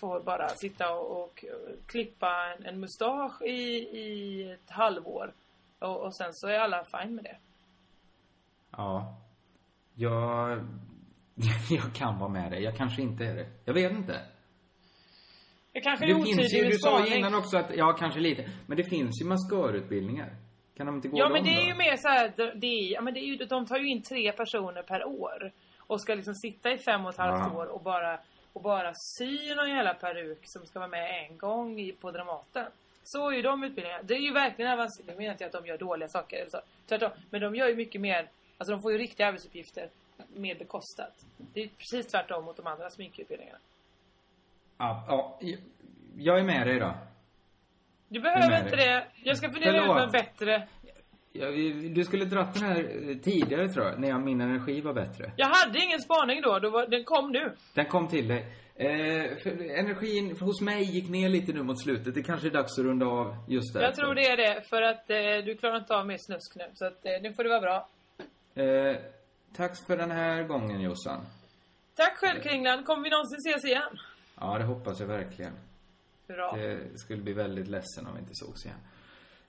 får 0.00 0.20
bara 0.20 0.48
sitta 0.48 0.94
och, 0.94 1.22
och 1.24 1.44
klippa 1.86 2.54
en, 2.58 2.66
en 2.66 2.80
mustasch 2.80 3.42
i, 3.42 3.52
i 3.98 4.42
ett 4.52 4.70
halvår. 4.70 5.32
Och, 5.78 6.00
och 6.00 6.16
sen 6.16 6.32
så 6.32 6.48
är 6.48 6.58
alla 6.58 6.84
fine 6.84 7.14
med 7.14 7.24
det. 7.24 7.36
Ja. 8.70 9.16
Jag... 9.94 10.58
Jag 11.70 11.94
kan 11.94 12.18
vara 12.18 12.30
med 12.30 12.50
dig. 12.52 12.62
Jag 12.62 12.76
kanske 12.76 13.02
inte 13.02 13.24
är 13.24 13.34
det. 13.34 13.46
Jag 13.64 13.74
vet 13.74 13.92
inte. 13.92 14.20
Det 15.72 15.80
kanske 15.80 16.06
är 16.06 16.14
otydlig 16.14 16.64
ju, 16.64 16.64
du 16.64 16.78
sa 16.78 17.06
ju 17.06 17.16
innan 17.16 17.34
också 17.34 17.56
att, 17.58 17.76
ja 17.76 17.92
kanske 17.92 18.20
lite. 18.20 18.50
Men 18.66 18.76
det 18.76 18.84
finns 18.84 19.22
ju 19.22 19.26
maskörutbildningar. 19.26 20.36
Kan 20.76 20.86
de 20.86 20.94
inte 20.96 21.08
gå 21.08 21.18
Ja 21.18 21.28
men 21.28 21.44
det 21.44 21.50
är 21.50 21.60
då? 21.62 21.68
ju 21.68 21.74
mer 21.74 21.96
så 21.96 22.08
här, 22.08 22.32
det 22.60 22.66
är, 22.66 22.92
ja, 22.92 23.00
men 23.00 23.14
det 23.14 23.20
är 23.20 23.24
ju, 23.24 23.36
de 23.36 23.66
tar 23.66 23.78
ju 23.78 23.88
in 23.88 24.02
tre 24.02 24.32
personer 24.32 24.82
per 24.82 25.04
år. 25.04 25.52
Och 25.78 26.00
ska 26.00 26.14
liksom 26.14 26.34
sitta 26.34 26.72
i 26.72 26.78
fem 26.78 27.04
och 27.04 27.10
ett 27.10 27.18
halvt 27.18 27.52
Ja. 27.52 27.58
år 27.58 27.66
och 27.66 27.82
bara, 27.82 28.20
och 28.58 28.64
bara 28.64 28.92
sy 28.94 29.54
någon 29.54 29.70
jävla 29.70 29.94
peruk 29.94 30.38
som 30.44 30.66
ska 30.66 30.78
vara 30.78 30.88
med 30.88 31.24
en 31.24 31.38
gång 31.38 31.80
i, 31.80 31.92
på 31.92 32.10
Dramaten. 32.10 32.66
Så 33.04 33.30
är 33.30 33.34
ju 33.36 33.42
de 33.42 33.64
utbildningarna. 33.64 34.02
Det 34.02 34.14
är 34.14 34.18
ju 34.18 34.32
verkligen 34.32 34.72
avancerat. 34.72 35.06
Nu 35.08 35.14
menar 35.16 35.32
inte 35.32 35.44
jag 35.44 35.48
att 35.48 35.62
de 35.62 35.66
gör 35.66 35.78
dåliga 35.78 36.08
saker. 36.08 36.36
Eller 36.40 36.50
så. 36.50 36.60
Tvärtom. 36.88 37.10
Men 37.30 37.40
de 37.40 37.54
gör 37.54 37.68
ju 37.68 37.76
mycket 37.76 38.00
mer, 38.00 38.28
alltså 38.58 38.72
de 38.72 38.82
får 38.82 38.92
ju 38.92 38.98
riktiga 38.98 39.26
arbetsuppgifter 39.26 39.88
mer 40.34 40.54
bekostat. 40.54 41.24
Det 41.36 41.60
är 41.60 41.64
ju 41.64 41.70
precis 41.70 42.06
tvärtom 42.06 42.44
mot 42.44 42.56
de 42.56 42.66
andra 42.66 42.90
sminkutbildningarna. 42.90 43.58
Ja, 44.78 45.04
ja, 45.08 45.38
jag- 45.40 45.58
jag 46.16 46.38
är 46.38 46.42
med 46.44 46.66
dig 46.66 46.78
då. 46.80 46.94
Du 48.08 48.16
Jag 48.16 48.22
behöver 48.22 48.64
inte 48.64 48.76
dig. 48.76 48.86
det. 48.86 49.06
Jag 49.22 49.36
ska 49.36 49.50
fundera 49.50 49.80
ut 49.82 49.86
något 49.86 50.12
bättre. 50.12 50.68
Ja, 51.32 51.46
Du 51.94 52.04
skulle 52.04 52.24
dratt 52.24 52.54
den 52.54 52.62
här 52.62 52.78
eh, 53.10 53.16
tidigare 53.16 53.68
tror 53.68 53.86
jag, 53.86 54.00
när 54.00 54.08
jag, 54.08 54.20
min 54.20 54.40
energi 54.40 54.80
var 54.80 54.92
bättre. 54.94 55.32
Jag 55.36 55.46
hade 55.46 55.78
ingen 55.78 56.00
spaning 56.00 56.42
då. 56.42 56.58
då 56.58 56.70
var, 56.70 56.86
den 56.86 57.04
kom 57.04 57.30
nu. 57.32 57.52
Den 57.74 57.86
kom 57.86 58.08
till 58.08 58.28
dig. 58.28 58.46
Eh, 58.74 59.78
energin 59.78 60.36
hos 60.40 60.60
mig 60.60 60.82
gick 60.82 61.08
ner 61.10 61.28
lite 61.28 61.52
nu 61.52 61.62
mot 61.62 61.82
slutet. 61.82 62.14
Det 62.14 62.22
kanske 62.22 62.46
är 62.48 62.50
dags 62.50 62.78
att 62.78 62.84
runda 62.84 63.06
av 63.06 63.36
just 63.48 63.74
där. 63.74 63.82
Jag 63.82 63.94
tror 63.96 64.14
det 64.14 64.26
är 64.26 64.36
det. 64.36 64.62
För 64.68 64.82
att 64.82 65.10
eh, 65.10 65.44
du 65.44 65.56
klarar 65.56 65.76
inte 65.78 65.96
av 65.96 66.06
mer 66.06 66.18
snusk 66.18 66.56
nu. 66.56 66.64
Så 66.74 66.84
att, 66.86 67.06
eh, 67.06 67.12
nu 67.22 67.32
får 67.34 67.42
det 67.44 67.48
vara 67.48 67.60
bra. 67.60 67.88
Eh, 68.64 68.96
tack 69.56 69.86
för 69.86 69.96
den 69.96 70.10
här 70.10 70.42
gången 70.42 70.80
Jossan. 70.80 71.20
Tack 71.94 72.16
själv 72.16 72.40
Kringland. 72.40 72.86
Kommer 72.86 73.02
vi 73.02 73.10
någonsin 73.10 73.38
ses 73.46 73.64
igen? 73.64 73.98
Ja, 74.40 74.58
det 74.58 74.64
hoppas 74.64 75.00
jag 75.00 75.06
verkligen. 75.06 75.52
Bra. 76.26 76.52
Det 76.56 76.98
skulle 76.98 77.22
bli 77.22 77.32
väldigt 77.32 77.68
ledsen 77.68 78.06
om 78.06 78.14
vi 78.14 78.20
inte 78.20 78.34
sågs 78.34 78.64
igen. 78.64 78.78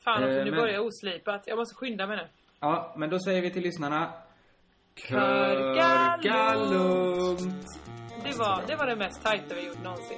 Fan 0.03 0.23
Eh, 0.23 0.29
nu 0.29 0.43
men- 0.51 0.59
börjar 0.59 0.73
jag 0.73 0.85
oslipat. 0.85 1.43
Jag 1.47 1.57
måste 1.57 1.75
skynda 1.75 2.07
mig 2.07 2.17
nu. 2.17 2.27
Ja, 2.59 2.93
men 2.97 3.09
då 3.09 3.19
säger 3.19 3.41
vi 3.41 3.51
till 3.51 3.63
lyssnarna. 3.63 4.11
Körka 4.95 6.55
lugnt. 6.55 7.65
Det 8.23 8.37
var, 8.37 8.63
det 8.67 8.75
var 8.75 8.87
det 8.87 8.95
mest 8.95 9.23
tajta 9.23 9.55
vi 9.55 9.67
gjort 9.67 9.83
någonsin. 9.83 10.17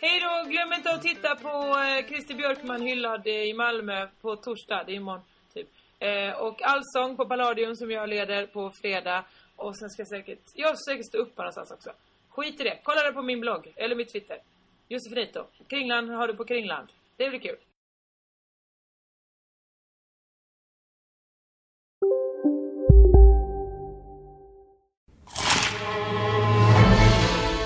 Hej 0.00 0.20
då! 0.20 0.50
Glöm 0.50 0.72
inte 0.72 0.90
att 0.90 1.02
titta 1.02 1.36
på 1.36 1.48
eh, 1.48 2.06
Christer 2.08 2.34
Björkman 2.34 2.82
hyllad 2.82 3.26
i 3.26 3.52
Malmö 3.54 4.06
på 4.20 4.36
torsdag, 4.36 4.84
det 4.86 4.92
är 4.92 4.96
imorgon. 4.96 5.20
Eh, 5.98 6.32
och 6.32 6.62
Allsång 6.62 7.16
på 7.16 7.26
Palladium 7.26 7.76
som 7.76 7.90
jag 7.90 8.08
leder 8.08 8.46
på 8.46 8.70
fredag. 8.82 9.24
Och 9.56 9.78
sen 9.78 9.90
ska 9.90 10.00
jag 10.00 10.08
säkert, 10.08 10.42
jag 10.54 10.78
ska 10.78 10.92
säkert 10.92 11.06
stå 11.06 11.18
upp 11.18 11.38
någonstans 11.38 11.70
också. 11.70 11.90
Skit 12.28 12.60
i 12.60 12.64
det, 12.64 12.78
kolla 12.82 13.02
det 13.02 13.12
på 13.12 13.22
min 13.22 13.40
blogg, 13.40 13.72
eller 13.76 13.96
mitt 13.96 14.12
Twitter. 14.12 14.38
Josefinito. 14.88 15.44
Kringland 15.68 16.10
har 16.10 16.28
du 16.28 16.34
på 16.34 16.44
Kringland. 16.44 16.88
Det 17.16 17.28
blir 17.30 17.40
kul. 17.40 17.56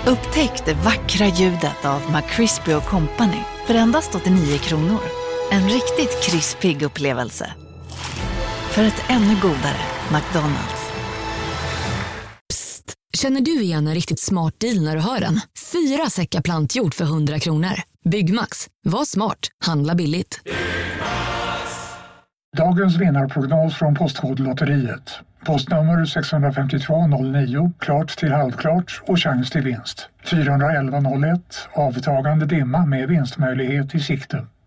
Upptäck 0.06 0.64
det 0.64 0.74
vackra 0.74 1.26
ljudet 1.26 1.84
av 1.84 2.00
McCrispy 2.12 2.72
Company 2.90 3.42
för 3.66 3.74
endast 3.74 4.14
89 4.14 4.59
kronor. 4.59 5.00
En 5.50 5.68
riktigt 5.68 6.24
krispig 6.24 6.82
upplevelse. 6.82 7.54
För 8.74 8.82
ett 8.82 9.05
ännu 9.09 9.35
godare 9.43 9.81
McDonalds. 10.12 10.93
Känner 13.19 13.40
du 13.40 13.62
igen 13.62 13.86
en 13.86 13.94
riktigt 13.94 14.20
smart 14.20 14.61
deal 14.61 14.85
när 14.85 14.97
du 14.97 15.03
hör 15.03 15.20
den? 15.20 15.40
Fyra 15.73 16.11
säckar 16.11 16.40
plantjord 16.40 16.94
för 16.94 17.05
100 17.05 17.39
kronor. 17.39 17.73
Byggmax. 18.05 18.66
Var 18.85 19.05
smart. 19.05 19.39
Handla 19.65 19.94
billigt. 19.94 20.40
Dagens 22.57 22.97
vinnarprognos 22.97 23.74
från 23.74 23.94
Postkodlotteriet. 23.94 25.11
Postnummer 25.44 26.05
65209, 26.05 27.73
klart 27.78 28.16
till 28.16 28.32
halvklart 28.32 29.03
och 29.07 29.19
chans 29.19 29.51
till 29.51 29.62
vinst. 29.62 30.09
41101, 30.24 31.69
avtagande 31.73 32.47
dimma 32.47 32.86
med 32.86 33.09
vinstmöjlighet 33.09 33.94
i 33.94 34.01
sikte. 34.01 34.47